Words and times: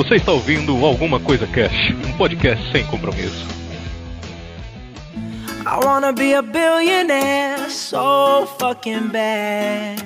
Você 0.00 0.14
está 0.14 0.32
ouvindo 0.32 0.82
Alguma 0.82 1.20
Coisa 1.20 1.46
Cash, 1.46 1.92
um 2.08 2.16
podcast 2.16 2.72
sem 2.72 2.86
compromisso. 2.86 3.46
I 5.66 5.84
wanna 5.84 6.10
be 6.10 6.32
a 6.32 6.40
billionaire 6.40 7.68
so 7.68 8.46
fucking 8.58 9.08
bad. 9.08 10.02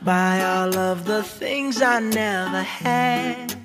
Buy 0.00 0.42
all 0.42 0.76
of 0.76 1.04
the 1.04 1.22
things 1.22 1.80
I 1.80 2.00
never 2.00 2.66
had. 2.66 3.56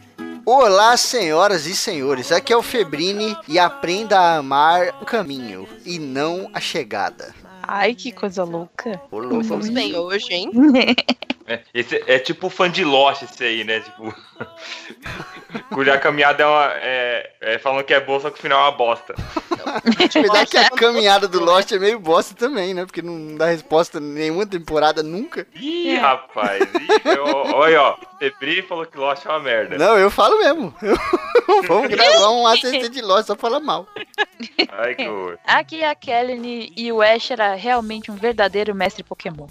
Olá, 0.45 0.95
senhoras 0.95 1.65
e 1.65 1.75
senhores, 1.75 2.31
aqui 2.31 2.53
é 2.53 2.55
o 2.55 2.61
Febrini 2.61 3.35
e 3.47 3.57
aprenda 3.57 4.19
a 4.19 4.37
amar 4.37 4.89
o 5.01 5.05
caminho 5.05 5.67
e 5.83 5.97
não 5.97 6.51
a 6.53 6.59
chegada. 6.59 7.33
Ai, 7.63 7.95
que 7.95 8.11
coisa 8.11 8.43
louca. 8.43 9.01
Ô, 9.09 9.17
louco. 9.17 9.43
Vamos 9.43 9.69
bem 9.69 9.95
hoje, 9.95 10.31
hein? 10.31 10.51
É, 11.53 11.59
esse, 11.73 12.03
é 12.07 12.19
tipo 12.19 12.49
fã 12.49 12.69
de 12.69 12.83
Lost 12.83 13.23
esse 13.23 13.43
aí, 13.43 13.63
né? 13.63 13.79
Tipo. 13.79 14.13
cuja 15.69 15.97
caminhada 15.97 16.43
é, 16.43 16.45
uma, 16.45 16.71
é, 16.75 17.31
é 17.41 17.57
falando 17.59 17.83
que 17.83 17.93
é 17.93 17.99
boa, 17.99 18.19
só 18.19 18.29
que 18.29 18.39
o 18.39 18.41
final 18.41 18.59
é 18.59 18.63
uma 18.63 18.71
bosta. 18.71 19.13
Apesar 19.65 20.45
que 20.45 20.57
a 20.57 20.69
caminhada 20.69 21.27
do 21.27 21.43
Lost 21.43 21.71
é 21.71 21.79
meio 21.79 21.99
bosta 21.99 22.35
também, 22.35 22.73
né? 22.73 22.85
Porque 22.85 23.01
não 23.01 23.35
dá 23.35 23.47
resposta 23.47 23.99
nenhuma 23.99 24.45
temporada 24.45 25.01
nunca. 25.03 25.47
Ih, 25.55 25.95
rapaz. 25.95 26.61
Ih, 26.61 27.19
olha, 27.53 27.81
ó. 27.81 27.97
Febri 28.23 28.61
falou 28.61 28.85
que 28.85 28.97
Lost 28.97 29.25
é 29.25 29.29
uma 29.29 29.39
merda. 29.39 29.77
Não, 29.77 29.97
eu 29.97 30.09
falo 30.09 30.37
mesmo. 30.39 30.73
Vamos 31.67 31.89
gravar 31.89 32.29
um 32.29 32.47
ACC 32.47 32.89
de 32.89 33.01
Lost 33.01 33.27
só 33.27 33.35
falar 33.35 33.59
mal. 33.59 33.87
Ai, 34.71 34.95
que 34.95 35.07
horror. 35.07 35.37
Aqui 35.45 35.83
a 35.83 35.93
Kelly 35.93 36.71
e 36.75 36.91
o 36.91 37.01
Ash 37.01 37.31
era 37.31 37.53
realmente 37.55 38.09
um 38.09 38.15
verdadeiro 38.15 38.73
mestre 38.73 39.03
Pokémon. 39.03 39.47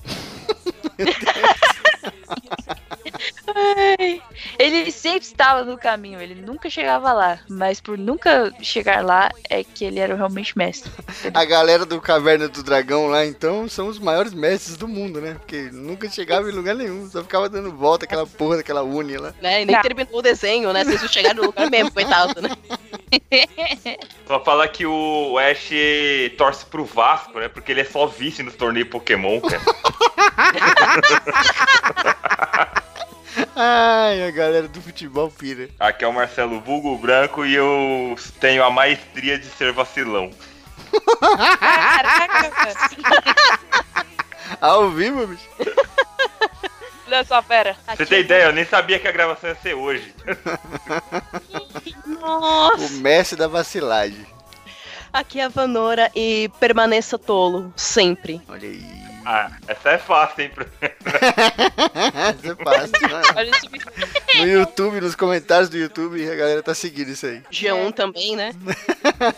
yeah. 2.43 2.75
ele 4.59 4.91
sempre 4.91 5.27
estava 5.27 5.65
no 5.65 5.77
caminho, 5.77 6.21
ele 6.21 6.35
nunca 6.35 6.71
chegava 6.71 7.13
lá. 7.13 7.41
Mas 7.49 7.81
por 7.81 7.99
nunca 7.99 8.53
chegar 8.61 9.05
lá, 9.05 9.31
é 9.49 9.65
que 9.65 9.85
ele 9.85 9.99
era 9.99 10.15
realmente 10.15 10.57
mestre. 10.57 10.91
A 11.35 11.45
galera 11.45 11.85
do 11.85 12.01
Caverna 12.01 12.49
do 12.49 12.63
Dragão 12.63 13.07
lá, 13.07 13.25
então, 13.25 13.69
são 13.69 13.89
os 13.89 13.99
maiores 13.99 14.33
mestres 14.33 14.77
do 14.77 14.89
mundo, 14.89 15.21
né? 15.21 15.35
Porque 15.35 15.71
nunca 15.73 16.09
chegava 16.09 16.49
em 16.49 16.53
lugar 16.53 16.75
nenhum, 16.75 17.09
só 17.11 17.23
ficava 17.23 17.49
dando 17.49 17.73
volta 17.73 18.05
aquela 18.05 18.27
porra 18.27 18.59
daquela 18.59 18.83
uni 18.83 19.17
lá. 19.17 19.35
Né? 19.41 19.63
E 19.63 19.65
nem 19.65 19.81
terminou 19.81 20.19
o 20.19 20.23
desenho, 20.23 20.73
né? 20.73 20.85
Vocês 20.85 21.03
não 21.03 21.09
chegaram 21.09 21.37
no 21.37 21.47
lugar 21.47 21.71
mesmo, 21.71 21.93
coitado, 21.93 22.41
né? 22.41 22.51
Só 24.27 24.43
falar 24.43 24.69
que 24.69 24.87
o 24.87 25.37
Ash 25.39 25.71
torce 26.39 26.65
pro 26.65 26.85
Vasco, 26.85 27.39
né? 27.39 27.49
Porque 27.49 27.73
ele 27.73 27.83
é 27.83 27.85
só 27.85 28.07
vice 28.07 28.43
nos 28.43 28.55
torneios 28.55 28.89
Pokémon, 28.89 29.41
cara. 29.41 29.63
Ai, 33.57 34.27
a 34.27 34.31
galera 34.31 34.69
do 34.69 34.81
futebol 34.81 35.31
pira. 35.31 35.69
Aqui 35.79 36.05
é 36.05 36.09
o 36.09 36.13
Marcelo 36.13 36.61
Vulgo 36.61 36.97
Branco 36.99 37.45
e 37.45 37.55
eu 37.55 38.17
tenho 38.41 38.65
a 38.65 38.71
maestria 38.71 39.39
de 39.39 39.47
ser 39.47 39.73
vacilão. 39.73 40.31
Ao 44.61 44.91
vivo, 44.91 45.27
bicho? 45.27 45.49
Olha 47.07 47.25
só, 47.25 47.43
fera. 47.43 47.77
Você 47.95 48.07
tem 48.07 48.21
ideia? 48.21 48.45
Eu 48.45 48.53
nem 48.53 48.65
sabia 48.65 48.99
que 48.99 49.09
a 49.09 49.13
gravação 49.13 49.51
ia 49.51 49.57
ser 49.57 49.75
hoje. 49.75 50.15
Nossa. 52.07 52.87
O 52.87 52.91
mestre 52.99 53.37
da 53.37 53.49
vacilagem. 53.49 54.27
Aqui 55.13 55.41
é 55.41 55.45
a 55.45 55.49
Vanora 55.49 56.11
e 56.15 56.51
permaneça 56.59 57.19
tolo, 57.19 57.71
sempre. 57.77 58.41
Olha 58.49 58.67
aí. 58.67 59.02
Ah, 59.25 59.51
essa 59.67 59.91
é 59.91 59.99
fácil, 59.99 60.45
hein? 60.45 60.51
essa 60.81 62.53
é 62.53 62.57
fácil, 62.57 63.09
mano. 63.11 64.39
No 64.39 64.47
YouTube, 64.47 65.01
nos 65.01 65.15
comentários 65.15 65.69
do 65.69 65.77
YouTube, 65.77 66.31
a 66.31 66.35
galera 66.35 66.63
tá 66.63 66.75
seguindo 66.75 67.11
isso 67.11 67.27
aí. 67.27 67.43
G1 67.51 67.93
também, 67.95 68.37
né? 68.37 68.53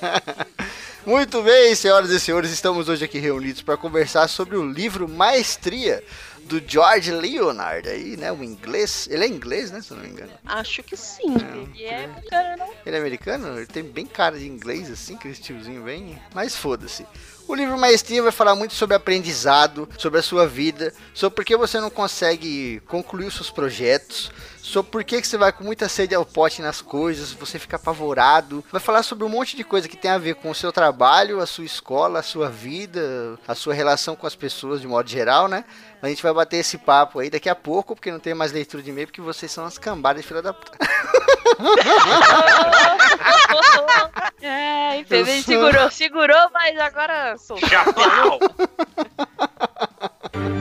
Muito 1.05 1.43
bem, 1.43 1.75
senhoras 1.75 2.11
e 2.11 2.19
senhores, 2.19 2.51
estamos 2.51 2.89
hoje 2.89 3.05
aqui 3.05 3.19
reunidos 3.19 3.61
para 3.61 3.77
conversar 3.77 4.27
sobre 4.27 4.57
o 4.57 4.67
livro 4.67 5.07
Maestria 5.07 6.03
do 6.45 6.63
George 6.67 7.11
Leonard 7.11 7.89
aí, 7.89 8.17
né? 8.17 8.33
O 8.33 8.43
inglês. 8.43 9.09
Ele 9.11 9.25
é 9.25 9.29
inglês, 9.29 9.71
né? 9.71 9.81
Se 9.81 9.91
eu 9.91 9.97
não 9.97 10.05
me 10.05 10.11
engano. 10.11 10.33
Acho 10.45 10.83
que 10.83 10.97
sim. 10.97 11.35
ele 11.75 11.85
é 11.85 12.05
americano, 12.05 12.65
Ele 12.87 12.97
é 12.97 12.99
americano? 12.99 13.57
Ele 13.59 13.67
tem 13.67 13.83
bem 13.83 14.07
cara 14.07 14.39
de 14.39 14.47
inglês, 14.47 14.91
assim, 14.91 15.15
aquele 15.15 15.35
tiozinho 15.35 15.83
bem. 15.83 16.19
Mas 16.35 16.57
foda-se. 16.57 17.07
O 17.47 17.55
livro 17.55 17.77
Maestria 17.77 18.23
vai 18.23 18.33
falar 18.33 18.55
muito 18.55 18.73
sobre 18.73 18.97
aprendizado, 18.97 19.87
sobre 19.99 20.19
a 20.19 20.23
sua 20.23 20.47
vida, 20.47 20.95
sobre 21.13 21.37
por 21.37 21.45
que 21.45 21.55
você 21.57 21.79
não 21.79 21.91
consegue 21.91 22.81
concluir 22.87 23.27
os 23.27 23.35
seus 23.35 23.51
projetos, 23.51 24.33
sobre 24.65 24.91
por 24.91 25.05
que 25.05 25.23
você 25.23 25.37
vai 25.37 25.53
com 25.53 25.63
muita 25.63 25.91
sede 25.91 26.15
ao 26.15 26.25
pote 26.25 26.63
nas 26.63 26.81
coisas, 26.81 27.33
você 27.33 27.59
fica 27.59 27.77
apavorado. 27.77 28.65
Vai 28.73 28.81
falar 28.81 29.03
sobre 29.03 29.23
um 29.23 29.29
monte 29.29 29.55
de 29.57 29.63
coisa 29.63 29.87
que 29.87 29.97
tem 29.97 30.11
a 30.11 30.17
ver 30.17 30.37
com 30.37 30.51
o 30.51 30.55
seu 30.55 30.73
trabalho, 30.73 31.39
a 31.39 31.47
sua 31.47 31.67
escola, 31.67 32.21
a 32.21 32.23
sua 32.23 32.49
vida, 32.49 33.39
a 33.47 33.55
sua 33.55 33.75
relação 33.75 34.17
com 34.17 34.27
as 34.27 34.35
pessoas 34.35 34.81
de 34.81 34.89
modo 34.89 35.07
geral, 35.07 35.49
né? 35.49 35.67
A 36.01 36.09
gente 36.09 36.23
vai 36.23 36.33
bater 36.33 36.57
esse 36.57 36.79
papo 36.79 37.19
aí 37.19 37.29
daqui 37.29 37.51
a 37.51 37.55
pouco, 37.55 37.95
porque 37.95 38.11
não 38.11 38.19
tem 38.19 38.33
mais 38.33 38.53
leitura 38.53 38.83
de 38.83 38.89
e-mail, 38.89 39.07
porque 39.07 39.21
vocês 39.21 39.53
são 39.53 39.67
as 39.67 39.77
cambadas 39.77 40.23
de 40.23 40.29
filha 40.29 40.41
da 40.41 40.55
puta. 40.55 40.79
é, 44.41 44.99
infelizmente 44.99 45.45
sou... 45.45 45.55
segurou, 45.55 45.91
segurou, 45.91 46.51
mas 46.55 46.79
agora 46.79 47.37
soltou. 47.37 47.69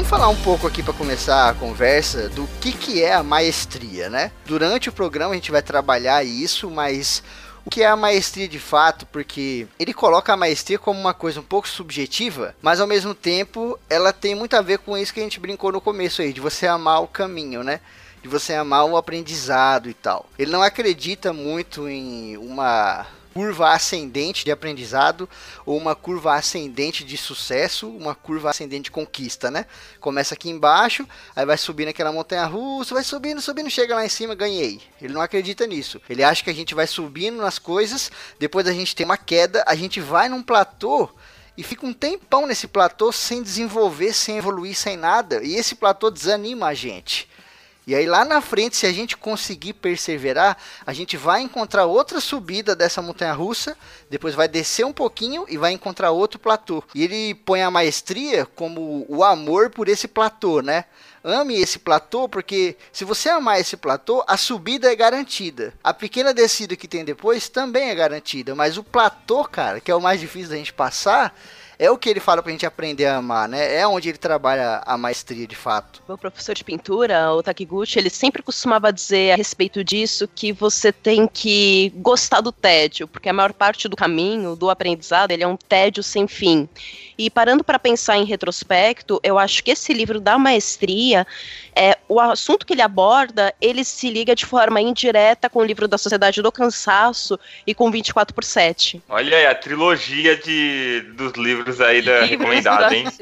Vamos 0.03 0.11
falar 0.11 0.29
um 0.29 0.43
pouco 0.43 0.67
aqui 0.67 0.83
para 0.83 0.93
começar 0.93 1.49
a 1.49 1.55
conversa 1.55 2.29
do 2.31 2.49
que, 2.61 2.73
que 2.73 3.01
é 3.05 3.15
a 3.15 3.23
maestria, 3.23 4.11
né? 4.11 4.33
Durante 4.45 4.89
o 4.89 4.93
programa 4.93 5.31
a 5.31 5.37
gente 5.37 5.53
vai 5.53 5.63
trabalhar 5.63 6.25
isso, 6.25 6.69
mas 6.69 7.23
o 7.65 7.71
que 7.71 7.85
é 7.85 7.87
a 7.87 7.95
maestria 7.95 8.49
de 8.49 8.59
fato, 8.59 9.07
porque 9.07 9.65
ele 9.79 9.95
coloca 9.95 10.33
a 10.33 10.37
maestria 10.37 10.77
como 10.77 10.99
uma 10.99 11.15
coisa 11.15 11.39
um 11.39 11.45
pouco 11.45 11.69
subjetiva, 11.69 12.53
mas 12.61 12.81
ao 12.81 12.87
mesmo 12.89 13.15
tempo 13.15 13.79
ela 13.89 14.13
tem 14.13 14.35
muito 14.35 14.57
a 14.57 14.61
ver 14.61 14.79
com 14.79 14.99
isso 14.99 15.15
que 15.15 15.21
a 15.21 15.23
gente 15.23 15.39
brincou 15.39 15.71
no 15.71 15.81
começo 15.81 16.21
aí, 16.21 16.33
de 16.33 16.41
você 16.41 16.67
amar 16.67 17.01
o 17.01 17.07
caminho, 17.07 17.63
né? 17.63 17.79
De 18.21 18.29
você 18.29 18.55
amar 18.55 18.84
o 18.84 18.97
aprendizado 18.97 19.89
e 19.89 19.95
tal. 19.95 20.27
Ele 20.37 20.51
não 20.51 20.63
acredita 20.63 21.33
muito 21.33 21.89
em 21.89 22.37
uma 22.39 23.07
curva 23.32 23.70
ascendente 23.70 24.44
de 24.44 24.50
aprendizado 24.50 25.28
ou 25.65 25.76
uma 25.76 25.94
curva 25.94 26.34
ascendente 26.34 27.04
de 27.04 27.16
sucesso, 27.16 27.88
uma 27.88 28.15
curva 28.15 28.50
ascendente 28.50 28.84
de 28.84 28.91
conquista, 28.91 29.50
né? 29.50 29.66
Começa 30.00 30.34
aqui 30.34 30.50
embaixo, 30.50 31.06
aí 31.34 31.47
vai 31.47 31.56
subindo 31.56 31.88
aquela 31.88 32.12
montanha 32.12 32.44
russa, 32.44 32.94
vai 32.94 33.04
subindo, 33.04 33.41
subindo, 33.41 33.71
chega 33.71 33.94
lá 33.94 34.04
em 34.04 34.09
cima, 34.09 34.34
ganhei. 34.34 34.81
Ele 35.00 35.15
não 35.15 35.21
acredita 35.21 35.66
nisso. 35.66 36.00
Ele 36.09 36.22
acha 36.22 36.44
que 36.44 36.50
a 36.50 36.54
gente 36.54 36.75
vai 36.75 36.87
subindo 36.87 37.38
nas 37.38 37.59
coisas, 37.59 38.10
depois 38.38 38.66
a 38.66 38.72
gente 38.72 38.94
tem 38.94 39.06
uma 39.06 39.16
queda, 39.16 39.65
a 39.66 39.75
gente 39.75 40.00
vai 40.00 40.28
num 40.28 40.42
platô 40.42 41.09
e 41.56 41.62
fica 41.62 41.87
um 41.87 41.92
tempão 41.92 42.47
nesse 42.47 42.66
platô 42.66 43.12
sem 43.12 43.42
desenvolver, 43.42 44.15
sem 44.15 44.38
evoluir, 44.38 44.75
sem 44.75 44.97
nada. 44.97 45.42
E 45.42 45.54
esse 45.54 45.75
platô 45.75 46.10
desanima 46.10 46.66
a 46.66 46.75
gente. 46.75 47.28
E 47.87 47.94
aí 47.94 48.06
lá 48.06 48.25
na 48.25 48.41
frente, 48.41 48.76
se 48.76 48.87
a 48.87 48.93
gente 48.93 49.16
conseguir 49.16 49.72
perseverar, 49.72 50.56
a 50.87 50.93
gente 50.93 51.16
vai 51.16 51.43
encontrar 51.43 51.87
outra 51.87 52.20
subida 52.20 52.76
dessa 52.76 53.03
montanha 53.03 53.32
russa, 53.32 53.76
depois 54.09 54.34
vai 54.34 54.47
descer 54.47 54.87
um 54.87 54.93
pouquinho 54.93 55.44
e 55.48 55.56
vai 55.56 55.72
encontrar 55.72 56.12
outro 56.12 56.38
platô. 56.38 56.82
E 56.94 57.03
ele 57.03 57.34
põe 57.34 57.62
a 57.62 57.71
maestria 57.71 58.47
como 58.47 59.04
o 59.09 59.25
amor 59.25 59.71
por 59.71 59.88
esse 59.88 60.06
platô, 60.06 60.62
né? 60.62 60.84
Ame 61.25 61.54
esse 61.54 61.78
platô, 61.78 62.28
porque 62.28 62.77
se 62.92 63.04
você 63.04 63.28
amar 63.28 63.60
esse 63.60 63.77
platô, 63.77 64.24
a 64.27 64.36
subida 64.36 64.91
é 64.91 64.97
garantida. 64.97 65.72
A 65.83 65.95
pequena 65.95 66.34
descida 66.34 66.74
que 66.74 66.89
tem 66.89 67.04
depois 67.04 67.48
também 67.48 67.91
é 67.91 67.95
garantida, 67.95 68.54
mas 68.54 68.77
o 68.77 68.83
platô, 68.83 69.45
cara, 69.45 69.80
que 69.80 69.91
é 69.91 69.95
o 69.95 70.01
mais 70.01 70.21
difícil 70.21 70.51
da 70.51 70.57
gente 70.57 70.72
passar, 70.72 71.33
é 71.83 71.91
o 71.91 71.99
que 71.99 72.09
ele 72.09 72.21
fala 72.21 72.41
pra 72.41 72.53
gente 72.53 72.65
aprender 72.65 73.07
a 73.07 73.17
amar, 73.17 73.49
né? 73.49 73.75
É 73.75 73.84
onde 73.84 74.09
ele 74.09 74.17
trabalha 74.17 74.81
a 74.87 74.97
maestria 74.97 75.49
de 75.49 75.57
fato. 75.57 76.01
O 76.07 76.17
professor 76.17 76.55
de 76.55 76.63
pintura, 76.63 77.33
o 77.33 77.43
Takiguchi, 77.43 77.99
ele 77.99 78.09
sempre 78.09 78.41
costumava 78.41 78.93
dizer 78.93 79.33
a 79.33 79.37
respeito 79.37 79.83
disso 79.83 80.29
que 80.33 80.53
você 80.53 80.93
tem 80.93 81.27
que 81.27 81.93
gostar 81.97 82.41
do 82.41 82.53
tédio, 82.53 83.09
porque 83.09 83.29
a 83.29 83.33
maior 83.33 83.53
parte 83.53 83.89
do 83.89 83.97
caminho, 83.97 84.55
do 84.55 84.71
aprendizado, 84.71 85.33
ele 85.33 85.43
é 85.43 85.47
um 85.47 85.57
tédio 85.57 86.05
sem 86.05 86.29
fim. 86.29 86.69
E 87.19 87.29
parando 87.29 87.65
para 87.65 87.81
pensar 87.81 88.17
em 88.17 88.25
retrospecto, 88.25 89.21
eu 89.23 89.37
acho 89.37 89.65
que 89.65 89.73
esse 89.73 89.93
livro 89.93 90.21
da 90.21 90.39
maestria, 90.39 91.27
é, 91.74 91.97
o 92.09 92.21
assunto 92.21 92.66
que 92.66 92.74
ele 92.74 92.83
aborda, 92.83 93.54
ele 93.60 93.84
se 93.84 94.10
liga 94.10 94.34
de 94.34 94.45
forma 94.45 94.80
indireta 94.80 95.48
com 95.48 95.60
o 95.60 95.65
livro 95.65 95.89
da 95.89 95.97
Sociedade 95.97 96.42
do 96.42 96.53
Cansaço 96.53 97.39
e 97.66 97.74
com 97.74 97.91
24 97.91 98.34
por 98.34 98.45
7. 98.45 99.03
Olha 99.09 99.36
aí, 99.36 99.47
a 99.47 99.54
trilogia 99.54 100.36
de, 100.36 101.01
dos 101.15 101.33
livros 101.33 101.80
aí 101.80 102.03
da 102.03 102.24
recomendada, 102.24 102.95
hein? 102.95 103.07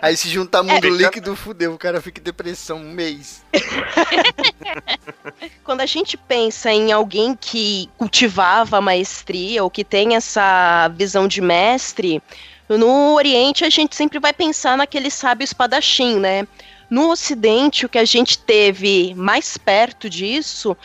Aí 0.00 0.16
se 0.16 0.28
juntar 0.28 0.62
mundo 0.62 0.88
líquido, 0.88 1.36
fudeu, 1.36 1.74
o 1.74 1.78
cara 1.78 2.00
fica 2.00 2.20
em 2.20 2.24
depressão 2.24 2.78
um 2.78 2.90
mês. 2.90 3.44
Quando 5.62 5.82
a 5.82 5.86
gente 5.86 6.16
pensa 6.16 6.72
em 6.72 6.90
alguém 6.90 7.36
que 7.38 7.88
cultivava 7.98 8.78
a 8.78 8.80
maestria 8.80 9.62
ou 9.62 9.70
que 9.70 9.84
tem 9.84 10.16
essa 10.16 10.88
visão 10.88 11.28
de 11.28 11.40
mestre, 11.40 12.22
no 12.68 13.14
Oriente 13.14 13.64
a 13.64 13.70
gente 13.70 13.94
sempre 13.94 14.18
vai 14.18 14.32
pensar 14.32 14.76
naquele 14.76 15.10
sábio 15.10 15.44
espadachim, 15.44 16.18
né? 16.18 16.46
No 16.88 17.10
Ocidente, 17.10 17.86
o 17.86 17.88
que 17.88 17.98
a 17.98 18.04
gente 18.04 18.38
teve 18.38 19.14
mais 19.14 19.56
perto 19.56 20.08
disso 20.08 20.76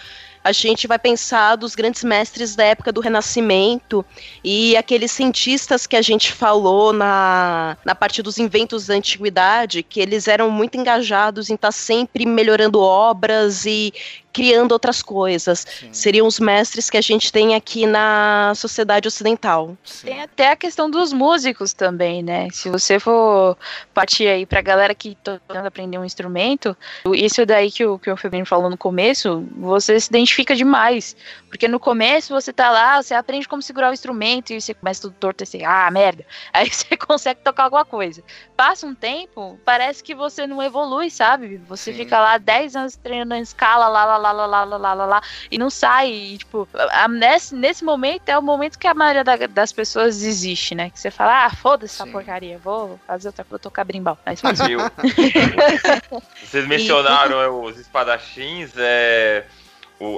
a 0.43 0.51
gente 0.51 0.87
vai 0.87 0.97
pensar 0.97 1.55
dos 1.55 1.75
grandes 1.75 2.03
mestres 2.03 2.55
da 2.55 2.63
época 2.63 2.91
do 2.91 2.99
Renascimento 2.99 4.03
e 4.43 4.75
aqueles 4.75 5.11
cientistas 5.11 5.85
que 5.85 5.95
a 5.95 6.01
gente 6.01 6.31
falou 6.31 6.91
na, 6.91 7.77
na 7.85 7.93
parte 7.93 8.23
dos 8.23 8.39
inventos 8.39 8.87
da 8.87 8.95
antiguidade, 8.95 9.83
que 9.83 9.99
eles 9.99 10.27
eram 10.27 10.49
muito 10.49 10.77
engajados 10.77 11.49
em 11.49 11.55
estar 11.55 11.71
sempre 11.71 12.25
melhorando 12.25 12.79
obras 12.79 13.65
e 13.65 13.93
criando 14.31 14.71
outras 14.71 15.01
coisas. 15.01 15.65
Sim. 15.79 15.89
Seriam 15.91 16.27
os 16.27 16.39
mestres 16.39 16.89
que 16.89 16.97
a 16.97 17.01
gente 17.01 17.31
tem 17.31 17.55
aqui 17.55 17.85
na 17.85 18.53
sociedade 18.55 19.07
ocidental. 19.07 19.77
Sim. 19.83 20.07
Tem 20.07 20.21
até 20.21 20.51
a 20.51 20.55
questão 20.55 20.89
dos 20.89 21.13
músicos 21.13 21.73
também, 21.73 22.23
né? 22.23 22.47
Se 22.51 22.69
você 22.69 22.99
for 22.99 23.57
partir 23.93 24.27
aí 24.27 24.45
pra 24.45 24.61
galera 24.61 24.93
que 24.95 25.15
tá 25.15 25.39
tentando 25.47 25.65
aprender 25.65 25.97
um 25.97 26.05
instrumento, 26.05 26.75
isso 27.13 27.45
daí 27.45 27.71
que 27.71 27.85
o, 27.85 27.99
que 27.99 28.09
o 28.09 28.17
Febrino 28.17 28.45
falou 28.45 28.69
no 28.69 28.77
começo, 28.77 29.45
você 29.55 29.99
se 29.99 30.09
identifica 30.09 30.55
demais. 30.55 31.15
Porque 31.51 31.67
no 31.67 31.81
começo 31.81 32.33
você 32.33 32.53
tá 32.53 32.71
lá, 32.71 33.03
você 33.03 33.13
aprende 33.13 33.45
como 33.45 33.61
segurar 33.61 33.89
o 33.89 33.93
instrumento 33.93 34.51
e 34.51 34.61
você 34.61 34.73
começa 34.73 35.01
tudo 35.01 35.13
torto 35.19 35.43
assim, 35.43 35.65
ah, 35.65 35.91
merda. 35.91 36.25
Aí 36.53 36.69
você 36.69 36.95
consegue 36.95 37.41
tocar 37.41 37.65
alguma 37.65 37.83
coisa. 37.83 38.23
Passa 38.55 38.87
um 38.87 38.95
tempo, 38.95 39.59
parece 39.65 40.01
que 40.01 40.15
você 40.15 40.47
não 40.47 40.63
evolui, 40.63 41.09
sabe? 41.09 41.57
Você 41.67 41.91
Sim. 41.91 41.99
fica 41.99 42.21
lá 42.21 42.37
10 42.37 42.77
anos 42.77 42.95
treinando 42.95 43.35
em 43.35 43.41
escala, 43.41 43.89
lá, 43.89 44.05
lá, 44.05 44.17
lá, 44.17 44.31
lá, 44.31 44.45
lá, 44.45 44.63
lá, 44.63 44.77
lá, 44.77 44.93
lá, 44.93 45.05
lá, 45.05 45.21
e 45.51 45.57
não 45.57 45.69
sai. 45.69 46.09
E, 46.09 46.37
tipo, 46.37 46.65
a, 46.73 47.09
nesse, 47.09 47.53
nesse 47.53 47.83
momento 47.83 48.29
é 48.29 48.37
o 48.37 48.41
momento 48.41 48.79
que 48.79 48.87
a 48.87 48.93
maioria 48.93 49.25
da, 49.25 49.35
das 49.35 49.73
pessoas 49.73 50.21
desiste, 50.21 50.73
né? 50.73 50.89
Que 50.89 50.99
você 50.99 51.11
fala, 51.11 51.45
ah, 51.45 51.49
foda-se 51.49 51.95
essa 51.95 52.09
porcaria, 52.09 52.57
vou 52.59 52.97
fazer 53.05 53.27
outra 53.27 53.43
coisa, 53.43 53.59
tocar 53.59 53.83
brimbal. 53.83 54.17
Mas, 54.25 54.39
Vocês 56.41 56.65
mencionaram 56.65 57.41
e... 57.41 57.47
os 57.47 57.77
espadachins, 57.77 58.71
é. 58.77 59.45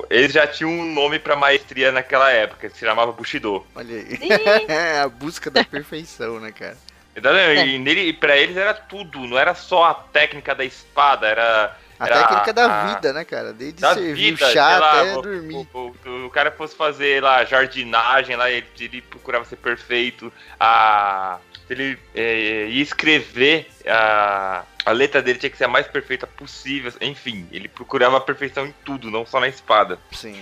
Eles 0.09 0.31
já 0.31 0.47
tinham 0.47 0.71
um 0.71 0.93
nome 0.93 1.19
pra 1.19 1.35
maestria 1.35 1.91
naquela 1.91 2.31
época, 2.31 2.69
que 2.69 2.77
se 2.77 2.85
chamava 2.85 3.11
Bushido. 3.11 3.65
Olha 3.75 3.95
aí. 3.95 4.19
É 4.67 4.99
a 5.03 5.09
busca 5.09 5.49
da 5.51 5.63
perfeição, 5.63 6.39
né, 6.39 6.51
cara? 6.51 6.77
Então, 7.15 7.35
é. 7.35 7.65
E 7.65 7.79
nele, 7.79 8.13
pra 8.13 8.37
eles 8.37 8.57
era 8.57 8.73
tudo, 8.73 9.19
não 9.19 9.37
era 9.37 9.53
só 9.53 9.85
a 9.85 9.93
técnica 9.93 10.55
da 10.55 10.63
espada, 10.65 11.27
era 11.27 11.77
a 11.99 12.07
técnica 12.07 12.53
da 12.53 12.65
a, 12.65 12.85
vida, 12.87 13.13
né, 13.13 13.23
cara? 13.23 13.53
Desde 13.53 13.79
da 13.79 13.93
servir 13.93 14.31
vida, 14.33 14.47
o 14.47 14.51
chá 14.51 14.77
lá, 14.77 15.01
até 15.01 15.15
o, 15.15 15.21
dormir. 15.21 15.67
O, 15.73 15.95
o, 16.05 16.25
o, 16.25 16.29
cara 16.29 16.51
fosse 16.51 16.75
fazer 16.75 17.21
lá 17.21 17.45
jardinagem, 17.45 18.35
lá, 18.35 18.49
ele, 18.49 18.65
ele 18.79 19.01
procurava 19.01 19.45
ser 19.45 19.57
perfeito. 19.57 20.31
A, 20.59 21.37
ele 21.69 21.97
é, 22.13 22.67
ia 22.67 22.83
escrever 22.83 23.67
a, 23.87 24.63
a 24.85 24.91
letra 24.91 25.21
dele 25.21 25.39
tinha 25.39 25.49
que 25.49 25.57
ser 25.57 25.65
a 25.65 25.69
mais 25.69 25.87
perfeita 25.87 26.27
possível. 26.27 26.91
Enfim, 27.01 27.47
ele 27.51 27.67
procurava 27.67 28.17
a 28.17 28.21
perfeição 28.21 28.65
em 28.65 28.73
tudo, 28.83 29.09
não 29.09 29.25
só 29.25 29.39
na 29.39 29.47
espada. 29.47 29.99
Sim. 30.11 30.35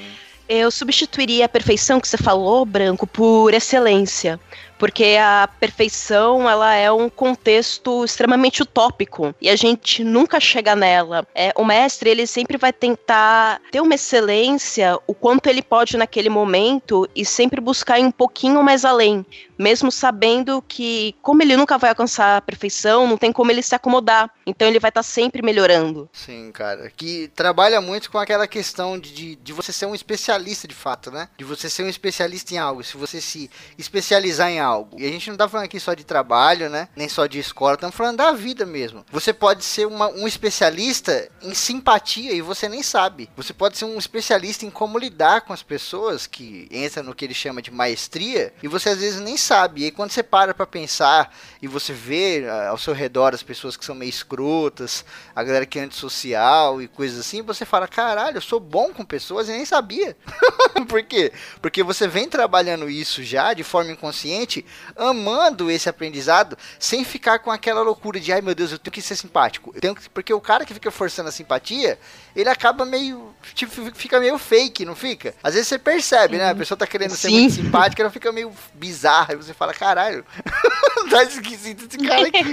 Eu 0.50 0.70
substituiria 0.70 1.46
a 1.46 1.50
perfeição 1.50 2.00
que 2.00 2.08
você 2.08 2.18
falou, 2.18 2.66
Branco, 2.66 3.08
por 3.08 3.54
excelência 3.54 4.40
porque 4.82 5.16
a 5.22 5.48
perfeição 5.60 6.50
ela 6.50 6.74
é 6.74 6.92
um 6.92 7.08
contexto 7.08 8.04
extremamente 8.04 8.64
utópico 8.64 9.32
e 9.40 9.48
a 9.48 9.56
gente 9.56 10.04
nunca 10.04 10.40
chega 10.40 10.76
nela. 10.76 11.24
É, 11.36 11.54
o 11.56 11.64
mestre 11.64 12.10
ele 12.10 12.26
sempre 12.26 12.58
vai 12.58 12.74
tentar 12.74 13.62
ter 13.72 13.80
uma 13.80 13.94
excelência 13.94 14.98
o 15.06 15.14
quanto 15.14 15.46
ele 15.46 15.62
pode 15.62 15.98
naquele 15.98 16.30
momento 16.30 17.08
e 17.16 17.24
sempre 17.24 17.62
buscar 17.62 18.00
ir 18.00 18.06
um 18.06 18.12
pouquinho 18.12 18.64
mais 18.64 18.84
além, 18.84 19.24
mesmo 19.62 19.92
sabendo 19.92 20.62
que 20.68 21.16
como 21.22 21.42
ele 21.42 21.56
nunca 21.56 21.78
vai 21.78 21.92
alcançar 21.92 22.38
a 22.38 22.42
perfeição, 22.42 23.08
não 23.08 23.18
tem 23.18 23.32
como 23.32 23.52
ele 23.52 23.62
se 23.62 23.76
acomodar. 23.76 24.32
Então 24.46 24.68
ele 24.68 24.80
vai 24.80 24.90
estar 24.90 25.00
tá 25.00 25.04
sempre 25.04 25.42
melhorando. 25.42 26.10
Sim, 26.12 26.52
cara. 26.52 26.90
Que 26.90 27.30
trabalha 27.36 27.80
muito 27.80 28.10
com 28.10 28.18
aquela 28.18 28.48
questão 28.48 29.00
de, 29.00 29.14
de, 29.14 29.36
de 29.36 29.54
você 29.54 29.72
ser 29.72 29.86
um 29.86 29.96
especialista 29.96 30.68
de 30.68 30.76
fato, 30.76 31.12
né? 31.12 31.30
De 31.38 31.44
você 31.44 31.70
ser 31.70 31.84
um 31.84 31.90
especialista 31.90 32.54
em 32.54 32.58
algo. 32.58 32.84
Se 32.84 32.98
você 32.98 33.22
se 33.22 33.50
especializar 33.78 34.50
em 34.50 34.60
algo. 34.60 35.00
E 35.00 35.06
a 35.06 35.10
gente 35.10 35.30
não 35.30 35.38
tá 35.38 35.48
falando 35.48 35.66
aqui 35.66 35.80
só 35.80 35.94
de 35.94 36.04
trabalho, 36.04 36.70
né? 36.70 36.88
Nem 36.96 37.08
só 37.08 37.28
de 37.28 37.40
escola, 37.40 37.76
estamos 37.76 37.96
falando 37.96 38.18
da 38.18 38.32
vida 38.32 38.66
mesmo. 38.66 39.06
Você 39.12 39.32
pode 39.32 39.64
ser 39.64 39.86
uma, 39.86 40.08
um 40.10 40.28
especialista 40.28 41.30
em 41.42 41.54
simpatia 41.54 42.34
e 42.34 42.42
você 42.42 42.68
nem 42.68 42.82
sabe. 42.82 43.30
Você 43.38 43.54
pode 43.54 43.78
ser 43.78 43.86
um 43.86 43.98
especialista 43.98 44.66
em 44.66 44.70
como 44.70 44.98
lidar 44.98 45.42
com 45.42 45.54
as 45.54 45.62
pessoas, 45.62 46.26
que 46.26 46.68
entra 46.72 47.04
no 47.04 47.14
que 47.14 47.26
ele 47.26 47.34
chama 47.34 47.62
de 47.62 47.72
maestria, 47.72 48.54
e 48.64 48.68
você 48.68 48.90
às 48.90 49.00
vezes 49.00 49.20
nem 49.20 49.38
sabe. 49.38 49.51
E 49.80 49.86
aí 49.86 49.92
quando 49.92 50.12
você 50.12 50.24
para 50.24 50.54
pra 50.54 50.66
pensar 50.66 51.36
e 51.62 51.68
você 51.68 51.94
vê 51.94 52.46
ah, 52.48 52.70
ao 52.70 52.78
seu 52.78 52.94
redor 52.94 53.34
as 53.34 53.44
pessoas 53.44 53.76
que 53.76 53.86
são 53.86 53.94
meio 53.94 54.10
escrotas, 54.10 55.04
a 55.36 55.44
galera 55.44 55.66
que 55.66 55.80
é 55.80 55.84
antissocial 55.84 56.82
e 56.82 56.88
coisas 56.88 57.20
assim, 57.20 57.42
você 57.42 57.66
fala: 57.66 57.88
caralho, 57.88 58.38
eu 58.38 58.42
sou 58.42 58.60
bom 58.60 58.92
com 58.94 59.04
pessoas 59.04 59.50
e 59.50 59.52
nem 59.52 59.66
sabia. 59.66 60.16
Por 60.88 61.04
quê? 61.04 61.32
Porque 61.62 61.84
você 61.84 62.08
vem 62.08 62.28
trabalhando 62.28 62.90
isso 62.90 63.24
já 63.24 63.54
de 63.54 63.64
forma 63.64 63.92
inconsciente 63.92 64.66
amando 64.96 65.70
esse 65.70 65.90
aprendizado, 65.90 66.58
sem 66.80 67.04
ficar 67.04 67.40
com 67.40 67.52
aquela 67.52 67.82
loucura 67.82 68.20
de, 68.20 68.32
ai 68.32 68.42
meu 68.42 68.56
Deus, 68.56 68.72
eu 68.72 68.80
tenho 68.80 68.94
que 68.94 69.02
ser 69.02 69.16
simpático. 69.16 69.72
Eu 69.76 69.82
tenho 69.82 69.96
que... 69.96 70.10
Porque 70.10 70.34
o 70.34 70.42
cara 70.42 70.66
que 70.66 70.74
fica 70.74 70.92
forçando 70.92 71.30
a 71.30 71.32
simpatia, 71.32 72.00
ele 72.36 72.50
acaba 72.50 72.86
meio. 72.86 73.34
Tipo, 73.54 73.94
fica 73.94 74.20
meio 74.20 74.38
fake, 74.38 74.86
não 74.86 74.96
fica? 74.96 75.34
Às 75.44 75.54
vezes 75.54 75.68
você 75.68 75.80
percebe, 75.80 76.38
né? 76.38 76.50
A 76.50 76.56
pessoa 76.56 76.78
tá 76.78 76.88
querendo 76.88 77.16
ser 77.16 77.30
Sim. 77.30 77.40
muito 77.40 77.56
simpática, 77.56 78.02
ela 78.02 78.12
fica 78.12 78.32
meio 78.32 78.52
bizarra. 78.74 79.31
E 79.34 79.36
você 79.36 79.54
fala, 79.54 79.74
caralho, 79.74 80.26
tá 81.10 81.24
esquisito 81.24 81.86
esse 81.86 81.98
cara 81.98 82.28
aqui. 82.28 82.44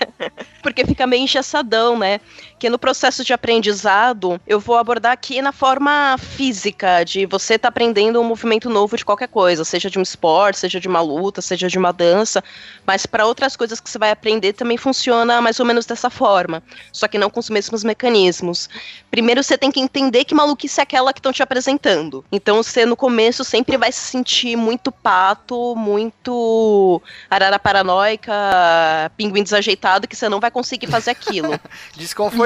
Porque 0.62 0.84
fica 0.84 1.06
meio 1.06 1.22
engessadão, 1.22 1.98
né? 1.98 2.20
Que 2.58 2.70
no 2.70 2.78
processo 2.78 3.22
de 3.22 3.32
aprendizado, 3.32 4.40
eu 4.46 4.58
vou 4.58 4.76
abordar 4.76 5.12
aqui 5.12 5.42
na 5.42 5.52
forma 5.52 6.16
física, 6.18 7.04
de 7.04 7.26
você 7.26 7.58
tá 7.58 7.68
aprendendo 7.68 8.20
um 8.20 8.24
movimento 8.24 8.70
novo 8.70 8.96
de 8.96 9.04
qualquer 9.04 9.28
coisa, 9.28 9.64
seja 9.64 9.90
de 9.90 9.98
um 9.98 10.02
esporte, 10.02 10.58
seja 10.58 10.80
de 10.80 10.88
uma 10.88 11.00
luta, 11.00 11.42
seja 11.42 11.68
de 11.68 11.76
uma 11.76 11.92
dança, 11.92 12.42
mas 12.86 13.04
para 13.04 13.26
outras 13.26 13.56
coisas 13.56 13.78
que 13.78 13.90
você 13.90 13.98
vai 13.98 14.10
aprender 14.10 14.54
também 14.54 14.78
funciona 14.78 15.40
mais 15.40 15.60
ou 15.60 15.66
menos 15.66 15.84
dessa 15.84 16.08
forma, 16.08 16.62
só 16.92 17.06
que 17.06 17.18
não 17.18 17.28
com 17.28 17.40
os 17.40 17.50
mesmos 17.50 17.84
mecanismos. 17.84 18.70
Primeiro 19.10 19.42
você 19.42 19.58
tem 19.58 19.70
que 19.70 19.80
entender 19.80 20.24
que 20.24 20.34
maluquice 20.34 20.80
é 20.80 20.82
aquela 20.82 21.12
que 21.12 21.18
estão 21.18 21.32
te 21.32 21.42
apresentando. 21.42 22.24
Então 22.32 22.62
você 22.62 22.86
no 22.86 22.96
começo 22.96 23.44
sempre 23.44 23.76
vai 23.76 23.92
se 23.92 24.00
sentir 24.00 24.56
muito 24.56 24.90
pato, 24.90 25.74
muito 25.76 27.02
arara 27.30 27.58
paranoica, 27.58 28.32
pinguim 29.16 29.42
desajeitado, 29.42 30.08
que 30.08 30.16
você 30.16 30.28
não 30.28 30.40
vai 30.40 30.50
conseguir 30.50 30.86
fazer 30.86 31.10
aquilo. 31.10 31.58
desconfortável, 31.96 32.45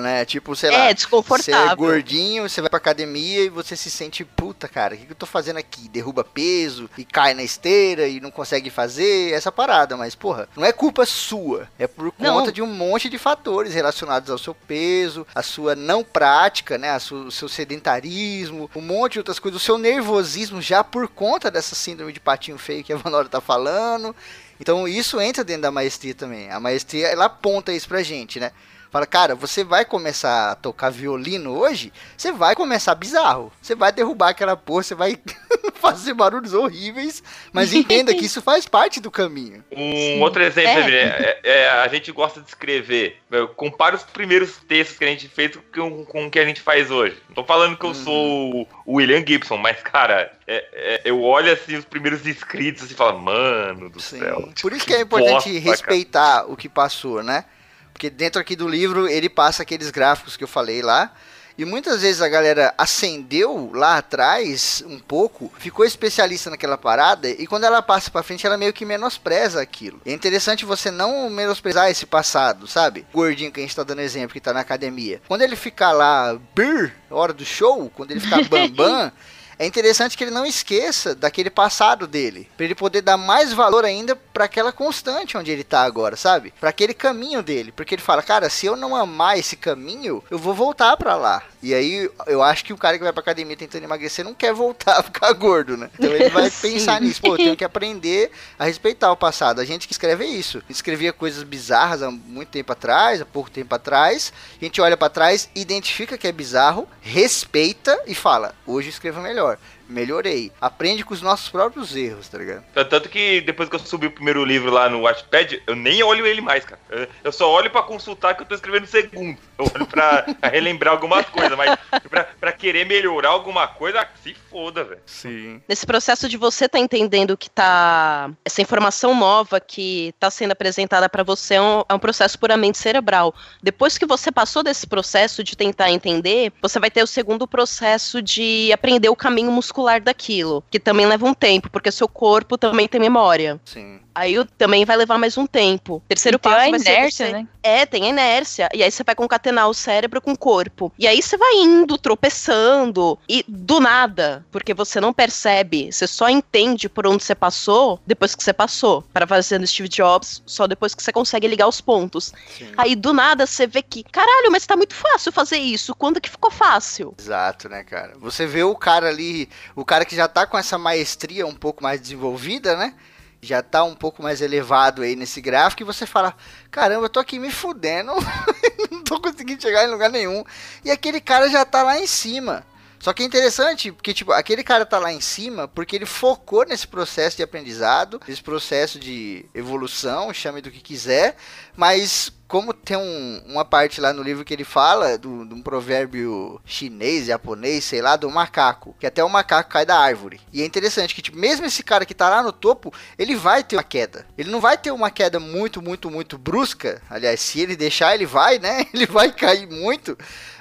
né? 0.00 0.24
Tipo, 0.24 0.54
sei 0.56 0.70
lá. 0.70 0.86
É, 0.86 0.94
desconfortável. 0.94 1.66
Você 1.66 1.72
é 1.72 1.76
gordinho, 1.76 2.48
você 2.48 2.60
vai 2.60 2.70
pra 2.70 2.78
academia 2.78 3.44
e 3.44 3.48
você 3.48 3.76
se 3.76 3.90
sente, 3.90 4.24
puta, 4.24 4.68
cara, 4.68 4.94
o 4.94 4.98
que, 4.98 5.06
que 5.06 5.12
eu 5.12 5.16
tô 5.16 5.26
fazendo 5.26 5.58
aqui? 5.58 5.88
Derruba 5.88 6.24
peso 6.24 6.88
e 6.96 7.04
cai 7.04 7.34
na 7.34 7.42
esteira 7.42 8.06
e 8.06 8.20
não 8.20 8.30
consegue 8.30 8.70
fazer 8.70 9.32
essa 9.32 9.52
parada, 9.52 9.96
mas, 9.96 10.14
porra, 10.14 10.48
não 10.56 10.64
é 10.64 10.72
culpa 10.72 11.04
sua. 11.06 11.68
É 11.78 11.86
por 11.86 12.10
conta 12.12 12.46
não. 12.46 12.52
de 12.52 12.62
um 12.62 12.66
monte 12.66 13.08
de 13.08 13.18
fatores 13.18 13.74
relacionados 13.74 14.30
ao 14.30 14.38
seu 14.38 14.54
peso, 14.54 15.26
a 15.34 15.42
sua 15.42 15.74
não 15.74 16.02
prática 16.02 16.78
né, 16.78 16.96
o 16.96 17.30
seu 17.30 17.48
sedentarismo, 17.48 18.70
um 18.74 18.80
monte 18.80 19.14
de 19.14 19.18
outras 19.18 19.38
coisas, 19.38 19.60
o 19.60 19.64
seu 19.64 19.78
nervosismo 19.78 20.60
já 20.60 20.82
por 20.82 21.08
conta 21.08 21.50
dessa 21.50 21.74
síndrome 21.74 22.12
de 22.12 22.20
patinho 22.20 22.58
feio 22.58 22.84
que 22.84 22.92
a 22.92 22.96
Vanora 22.96 23.28
tá 23.28 23.40
falando. 23.40 24.14
Então 24.60 24.86
isso 24.86 25.20
entra 25.20 25.42
dentro 25.42 25.62
da 25.62 25.70
maestria 25.70 26.14
também. 26.14 26.50
A 26.50 26.60
maestria 26.60 27.08
ela 27.08 27.24
aponta 27.24 27.72
isso 27.72 27.88
pra 27.88 28.02
gente, 28.02 28.38
né? 28.38 28.52
Fala, 28.90 29.06
cara, 29.06 29.34
você 29.34 29.62
vai 29.62 29.84
começar 29.84 30.50
a 30.50 30.54
tocar 30.56 30.90
violino 30.90 31.56
hoje, 31.56 31.92
você 32.16 32.32
vai 32.32 32.54
começar 32.56 32.94
bizarro. 32.94 33.52
Você 33.62 33.74
vai 33.74 33.92
derrubar 33.92 34.30
aquela 34.30 34.56
porra, 34.56 34.82
você 34.82 34.94
vai 34.94 35.18
fazer 35.74 36.14
barulhos 36.14 36.54
horríveis, 36.54 37.22
mas 37.52 37.72
entenda 37.72 38.14
que 38.14 38.24
isso 38.24 38.40
faz 38.42 38.66
parte 38.66 39.00
do 39.00 39.10
caminho. 39.10 39.64
Um 39.70 39.92
Sim. 39.92 40.20
outro 40.20 40.42
exemplo, 40.42 40.90
é. 40.90 40.90
É, 40.92 41.40
é, 41.42 41.70
a 41.70 41.88
gente 41.88 42.10
gosta 42.12 42.40
de 42.40 42.48
escrever. 42.48 43.18
Compara 43.56 43.96
os 43.96 44.02
primeiros 44.02 44.56
textos 44.68 44.98
que 44.98 45.04
a 45.04 45.08
gente 45.08 45.28
fez 45.28 45.56
com, 45.74 46.04
com 46.04 46.26
o 46.26 46.30
que 46.30 46.38
a 46.38 46.44
gente 46.44 46.60
faz 46.60 46.90
hoje. 46.90 47.16
Não 47.28 47.34
tô 47.34 47.44
falando 47.44 47.76
que 47.76 47.84
eu 47.84 47.90
uhum. 47.90 47.94
sou 47.94 48.68
o 48.84 48.96
William 48.96 49.24
Gibson, 49.26 49.56
mas, 49.56 49.82
cara, 49.82 50.32
é, 50.46 50.64
é, 50.72 51.00
eu 51.04 51.22
olho 51.22 51.52
assim 51.52 51.76
os 51.76 51.84
primeiros 51.84 52.26
escritos 52.26 52.90
e 52.90 52.94
falo, 52.94 53.20
mano 53.20 53.88
do 53.88 54.00
Sim. 54.00 54.18
céu. 54.18 54.52
Por 54.60 54.72
isso 54.72 54.86
que 54.86 54.94
é 54.94 55.00
importante 55.00 55.52
bosta, 55.52 55.70
respeitar 55.70 56.40
cara. 56.40 56.52
o 56.52 56.56
que 56.56 56.68
passou, 56.68 57.22
né? 57.22 57.44
Porque 57.92 58.08
dentro 58.08 58.40
aqui 58.40 58.56
do 58.56 58.66
livro 58.66 59.06
ele 59.06 59.28
passa 59.28 59.62
aqueles 59.62 59.90
gráficos 59.90 60.36
que 60.36 60.44
eu 60.44 60.48
falei 60.48 60.82
lá. 60.82 61.12
E 61.56 61.64
muitas 61.64 62.02
vezes 62.02 62.22
a 62.22 62.28
galera 62.28 62.74
acendeu 62.76 63.70
lá 63.74 63.98
atrás 63.98 64.82
um 64.86 64.98
pouco, 64.98 65.52
ficou 65.58 65.84
especialista 65.84 66.50
naquela 66.50 66.78
parada 66.78 67.28
e 67.28 67.46
quando 67.46 67.64
ela 67.64 67.82
passa 67.82 68.10
para 68.10 68.22
frente 68.22 68.46
ela 68.46 68.56
meio 68.56 68.72
que 68.72 68.84
menospreza 68.84 69.60
aquilo. 69.60 70.00
É 70.04 70.12
interessante 70.12 70.64
você 70.64 70.90
não 70.90 71.28
menosprezar 71.28 71.90
esse 71.90 72.06
passado, 72.06 72.66
sabe? 72.66 73.06
O 73.12 73.18
gordinho 73.18 73.52
que 73.52 73.60
a 73.60 73.62
gente 73.62 73.76
tá 73.76 73.82
dando 73.82 74.00
exemplo 74.00 74.32
que 74.32 74.40
tá 74.40 74.52
na 74.52 74.60
academia. 74.60 75.20
Quando 75.28 75.42
ele 75.42 75.56
ficar 75.56 75.92
lá, 75.92 76.38
bir, 76.54 76.94
hora 77.10 77.32
do 77.32 77.44
show, 77.44 77.90
quando 77.94 78.12
ele 78.12 78.20
ficar 78.20 78.44
bambam, 78.48 79.12
é 79.60 79.66
interessante 79.66 80.16
que 80.16 80.24
ele 80.24 80.30
não 80.30 80.46
esqueça 80.46 81.14
daquele 81.14 81.50
passado 81.50 82.06
dele, 82.06 82.48
para 82.56 82.64
ele 82.64 82.74
poder 82.74 83.02
dar 83.02 83.18
mais 83.18 83.52
valor 83.52 83.84
ainda 83.84 84.16
para 84.16 84.46
aquela 84.46 84.72
constante 84.72 85.36
onde 85.36 85.50
ele 85.50 85.62
tá 85.62 85.82
agora, 85.82 86.16
sabe? 86.16 86.54
Para 86.58 86.70
aquele 86.70 86.94
caminho 86.94 87.42
dele, 87.42 87.70
porque 87.70 87.94
ele 87.94 88.00
fala, 88.00 88.22
cara, 88.22 88.48
se 88.48 88.64
eu 88.64 88.74
não 88.74 88.96
amar 88.96 89.38
esse 89.38 89.56
caminho, 89.56 90.24
eu 90.30 90.38
vou 90.38 90.54
voltar 90.54 90.96
para 90.96 91.14
lá. 91.14 91.42
E 91.62 91.74
aí 91.74 92.10
eu 92.26 92.42
acho 92.42 92.64
que 92.64 92.72
o 92.72 92.78
cara 92.78 92.96
que 92.96 93.04
vai 93.04 93.12
pra 93.12 93.20
academia 93.20 93.54
tentando 93.54 93.84
emagrecer 93.84 94.24
não 94.24 94.32
quer 94.32 94.54
voltar 94.54 94.98
a 94.98 95.02
ficar 95.02 95.30
gordo, 95.34 95.76
né? 95.76 95.90
Então 95.92 96.10
ele 96.10 96.30
vai 96.30 96.48
pensar 96.62 96.98
nisso, 96.98 97.20
pô, 97.20 97.34
eu 97.34 97.36
tenho 97.36 97.56
que 97.56 97.64
aprender 97.64 98.30
a 98.58 98.64
respeitar 98.64 99.12
o 99.12 99.16
passado. 99.16 99.60
A 99.60 99.64
gente 99.66 99.86
que 99.86 99.92
escreve 99.92 100.24
é 100.24 100.28
isso. 100.28 100.62
Escrevia 100.70 101.12
coisas 101.12 101.42
bizarras 101.42 102.02
há 102.02 102.10
muito 102.10 102.48
tempo 102.48 102.72
atrás, 102.72 103.20
há 103.20 103.26
pouco 103.26 103.50
tempo 103.50 103.74
atrás. 103.74 104.32
A 104.58 104.64
gente 104.64 104.80
olha 104.80 104.96
para 104.96 105.10
trás, 105.10 105.50
identifica 105.54 106.16
que 106.16 106.26
é 106.26 106.32
bizarro, 106.32 106.88
respeita 107.02 108.00
e 108.06 108.14
fala: 108.14 108.54
hoje 108.66 108.88
escreva 108.88 109.20
melhor 109.20 109.49
power 109.50 109.79
melhorei. 109.90 110.52
Aprende 110.60 111.04
com 111.04 111.12
os 111.12 111.20
nossos 111.20 111.48
próprios 111.48 111.94
erros, 111.94 112.28
tá 112.28 112.38
ligado? 112.38 112.64
Tanto 112.88 113.08
que 113.08 113.40
depois 113.40 113.68
que 113.68 113.76
eu 113.76 113.80
subi 113.80 114.06
o 114.06 114.10
primeiro 114.10 114.44
livro 114.44 114.70
lá 114.70 114.88
no 114.88 115.02
Watchpad, 115.02 115.62
eu 115.66 115.74
nem 115.74 116.02
olho 116.02 116.26
ele 116.26 116.40
mais, 116.40 116.64
cara. 116.64 116.80
Eu 117.22 117.32
só 117.32 117.50
olho 117.50 117.70
para 117.70 117.82
consultar 117.82 118.34
que 118.34 118.42
eu 118.42 118.46
tô 118.46 118.54
escrevendo 118.54 118.84
o 118.84 118.86
segundo. 118.86 119.38
Eu 119.58 119.70
olho 119.74 119.86
pra, 119.86 120.24
relembrar 120.50 120.92
algumas 120.92 121.26
coisas, 121.26 121.56
mas 121.56 121.76
pra, 122.08 122.24
pra, 122.24 122.52
querer 122.52 122.86
melhorar 122.86 123.30
alguma 123.30 123.66
coisa, 123.66 124.06
se 124.22 124.34
foda, 124.50 124.84
velho. 124.84 125.00
Sim. 125.06 125.60
Nesse 125.68 125.84
processo 125.84 126.28
de 126.28 126.36
você 126.36 126.68
tá 126.68 126.78
entendendo 126.78 127.36
que 127.36 127.50
tá. 127.50 128.30
Essa 128.44 128.62
informação 128.62 129.14
nova 129.14 129.60
que 129.60 130.14
tá 130.18 130.30
sendo 130.30 130.52
apresentada 130.52 131.08
para 131.08 131.22
você 131.22 131.54
é 131.54 131.62
um, 131.62 131.84
é 131.88 131.94
um 131.94 131.98
processo 131.98 132.38
puramente 132.38 132.78
cerebral. 132.78 133.34
Depois 133.62 133.98
que 133.98 134.06
você 134.06 134.30
passou 134.30 134.62
desse 134.62 134.86
processo 134.86 135.42
de 135.42 135.56
tentar 135.56 135.90
entender, 135.90 136.52
você 136.62 136.78
vai 136.78 136.90
ter 136.90 137.02
o 137.02 137.06
segundo 137.06 137.46
processo 137.46 138.22
de 138.22 138.70
aprender 138.72 139.08
o 139.08 139.16
caminho 139.16 139.50
muscular 139.50 139.79
daquilo, 140.04 140.62
que 140.70 140.78
também 140.78 141.06
leva 141.06 141.26
um 141.26 141.34
tempo, 141.34 141.70
porque 141.70 141.90
seu 141.90 142.08
corpo 142.08 142.56
também 142.58 142.86
tem 142.88 143.00
memória. 143.00 143.60
Sim. 143.64 144.00
Aí 144.14 144.36
também 144.58 144.84
vai 144.84 144.96
levar 144.96 145.18
mais 145.18 145.36
um 145.38 145.46
tempo. 145.46 146.02
Terceiro 146.08 146.36
e 146.36 146.38
passo 146.38 146.56
tem 146.56 146.66
a 146.66 146.70
vai 146.70 146.80
inércia, 146.80 147.26
ser 147.26 147.32
né? 147.32 147.48
É, 147.62 147.86
tem 147.86 148.04
a 148.04 148.08
inércia. 148.08 148.68
E 148.74 148.82
aí 148.82 148.90
você 148.90 149.04
vai 149.04 149.14
concatenar 149.14 149.68
o 149.68 149.74
cérebro 149.74 150.20
com 150.20 150.32
o 150.32 150.38
corpo. 150.38 150.92
E 150.98 151.06
aí 151.06 151.22
você 151.22 151.36
vai 151.36 151.54
indo, 151.54 151.96
tropeçando. 151.98 153.18
E 153.28 153.44
do 153.46 153.80
nada, 153.80 154.44
porque 154.50 154.74
você 154.74 155.00
não 155.00 155.12
percebe, 155.12 155.92
você 155.92 156.06
só 156.06 156.28
entende 156.28 156.88
por 156.88 157.06
onde 157.06 157.22
você 157.22 157.34
passou 157.34 158.00
depois 158.06 158.34
que 158.34 158.42
você 158.42 158.52
passou. 158.52 159.02
Para 159.12 159.26
fazer 159.26 159.58
no 159.58 159.66
Steve 159.66 159.88
Jobs, 159.88 160.42
só 160.44 160.66
depois 160.66 160.94
que 160.94 161.02
você 161.02 161.12
consegue 161.12 161.46
ligar 161.46 161.68
os 161.68 161.80
pontos. 161.80 162.32
Sim. 162.56 162.72
Aí 162.76 162.96
do 162.96 163.12
nada 163.12 163.46
você 163.46 163.66
vê 163.66 163.82
que, 163.82 164.02
caralho, 164.04 164.50
mas 164.50 164.66
tá 164.66 164.76
muito 164.76 164.94
fácil 164.94 165.32
fazer 165.32 165.58
isso. 165.58 165.94
Quando 165.94 166.20
que 166.20 166.30
ficou 166.30 166.50
fácil? 166.50 167.14
Exato, 167.18 167.68
né, 167.68 167.84
cara? 167.84 168.14
Você 168.18 168.46
vê 168.46 168.62
o 168.62 168.74
cara 168.74 169.08
ali, 169.08 169.48
o 169.76 169.84
cara 169.84 170.04
que 170.04 170.16
já 170.16 170.26
tá 170.26 170.46
com 170.46 170.58
essa 170.58 170.78
maestria 170.78 171.46
um 171.46 171.54
pouco 171.54 171.82
mais 171.82 172.00
desenvolvida, 172.00 172.76
né? 172.76 172.94
Já 173.42 173.62
tá 173.62 173.82
um 173.84 173.94
pouco 173.94 174.22
mais 174.22 174.40
elevado 174.40 175.02
aí 175.02 175.16
nesse 175.16 175.40
gráfico 175.40 175.82
e 175.82 175.86
você 175.86 176.06
fala: 176.06 176.34
caramba, 176.70 177.06
eu 177.06 177.10
tô 177.10 177.20
aqui 177.20 177.38
me 177.38 177.50
fudendo, 177.50 178.12
não 178.90 179.02
tô 179.02 179.20
conseguindo 179.20 179.62
chegar 179.62 179.84
em 179.84 179.90
lugar 179.90 180.10
nenhum. 180.10 180.44
E 180.84 180.90
aquele 180.90 181.20
cara 181.20 181.48
já 181.48 181.64
tá 181.64 181.82
lá 181.82 181.98
em 181.98 182.06
cima. 182.06 182.64
Só 183.00 183.14
que 183.14 183.22
é 183.22 183.26
interessante, 183.26 183.90
porque 183.90 184.12
tipo, 184.12 184.30
aquele 184.30 184.62
cara 184.62 184.84
tá 184.84 184.98
lá 184.98 185.10
em 185.10 185.20
cima 185.20 185.66
porque 185.66 185.96
ele 185.96 186.06
focou 186.06 186.66
nesse 186.66 186.86
processo 186.86 187.38
de 187.38 187.42
aprendizado, 187.42 188.20
nesse 188.28 188.42
processo 188.42 188.98
de 188.98 189.46
evolução, 189.54 190.32
chame 190.34 190.60
do 190.60 190.70
que 190.70 190.80
quiser, 190.80 191.34
mas 191.74 192.30
como 192.50 192.74
tem 192.74 192.96
um, 192.96 193.42
uma 193.46 193.64
parte 193.64 194.00
lá 194.00 194.12
no 194.12 194.24
livro 194.24 194.44
que 194.44 194.52
ele 194.52 194.64
fala 194.64 195.16
de 195.16 195.28
um 195.28 195.62
provérbio 195.62 196.60
chinês, 196.66 197.26
japonês, 197.26 197.84
sei 197.84 198.02
lá, 198.02 198.16
do 198.16 198.28
macaco, 198.28 198.94
que 198.98 199.06
até 199.06 199.22
o 199.22 199.30
macaco 199.30 199.70
cai 199.70 199.86
da 199.86 199.96
árvore. 199.96 200.40
E 200.52 200.60
é 200.60 200.66
interessante 200.66 201.14
que, 201.14 201.22
tipo, 201.22 201.38
mesmo 201.38 201.64
esse 201.64 201.84
cara 201.84 202.04
que 202.04 202.12
tá 202.12 202.28
lá 202.28 202.42
no 202.42 202.50
topo, 202.50 202.92
ele 203.16 203.36
vai 203.36 203.62
ter 203.62 203.76
uma 203.76 203.84
queda. 203.84 204.26
Ele 204.36 204.50
não 204.50 204.60
vai 204.60 204.76
ter 204.76 204.90
uma 204.90 205.12
queda 205.12 205.38
muito, 205.38 205.80
muito, 205.80 206.10
muito 206.10 206.36
brusca. 206.36 207.00
Aliás, 207.08 207.38
se 207.40 207.60
ele 207.60 207.76
deixar, 207.76 208.16
ele 208.16 208.26
vai, 208.26 208.58
né? 208.58 208.84
Ele 208.92 209.06
vai 209.06 209.30
cair 209.30 209.68
muito. 209.68 210.18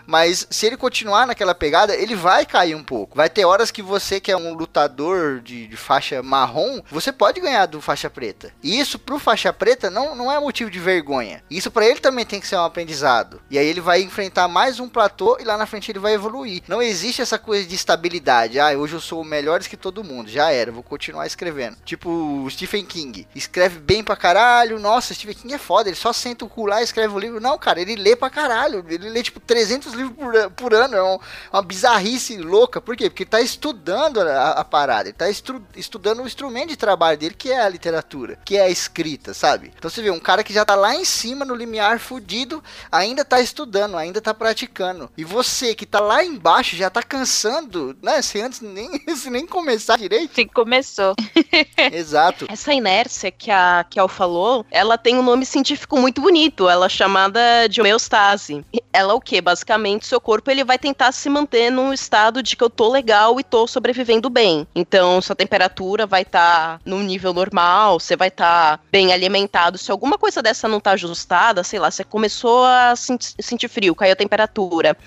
Mas 0.10 0.48
se 0.50 0.66
ele 0.66 0.76
continuar 0.76 1.28
naquela 1.28 1.54
pegada, 1.54 1.96
ele 1.96 2.16
vai 2.16 2.44
cair 2.44 2.74
um 2.74 2.84
pouco. 2.84 3.16
Vai 3.16 3.30
ter 3.30 3.46
horas 3.46 3.70
que 3.70 3.84
você, 3.84 4.20
que 4.20 4.32
é 4.32 4.36
um 4.36 4.56
lutador 4.56 5.40
de, 5.40 5.68
de 5.68 5.78
faixa 5.78 6.24
marrom, 6.24 6.82
você 6.90 7.12
pode 7.12 7.40
ganhar 7.40 7.68
do 7.68 7.80
faixa 7.80 8.10
preta. 8.10 8.52
E 8.64 8.80
isso 8.80 8.98
pro 8.98 9.20
faixa 9.20 9.54
preta 9.54 9.92
não, 9.92 10.16
não 10.16 10.32
é 10.32 10.40
motivo 10.40 10.72
de 10.72 10.80
vergonha. 10.80 11.44
Isso 11.48 11.70
para 11.70 11.86
ele 11.86 12.00
também 12.00 12.26
tem 12.26 12.40
que 12.40 12.48
ser 12.48 12.56
um 12.56 12.64
aprendizado. 12.64 13.40
E 13.52 13.60
aí 13.60 13.68
ele 13.68 13.82
vai 13.82 14.02
enfrentar 14.02 14.48
mais 14.48 14.80
um 14.80 14.90
platô 14.90 15.38
e 15.40 15.44
lá 15.44 15.56
na 15.56 15.68
frente 15.68 15.92
ele 15.92 16.00
vai 16.00 16.16
evoluir. 16.16 16.64
Não 16.68 16.82
existe 16.82 17.22
essa 17.22 17.38
coisa 17.38 17.68
de 17.68 17.76
estabilidade. 17.76 18.60
Ah, 18.60 18.72
hoje 18.72 18.94
eu 18.94 19.02
sou 19.02 19.24
melhor 19.24 19.60
que 19.60 19.78
todo 19.78 20.04
mundo. 20.04 20.28
Já 20.28 20.52
era, 20.52 20.72
vou 20.72 20.82
continuar 20.82 21.28
escrevendo. 21.28 21.78
Tipo 21.86 22.10
o 22.10 22.50
Stephen 22.50 22.84
King. 22.84 23.28
Escreve 23.36 23.78
bem 23.78 24.04
pra 24.04 24.16
caralho. 24.16 24.80
Nossa, 24.80 25.14
Stephen 25.14 25.36
King 25.36 25.54
é 25.54 25.60
foda. 25.60 25.88
Ele 25.88 25.96
só 25.96 26.12
senta 26.12 26.46
o 26.46 26.50
cu 26.50 26.66
lá 26.66 26.82
e 26.82 26.84
escreve 26.84 27.14
o 27.14 27.20
livro. 27.20 27.40
Não, 27.40 27.60
cara, 27.60 27.80
ele 27.80 27.96
lê 27.96 28.16
pra 28.16 28.32
caralho. 28.32 28.84
Ele 28.90 29.10
lê 29.10 29.22
tipo 29.22 29.40
300 29.40 29.99
livros 30.00 30.16
por, 30.16 30.52
por 30.52 30.74
ano. 30.74 30.96
É 30.96 31.04
um, 31.04 31.20
uma 31.52 31.62
bizarrice 31.62 32.38
louca. 32.38 32.82
Por 32.82 32.96
quê? 32.96 33.10
Porque 33.10 33.24
ele 33.24 33.30
tá 33.30 33.42
estudando 33.42 34.20
a, 34.22 34.52
a 34.52 34.64
parada. 34.64 35.10
Ele 35.10 35.18
tá 35.18 35.30
estru, 35.30 35.62
estudando 35.76 36.22
o 36.24 36.28
instrumento 36.28 36.70
de 36.70 36.78
trabalho 36.78 37.18
dele, 37.18 37.36
que 37.38 37.52
é 37.52 37.62
a 37.62 37.70
literatura, 37.70 38.38
que 38.46 38.58
é 38.58 38.62
a 38.62 38.70
escrita, 38.70 39.34
sabe? 39.34 39.72
Então 39.78 39.90
você 39.90 40.02
vê, 40.02 40.10
um 40.10 40.20
cara 40.20 40.44
que 40.44 40.54
já 40.54 40.66
tá 40.66 40.76
lá 40.76 40.96
em 40.96 41.06
cima 41.06 41.46
no 41.46 41.56
limiar 41.56 42.00
fudido, 42.00 42.64
ainda 42.92 43.26
tá 43.26 43.40
estudando, 43.40 43.98
ainda 43.98 44.22
tá 44.22 44.34
praticando. 44.34 45.10
E 45.18 45.24
você 45.24 45.76
que 45.76 45.86
tá 45.86 46.00
lá 46.00 46.24
embaixo 46.24 46.76
já 46.76 46.90
tá 46.90 47.04
cansando, 47.04 47.96
né? 48.02 48.22
Se 48.22 48.42
antes 48.42 48.62
nem, 48.62 48.90
se 49.16 49.30
nem 49.30 49.46
começar 49.46 49.98
direito. 49.98 50.34
Sim, 50.34 50.48
começou. 50.48 51.16
Exato. 51.92 52.46
Essa 52.50 52.74
inércia 52.74 53.32
que 53.32 53.52
a 53.52 53.86
Kel 53.90 54.08
falou, 54.08 54.66
ela 54.72 54.98
tem 54.98 55.18
um 55.18 55.24
nome 55.24 55.46
científico 55.46 55.98
muito 55.98 56.22
bonito. 56.22 56.70
Ela 56.70 56.86
é 56.86 56.90
chamada 56.90 57.68
de 57.68 57.82
homeostase. 57.82 58.66
Ela 58.92 59.14
é 59.14 59.16
o 59.16 59.22
que? 59.22 59.42
Basicamente 59.42 59.89
seu 60.02 60.20
corpo 60.20 60.52
ele 60.52 60.64
vai 60.64 60.78
tentar 60.78 61.12
se 61.12 61.30
manter 61.30 61.72
num 61.72 61.94
estado 61.94 62.44
de 62.44 62.56
que 62.56 62.64
eu 62.64 62.70
tô 62.70 62.90
legal 62.90 63.40
e 63.40 63.44
tô 63.44 63.66
sobrevivendo 63.66 64.30
bem. 64.30 64.68
Então, 64.76 65.22
sua 65.22 65.36
temperatura 65.36 66.06
vai 66.06 66.24
estar 66.24 66.78
tá 66.78 66.82
no 66.86 67.00
nível 67.00 67.34
normal, 67.34 68.00
você 68.00 68.16
vai 68.16 68.28
estar 68.28 68.78
tá 68.78 68.84
bem 68.92 69.14
alimentado. 69.14 69.78
Se 69.78 69.92
alguma 69.92 70.18
coisa 70.18 70.42
dessa 70.42 70.68
não 70.68 70.80
tá 70.80 70.92
ajustada, 70.92 71.64
sei 71.64 71.80
lá, 71.80 71.90
você 71.90 72.04
começou 72.04 72.66
a 72.66 72.94
sentir 72.96 73.70
frio, 73.70 73.96
caiu 73.96 74.14
a 74.14 74.16
temperatura 74.16 74.98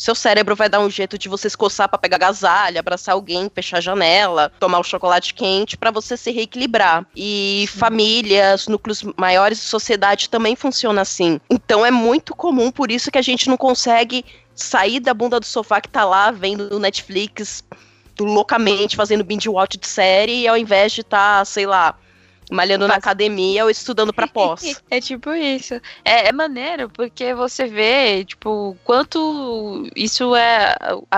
seu 0.00 0.14
cérebro 0.14 0.56
vai 0.56 0.66
dar 0.66 0.80
um 0.80 0.88
jeito 0.88 1.18
de 1.18 1.28
você 1.28 1.50
se 1.50 1.56
coçar 1.56 1.86
para 1.86 1.98
pegar 1.98 2.16
agasalho, 2.16 2.78
abraçar 2.78 3.14
alguém, 3.14 3.50
fechar 3.54 3.76
a 3.76 3.80
janela, 3.82 4.50
tomar 4.58 4.78
o 4.78 4.80
um 4.80 4.84
chocolate 4.84 5.34
quente 5.34 5.76
para 5.76 5.90
você 5.90 6.16
se 6.16 6.30
reequilibrar. 6.30 7.04
E 7.14 7.66
famílias, 7.68 8.66
núcleos 8.66 9.02
maiores 9.18 9.58
de 9.58 9.64
sociedade 9.64 10.30
também 10.30 10.56
funciona 10.56 11.02
assim. 11.02 11.38
Então 11.50 11.84
é 11.84 11.90
muito 11.90 12.34
comum, 12.34 12.70
por 12.70 12.90
isso 12.90 13.10
que 13.10 13.18
a 13.18 13.22
gente 13.22 13.46
não 13.46 13.58
consegue 13.58 14.24
sair 14.54 15.00
da 15.00 15.12
bunda 15.12 15.38
do 15.38 15.44
sofá 15.44 15.82
que 15.82 15.88
tá 15.90 16.02
lá 16.06 16.30
vendo 16.30 16.80
Netflix 16.80 17.62
loucamente 18.18 18.96
fazendo 18.96 19.24
binge 19.24 19.50
watch 19.50 19.76
de 19.76 19.86
série, 19.86 20.48
ao 20.48 20.56
invés 20.56 20.92
de 20.92 21.02
estar, 21.02 21.40
tá, 21.40 21.44
sei 21.44 21.66
lá, 21.66 21.94
malhando 22.50 22.88
na 22.88 22.94
academia 22.94 23.64
ou 23.64 23.70
estudando 23.70 24.12
para 24.12 24.26
pós. 24.28 24.82
é 24.90 25.00
tipo 25.00 25.32
isso. 25.32 25.74
É, 26.04 26.28
é, 26.28 26.32
maneiro 26.32 26.88
porque 26.90 27.32
você 27.34 27.66
vê, 27.66 28.24
tipo, 28.24 28.76
quanto 28.84 29.88
isso 29.94 30.34
é, 30.34 30.74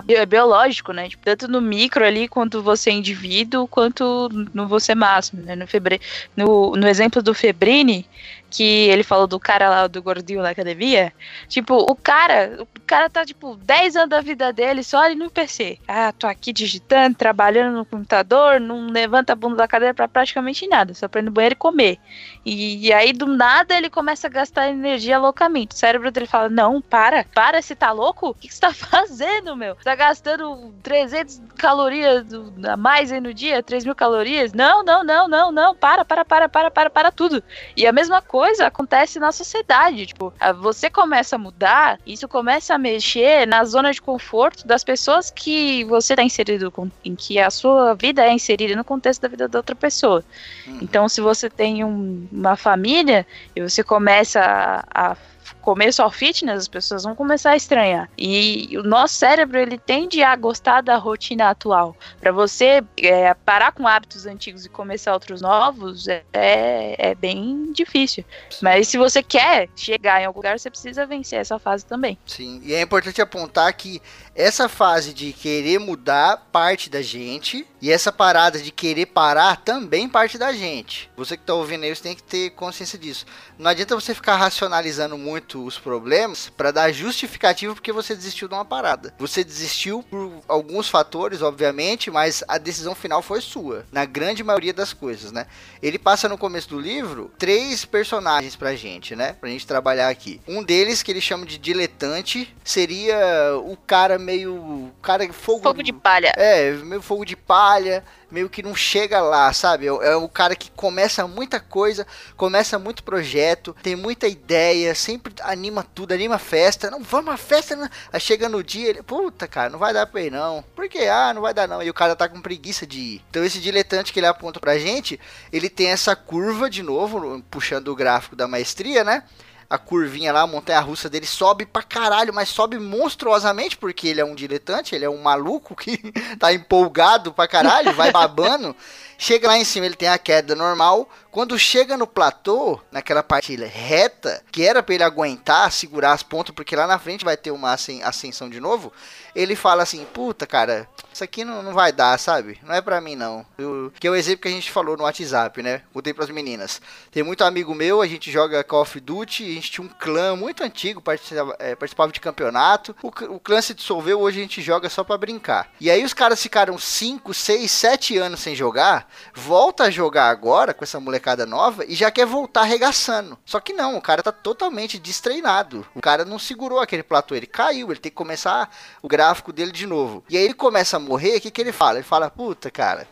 é 0.08 0.26
biológico, 0.26 0.92
né? 0.92 1.08
Tipo, 1.08 1.24
tanto 1.24 1.48
no 1.48 1.60
micro 1.60 2.04
ali, 2.04 2.28
quanto 2.28 2.62
você 2.62 2.90
é 2.90 2.92
indivíduo, 2.92 3.66
quanto 3.66 4.28
no 4.52 4.68
você 4.68 4.94
máximo, 4.94 5.42
né? 5.42 5.56
No, 5.56 5.66
febre... 5.66 6.00
no, 6.36 6.72
no 6.76 6.86
exemplo 6.86 7.22
do 7.22 7.34
Febrini, 7.34 8.06
que 8.52 8.62
ele 8.90 9.02
falou 9.02 9.26
do 9.26 9.40
cara 9.40 9.70
lá 9.70 9.86
do 9.86 10.02
gordinho 10.02 10.42
na 10.42 10.50
academia. 10.50 11.10
Tipo, 11.48 11.74
o 11.74 11.96
cara, 11.96 12.58
o 12.60 12.80
cara 12.86 13.08
tá, 13.08 13.24
tipo, 13.24 13.56
10 13.56 13.96
anos 13.96 14.10
da 14.10 14.20
vida 14.20 14.52
dele 14.52 14.84
só 14.84 15.02
ali 15.02 15.14
no 15.14 15.30
PC. 15.30 15.78
Ah, 15.88 16.12
tô 16.12 16.26
aqui 16.26 16.52
digitando, 16.52 17.16
trabalhando 17.16 17.74
no 17.74 17.86
computador, 17.86 18.60
não 18.60 18.88
levanta 18.88 19.32
a 19.32 19.36
bunda 19.36 19.56
da 19.56 19.66
cadeira 19.66 19.94
pra 19.94 20.06
praticamente 20.06 20.68
nada, 20.68 20.92
só 20.92 21.08
pra 21.08 21.21
ir 21.22 21.24
no 21.24 21.30
banheiro 21.30 21.54
e 21.54 21.56
comer. 21.56 21.98
E, 22.44 22.88
e, 22.88 22.92
aí, 22.92 23.12
do 23.12 23.26
nada, 23.26 23.76
ele 23.76 23.88
começa 23.88 24.26
a 24.26 24.30
gastar 24.30 24.68
energia 24.68 25.18
loucamente. 25.18 25.76
O 25.76 25.78
cérebro 25.78 26.10
dele 26.10 26.26
fala: 26.26 26.48
Não, 26.48 26.80
para, 26.80 27.24
para, 27.32 27.62
você 27.62 27.74
tá 27.74 27.92
louco? 27.92 28.30
O 28.30 28.34
que, 28.34 28.48
que 28.48 28.54
você 28.54 28.60
tá 28.60 28.74
fazendo, 28.74 29.54
meu? 29.56 29.76
Você 29.76 29.84
tá 29.84 29.94
gastando 29.94 30.74
300 30.82 31.40
calorias 31.56 32.26
a 32.64 32.76
mais 32.76 33.12
aí 33.12 33.20
no 33.20 33.32
dia? 33.32 33.62
3 33.62 33.84
mil 33.84 33.94
calorias? 33.94 34.52
Não, 34.52 34.82
não, 34.82 35.04
não, 35.04 35.28
não, 35.28 35.52
não, 35.52 35.74
para, 35.74 36.04
para, 36.04 36.24
para, 36.24 36.48
para, 36.48 36.70
para, 36.70 36.90
para 36.90 37.12
tudo. 37.12 37.42
E 37.76 37.86
a 37.86 37.92
mesma 37.92 38.20
coisa 38.20 38.66
acontece 38.66 39.20
na 39.20 39.30
sociedade. 39.30 40.06
Tipo, 40.06 40.32
você 40.60 40.90
começa 40.90 41.36
a 41.36 41.38
mudar, 41.38 42.00
isso 42.04 42.26
começa 42.26 42.74
a 42.74 42.78
mexer 42.78 43.46
na 43.46 43.64
zona 43.64 43.92
de 43.92 44.02
conforto 44.02 44.66
das 44.66 44.82
pessoas 44.82 45.30
que 45.30 45.84
você 45.84 46.16
tá 46.16 46.24
inserido, 46.24 46.72
em 47.04 47.14
que 47.14 47.38
a 47.38 47.50
sua 47.50 47.94
vida 47.94 48.24
é 48.24 48.32
inserida 48.32 48.74
no 48.74 48.84
contexto 48.84 49.22
da 49.22 49.28
vida 49.28 49.48
da 49.48 49.60
outra 49.60 49.76
pessoa. 49.76 50.24
Uhum. 50.66 50.78
Então, 50.82 51.08
se 51.12 51.20
você 51.20 51.50
tem 51.50 51.84
um, 51.84 52.26
uma 52.32 52.56
família 52.56 53.26
e 53.54 53.60
você 53.60 53.84
começa 53.84 54.40
a, 54.40 55.12
a 55.12 55.16
comer 55.62 55.92
só 55.92 56.10
fitness, 56.10 56.62
as 56.62 56.68
pessoas 56.68 57.04
vão 57.04 57.14
começar 57.14 57.52
a 57.52 57.56
estranhar. 57.56 58.10
E 58.18 58.76
o 58.76 58.82
nosso 58.82 59.14
cérebro, 59.14 59.58
ele 59.58 59.78
tende 59.78 60.22
a 60.22 60.34
gostar 60.34 60.82
da 60.82 60.96
rotina 60.96 61.50
atual. 61.50 61.96
Para 62.20 62.32
você 62.32 62.82
é, 62.98 63.32
parar 63.32 63.72
com 63.72 63.86
hábitos 63.86 64.26
antigos 64.26 64.66
e 64.66 64.68
começar 64.68 65.14
outros 65.14 65.40
novos, 65.40 66.08
é, 66.08 66.22
é 66.32 67.14
bem 67.14 67.72
difícil. 67.72 68.24
Mas 68.60 68.88
se 68.88 68.98
você 68.98 69.22
quer 69.22 69.68
chegar 69.76 70.20
em 70.20 70.24
algum 70.24 70.40
lugar, 70.40 70.58
você 70.58 70.68
precisa 70.68 71.06
vencer 71.06 71.38
essa 71.38 71.58
fase 71.58 71.86
também. 71.86 72.18
Sim, 72.26 72.60
e 72.64 72.74
é 72.74 72.82
importante 72.82 73.22
apontar 73.22 73.72
que 73.74 74.02
essa 74.34 74.68
fase 74.68 75.12
de 75.12 75.32
querer 75.32 75.78
mudar 75.78 76.48
parte 76.50 76.88
da 76.88 77.02
gente 77.02 77.66
e 77.80 77.90
essa 77.90 78.12
parada 78.12 78.58
de 78.58 78.70
querer 78.70 79.06
parar 79.06 79.56
também 79.56 80.08
parte 80.08 80.38
da 80.38 80.52
gente. 80.52 81.10
Você 81.16 81.36
que 81.36 81.42
está 81.42 81.54
ouvindo 81.54 81.84
aí, 81.84 81.94
você 81.94 82.02
tem 82.02 82.14
que 82.14 82.22
ter 82.22 82.50
consciência 82.50 82.98
disso. 82.98 83.26
Não 83.58 83.70
adianta 83.70 83.94
você 83.94 84.14
ficar 84.14 84.36
racionalizando 84.36 85.18
muito 85.18 85.64
os 85.64 85.78
problemas 85.78 86.50
para 86.56 86.70
dar 86.70 86.92
justificativa 86.92 87.74
porque 87.74 87.92
você 87.92 88.14
desistiu 88.14 88.48
de 88.48 88.54
uma 88.54 88.64
parada. 88.64 89.12
Você 89.18 89.42
desistiu 89.44 90.02
por 90.02 90.32
alguns 90.48 90.88
fatores, 90.88 91.42
obviamente, 91.42 92.10
mas 92.10 92.42
a 92.48 92.56
decisão 92.56 92.94
final 92.94 93.20
foi 93.20 93.40
sua, 93.40 93.84
na 93.90 94.04
grande 94.04 94.44
maioria 94.44 94.72
das 94.72 94.92
coisas, 94.92 95.32
né? 95.32 95.46
Ele 95.82 95.98
passa 95.98 96.28
no 96.28 96.38
começo 96.38 96.68
do 96.68 96.80
livro 96.80 97.32
três 97.38 97.84
personagens 97.84 98.56
pra 98.56 98.74
gente, 98.76 99.14
né? 99.16 99.34
Pra 99.34 99.50
gente 99.50 99.66
trabalhar 99.66 100.08
aqui. 100.08 100.40
Um 100.46 100.62
deles 100.62 101.02
que 101.02 101.10
ele 101.10 101.20
chama 101.20 101.44
de 101.44 101.58
diletante 101.58 102.54
seria 102.64 103.16
o 103.64 103.76
cara 103.76 104.18
meio. 104.22 104.90
Cara, 105.02 105.30
fogo. 105.32 105.62
Fogo 105.62 105.82
de 105.82 105.92
palha. 105.92 106.32
É, 106.36 106.72
meio 106.72 107.02
fogo 107.02 107.24
de 107.24 107.36
palha, 107.36 108.04
meio 108.30 108.48
que 108.48 108.62
não 108.62 108.74
chega 108.74 109.20
lá, 109.20 109.52
sabe? 109.52 109.86
É, 109.86 109.88
é 109.88 110.16
o 110.16 110.28
cara 110.28 110.56
que 110.56 110.70
começa 110.70 111.26
muita 111.26 111.60
coisa, 111.60 112.06
começa 112.36 112.78
muito 112.78 113.02
projeto, 113.02 113.76
tem 113.82 113.94
muita 113.94 114.26
ideia, 114.26 114.94
sempre 114.94 115.34
anima 115.42 115.84
tudo, 115.94 116.12
anima 116.12 116.38
festa. 116.38 116.90
Não, 116.90 117.02
vamos 117.02 117.34
à 117.34 117.36
festa, 117.36 117.76
né? 117.76 117.90
Aí 118.12 118.20
chega 118.20 118.48
no 118.48 118.62
dia, 118.62 118.88
ele, 118.88 119.02
puta, 119.02 119.46
cara, 119.46 119.68
não 119.68 119.78
vai 119.78 119.92
dar 119.92 120.06
pra 120.06 120.22
ir 120.22 120.30
não. 120.30 120.64
Por 120.74 120.88
quê? 120.88 121.08
Ah, 121.10 121.34
não 121.34 121.42
vai 121.42 121.52
dar 121.52 121.68
não. 121.68 121.82
E 121.82 121.90
o 121.90 121.94
cara 121.94 122.16
tá 122.16 122.28
com 122.28 122.40
preguiça 122.40 122.86
de 122.86 122.98
ir. 122.98 123.24
Então 123.28 123.44
esse 123.44 123.60
diletante 123.60 124.12
que 124.12 124.20
ele 124.20 124.26
aponta 124.26 124.58
pra 124.58 124.78
gente, 124.78 125.20
ele 125.52 125.68
tem 125.68 125.88
essa 125.88 126.16
curva 126.16 126.70
de 126.70 126.82
novo, 126.82 127.42
puxando 127.50 127.88
o 127.88 127.96
gráfico 127.96 128.34
da 128.34 128.48
maestria, 128.48 129.04
né? 129.04 129.24
A 129.72 129.78
curvinha 129.78 130.34
lá, 130.34 130.42
a 130.42 130.46
montanha 130.46 130.80
russa 130.80 131.08
dele 131.08 131.24
sobe 131.24 131.64
pra 131.64 131.82
caralho, 131.82 132.34
mas 132.34 132.50
sobe 132.50 132.78
monstruosamente 132.78 133.74
porque 133.74 134.06
ele 134.06 134.20
é 134.20 134.24
um 134.24 134.34
diletante, 134.34 134.94
ele 134.94 135.06
é 135.06 135.08
um 135.08 135.22
maluco 135.22 135.74
que 135.74 136.12
tá 136.38 136.52
empolgado 136.52 137.32
pra 137.32 137.48
caralho, 137.48 137.94
vai 137.94 138.12
babando. 138.12 138.76
Chega 139.16 139.48
lá 139.48 139.56
em 139.56 139.64
cima, 139.64 139.86
ele 139.86 139.96
tem 139.96 140.10
a 140.10 140.18
queda 140.18 140.54
normal. 140.54 141.08
Quando 141.32 141.58
chega 141.58 141.96
no 141.96 142.06
platô, 142.06 142.78
naquela 142.92 143.22
parte 143.22 143.56
reta, 143.56 144.44
que 144.52 144.66
era 144.66 144.82
para 144.82 144.94
ele 144.94 145.02
aguentar, 145.02 145.72
segurar 145.72 146.12
as 146.12 146.22
pontas, 146.22 146.54
porque 146.54 146.76
lá 146.76 146.86
na 146.86 146.98
frente 146.98 147.24
vai 147.24 147.38
ter 147.38 147.50
uma 147.50 147.72
ascensão 147.72 148.50
de 148.50 148.60
novo, 148.60 148.92
ele 149.34 149.56
fala 149.56 149.82
assim: 149.82 150.04
Puta, 150.12 150.46
cara, 150.46 150.86
isso 151.10 151.24
aqui 151.24 151.42
não, 151.42 151.62
não 151.62 151.72
vai 151.72 151.90
dar, 151.90 152.18
sabe? 152.18 152.60
Não 152.62 152.74
é 152.74 152.82
pra 152.82 153.00
mim, 153.00 153.16
não. 153.16 153.46
Eu, 153.56 153.90
que 153.98 154.06
é 154.06 154.10
o 154.10 154.14
exemplo 154.14 154.42
que 154.42 154.48
a 154.48 154.50
gente 154.50 154.70
falou 154.70 154.94
no 154.94 155.04
WhatsApp, 155.04 155.62
né? 155.62 155.80
Botei 155.94 156.12
pras 156.12 156.28
meninas. 156.28 156.82
Tem 157.10 157.22
muito 157.22 157.42
amigo 157.44 157.74
meu, 157.74 158.02
a 158.02 158.06
gente 158.06 158.30
joga 158.30 158.62
Call 158.62 158.82
of 158.82 159.00
Duty, 159.00 159.42
a 159.42 159.54
gente 159.54 159.70
tinha 159.70 159.86
um 159.86 159.88
clã 159.88 160.36
muito 160.36 160.62
antigo, 160.62 161.00
participava, 161.00 161.56
é, 161.58 161.74
participava 161.74 162.12
de 162.12 162.20
campeonato. 162.20 162.94
O, 163.02 163.08
o 163.08 163.40
clã 163.40 163.62
se 163.62 163.72
dissolveu, 163.72 164.20
hoje 164.20 164.38
a 164.38 164.42
gente 164.42 164.60
joga 164.60 164.90
só 164.90 165.02
pra 165.02 165.16
brincar. 165.16 165.70
E 165.80 165.90
aí 165.90 166.04
os 166.04 166.12
caras 166.12 166.42
ficaram 166.42 166.76
5, 166.76 167.32
6, 167.32 167.70
7 167.70 168.18
anos 168.18 168.40
sem 168.40 168.54
jogar, 168.54 169.08
volta 169.32 169.84
a 169.84 169.90
jogar 169.90 170.28
agora 170.28 170.74
com 170.74 170.84
essa 170.84 171.00
molecada 171.00 171.21
nova 171.46 171.84
e 171.86 171.94
já 171.94 172.10
quer 172.10 172.26
voltar 172.26 172.62
arregaçando. 172.62 173.38
Só 173.44 173.60
que 173.60 173.72
não, 173.72 173.96
o 173.96 174.02
cara 174.02 174.22
tá 174.22 174.32
totalmente 174.32 174.98
destreinado. 174.98 175.86
O 175.94 176.00
cara 176.00 176.24
não 176.24 176.38
segurou 176.38 176.80
aquele 176.80 177.02
platô, 177.02 177.34
ele 177.34 177.46
caiu, 177.46 177.90
ele 177.90 178.00
tem 178.00 178.10
que 178.10 178.16
começar 178.16 178.70
o 179.00 179.08
gráfico 179.08 179.52
dele 179.52 179.72
de 179.72 179.86
novo. 179.86 180.24
E 180.28 180.36
aí 180.36 180.44
ele 180.44 180.54
começa 180.54 180.96
a 180.96 181.00
morrer, 181.00 181.36
o 181.36 181.40
que, 181.40 181.50
que 181.50 181.60
ele 181.60 181.72
fala? 181.72 181.98
Ele 181.98 182.04
fala, 182.04 182.30
puta, 182.30 182.70
cara, 182.70 183.06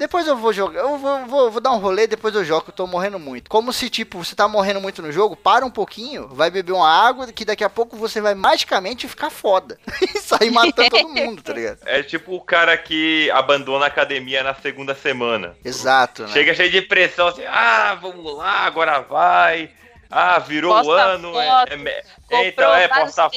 depois 0.00 0.26
eu 0.26 0.34
vou 0.34 0.50
jogar, 0.50 0.80
eu 0.80 0.96
vou, 0.96 1.26
vou, 1.26 1.50
vou, 1.50 1.60
dar 1.60 1.72
um 1.72 1.78
rolê, 1.78 2.06
depois 2.06 2.34
eu 2.34 2.42
jogo, 2.42 2.64
eu 2.68 2.72
tô 2.72 2.86
morrendo 2.86 3.18
muito. 3.18 3.50
Como 3.50 3.70
se, 3.70 3.90
tipo, 3.90 4.24
você 4.24 4.34
tá 4.34 4.48
morrendo 4.48 4.80
muito 4.80 5.02
no 5.02 5.12
jogo, 5.12 5.36
para 5.36 5.64
um 5.64 5.70
pouquinho, 5.70 6.26
vai 6.28 6.50
beber 6.50 6.72
uma 6.72 6.88
água, 6.88 7.30
que 7.30 7.44
daqui 7.44 7.62
a 7.62 7.68
pouco 7.68 7.98
você 7.98 8.18
vai 8.18 8.34
magicamente 8.34 9.06
ficar 9.06 9.28
foda. 9.28 9.78
e 10.00 10.18
sair 10.18 10.50
matando 10.50 10.88
todo 10.88 11.08
mundo, 11.12 11.42
tá 11.42 11.52
ligado? 11.52 11.80
É 11.84 12.02
tipo 12.02 12.34
o 12.34 12.40
cara 12.40 12.78
que 12.78 13.30
abandona 13.32 13.84
a 13.84 13.88
academia 13.88 14.42
na 14.42 14.54
segunda 14.54 14.94
semana. 14.94 15.54
Exato, 15.62 16.22
né? 16.22 16.28
Chega 16.28 16.54
cheio 16.54 16.70
de 16.70 16.80
pressão, 16.80 17.28
assim, 17.28 17.44
ah, 17.46 17.98
vamos 18.00 18.34
lá, 18.38 18.60
agora 18.60 19.00
vai. 19.00 19.68
Ah, 20.10 20.38
virou 20.38 20.72
o 20.72 20.90
ano. 20.92 21.34
Foto, 21.34 21.72
é, 21.72 22.02
é, 22.30 22.48
então, 22.48 22.74
é, 22.74 22.88
posta, 22.88 23.30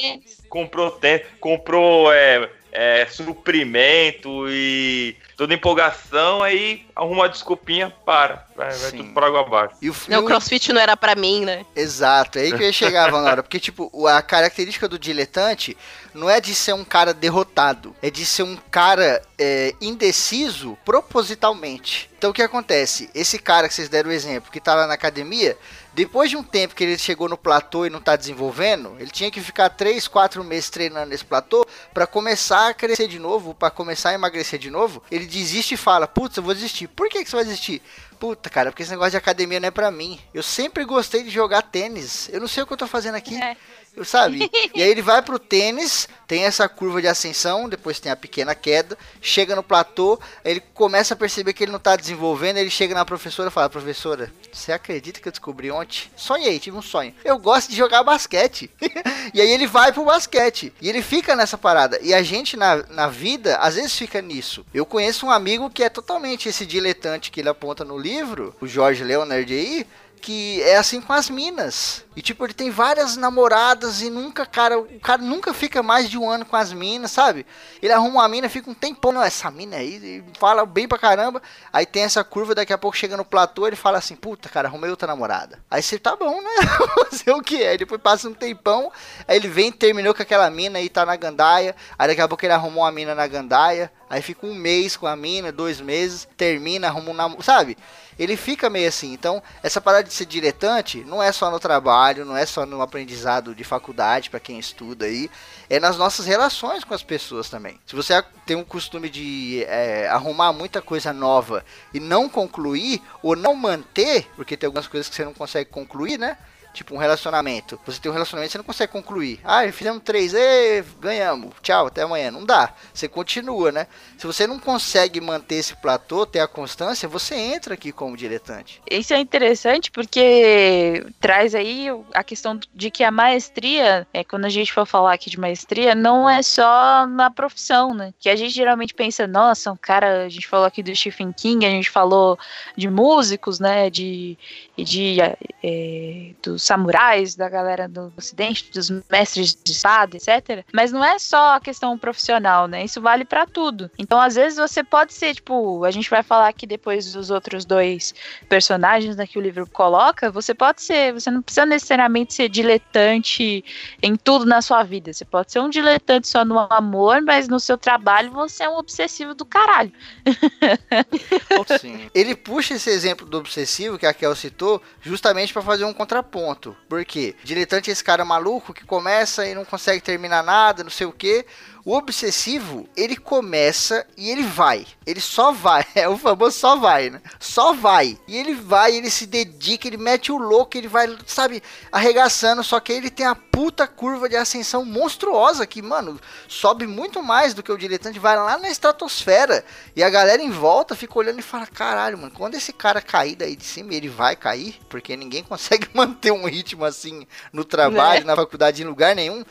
comprou 0.48 0.90
tempo, 0.92 1.26
comprou 1.38 2.10
é, 2.10 2.48
é, 2.72 3.06
suprimento 3.06 4.48
e 4.48 5.14
toda 5.36 5.54
empolgação, 5.54 6.42
aí 6.42 6.86
arruma 6.94 7.22
uma 7.22 7.28
desculpinha, 7.28 7.92
para. 8.04 8.46
Vai, 8.56 8.72
vai 8.72 8.90
tudo 8.92 9.12
por 9.12 9.24
água 9.24 9.40
abaixo. 9.40 9.74
E 9.82 9.90
o, 9.90 9.96
não, 10.08 10.22
o 10.22 10.24
crossfit 10.24 10.72
não 10.72 10.80
era 10.80 10.96
para 10.96 11.14
mim, 11.14 11.44
né? 11.44 11.64
Exato, 11.74 12.38
é 12.38 12.42
aí 12.42 12.52
que 12.52 12.62
eu 12.62 12.66
ia 12.66 12.72
chegar, 12.72 13.10
Vanora. 13.10 13.42
Porque, 13.42 13.58
tipo, 13.58 14.06
a 14.06 14.22
característica 14.22 14.88
do 14.88 14.98
diletante 14.98 15.76
não 16.14 16.30
é 16.30 16.40
de 16.40 16.54
ser 16.54 16.72
um 16.72 16.84
cara 16.84 17.12
derrotado, 17.12 17.94
é 18.00 18.08
de 18.08 18.24
ser 18.24 18.44
um 18.44 18.56
cara 18.70 19.20
é, 19.36 19.74
indeciso 19.80 20.78
propositalmente. 20.84 22.10
Então 22.16 22.30
o 22.30 22.34
que 22.34 22.42
acontece? 22.42 23.10
Esse 23.14 23.38
cara 23.38 23.68
que 23.68 23.74
vocês 23.74 23.88
deram 23.88 24.08
o 24.08 24.12
exemplo, 24.12 24.50
que 24.50 24.60
tá 24.60 24.74
lá 24.74 24.86
na 24.86 24.94
academia, 24.94 25.58
depois 25.92 26.30
de 26.30 26.36
um 26.36 26.42
tempo 26.42 26.74
que 26.74 26.82
ele 26.82 26.98
chegou 26.98 27.28
no 27.28 27.36
platô 27.36 27.84
e 27.84 27.90
não 27.90 27.98
está 27.98 28.16
desenvolvendo, 28.16 28.96
ele 28.98 29.10
tinha 29.10 29.30
que 29.30 29.40
ficar 29.40 29.68
3, 29.68 30.08
4 30.08 30.42
meses 30.42 30.70
treinando 30.70 31.10
nesse 31.10 31.24
platô 31.24 31.66
para 31.92 32.06
começar 32.06 32.68
a 32.68 32.74
crescer 32.74 33.06
de 33.06 33.18
novo, 33.18 33.54
para 33.54 33.70
começar 33.70 34.10
a 34.10 34.14
emagrecer 34.14 34.58
de 34.58 34.70
novo. 34.70 35.02
Ele 35.10 35.26
desiste 35.26 35.74
e 35.74 35.76
fala: 35.76 36.08
Putz, 36.08 36.36
eu 36.36 36.42
vou 36.42 36.54
desistir. 36.54 36.88
Por 36.88 37.08
que, 37.08 37.22
que 37.22 37.30
você 37.30 37.36
vai 37.36 37.44
desistir? 37.44 37.82
Puta, 38.18 38.48
cara, 38.48 38.70
porque 38.70 38.82
esse 38.82 38.90
negócio 38.90 39.12
de 39.12 39.16
academia 39.18 39.60
não 39.60 39.68
é 39.68 39.70
pra 39.70 39.90
mim. 39.90 40.18
Eu 40.32 40.42
sempre 40.42 40.84
gostei 40.84 41.22
de 41.22 41.30
jogar 41.30 41.62
tênis. 41.62 42.28
Eu 42.32 42.40
não 42.40 42.48
sei 42.48 42.62
o 42.62 42.66
que 42.66 42.72
eu 42.72 42.76
tô 42.76 42.86
fazendo 42.86 43.16
aqui. 43.16 43.36
É 43.36 43.56
sabe? 44.02 44.50
e 44.74 44.82
aí 44.82 44.88
ele 44.88 45.02
vai 45.02 45.22
pro 45.22 45.38
tênis, 45.38 46.08
tem 46.26 46.44
essa 46.44 46.68
curva 46.68 47.00
de 47.00 47.06
ascensão, 47.06 47.68
depois 47.68 48.00
tem 48.00 48.10
a 48.10 48.16
pequena 48.16 48.54
queda, 48.54 48.96
chega 49.20 49.54
no 49.54 49.62
platô, 49.62 50.18
ele 50.44 50.60
começa 50.72 51.14
a 51.14 51.16
perceber 51.16 51.52
que 51.52 51.64
ele 51.64 51.72
não 51.72 51.78
tá 51.78 51.94
desenvolvendo, 51.94 52.56
ele 52.56 52.70
chega 52.70 52.94
na 52.94 53.04
professora 53.04 53.48
e 53.48 53.52
fala: 53.52 53.68
"Professora, 53.68 54.32
você 54.52 54.72
acredita 54.72 55.20
que 55.20 55.28
eu 55.28 55.32
descobri 55.32 55.70
ontem? 55.70 56.10
Sonhei, 56.16 56.58
tive 56.58 56.76
um 56.76 56.82
sonho. 56.82 57.14
Eu 57.24 57.38
gosto 57.38 57.70
de 57.70 57.76
jogar 57.76 58.02
basquete". 58.02 58.70
e 59.32 59.40
aí 59.40 59.50
ele 59.50 59.66
vai 59.66 59.92
pro 59.92 60.04
basquete, 60.04 60.72
e 60.80 60.88
ele 60.88 61.02
fica 61.02 61.36
nessa 61.36 61.58
parada. 61.58 61.98
E 62.02 62.14
a 62.14 62.22
gente 62.22 62.56
na, 62.56 62.76
na 62.88 63.06
vida 63.08 63.56
às 63.58 63.74
vezes 63.74 63.96
fica 63.96 64.20
nisso. 64.20 64.64
Eu 64.72 64.86
conheço 64.86 65.26
um 65.26 65.30
amigo 65.30 65.70
que 65.70 65.84
é 65.84 65.88
totalmente 65.88 66.48
esse 66.48 66.64
diletante 66.64 67.30
que 67.30 67.40
ele 67.40 67.48
aponta 67.48 67.84
no 67.84 67.98
livro, 67.98 68.54
o 68.60 68.66
Jorge 68.66 69.04
Leonard 69.04 69.52
aí, 69.52 69.86
que 70.24 70.62
é 70.62 70.78
assim 70.78 71.02
com 71.02 71.12
as 71.12 71.28
minas. 71.28 72.02
E 72.16 72.22
tipo, 72.22 72.46
ele 72.46 72.54
tem 72.54 72.70
várias 72.70 73.14
namoradas 73.14 74.00
e 74.00 74.08
nunca, 74.08 74.46
cara, 74.46 74.78
o 74.78 74.98
cara 74.98 75.20
nunca 75.20 75.52
fica 75.52 75.82
mais 75.82 76.08
de 76.08 76.16
um 76.16 76.30
ano 76.30 76.46
com 76.46 76.56
as 76.56 76.72
minas, 76.72 77.10
sabe? 77.10 77.44
Ele 77.82 77.92
arruma 77.92 78.22
uma 78.22 78.28
mina, 78.28 78.48
fica 78.48 78.70
um 78.70 78.74
tempão, 78.74 79.12
não, 79.12 79.22
essa 79.22 79.50
mina 79.50 79.76
aí, 79.76 80.24
fala 80.40 80.64
bem 80.64 80.88
pra 80.88 80.96
caramba. 80.96 81.42
Aí 81.70 81.84
tem 81.84 82.04
essa 82.04 82.24
curva, 82.24 82.54
daqui 82.54 82.72
a 82.72 82.78
pouco 82.78 82.96
chega 82.96 83.18
no 83.18 83.24
platô, 83.24 83.66
ele 83.66 83.76
fala 83.76 83.98
assim, 83.98 84.16
puta, 84.16 84.48
cara, 84.48 84.66
arrumei 84.66 84.88
outra 84.88 85.06
namorada. 85.06 85.62
Aí 85.70 85.82
você 85.82 85.98
tá 85.98 86.16
bom, 86.16 86.40
né? 86.40 86.50
Fazer 87.10 87.30
o 87.32 87.42
que? 87.42 87.62
Aí 87.62 87.76
depois 87.76 88.00
passa 88.00 88.26
um 88.26 88.32
tempão, 88.32 88.90
aí 89.28 89.36
ele 89.36 89.48
vem, 89.48 89.70
terminou 89.70 90.14
com 90.14 90.22
aquela 90.22 90.48
mina 90.48 90.80
e 90.80 90.88
tá 90.88 91.04
na 91.04 91.16
gandaia. 91.16 91.76
Aí 91.98 92.08
daqui 92.08 92.22
a 92.22 92.28
pouco 92.28 92.46
ele 92.46 92.54
arrumou 92.54 92.82
uma 92.82 92.92
mina 92.92 93.14
na 93.14 93.26
gandaia. 93.26 93.92
Aí 94.08 94.22
fica 94.22 94.46
um 94.46 94.54
mês 94.54 94.96
com 94.96 95.06
a 95.06 95.16
mina, 95.16 95.52
dois 95.52 95.82
meses, 95.82 96.26
termina, 96.34 96.86
arruma 96.86 97.10
um 97.10 97.14
namorado, 97.14 97.42
sabe? 97.42 97.76
ele 98.18 98.36
fica 98.36 98.70
meio 98.70 98.88
assim. 98.88 99.12
Então, 99.12 99.42
essa 99.62 99.80
parada 99.80 100.04
de 100.04 100.13
de 100.14 100.18
ser 100.18 100.26
diletante 100.26 101.04
não 101.04 101.20
é 101.20 101.32
só 101.32 101.50
no 101.50 101.58
trabalho, 101.58 102.24
não 102.24 102.36
é 102.36 102.46
só 102.46 102.64
no 102.64 102.80
aprendizado 102.80 103.54
de 103.54 103.64
faculdade 103.64 104.30
para 104.30 104.38
quem 104.38 104.58
estuda 104.58 105.06
aí, 105.06 105.28
é 105.68 105.80
nas 105.80 105.98
nossas 105.98 106.24
relações 106.26 106.84
com 106.84 106.94
as 106.94 107.02
pessoas 107.02 107.50
também. 107.50 107.80
Se 107.84 107.96
você 107.96 108.22
tem 108.46 108.56
um 108.56 108.64
costume 108.64 109.10
de 109.10 109.64
é, 109.64 110.06
arrumar 110.08 110.52
muita 110.52 110.80
coisa 110.80 111.12
nova 111.12 111.64
e 111.92 111.98
não 111.98 112.28
concluir 112.28 113.02
ou 113.22 113.34
não 113.34 113.54
manter, 113.54 114.28
porque 114.36 114.56
tem 114.56 114.68
algumas 114.68 114.86
coisas 114.86 115.08
que 115.08 115.16
você 115.16 115.24
não 115.24 115.34
consegue 115.34 115.70
concluir, 115.70 116.16
né? 116.16 116.38
Tipo, 116.74 116.94
um 116.94 116.98
relacionamento. 116.98 117.80
Você 117.86 118.00
tem 118.00 118.10
um 118.10 118.12
relacionamento 118.12 118.52
você 118.52 118.58
não 118.58 118.64
consegue 118.64 118.92
concluir. 118.92 119.40
Ah, 119.44 119.62
fizemos 119.72 120.02
três, 120.02 120.34
e 120.34 120.84
ganhamos. 121.00 121.52
Tchau, 121.62 121.86
até 121.86 122.02
amanhã. 122.02 122.30
Não 122.30 122.44
dá. 122.44 122.74
Você 122.92 123.08
continua, 123.08 123.70
né? 123.72 123.86
Se 124.18 124.26
você 124.26 124.46
não 124.46 124.58
consegue 124.58 125.20
manter 125.20 125.56
esse 125.56 125.76
platô, 125.76 126.26
ter 126.26 126.40
a 126.40 126.48
constância, 126.48 127.08
você 127.08 127.36
entra 127.36 127.74
aqui 127.74 127.92
como 127.92 128.16
diletante. 128.16 128.82
Isso 128.90 129.14
é 129.14 129.20
interessante 129.20 129.90
porque 129.90 131.06
traz 131.20 131.54
aí 131.54 131.86
a 132.12 132.24
questão 132.24 132.58
de 132.74 132.90
que 132.90 133.04
a 133.04 133.10
maestria, 133.10 134.06
é, 134.12 134.24
quando 134.24 134.44
a 134.44 134.48
gente 134.48 134.72
for 134.72 134.84
falar 134.84 135.14
aqui 135.14 135.30
de 135.30 135.38
maestria, 135.38 135.94
não 135.94 136.28
é 136.28 136.42
só 136.42 137.06
na 137.06 137.30
profissão, 137.30 137.94
né? 137.94 138.12
Que 138.18 138.28
a 138.28 138.36
gente 138.36 138.52
geralmente 138.52 138.94
pensa, 138.94 139.26
nossa, 139.26 139.70
um 139.70 139.76
cara, 139.76 140.24
a 140.24 140.28
gente 140.28 140.48
falou 140.48 140.66
aqui 140.66 140.82
do 140.82 140.94
Stephen 140.94 141.32
King, 141.32 141.64
a 141.64 141.70
gente 141.70 141.90
falou 141.90 142.38
de 142.76 142.88
músicos, 142.90 143.60
né? 143.60 143.88
De, 143.88 144.36
de 144.76 145.18
é, 145.62 146.30
dos 146.42 146.62
samurais, 146.62 147.34
da 147.34 147.48
galera 147.48 147.88
do 147.88 148.12
ocidente, 148.16 148.70
dos 148.72 148.90
mestres 149.10 149.56
de 149.62 149.70
espada, 149.70 150.16
etc. 150.16 150.64
Mas 150.72 150.90
não 150.90 151.04
é 151.04 151.18
só 151.18 151.54
a 151.54 151.60
questão 151.60 151.96
profissional, 151.96 152.66
né? 152.66 152.84
Isso 152.84 153.00
vale 153.00 153.24
para 153.24 153.46
tudo. 153.46 153.90
Então, 153.98 154.20
às 154.20 154.34
vezes 154.34 154.58
você 154.58 154.82
pode 154.82 155.14
ser, 155.14 155.36
tipo, 155.36 155.84
a 155.84 155.90
gente 155.90 156.10
vai 156.10 156.22
falar 156.22 156.48
aqui 156.48 156.66
depois 156.66 157.12
dos 157.12 157.30
outros 157.30 157.64
dois 157.64 158.14
personagens 158.48 159.16
né, 159.16 159.26
que 159.26 159.38
o 159.38 159.42
livro 159.42 159.66
coloca, 159.70 160.30
você 160.30 160.52
pode 160.52 160.82
ser, 160.82 161.12
você 161.12 161.30
não 161.30 161.40
precisa 161.40 161.64
necessariamente 161.64 162.34
ser 162.34 162.48
diletante 162.48 163.64
em 164.02 164.16
tudo 164.16 164.44
na 164.44 164.60
sua 164.60 164.82
vida. 164.82 165.12
Você 165.12 165.24
pode 165.24 165.52
ser 165.52 165.60
um 165.60 165.70
diletante 165.70 166.26
só 166.28 166.44
no 166.44 166.58
amor, 166.58 167.22
mas 167.22 167.48
no 167.48 167.60
seu 167.60 167.78
trabalho 167.78 168.32
você 168.32 168.64
é 168.64 168.68
um 168.68 168.76
obsessivo 168.76 169.34
do 169.34 169.44
caralho. 169.44 169.92
Ele 172.14 172.34
puxa 172.34 172.74
esse 172.74 172.90
exemplo 172.90 173.26
do 173.26 173.38
obsessivo 173.38 173.98
que 173.98 174.06
a 174.06 174.12
Kel 174.12 174.34
citou 174.34 174.63
justamente 175.00 175.52
para 175.52 175.62
fazer 175.62 175.84
um 175.84 175.92
contraponto 175.92 176.34
ponto. 176.34 176.76
Por 176.88 177.04
quê? 177.04 177.36
Diletante 177.44 177.90
é 177.90 177.92
esse 177.92 178.02
cara 178.02 178.24
maluco 178.24 178.74
que 178.74 178.84
começa 178.84 179.46
e 179.46 179.54
não 179.54 179.64
consegue 179.64 180.00
terminar 180.00 180.42
nada, 180.42 180.82
não 180.82 180.90
sei 180.90 181.06
o 181.06 181.12
que. 181.12 181.46
O 181.84 181.94
obsessivo, 181.94 182.88
ele 182.96 183.14
começa 183.14 184.06
e 184.16 184.30
ele 184.30 184.42
vai. 184.42 184.86
Ele 185.06 185.20
só 185.20 185.52
vai. 185.52 185.84
É 185.94 186.08
o 186.08 186.18
famoso 186.18 186.58
só 186.58 186.76
vai, 186.76 187.08
né? 187.08 187.20
Só 187.38 187.72
vai. 187.72 188.18
E 188.26 188.36
ele 188.36 188.54
vai, 188.54 188.96
ele 188.96 189.10
se 189.10 189.26
dedica, 189.26 189.86
ele 189.86 189.96
mete 189.96 190.32
o 190.32 190.38
louco, 190.38 190.76
ele 190.76 190.88
vai, 190.88 191.16
sabe, 191.26 191.62
arregaçando. 191.92 192.64
Só 192.64 192.80
que 192.80 192.92
ele 192.92 193.10
tem 193.10 193.24
a 193.24 193.34
puta 193.34 193.86
curva 193.86 194.28
de 194.28 194.36
ascensão 194.36 194.84
monstruosa 194.84 195.66
que, 195.66 195.80
mano, 195.80 196.20
sobe 196.48 196.86
muito 196.86 197.22
mais 197.22 197.54
do 197.54 197.62
que 197.62 197.70
o 197.70 197.78
diletante. 197.78 198.18
Vai 198.18 198.36
lá 198.36 198.58
na 198.58 198.68
estratosfera. 198.68 199.64
E 199.94 200.02
a 200.02 200.10
galera 200.10 200.42
em 200.42 200.50
volta 200.50 200.96
fica 200.96 201.18
olhando 201.18 201.38
e 201.38 201.42
fala: 201.42 201.66
caralho, 201.66 202.18
mano, 202.18 202.32
quando 202.34 202.54
esse 202.54 202.72
cara 202.72 203.00
cair 203.00 203.36
daí 203.36 203.54
de 203.54 203.64
cima, 203.64 203.94
ele 203.94 204.08
vai 204.08 204.34
cair. 204.34 204.80
Porque 204.88 205.16
ninguém 205.16 205.44
consegue 205.44 205.88
manter 205.94 206.32
um 206.32 206.46
ritmo 206.46 206.84
assim 206.84 207.26
no 207.52 207.64
trabalho, 207.64 208.22
é. 208.22 208.24
na 208.24 208.34
faculdade, 208.34 208.82
em 208.82 208.86
lugar 208.86 209.14
nenhum 209.14 209.44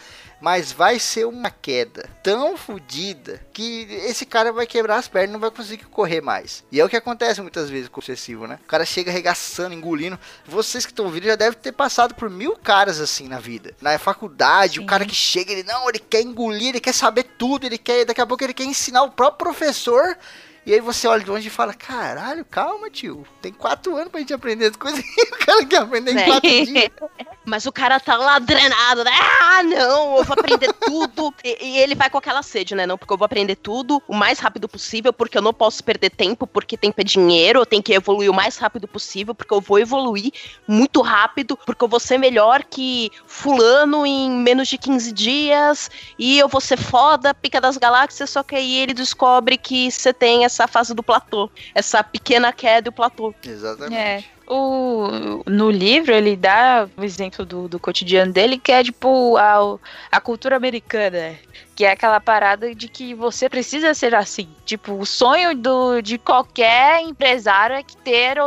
mas 0.43 0.73
vai 0.73 0.99
ser 0.99 1.25
uma 1.25 1.49
queda 1.49 2.10
tão 2.21 2.58
fodida 2.58 3.39
que 3.53 3.88
esse 4.06 4.25
cara 4.25 4.51
vai 4.51 4.67
quebrar 4.67 4.97
as 4.97 5.08
pernas 5.08 5.29
e 5.29 5.32
não 5.32 5.39
vai 5.39 5.49
conseguir 5.49 5.86
correr 5.86 6.19
mais. 6.19 6.65
E 6.69 6.82
é 6.82 6.86
o 6.86 6.89
que 6.89 6.97
acontece 6.97 7.41
muitas 7.41 7.69
vezes 7.69 7.88
com 7.88 8.01
o 8.01 8.03
obsessivo, 8.03 8.45
né? 8.45 8.60
O 8.62 8.67
cara 8.67 8.84
chega 8.84 9.10
arregaçando, 9.10 9.73
engolindo. 9.73 10.19
Vocês 10.45 10.86
que 10.86 10.91
estão 10.91 11.06
ouvindo 11.06 11.27
já 11.27 11.38
devem 11.38 11.58
ter 11.58 11.71
passado 11.71 12.13
por 12.13 12.29
mil 12.29 12.58
caras 12.58 12.99
assim 12.99 13.29
na 13.29 13.39
vida. 13.39 13.73
Na 13.79 13.97
faculdade, 13.97 14.79
Sim. 14.79 14.84
o 14.84 14.86
cara 14.86 15.06
que 15.06 15.15
chega, 15.15 15.53
ele 15.53 15.63
não, 15.63 15.88
ele 15.88 15.99
quer 15.99 16.21
engolir, 16.21 16.69
ele 16.69 16.82
quer 16.82 16.93
saber 16.93 17.23
tudo, 17.38 17.65
ele 17.65 17.77
quer, 17.77 18.03
daqui 18.03 18.19
a 18.19 18.27
pouco 18.27 18.43
ele 18.43 18.53
quer 18.53 18.65
ensinar 18.65 19.03
o 19.03 19.12
próprio 19.12 19.49
professor 19.49 20.17
e 20.65 20.73
aí 20.73 20.80
você 20.80 21.08
olha 21.08 21.23
de 21.23 21.30
longe 21.30 21.47
e 21.47 21.52
fala: 21.52 21.73
caralho, 21.73 22.45
calma, 22.45 22.89
tio. 22.89 23.26
Tem 23.41 23.52
quatro 23.52 23.95
anos 23.95 24.10
pra 24.10 24.21
gente 24.21 24.34
aprender 24.34 24.67
as 24.67 24.76
coisas 24.76 24.99
e 24.99 25.23
o 25.34 25.45
cara 25.45 25.65
quer 25.65 25.82
aprender 25.82 26.12
em 26.12 26.26
quatro 26.26 26.49
dias. 26.49 26.91
Mas 27.45 27.65
o 27.65 27.71
cara 27.73 27.99
tá 27.99 28.15
lá 28.15 28.39
drenado, 28.39 29.04
né? 29.04 29.12
Ah, 29.41 29.63
não, 29.63 30.17
eu 30.17 30.23
vou 30.23 30.34
aprender 30.34 30.71
tudo. 30.80 31.34
E, 31.43 31.58
e, 31.65 31.78
ele 31.80 31.93
vai 31.93 32.10
com 32.10 32.17
aquela 32.17 32.41
sede, 32.41 32.73
né? 32.73 32.86
Não, 32.86 32.97
porque 32.97 33.12
eu 33.12 33.17
vou 33.17 33.26
aprender 33.26 33.58
tudo 33.58 34.02
o 34.08 34.15
mais 34.15 34.39
rápido 34.39 34.69
possível, 34.69 35.12
porque 35.12 35.38
eu 35.38 35.41
não 35.41 35.54
posso 35.54 35.84
perder 35.84 36.12
tempo, 36.12 36.47
porque 36.47 36.78
tempo 36.78 37.02
é 37.02 37.04
dinheiro, 37.04 37.60
eu 37.60 37.65
tenho 37.65 37.84
que 37.84 37.93
evoluir 37.93 38.32
o 38.32 38.34
mais 38.34 38.58
rápido 38.58 38.88
possível, 38.88 39.36
porque 39.36 39.54
eu 39.54 39.60
vou 39.60 39.78
evoluir 39.78 40.32
muito 40.65 41.02
rápido, 41.02 41.58
porque 41.65 41.84
eu 41.84 41.89
vou 41.89 41.99
ser 41.99 42.17
melhor 42.17 42.63
que 42.63 43.12
fulano 43.28 44.06
em 44.06 44.32
menos 44.32 44.69
de 44.69 44.78
15 44.78 45.12
dias, 45.12 45.91
e 46.17 46.39
eu 46.39 46.47
vou 46.47 46.62
ser 46.62 46.78
foda, 46.78 47.34
pica 47.34 47.60
das 47.60 47.76
galáxias, 47.76 48.30
só 48.30 48.41
que 48.41 48.56
aí 48.56 48.78
ele 48.78 48.93
descobre 48.93 49.58
que 49.58 49.91
você 49.91 50.13
tem 50.13 50.45
essa 50.45 50.52
fase 50.67 50.93
do 50.93 51.01
platô, 51.03 51.49
essa 51.73 52.03
pequena 52.03 52.53
queda 52.53 52.83
do 52.83 52.91
platô. 52.91 53.33
Exatamente. 53.43 53.95
É. 53.95 54.23
O, 54.45 55.43
no 55.47 55.71
livro 55.71 56.13
ele 56.13 56.36
dá 56.36 56.88
o 56.97 57.03
exemplo 57.03 57.45
do, 57.45 57.67
do 57.67 57.79
cotidiano 57.79 58.34
dele, 58.34 58.58
que 58.58 58.71
é 58.71 58.84
tipo 58.84 59.38
a, 59.38 59.77
a 60.12 60.21
cultura 60.21 60.56
americana. 60.58 61.36
Que 61.75 61.86
é 61.86 61.91
aquela 61.91 62.19
parada 62.19 62.75
de 62.75 62.88
que 62.88 63.15
você 63.15 63.49
precisa 63.49 63.95
ser 63.95 64.13
assim. 64.13 64.47
Tipo, 64.63 64.93
o 64.93 65.06
sonho 65.08 65.56
do, 65.56 66.01
de 66.01 66.19
qualquer 66.19 67.01
empresário 67.01 67.75
é 67.75 67.82
que 67.82 67.97
ter 67.97 68.38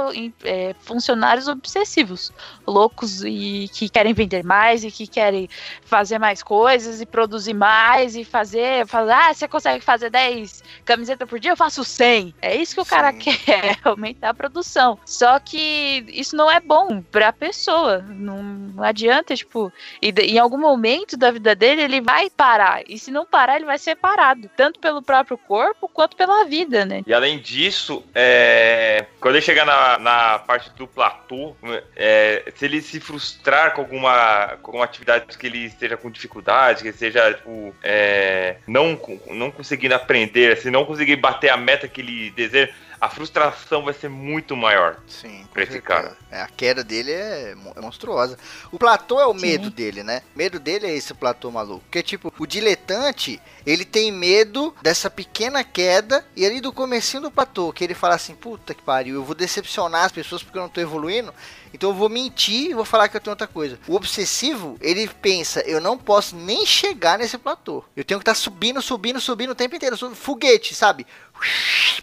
é, 0.45 0.75
funcionários 0.81 1.49
obsessivos, 1.49 2.33
loucos 2.65 3.25
e 3.25 3.69
que 3.73 3.89
querem 3.89 4.15
vender 4.15 4.45
mais 4.45 4.85
e 4.85 4.93
que 4.93 5.09
querem 5.09 5.49
fazer 5.83 6.21
mais 6.21 6.41
coisas 6.41 7.01
e 7.01 7.07
produzir 7.07 7.55
mais 7.55 8.15
e 8.15 8.25
fazer. 8.25 8.87
falar 8.87 9.31
ah, 9.31 9.35
você 9.35 9.49
consegue 9.49 9.85
fazer 9.85 10.11
10 10.11 10.63
camisetas 10.85 11.29
por 11.29 11.41
dia? 11.41 11.51
Eu 11.51 11.57
faço 11.57 11.85
100. 11.85 12.35
É 12.41 12.55
isso 12.55 12.75
que 12.75 12.81
o 12.81 12.85
Sim. 12.85 12.91
cara 12.91 13.13
quer, 13.15 13.79
aumentar 13.83 14.31
a 14.31 14.35
produção. 14.35 14.99
Só 15.05 15.41
que 15.41 15.86
isso 16.09 16.37
não 16.37 16.51
é 16.51 16.61
bom 16.61 17.03
pra 17.03 17.33
pessoa. 17.33 17.99
Não 18.09 18.83
adianta, 18.83 19.35
tipo, 19.35 19.72
e 20.01 20.11
em 20.11 20.38
algum 20.38 20.59
momento 20.59 21.16
da 21.16 21.31
vida 21.31 21.55
dele 21.55 21.83
ele 21.83 22.01
vai 22.01 22.29
parar. 22.31 22.83
E 22.88 22.99
se 22.99 23.11
não 23.11 23.25
parar, 23.25 23.57
ele 23.57 23.64
vai 23.64 23.79
ser 23.79 23.96
parado, 23.96 24.51
tanto 24.57 24.79
pelo 24.81 25.03
próprio 25.03 25.38
corpo 25.38 25.88
quanto 25.88 26.16
pela 26.16 26.44
vida, 26.44 26.85
né? 26.85 27.03
E 27.07 27.14
além 27.14 27.38
disso, 27.38 28.05
é... 28.14 29.07
quando 29.20 29.37
ele 29.37 29.44
chegar 29.44 29.64
na, 29.64 29.99
na 29.99 30.38
parte 30.38 30.70
do 30.70 30.87
platô, 30.87 31.55
é... 31.94 32.53
se 32.55 32.64
ele 32.64 32.81
se 32.81 33.01
frustrar 33.01 33.75
com 33.75 33.83
alguma, 33.83 34.59
com 34.62 34.70
alguma 34.70 34.85
atividade 34.85 35.37
que 35.37 35.46
ele 35.46 35.66
esteja 35.66 35.96
com 35.96 36.11
dificuldade, 36.11 36.83
que 36.83 36.92
seja, 36.92 37.33
tipo, 37.35 37.75
é... 37.83 38.57
não, 38.66 39.01
não 39.29 39.51
conseguindo 39.51 39.94
aprender, 39.94 40.57
se 40.57 40.70
não 40.70 40.85
conseguir 40.85 41.16
bater 41.16 41.51
a 41.51 41.57
meta 41.57 41.88
que 41.88 42.01
ele 42.01 42.31
deseja, 42.31 42.72
a 43.01 43.09
frustração 43.09 43.85
vai 43.85 43.95
ser 43.95 44.09
muito 44.09 44.57
maior. 44.57 44.99
Sim, 45.07 45.47
pra 45.53 45.63
esse 45.63 45.81
cara. 45.81 46.17
É, 46.31 46.41
a 46.41 46.47
queda 46.47 46.83
dele 46.83 47.13
é, 47.13 47.55
é 47.75 47.81
monstruosa. 47.81 48.39
O 48.73 48.79
platô 48.79 49.21
é 49.21 49.27
o 49.27 49.35
Sim. 49.35 49.41
medo 49.41 49.71
dele, 49.71 50.03
né? 50.03 50.23
O 50.35 50.39
medo 50.39 50.59
dele 50.59 50.87
é 50.87 50.95
esse 50.95 51.13
platô 51.15 51.51
maluco. 51.51 51.81
Porque, 51.81 52.03
tipo, 52.03 52.33
o 52.39 52.47
diletante, 52.47 53.41
ele 53.65 53.85
tem 53.85 54.11
medo 54.11 54.75
dessa 54.83 55.11
pequena 55.11 55.63
queda 55.63 56.25
e 56.35 56.45
ali 56.45 56.61
do 56.61 56.73
comecinho 56.73 57.25
do 57.25 57.31
platô, 57.31 57.73
que 57.73 57.85
ele 57.85 57.95
fala 57.95 58.15
assim, 58.15 58.35
puta 58.35 58.75
que 58.75 58.83
pariu, 58.83 59.17
eu 59.17 59.25
vou 59.25 59.35
decepcionar 59.35 60.05
as 60.05 60.13
pessoas 60.13 60.43
porque 60.43 60.59
eu 60.59 60.63
não 60.63 60.69
tô 60.69 60.81
evoluindo. 60.81 61.33
Então 61.73 61.91
eu 61.91 61.95
vou 61.95 62.09
mentir 62.09 62.71
e 62.71 62.75
vou 62.75 62.85
falar 62.85 63.09
que 63.09 63.17
eu 63.17 63.21
tenho 63.21 63.33
outra 63.33 63.47
coisa. 63.47 63.79
O 63.87 63.95
obsessivo, 63.95 64.79
ele 64.81 65.07
pensa, 65.09 65.61
eu 65.61 65.81
não 65.81 65.99
posso 65.99 66.35
nem 66.35 66.65
chegar 66.65 67.19
nesse 67.19 67.37
platô. 67.37 67.85
Eu 67.95 68.05
tenho 68.05 68.19
que 68.19 68.23
estar 68.23 68.33
tá 68.33 68.39
subindo, 68.39 68.81
subindo, 68.81 69.21
subindo 69.21 69.51
o 69.51 69.55
tempo 69.55 69.77
inteiro. 69.77 69.97
Foguete, 70.15 70.75
sabe? 70.75 71.07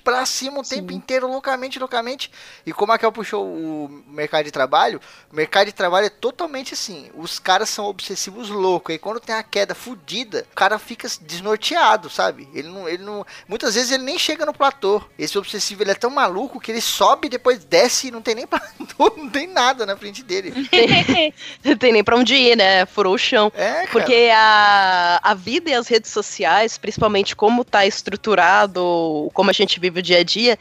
Pra 0.04 0.26
cima 0.26 0.60
o 0.60 0.64
Sim. 0.64 0.76
tempo 0.76 0.92
inteiro, 0.92 1.28
loucamente, 1.28 1.80
loucamente. 1.80 2.30
E 2.66 2.74
como 2.74 2.92
a 2.92 2.98
Kel 2.98 3.12
puxou 3.12 3.46
o 3.46 4.04
mercado 4.08 4.44
de 4.44 4.52
trabalho, 4.52 5.00
o 5.32 5.36
mercado 5.36 5.68
de 5.68 5.72
trabalho 5.72 6.08
é 6.08 6.10
totalmente 6.10 6.74
assim. 6.74 7.10
Os 7.16 7.40
caras 7.40 7.70
são 7.70 7.86
obsessivos 7.86 8.50
loucos. 8.50 8.94
E 8.94 8.98
quando 9.00 9.20
tem 9.20 9.34
a 9.34 9.44
queda 9.44 9.74
fodida, 9.74 10.46
o 10.52 10.56
cara 10.56 10.78
fica 10.78 11.08
desnorteado, 11.22 12.10
sabe? 12.10 12.50
Ele 12.54 12.68
não, 12.68 12.88
ele 12.90 13.04
não. 13.04 13.26
Muitas 13.48 13.76
vezes 13.76 13.92
ele 13.92 14.04
nem 14.04 14.20
chega 14.20 14.46
no 14.46 14.54
platô. 14.54 15.02
Esse 15.18 15.38
obsessivo 15.38 15.84
ele 15.84 15.92
é 15.92 15.96
tão 15.96 16.10
maluco 16.10 16.60
que 16.60 16.72
ele 16.72 16.82
sobe, 16.82 17.30
depois 17.30 17.64
desce 17.64 18.08
e 18.08 18.12
não 18.12 18.22
tem 18.22 18.36
nem 18.36 18.46
platô, 18.48 19.14
não 19.16 19.30
tem 19.30 19.48
nada 19.48 19.86
na 19.86 19.96
frente 19.96 20.24
dele. 20.24 20.54
Não 21.64 21.78
tem 21.78 21.94
nem 21.94 22.04
pra 22.04 22.16
onde 22.18 22.36
ir, 22.36 22.58
né? 22.58 22.86
Furou 22.86 23.16
o 23.16 23.18
chão. 23.18 23.52
É, 23.56 23.72
cara. 23.74 23.88
Porque 23.92 24.30
a, 24.34 25.20
a 25.24 25.34
vida 25.34 25.70
e 25.70 25.74
as 25.74 25.88
redes 25.88 26.12
sociais, 26.12 26.78
principalmente 26.78 27.36
como 27.36 27.64
tá 27.64 27.86
estruturado, 27.86 29.23
como 29.32 29.50
a 29.50 29.54
gente 29.54 29.80
vive 29.80 30.00
o 30.00 30.04
dia 30.04 30.20
a 30.20 30.24
dia, 30.24 30.58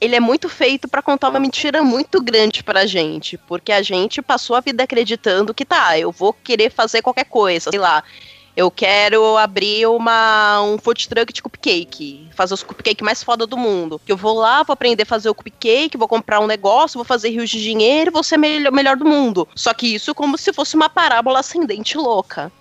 ele 0.00 0.16
é 0.16 0.20
muito 0.20 0.48
feito 0.48 0.88
para 0.88 1.00
contar 1.00 1.28
uma 1.28 1.38
mentira 1.38 1.82
muito 1.82 2.20
grande 2.20 2.62
pra 2.64 2.86
gente, 2.86 3.38
porque 3.38 3.70
a 3.70 3.82
gente 3.82 4.20
passou 4.20 4.56
a 4.56 4.60
vida 4.60 4.82
acreditando 4.82 5.54
que 5.54 5.64
tá, 5.64 5.96
eu 5.98 6.10
vou 6.10 6.32
querer 6.32 6.70
fazer 6.72 7.02
qualquer 7.02 7.26
coisa, 7.26 7.70
sei 7.70 7.78
lá, 7.78 8.02
Eu 8.54 8.70
quero 8.70 9.38
abrir 9.38 9.86
uma, 9.86 10.60
um 10.60 10.76
food 10.76 11.08
truck 11.08 11.32
de 11.32 11.42
cupcake, 11.42 12.28
fazer 12.34 12.52
os 12.52 12.62
cupcake 12.62 13.02
mais 13.02 13.22
foda 13.22 13.46
do 13.46 13.56
mundo. 13.56 13.98
Eu 14.06 14.16
vou 14.16 14.34
lá, 14.34 14.62
vou 14.62 14.74
aprender 14.74 15.04
a 15.04 15.06
fazer 15.06 15.30
o 15.30 15.34
cupcake, 15.34 15.96
vou 15.96 16.06
comprar 16.06 16.38
um 16.38 16.46
negócio, 16.46 16.98
vou 16.98 17.04
fazer 17.04 17.30
rios 17.30 17.48
de 17.48 17.62
dinheiro, 17.62 18.12
vou 18.12 18.22
ser 18.22 18.36
melhor, 18.36 18.70
melhor 18.70 18.96
do 18.96 19.06
mundo. 19.06 19.48
Só 19.54 19.72
que 19.72 19.94
isso 19.94 20.14
como 20.14 20.36
se 20.36 20.52
fosse 20.52 20.76
uma 20.76 20.90
parábola 20.90 21.40
ascendente 21.40 21.96
louca. 21.96 22.52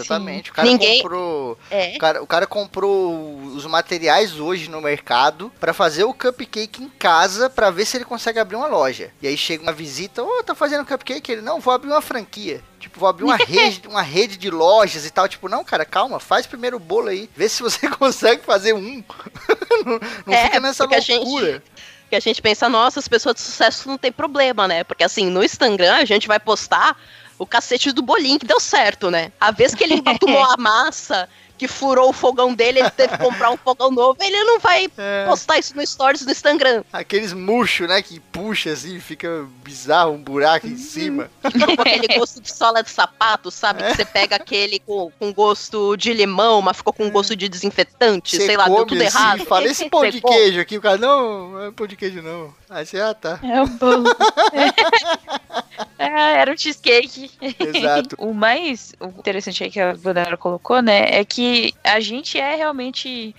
Exatamente. 0.00 0.46
Sim. 0.46 0.50
O 0.50 0.54
cara 0.54 0.68
Ninguém... 0.68 1.02
comprou. 1.02 1.58
É. 1.70 1.94
O, 1.94 1.98
cara, 1.98 2.22
o 2.22 2.26
cara 2.26 2.46
comprou 2.46 3.36
os 3.54 3.66
materiais 3.66 4.38
hoje 4.38 4.70
no 4.70 4.80
mercado 4.80 5.52
para 5.60 5.72
fazer 5.72 6.04
o 6.04 6.14
cupcake 6.14 6.82
em 6.82 6.88
casa 6.88 7.48
para 7.50 7.70
ver 7.70 7.84
se 7.84 7.96
ele 7.96 8.04
consegue 8.04 8.38
abrir 8.38 8.56
uma 8.56 8.66
loja. 8.66 9.10
E 9.20 9.26
aí 9.26 9.36
chega 9.36 9.62
uma 9.62 9.72
visita, 9.72 10.22
ô, 10.22 10.26
oh, 10.26 10.42
tá 10.42 10.54
fazendo 10.54 10.86
cupcake? 10.86 11.32
Ele, 11.32 11.42
não, 11.42 11.60
vou 11.60 11.72
abrir 11.72 11.90
uma 11.90 12.02
franquia. 12.02 12.62
Tipo, 12.78 13.00
vou 13.00 13.08
abrir 13.08 13.24
uma 13.24 13.36
rede, 13.42 13.88
uma 13.88 14.02
rede 14.02 14.36
de 14.36 14.50
lojas 14.50 15.04
e 15.06 15.10
tal. 15.10 15.28
Tipo, 15.28 15.48
não, 15.48 15.64
cara, 15.64 15.84
calma, 15.84 16.20
faz 16.20 16.46
primeiro 16.46 16.76
o 16.76 16.80
bolo 16.80 17.08
aí. 17.08 17.28
Vê 17.36 17.48
se 17.48 17.62
você 17.62 17.88
consegue 17.96 18.42
fazer 18.42 18.74
um. 18.74 19.02
não, 19.84 20.00
não 20.26 20.34
é, 20.34 20.44
fica 20.44 20.60
nessa 20.60 20.84
loucura. 20.84 20.98
A 20.98 21.00
gente 21.00 21.62
que 22.08 22.16
a 22.16 22.20
gente 22.20 22.40
pensa, 22.40 22.68
nossa, 22.68 23.00
as 23.00 23.08
pessoas 23.08 23.34
de 23.34 23.40
sucesso 23.40 23.88
não 23.88 23.98
tem 23.98 24.12
problema, 24.12 24.68
né? 24.68 24.84
Porque 24.84 25.04
assim, 25.04 25.26
no 25.28 25.42
Instagram 25.42 25.94
a 25.94 26.04
gente 26.04 26.28
vai 26.28 26.38
postar 26.38 26.96
o 27.38 27.46
cacete 27.46 27.92
do 27.92 28.02
bolinho, 28.02 28.38
que 28.38 28.46
deu 28.46 28.60
certo, 28.60 29.10
né? 29.10 29.32
A 29.40 29.50
vez 29.50 29.74
que 29.74 29.84
ele 29.84 30.02
tomou 30.18 30.44
a 30.44 30.56
massa 30.56 31.28
que 31.56 31.66
furou 31.66 32.10
o 32.10 32.12
fogão 32.12 32.54
dele, 32.54 32.80
ele 32.80 32.90
teve 32.90 33.16
que 33.16 33.24
comprar 33.24 33.50
um 33.50 33.56
fogão 33.56 33.90
novo, 33.90 34.22
ele 34.22 34.44
não 34.44 34.60
vai 34.60 34.88
é. 34.96 35.24
postar 35.26 35.58
isso 35.58 35.74
no 35.74 35.86
stories 35.86 36.24
do 36.24 36.30
Instagram. 36.30 36.84
Aqueles 36.92 37.32
murchos, 37.32 37.88
né, 37.88 38.02
que 38.02 38.20
puxa 38.20 38.70
assim, 38.70 39.00
fica 39.00 39.46
bizarro, 39.64 40.12
um 40.12 40.22
buraco 40.22 40.66
em 40.66 40.72
uhum. 40.72 40.76
cima. 40.76 41.30
Com 41.42 41.82
aquele 41.82 42.18
gosto 42.18 42.40
de 42.40 42.54
sola 42.54 42.82
de 42.82 42.90
sapato, 42.90 43.50
sabe? 43.50 43.82
É. 43.82 43.90
Que 43.90 43.96
você 43.96 44.04
pega 44.04 44.36
aquele 44.36 44.78
com, 44.80 45.10
com 45.18 45.32
gosto 45.32 45.96
de 45.96 46.12
limão, 46.12 46.60
mas 46.60 46.76
ficou 46.76 46.92
com 46.92 47.10
gosto 47.10 47.34
de 47.34 47.48
desinfetante, 47.48 48.36
sei 48.36 48.56
lá, 48.56 48.68
deu 48.68 48.84
tudo 48.84 49.02
assim, 49.02 49.16
errado. 49.16 49.44
Fala 49.46 49.66
esse 49.66 49.88
pão 49.88 50.08
de 50.08 50.20
queijo 50.20 50.60
aqui, 50.60 50.76
o 50.76 50.80
cara, 50.80 50.98
não, 50.98 51.50
não 51.50 51.64
é 51.64 51.70
pão 51.70 51.86
de 51.86 51.96
queijo 51.96 52.22
não. 52.22 52.54
Aí 52.68 52.84
você, 52.84 53.00
ah, 53.00 53.14
tá. 53.14 53.38
É 53.42 53.62
um 53.62 53.68
bolo. 53.68 54.08
é, 55.98 56.40
era 56.40 56.52
um 56.52 56.56
cheesecake. 56.56 57.30
Exato. 57.40 58.16
O 58.18 58.34
mais 58.34 58.92
interessante 59.18 59.62
aí 59.62 59.70
que 59.70 59.80
a 59.80 59.92
Vanessa 59.92 60.36
colocou, 60.36 60.82
né, 60.82 61.16
é 61.16 61.24
que 61.24 61.72
a 61.84 62.00
gente 62.00 62.38
é 62.38 62.56
realmente 62.56 63.34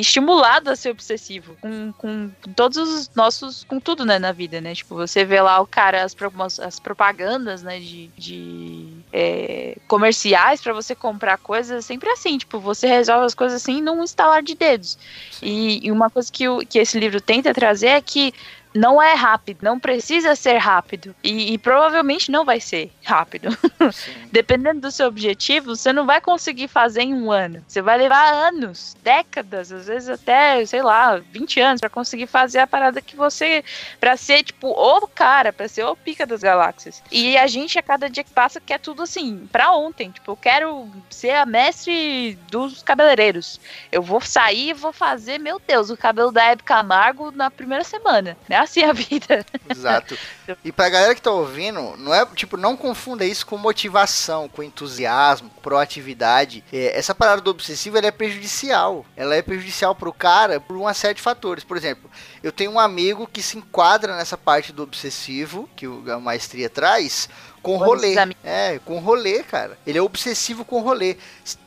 estimulado 0.00 0.70
a 0.70 0.76
ser 0.76 0.90
obsessivo 0.90 1.56
com, 1.60 1.92
com 1.98 2.30
todos 2.54 2.76
os 2.76 3.10
nossos, 3.14 3.64
com 3.64 3.80
tudo, 3.80 4.04
né, 4.04 4.18
na 4.18 4.30
vida, 4.30 4.60
né? 4.60 4.74
Tipo, 4.74 4.94
você 4.94 5.24
vê 5.24 5.40
lá 5.40 5.60
o 5.60 5.66
cara, 5.66 6.04
as, 6.04 6.14
as 6.60 6.78
propagandas, 6.78 7.64
né, 7.64 7.80
de, 7.80 8.08
de 8.16 8.88
é, 9.12 9.76
comerciais 9.88 10.60
para 10.60 10.72
você 10.72 10.94
comprar 10.94 11.38
coisas, 11.38 11.84
sempre 11.84 12.08
assim, 12.10 12.38
tipo, 12.38 12.60
você 12.60 12.86
resolve 12.86 13.26
as 13.26 13.34
coisas 13.34 13.60
assim 13.60 13.80
num 13.82 14.04
instalar 14.04 14.42
de 14.42 14.54
dedos. 14.54 14.96
E, 15.42 15.86
e, 15.86 15.90
uma 15.90 16.08
coisa 16.08 16.30
que, 16.30 16.48
o, 16.48 16.58
que 16.58 16.78
esse 16.78 16.98
livro 16.98 17.20
tenta 17.20 17.52
trazer 17.52 17.88
é 17.88 18.00
que 18.00 18.32
não 18.74 19.02
é 19.02 19.14
rápido, 19.14 19.58
não 19.62 19.80
precisa 19.80 20.34
ser 20.36 20.58
rápido. 20.58 21.14
E, 21.22 21.54
e 21.54 21.58
provavelmente 21.58 22.30
não 22.30 22.44
vai 22.44 22.60
ser 22.60 22.92
rápido. 23.04 23.48
Dependendo 24.30 24.80
do 24.80 24.90
seu 24.90 25.08
objetivo, 25.08 25.74
você 25.74 25.92
não 25.92 26.06
vai 26.06 26.20
conseguir 26.20 26.68
fazer 26.68 27.02
em 27.02 27.14
um 27.14 27.32
ano. 27.32 27.64
Você 27.66 27.80
vai 27.80 27.96
levar 27.96 28.32
anos, 28.32 28.96
décadas, 29.02 29.72
às 29.72 29.86
vezes 29.86 30.08
até, 30.08 30.64
sei 30.66 30.82
lá, 30.82 31.16
20 31.16 31.60
anos 31.60 31.80
para 31.80 31.90
conseguir 31.90 32.26
fazer 32.26 32.58
a 32.58 32.66
parada 32.66 33.00
que 33.00 33.16
você. 33.16 33.64
para 33.98 34.16
ser, 34.16 34.42
tipo, 34.42 34.68
o 34.68 35.06
cara, 35.08 35.52
para 35.52 35.68
ser 35.68 35.84
o 35.84 35.96
pica 35.96 36.26
das 36.26 36.42
galáxias. 36.42 37.02
E 37.10 37.36
a 37.36 37.46
gente, 37.46 37.78
a 37.78 37.82
cada 37.82 38.10
dia 38.10 38.24
que 38.24 38.30
passa, 38.30 38.60
quer 38.60 38.78
tudo 38.78 39.02
assim, 39.02 39.48
pra 39.50 39.72
ontem. 39.72 40.10
Tipo, 40.10 40.32
eu 40.32 40.36
quero 40.36 40.88
ser 41.08 41.30
a 41.30 41.46
mestre 41.46 42.38
dos 42.50 42.82
cabeleireiros. 42.82 43.60
Eu 43.90 44.02
vou 44.02 44.20
sair 44.20 44.70
e 44.70 44.74
vou 44.74 44.92
fazer, 44.92 45.38
meu 45.38 45.60
Deus, 45.66 45.90
o 45.90 45.96
cabelo 45.96 46.30
da 46.30 46.44
Hebe 46.44 46.62
Camargo 46.62 47.30
na 47.30 47.50
primeira 47.50 47.84
semana. 47.84 48.36
Né? 48.48 48.65
Assim 48.66 48.82
a 48.82 48.92
vida. 48.92 49.44
Exato. 49.68 50.16
E 50.64 50.70
pra 50.70 50.88
galera 50.88 51.14
que 51.14 51.22
tá 51.22 51.30
ouvindo, 51.30 51.96
não 51.96 52.14
é, 52.14 52.26
tipo, 52.34 52.56
não 52.56 52.76
confunda 52.76 53.24
isso 53.24 53.46
com 53.46 53.56
motivação, 53.56 54.48
com 54.48 54.62
entusiasmo, 54.62 55.48
com 55.50 55.60
proatividade. 55.60 56.62
É, 56.72 56.96
essa 56.96 57.14
parada 57.14 57.40
do 57.40 57.50
obsessivo, 57.50 57.96
ela 57.96 58.08
é 58.08 58.10
prejudicial. 58.10 59.06
Ela 59.16 59.34
é 59.34 59.42
prejudicial 59.42 59.94
pro 59.94 60.12
cara 60.12 60.60
por 60.60 60.76
uma 60.76 60.94
série 60.94 61.14
de 61.14 61.22
fatores. 61.22 61.64
Por 61.64 61.76
exemplo, 61.76 62.10
eu 62.42 62.52
tenho 62.52 62.72
um 62.72 62.80
amigo 62.80 63.26
que 63.26 63.42
se 63.42 63.56
enquadra 63.56 64.16
nessa 64.16 64.36
parte 64.36 64.72
do 64.72 64.82
obsessivo, 64.82 65.68
que 65.74 65.86
a 65.86 66.18
maestria 66.18 66.68
traz, 66.68 67.28
com 67.66 67.76
rolê. 67.78 68.14
É, 68.44 68.78
com 68.84 69.00
rolê, 69.00 69.42
cara. 69.42 69.76
Ele 69.84 69.98
é 69.98 70.02
obsessivo 70.02 70.64
com 70.64 70.80
rolê. 70.80 71.16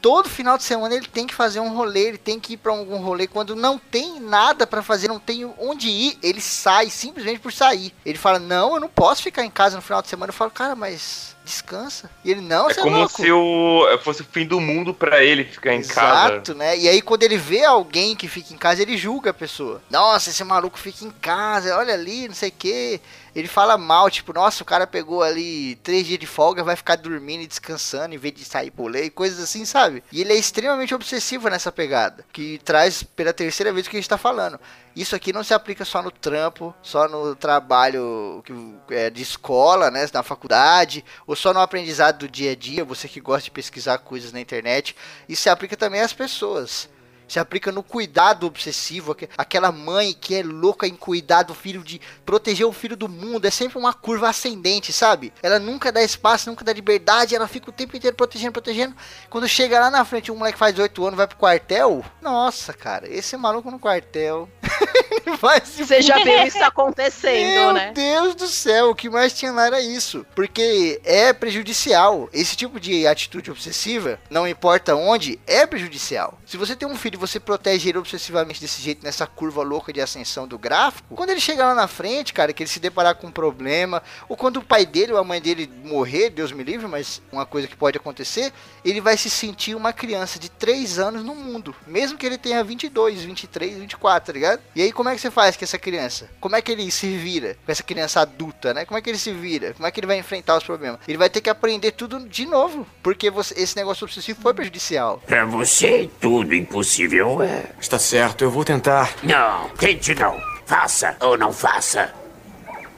Todo 0.01 0.29
final 0.29 0.57
de 0.57 0.63
semana 0.63 0.95
ele 0.95 1.07
tem 1.07 1.27
que 1.27 1.35
fazer 1.35 1.59
um 1.59 1.73
rolê, 1.73 2.07
ele 2.07 2.17
tem 2.17 2.39
que 2.39 2.53
ir 2.53 2.57
para 2.57 2.71
algum 2.71 2.99
rolê. 2.99 3.27
Quando 3.27 3.53
não 3.53 3.77
tem 3.77 4.17
nada 4.21 4.65
para 4.65 4.81
fazer, 4.81 5.09
não 5.09 5.19
tem 5.19 5.43
onde 5.59 5.89
ir, 5.89 6.17
ele 6.23 6.39
sai 6.39 6.89
simplesmente 6.89 7.41
por 7.41 7.51
sair. 7.51 7.93
Ele 8.05 8.17
fala: 8.17 8.39
Não, 8.39 8.75
eu 8.75 8.79
não 8.79 8.87
posso 8.87 9.21
ficar 9.21 9.43
em 9.43 9.51
casa 9.51 9.75
no 9.75 9.81
final 9.81 10.01
de 10.01 10.07
semana. 10.07 10.29
Eu 10.29 10.33
falo, 10.35 10.51
cara, 10.51 10.73
mas 10.73 11.35
descansa. 11.43 12.09
E 12.23 12.31
ele, 12.31 12.41
não, 12.41 12.69
é, 12.69 12.71
é 12.71 12.75
como 12.75 13.03
é 13.03 13.07
se 13.07 13.31
o, 13.31 13.99
fosse 14.03 14.21
o 14.21 14.25
fim 14.25 14.45
do 14.45 14.61
mundo 14.61 14.93
para 14.93 15.23
ele 15.23 15.43
ficar 15.43 15.73
em 15.73 15.79
Exato, 15.79 15.95
casa. 15.95 16.33
Exato, 16.33 16.53
né? 16.53 16.77
E 16.77 16.87
aí 16.87 17.01
quando 17.01 17.23
ele 17.23 17.37
vê 17.37 17.65
alguém 17.65 18.15
que 18.15 18.27
fica 18.27 18.53
em 18.53 18.57
casa, 18.57 18.81
ele 18.81 18.95
julga 18.95 19.31
a 19.31 19.33
pessoa. 19.33 19.81
Nossa, 19.89 20.29
esse 20.29 20.43
maluco 20.43 20.77
fica 20.77 21.03
em 21.03 21.11
casa, 21.11 21.75
olha 21.75 21.93
ali, 21.93 22.27
não 22.27 22.35
sei 22.35 22.49
o 22.49 22.53
que 22.57 23.01
ele 23.35 23.47
fala 23.47 23.77
mal, 23.77 24.09
tipo, 24.09 24.33
nossa, 24.33 24.63
o 24.63 24.65
cara 24.65 24.87
pegou 24.87 25.23
ali 25.23 25.75
três 25.77 26.05
dias 26.05 26.19
de 26.19 26.27
folga, 26.27 26.63
vai 26.63 26.75
ficar 26.75 26.95
dormindo 26.95 27.43
e 27.43 27.47
descansando 27.47 28.15
em 28.15 28.17
vez 28.17 28.33
de 28.33 28.45
sair 28.45 28.71
por 28.71 28.89
lei, 28.89 29.09
coisas 29.09 29.39
assim, 29.39 29.65
sabe? 29.65 30.03
E 30.11 30.21
ele 30.21 30.33
é 30.33 30.35
extremamente 30.35 30.93
obsessivo 30.93 31.49
nessa 31.49 31.71
pegada, 31.71 32.25
que 32.31 32.59
traz 32.63 33.03
pela 33.03 33.33
terceira 33.33 33.71
vez 33.71 33.87
o 33.87 33.89
que 33.89 33.97
a 33.97 33.99
gente 33.99 34.09
tá 34.09 34.17
falando. 34.17 34.59
Isso 34.95 35.15
aqui 35.15 35.31
não 35.31 35.43
se 35.43 35.53
aplica 35.53 35.85
só 35.85 36.01
no 36.01 36.11
trampo, 36.11 36.75
só 36.81 37.07
no 37.07 37.35
trabalho 37.35 38.43
é, 38.89 39.09
de 39.09 39.21
escola, 39.21 39.89
né, 39.89 40.07
na 40.11 40.23
faculdade, 40.23 41.05
ou 41.25 41.35
só 41.35 41.53
no 41.53 41.59
aprendizado 41.59 42.19
do 42.19 42.27
dia 42.27 42.51
a 42.51 42.55
dia, 42.55 42.83
você 42.83 43.07
que 43.07 43.21
gosta 43.21 43.43
de 43.43 43.51
pesquisar 43.51 43.99
coisas 43.99 44.31
na 44.31 44.41
internet. 44.41 44.95
Isso 45.27 45.43
se 45.43 45.49
aplica 45.49 45.77
também 45.77 46.01
às 46.01 46.13
pessoas 46.13 46.89
se 47.29 47.39
aplica 47.39 47.71
no 47.71 47.83
cuidado 47.83 48.47
obsessivo, 48.47 49.15
aquela 49.37 49.71
mãe 49.71 50.13
que 50.19 50.35
é 50.35 50.43
louca 50.43 50.87
em 50.87 50.95
cuidar 50.95 51.43
do 51.43 51.53
filho, 51.53 51.83
de 51.83 52.01
proteger 52.25 52.65
o 52.65 52.73
filho 52.73 52.97
do 52.97 53.07
mundo, 53.07 53.45
é 53.45 53.51
sempre 53.51 53.77
uma 53.77 53.93
curva 53.93 54.29
ascendente, 54.29 54.91
sabe? 54.91 55.31
Ela 55.41 55.59
nunca 55.59 55.91
dá 55.91 56.01
espaço, 56.01 56.49
nunca 56.49 56.65
dá 56.65 56.73
liberdade, 56.73 57.35
ela 57.35 57.47
fica 57.47 57.69
o 57.69 57.73
tempo 57.73 57.95
inteiro 57.95 58.17
protegendo, 58.17 58.51
protegendo. 58.51 58.95
Quando 59.29 59.47
chega 59.47 59.79
lá 59.79 59.91
na 59.91 60.03
frente, 60.03 60.31
um 60.31 60.35
moleque 60.35 60.57
faz 60.57 60.77
8 60.77 61.05
anos, 61.05 61.17
vai 61.17 61.27
pro 61.27 61.37
quartel, 61.37 62.03
nossa, 62.21 62.73
cara, 62.73 63.07
esse 63.07 63.37
maluco 63.37 63.69
no 63.69 63.79
quartel. 63.79 64.49
Você 65.63 66.01
já 66.01 66.23
viu 66.23 66.43
isso 66.43 66.63
acontecendo, 66.63 67.53
Meu 67.53 67.73
né? 67.73 67.85
Meu 67.85 67.93
Deus 67.93 68.35
do 68.35 68.47
céu, 68.47 68.89
o 68.89 68.95
que 68.95 69.09
mais 69.09 69.33
tinha 69.33 69.51
lá 69.51 69.67
era 69.67 69.81
isso. 69.81 70.25
Porque 70.35 70.99
é 71.03 71.31
prejudicial. 71.33 72.29
Esse 72.33 72.55
tipo 72.55 72.79
de 72.79 73.05
atitude 73.07 73.51
obsessiva, 73.51 74.19
não 74.29 74.47
importa 74.47 74.95
onde, 74.95 75.39
é 75.45 75.65
prejudicial. 75.65 76.39
Se 76.45 76.57
você 76.57 76.75
tem 76.75 76.87
um 76.87 76.95
filho 76.95 77.18
você 77.19 77.39
protege 77.39 77.89
ele 77.89 77.97
obsessivamente 77.97 78.61
desse 78.61 78.81
jeito, 78.81 79.03
nessa 79.03 79.27
curva 79.27 79.61
louca 79.61 79.91
de 79.91 80.01
ascensão 80.01 80.47
do 80.47 80.57
gráfico, 80.57 81.15
quando 81.15 81.29
ele 81.29 81.39
chegar 81.39 81.67
lá 81.67 81.75
na 81.75 81.87
frente, 81.87 82.33
cara, 82.33 82.53
que 82.53 82.63
ele 82.63 82.69
se 82.69 82.79
deparar 82.79 83.15
com 83.15 83.27
um 83.27 83.31
problema, 83.31 84.01
ou 84.27 84.35
quando 84.35 84.57
o 84.57 84.63
pai 84.63 84.85
dele 84.85 85.13
ou 85.13 85.19
a 85.19 85.23
mãe 85.23 85.41
dele 85.41 85.69
morrer, 85.83 86.29
Deus 86.29 86.51
me 86.51 86.63
livre, 86.63 86.87
mas 86.87 87.21
uma 87.31 87.45
coisa 87.45 87.67
que 87.67 87.75
pode 87.75 87.97
acontecer, 87.97 88.53
ele 88.83 89.01
vai 89.01 89.17
se 89.17 89.29
sentir 89.29 89.75
uma 89.75 89.91
criança 89.91 90.39
de 90.39 90.49
3 90.49 90.99
anos 90.99 91.23
no 91.23 91.35
mundo, 91.35 91.75
mesmo 91.85 92.17
que 92.17 92.25
ele 92.25 92.37
tenha 92.37 92.63
22, 92.63 93.23
23, 93.23 93.77
24, 93.77 94.27
tá 94.27 94.33
ligado? 94.33 94.61
E 94.75 94.81
aí 94.81 94.91
como 94.91 95.09
é 95.09 95.15
que 95.15 95.21
você 95.21 95.31
faz 95.31 95.57
com 95.57 95.63
essa 95.63 95.77
criança? 95.77 96.29
Como 96.39 96.55
é 96.55 96.61
que 96.61 96.71
ele 96.71 96.89
se 96.91 97.17
vira 97.17 97.57
com 97.65 97.71
essa 97.71 97.83
criança 97.83 98.21
adulta, 98.21 98.73
né? 98.73 98.85
Como 98.85 98.97
é 98.97 99.01
que 99.01 99.09
ele 99.09 99.17
se 99.17 99.31
vira? 99.31 99.73
Como 99.73 99.87
é 99.87 99.91
que 99.91 99.99
ele 99.99 100.07
vai 100.07 100.17
enfrentar 100.17 100.57
os 100.57 100.63
problemas? 100.63 100.99
Ele 101.07 101.17
vai 101.17 101.29
ter 101.29 101.41
que 101.41 101.49
aprender 101.49 101.91
tudo 101.91 102.19
de 102.27 102.45
novo, 102.45 102.87
porque 103.03 103.29
você, 103.29 103.53
esse 103.59 103.75
negócio 103.75 104.05
obsessivo 104.05 104.41
foi 104.41 104.53
prejudicial. 104.53 105.21
Pra 105.25 105.45
você 105.45 106.03
é 106.03 106.09
tudo 106.19 106.55
impossível 106.55 107.08
possível, 107.09 107.41
é. 107.41 107.63
Está 107.79 107.97
certo, 107.97 108.43
eu 108.43 108.51
vou 108.51 108.63
tentar. 108.63 109.15
Não, 109.23 109.69
tente 109.69 110.13
não. 110.13 110.39
Faça 110.65 111.17
ou 111.19 111.37
não 111.37 111.51
faça. 111.51 112.13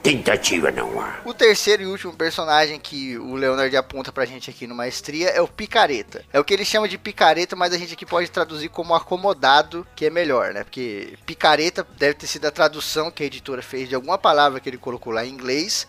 Tentativa 0.02 0.70
não 0.72 1.00
há. 1.00 1.20
O 1.24 1.32
terceiro 1.32 1.84
e 1.84 1.86
último 1.86 2.12
personagem 2.12 2.78
que 2.78 3.16
o 3.16 3.34
Leonard 3.36 3.74
aponta 3.76 4.10
pra 4.10 4.24
gente 4.24 4.50
aqui 4.50 4.66
no 4.66 4.74
Maestria 4.74 5.28
é 5.28 5.40
o 5.40 5.46
Picareta. 5.46 6.24
É 6.32 6.40
o 6.40 6.44
que 6.44 6.52
ele 6.52 6.64
chama 6.64 6.88
de 6.88 6.98
picareta, 6.98 7.54
mas 7.54 7.72
a 7.72 7.78
gente 7.78 7.94
aqui 7.94 8.04
pode 8.04 8.28
traduzir 8.28 8.68
como 8.68 8.94
acomodado, 8.94 9.86
que 9.94 10.06
é 10.06 10.10
melhor, 10.10 10.52
né? 10.52 10.64
Porque 10.64 11.16
picareta 11.24 11.86
deve 11.96 12.14
ter 12.14 12.26
sido 12.26 12.46
a 12.46 12.50
tradução 12.50 13.12
que 13.12 13.22
a 13.22 13.26
editora 13.26 13.62
fez 13.62 13.88
de 13.88 13.94
alguma 13.94 14.18
palavra 14.18 14.58
que 14.58 14.68
ele 14.68 14.76
colocou 14.76 15.12
lá 15.12 15.24
em 15.24 15.30
inglês 15.30 15.86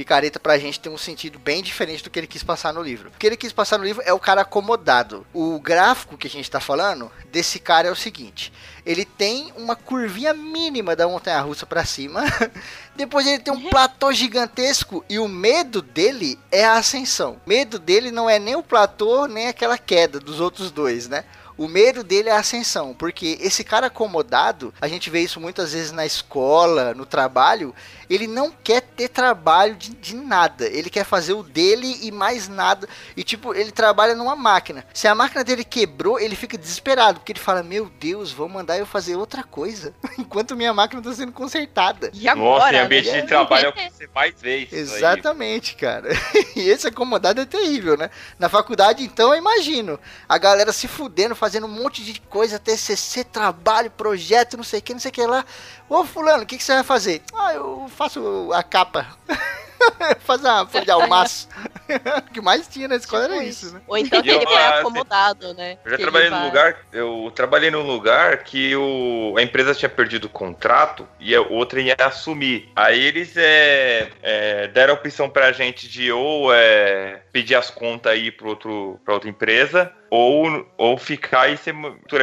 picareta 0.00 0.40
pra 0.40 0.58
gente 0.58 0.80
tem 0.80 0.90
um 0.90 0.96
sentido 0.96 1.38
bem 1.38 1.62
diferente 1.62 2.02
do 2.02 2.08
que 2.08 2.18
ele 2.18 2.26
quis 2.26 2.42
passar 2.42 2.72
no 2.72 2.82
livro. 2.82 3.10
O 3.10 3.18
que 3.18 3.26
ele 3.26 3.36
quis 3.36 3.52
passar 3.52 3.76
no 3.76 3.84
livro 3.84 4.02
é 4.06 4.14
o 4.14 4.18
cara 4.18 4.40
acomodado. 4.40 5.26
O 5.30 5.60
gráfico 5.60 6.16
que 6.16 6.26
a 6.26 6.30
gente 6.30 6.50
tá 6.50 6.58
falando 6.58 7.12
desse 7.30 7.58
cara 7.58 7.88
é 7.88 7.90
o 7.90 7.96
seguinte: 7.96 8.50
ele 8.86 9.04
tem 9.04 9.52
uma 9.58 9.76
curvinha 9.76 10.32
mínima 10.32 10.96
da 10.96 11.06
montanha 11.06 11.42
russa 11.42 11.66
para 11.66 11.84
cima 11.84 12.22
Depois 12.96 13.26
ele 13.26 13.38
tem 13.38 13.52
um 13.52 13.68
platô 13.68 14.10
gigantesco 14.10 15.04
e 15.08 15.18
o 15.18 15.28
medo 15.28 15.82
dele 15.82 16.38
é 16.50 16.64
a 16.64 16.74
ascensão. 16.74 17.40
O 17.44 17.48
medo 17.48 17.78
dele 17.78 18.10
não 18.10 18.28
é 18.28 18.38
nem 18.38 18.56
o 18.56 18.62
platô, 18.62 19.26
nem 19.26 19.48
aquela 19.48 19.76
queda 19.76 20.18
dos 20.18 20.40
outros 20.40 20.70
dois, 20.70 21.08
né? 21.08 21.24
O 21.56 21.68
medo 21.68 22.02
dele 22.02 22.30
é 22.30 22.32
a 22.32 22.38
ascensão, 22.38 22.94
porque 22.94 23.36
esse 23.38 23.62
cara 23.62 23.88
acomodado, 23.88 24.72
a 24.80 24.88
gente 24.88 25.10
vê 25.10 25.20
isso 25.20 25.38
muitas 25.38 25.74
vezes 25.74 25.92
na 25.92 26.06
escola, 26.06 26.94
no 26.94 27.04
trabalho, 27.04 27.74
ele 28.10 28.26
não 28.26 28.50
quer 28.50 28.80
ter 28.80 29.08
trabalho 29.08 29.76
de, 29.76 29.94
de, 29.94 30.16
nada. 30.16 30.66
Ele 30.66 30.90
quer 30.90 31.04
fazer 31.04 31.32
o 31.32 31.44
dele 31.44 31.96
e 32.02 32.10
mais 32.10 32.48
nada. 32.48 32.88
E 33.16 33.22
tipo, 33.22 33.54
ele 33.54 33.70
trabalha 33.70 34.16
numa 34.16 34.34
máquina. 34.34 34.84
Se 34.92 35.06
a 35.06 35.14
máquina 35.14 35.44
dele 35.44 35.62
quebrou, 35.62 36.18
ele 36.18 36.34
fica 36.34 36.58
desesperado, 36.58 37.20
porque 37.20 37.30
ele 37.30 37.38
fala: 37.38 37.62
Meu 37.62 37.88
Deus, 38.00 38.32
vão 38.32 38.48
mandar 38.48 38.78
eu 38.78 38.84
fazer 38.84 39.14
outra 39.14 39.44
coisa. 39.44 39.94
Enquanto 40.18 40.56
minha 40.56 40.74
máquina 40.74 41.00
está 41.00 41.14
sendo 41.14 41.30
consertada. 41.30 42.10
E 42.12 42.28
agora? 42.28 42.64
Nossa, 42.64 42.74
em 42.74 42.78
ambiente 42.80 43.10
né? 43.12 43.20
de 43.20 43.28
trabalho 43.28 43.66
é 43.66 43.68
o 43.68 43.72
que 43.72 43.90
você 43.94 44.08
mais 44.12 44.34
vê 44.40 44.56
isso 44.58 44.74
Exatamente, 44.74 45.74
aí. 45.74 45.80
cara. 45.80 46.10
E 46.56 46.68
esse 46.68 46.86
acomodado 46.86 47.40
é 47.40 47.46
terrível, 47.46 47.96
né? 47.96 48.10
Na 48.38 48.48
faculdade, 48.48 49.04
então, 49.04 49.32
eu 49.32 49.38
imagino. 49.38 50.00
A 50.28 50.36
galera 50.36 50.72
se 50.72 50.88
fudendo, 50.88 51.34
fazendo 51.36 51.66
um 51.66 51.70
monte 51.70 52.02
de 52.02 52.20
coisa, 52.20 52.58
TCC, 52.58 53.22
trabalho, 53.22 53.90
projeto, 53.90 54.56
não 54.56 54.64
sei 54.64 54.80
o 54.80 54.82
que, 54.82 54.92
não 54.92 55.00
sei 55.00 55.10
o 55.10 55.14
que 55.14 55.24
lá. 55.24 55.44
Ô, 55.90 56.04
fulano, 56.04 56.44
o 56.44 56.46
que, 56.46 56.56
que 56.56 56.62
você 56.62 56.74
vai 56.74 56.84
fazer? 56.84 57.20
Ah, 57.34 57.52
eu 57.52 57.90
faço 57.96 58.52
a 58.52 58.62
capa. 58.62 59.08
Faz 60.20 60.40
uma 60.40 60.64
folha 60.64 60.84
de 60.84 60.90
almaço. 60.92 61.48
o 62.28 62.32
que 62.32 62.40
mais 62.40 62.68
tinha 62.68 62.86
na 62.86 62.94
escola 62.94 63.24
tipo 63.24 63.34
era 63.34 63.44
isso, 63.44 63.66
isso, 63.66 63.74
né? 63.74 63.80
Ou 63.88 63.98
então 63.98 64.20
ele 64.20 64.46
foi 64.46 64.56
acomodado, 64.56 65.52
né? 65.54 65.78
Eu 65.84 65.90
já 65.90 65.98
trabalhei 65.98 66.30
num 66.30 66.44
lugar, 66.44 66.76
eu 66.92 67.32
trabalhei 67.34 67.70
num 67.72 67.82
lugar 67.82 68.44
que 68.44 68.76
o, 68.76 69.34
a 69.36 69.42
empresa 69.42 69.74
tinha 69.74 69.88
perdido 69.88 70.26
o 70.26 70.30
contrato 70.30 71.08
e 71.18 71.34
a 71.34 71.40
outra 71.40 71.80
ia 71.80 71.96
assumir. 71.98 72.70
Aí 72.76 73.00
eles 73.02 73.36
é, 73.36 74.10
é, 74.22 74.68
deram 74.68 74.94
a 74.94 74.96
opção 74.96 75.28
pra 75.28 75.50
gente 75.50 75.88
de 75.88 76.12
ou 76.12 76.54
é, 76.54 77.22
pedir 77.32 77.56
as 77.56 77.68
contas 77.68 78.12
aí 78.12 78.30
pro 78.30 78.50
outro, 78.50 79.00
pra 79.04 79.14
outra 79.14 79.28
empresa 79.28 79.92
ou, 80.08 80.66
ou 80.76 80.96
ficar 80.96 81.48
e 81.48 81.56
ser, 81.56 81.74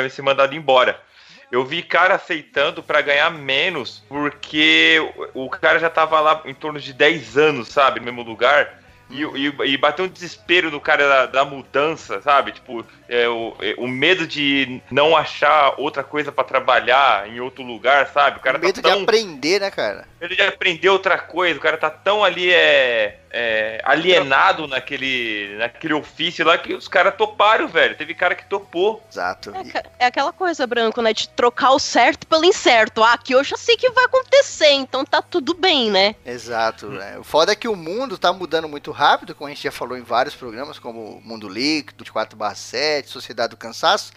ser 0.09 0.21
mandado 0.21 0.55
embora. 0.55 1.05
Eu 1.51 1.63
vi 1.65 1.81
cara 1.81 2.15
aceitando 2.15 2.83
para 2.83 3.01
ganhar 3.01 3.29
menos, 3.31 4.03
porque 4.09 4.97
o 5.33 5.49
cara 5.49 5.79
já 5.79 5.89
tava 5.89 6.19
lá 6.19 6.41
em 6.45 6.53
torno 6.53 6.79
de 6.79 6.91
10 6.93 7.37
anos, 7.37 7.69
sabe? 7.69 7.99
No 7.99 8.05
mesmo 8.05 8.23
lugar. 8.23 8.81
E, 9.09 9.23
e, 9.23 9.73
e 9.73 9.77
bateu 9.77 10.03
um 10.03 10.09
desespero 10.09 10.69
no 10.69 10.81
cara 10.81 11.07
da, 11.07 11.25
da 11.27 11.45
mudança, 11.45 12.21
sabe? 12.21 12.51
Tipo, 12.51 12.85
é, 13.07 13.27
o, 13.29 13.55
é, 13.61 13.73
o 13.77 13.87
medo 13.87 14.27
de 14.27 14.81
não 14.91 15.15
achar 15.15 15.75
outra 15.77 16.03
coisa 16.03 16.29
para 16.29 16.43
trabalhar 16.43 17.29
em 17.29 17.39
outro 17.39 17.63
lugar, 17.63 18.07
sabe? 18.07 18.37
O 18.37 18.41
cara 18.41 18.57
o 18.57 18.61
medo 18.61 18.81
tá 18.81 18.89
tão... 18.89 18.97
de 18.97 19.03
aprender, 19.03 19.61
né, 19.61 19.71
cara? 19.71 20.05
Medo 20.19 20.35
de 20.35 20.41
aprender 20.41 20.89
outra 20.89 21.17
coisa. 21.17 21.57
O 21.57 21.61
cara 21.61 21.77
tá 21.77 21.89
tão 21.89 22.21
ali 22.21 22.51
é, 22.51 23.19
é 23.39 23.81
alienado 23.83 24.67
naquele, 24.67 25.55
naquele 25.59 25.93
ofício 25.93 26.43
lá 26.43 26.57
que 26.57 26.73
os 26.73 26.87
caras 26.87 27.15
toparam, 27.15 27.67
velho. 27.67 27.95
Teve 27.95 28.15
cara 28.15 28.33
que 28.33 28.45
topou. 28.45 29.03
Exato. 29.11 29.53
É, 29.55 29.83
é, 29.99 30.05
aquela 30.07 30.33
coisa, 30.33 30.65
Branco, 30.65 31.01
né? 31.03 31.13
De 31.13 31.29
trocar 31.29 31.71
o 31.71 31.79
certo 31.79 32.25
pelo 32.25 32.43
incerto. 32.43 33.03
Ah, 33.03 33.15
que 33.15 33.35
eu 33.35 33.43
já 33.43 33.55
sei 33.55 33.77
que 33.77 33.91
vai 33.91 34.05
acontecer, 34.05 34.71
então 34.71 35.05
tá 35.05 35.21
tudo 35.21 35.53
bem, 35.53 35.91
né? 35.91 36.15
Exato. 36.25 36.87
Né? 36.87 37.19
O 37.19 37.23
foda 37.23 37.51
é 37.51 37.55
que 37.55 37.67
o 37.67 37.75
mundo 37.75 38.17
tá 38.17 38.33
mudando 38.33 38.67
muito 38.67 38.91
rápido, 38.91 39.35
como 39.35 39.47
a 39.47 39.53
gente 39.53 39.63
já 39.63 39.71
falou 39.71 39.95
em 39.95 40.03
vários 40.03 40.33
programas, 40.33 40.79
como 40.79 41.21
Mundo 41.23 41.47
Líquido, 41.47 42.03
24/7, 42.03 43.05
Sociedade 43.05 43.51
do 43.51 43.57
Cansaço. 43.57 44.11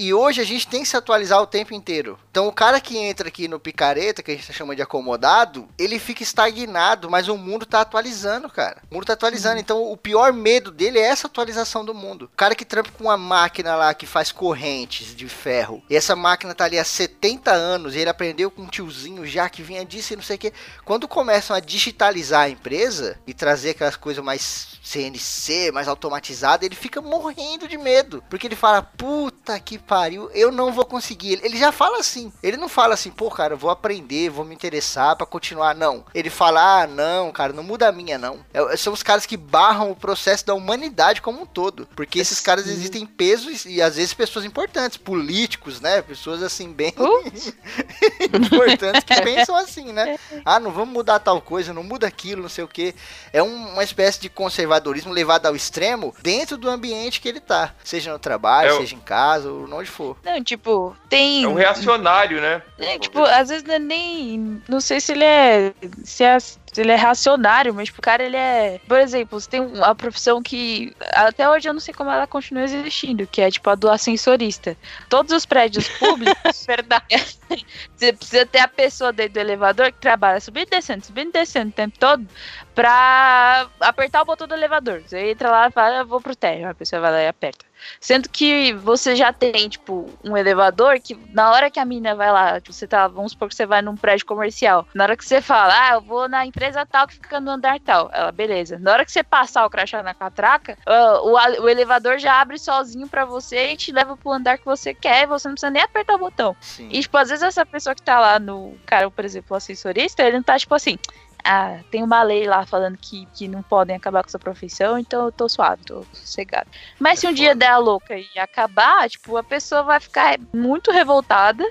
E 0.00 0.14
hoje 0.14 0.40
a 0.40 0.44
gente 0.44 0.66
tem 0.66 0.82
que 0.82 0.88
se 0.88 0.96
atualizar 0.96 1.42
o 1.42 1.46
tempo 1.46 1.74
inteiro. 1.74 2.18
Então 2.30 2.48
o 2.48 2.52
cara 2.52 2.80
que 2.80 2.96
entra 2.96 3.28
aqui 3.28 3.46
no 3.46 3.60
picareta, 3.60 4.22
que 4.22 4.30
a 4.30 4.34
gente 4.34 4.46
tá 4.46 4.52
chama 4.54 4.74
de 4.74 4.80
acomodado, 4.80 5.68
ele 5.78 5.98
fica 5.98 6.22
estagnado, 6.22 7.10
mas 7.10 7.28
o 7.28 7.36
mundo 7.36 7.66
tá 7.66 7.82
atualizando, 7.82 8.48
cara. 8.48 8.80
O 8.90 8.94
mundo 8.94 9.04
tá 9.04 9.12
atualizando. 9.12 9.56
Uhum. 9.56 9.60
Então 9.60 9.92
o 9.92 9.98
pior 9.98 10.32
medo 10.32 10.70
dele 10.70 10.98
é 10.98 11.02
essa 11.02 11.26
atualização 11.26 11.84
do 11.84 11.92
mundo. 11.92 12.30
O 12.32 12.36
cara 12.36 12.54
que 12.54 12.64
trampa 12.64 12.88
com 12.96 13.04
uma 13.04 13.18
máquina 13.18 13.76
lá 13.76 13.92
que 13.92 14.06
faz 14.06 14.32
correntes 14.32 15.14
de 15.14 15.28
ferro. 15.28 15.82
E 15.90 15.94
essa 15.94 16.16
máquina 16.16 16.54
tá 16.54 16.64
ali 16.64 16.78
há 16.78 16.84
70 16.84 17.52
anos, 17.52 17.94
e 17.94 17.98
ele 17.98 18.08
aprendeu 18.08 18.50
com 18.50 18.62
um 18.62 18.68
tiozinho 18.68 19.26
já 19.26 19.50
que 19.50 19.62
vinha 19.62 19.84
disso 19.84 20.14
e 20.14 20.16
não 20.16 20.22
sei 20.22 20.36
o 20.36 20.38
que. 20.38 20.52
Quando 20.82 21.06
começam 21.06 21.54
a 21.54 21.60
digitalizar 21.60 22.44
a 22.44 22.48
empresa 22.48 23.18
e 23.26 23.34
trazer 23.34 23.72
aquelas 23.72 23.96
coisas 23.96 24.24
mais 24.24 24.80
CNC, 24.82 25.70
mais 25.72 25.88
automatizado, 25.88 26.64
ele 26.64 26.74
fica 26.74 27.02
morrendo 27.02 27.68
de 27.68 27.76
medo. 27.76 28.24
Porque 28.30 28.46
ele 28.46 28.56
fala, 28.56 28.80
puta 28.82 29.60
que 29.60 29.78
pariu, 29.90 30.30
eu 30.32 30.52
não 30.52 30.72
vou 30.72 30.84
conseguir. 30.84 31.40
Ele 31.42 31.58
já 31.58 31.72
fala 31.72 31.98
assim. 31.98 32.32
Ele 32.40 32.56
não 32.56 32.68
fala 32.68 32.94
assim, 32.94 33.10
pô, 33.10 33.28
cara, 33.28 33.54
eu 33.54 33.58
vou 33.58 33.70
aprender, 33.70 34.30
vou 34.30 34.44
me 34.44 34.54
interessar 34.54 35.16
para 35.16 35.26
continuar. 35.26 35.74
Não. 35.74 36.04
Ele 36.14 36.30
fala, 36.30 36.82
ah, 36.82 36.86
não, 36.86 37.32
cara, 37.32 37.52
não 37.52 37.64
muda 37.64 37.88
a 37.88 37.92
minha, 37.92 38.16
não. 38.16 38.38
É, 38.54 38.76
são 38.76 38.92
os 38.92 39.02
caras 39.02 39.26
que 39.26 39.36
barram 39.36 39.90
o 39.90 39.96
processo 39.96 40.46
da 40.46 40.54
humanidade 40.54 41.20
como 41.20 41.42
um 41.42 41.46
todo. 41.46 41.88
Porque 41.96 42.20
esses 42.20 42.38
caras 42.38 42.68
existem 42.68 43.04
pesos 43.04 43.64
e, 43.64 43.70
e 43.72 43.82
às 43.82 43.96
vezes 43.96 44.14
pessoas 44.14 44.44
importantes, 44.44 44.96
políticos, 44.96 45.80
né? 45.80 46.02
Pessoas 46.02 46.40
assim, 46.40 46.72
bem 46.72 46.94
importantes 48.32 49.02
que 49.02 49.18
pensam 49.22 49.56
assim, 49.56 49.92
né? 49.92 50.16
Ah, 50.44 50.60
não 50.60 50.70
vamos 50.70 50.94
mudar 50.94 51.18
tal 51.18 51.40
coisa, 51.40 51.74
não 51.74 51.82
muda 51.82 52.06
aquilo, 52.06 52.42
não 52.42 52.48
sei 52.48 52.62
o 52.62 52.68
que. 52.68 52.94
É 53.32 53.42
um, 53.42 53.72
uma 53.72 53.82
espécie 53.82 54.20
de 54.20 54.28
conservadorismo 54.28 55.12
levado 55.12 55.46
ao 55.46 55.56
extremo 55.56 56.14
dentro 56.22 56.56
do 56.56 56.70
ambiente 56.70 57.20
que 57.20 57.28
ele 57.28 57.40
tá. 57.40 57.74
Seja 57.82 58.12
no 58.12 58.20
trabalho, 58.20 58.70
é 58.70 58.76
seja 58.76 58.94
em 58.94 59.00
casa, 59.00 59.50
ou 59.50 59.66
onde 59.76 59.90
for. 59.90 60.16
Não, 60.24 60.42
tipo, 60.42 60.96
tem. 61.08 61.44
É 61.44 61.48
um 61.48 61.54
reacionário, 61.54 62.40
né? 62.40 62.62
É, 62.78 62.98
tipo, 62.98 63.20
às 63.22 63.48
vezes 63.48 63.64
não 63.64 63.74
é 63.74 63.78
nem. 63.78 64.62
Não 64.68 64.80
sei 64.80 65.00
se 65.00 65.12
ele 65.12 65.24
é. 65.24 65.72
Se 66.04 66.24
é 66.24 66.38
ele 66.78 66.92
é 66.92 66.96
reacionário, 66.96 67.74
mas 67.74 67.86
tipo, 67.86 67.98
o 67.98 68.02
cara 68.02 68.22
ele 68.22 68.36
é. 68.36 68.80
Por 68.86 68.98
exemplo, 68.98 69.40
você 69.40 69.48
tem 69.48 69.60
uma 69.60 69.94
profissão 69.94 70.42
que 70.42 70.94
até 71.12 71.48
hoje 71.48 71.68
eu 71.68 71.72
não 71.72 71.80
sei 71.80 71.92
como 71.92 72.10
ela 72.10 72.26
continua 72.26 72.62
existindo, 72.62 73.26
que 73.26 73.40
é 73.40 73.50
tipo 73.50 73.68
a 73.70 73.74
do 73.74 73.90
ascensorista. 73.90 74.76
Todos 75.08 75.32
os 75.32 75.44
prédios 75.44 75.88
públicos, 75.98 76.64
verdade. 76.66 77.04
você 77.96 78.12
precisa 78.12 78.46
ter 78.46 78.60
a 78.60 78.68
pessoa 78.68 79.12
dentro 79.12 79.34
do 79.34 79.40
elevador 79.40 79.86
que 79.86 79.98
trabalha 79.98 80.40
subindo 80.40 80.68
e 80.68 80.70
descendo, 80.70 81.04
subindo 81.04 81.30
e 81.30 81.32
descendo 81.32 81.70
o 81.70 81.72
tempo 81.74 81.98
todo 81.98 82.26
pra 82.74 83.68
apertar 83.80 84.22
o 84.22 84.26
botão 84.26 84.46
do 84.46 84.54
elevador. 84.54 85.02
Você 85.04 85.30
entra 85.30 85.50
lá 85.50 85.68
e 85.68 85.72
fala, 85.72 85.96
eu 85.96 86.06
vou 86.06 86.20
pro 86.20 86.36
térreo, 86.36 86.68
a 86.68 86.74
pessoa 86.74 87.00
vai 87.00 87.10
lá 87.10 87.20
e 87.22 87.28
aperta. 87.28 87.69
Sendo 88.00 88.28
que 88.28 88.72
você 88.74 89.16
já 89.16 89.32
tem, 89.32 89.68
tipo, 89.68 90.08
um 90.24 90.36
elevador 90.36 91.00
que 91.00 91.14
na 91.32 91.50
hora 91.50 91.70
que 91.70 91.78
a 91.78 91.84
mina 91.84 92.14
vai 92.14 92.30
lá, 92.32 92.60
tipo, 92.60 92.72
você 92.72 92.86
tá, 92.86 93.08
vamos 93.08 93.32
supor 93.32 93.48
que 93.48 93.54
você 93.54 93.66
vai 93.66 93.82
num 93.82 93.96
prédio 93.96 94.26
comercial. 94.26 94.86
Na 94.94 95.04
hora 95.04 95.16
que 95.16 95.24
você 95.24 95.40
fala, 95.40 95.72
ah, 95.74 95.94
eu 95.94 96.00
vou 96.00 96.28
na 96.28 96.46
empresa 96.46 96.86
tal 96.86 97.06
que 97.06 97.14
fica 97.14 97.40
no 97.40 97.50
andar 97.50 97.78
tal. 97.80 98.10
Ela, 98.12 98.32
beleza. 98.32 98.78
Na 98.78 98.92
hora 98.92 99.04
que 99.04 99.12
você 99.12 99.22
passar 99.22 99.64
o 99.64 99.70
crachá 99.70 100.02
na 100.02 100.14
catraca, 100.14 100.76
uh, 100.86 101.28
o, 101.28 101.62
o, 101.62 101.68
elevador 101.68 102.18
já 102.18 102.40
abre 102.40 102.58
sozinho 102.58 103.08
para 103.08 103.24
você 103.24 103.72
e 103.72 103.76
te 103.76 103.92
leva 103.92 104.16
pro 104.16 104.32
andar 104.32 104.58
que 104.58 104.64
você 104.64 104.94
quer 104.94 105.26
você 105.26 105.48
não 105.48 105.54
precisa 105.54 105.70
nem 105.70 105.82
apertar 105.82 106.14
o 106.14 106.18
botão. 106.18 106.56
Sim. 106.60 106.88
E, 106.90 107.00
tipo, 107.00 107.16
às 107.16 107.28
vezes 107.28 107.42
essa 107.42 107.64
pessoa 107.64 107.94
que 107.94 108.02
tá 108.02 108.18
lá 108.18 108.38
no, 108.38 108.76
cara, 108.86 109.10
por 109.10 109.24
exemplo, 109.24 109.54
o 109.54 109.56
assessorista, 109.56 110.22
ele 110.22 110.36
não 110.36 110.42
tá, 110.42 110.58
tipo 110.58 110.74
assim, 110.74 110.98
ah, 111.44 111.78
tem 111.90 112.02
uma 112.02 112.22
lei 112.22 112.46
lá 112.46 112.64
falando 112.66 112.96
que, 112.96 113.26
que 113.34 113.48
não 113.48 113.62
podem 113.62 113.96
acabar 113.96 114.22
com 114.22 114.30
sua 114.30 114.40
profissão, 114.40 114.98
então 114.98 115.24
eu 115.26 115.32
tô 115.32 115.48
suave, 115.48 115.84
tô 115.84 116.04
sossegado. 116.12 116.68
Mas 116.98 117.18
é 117.18 117.20
se 117.20 117.26
um 117.26 117.30
foda. 117.30 117.36
dia 117.36 117.54
der 117.54 117.70
a 117.70 117.78
louca 117.78 118.16
e 118.16 118.28
acabar, 118.38 119.08
tipo, 119.08 119.36
a 119.36 119.42
pessoa 119.42 119.82
vai 119.82 120.00
ficar 120.00 120.38
muito 120.52 120.90
revoltada 120.90 121.64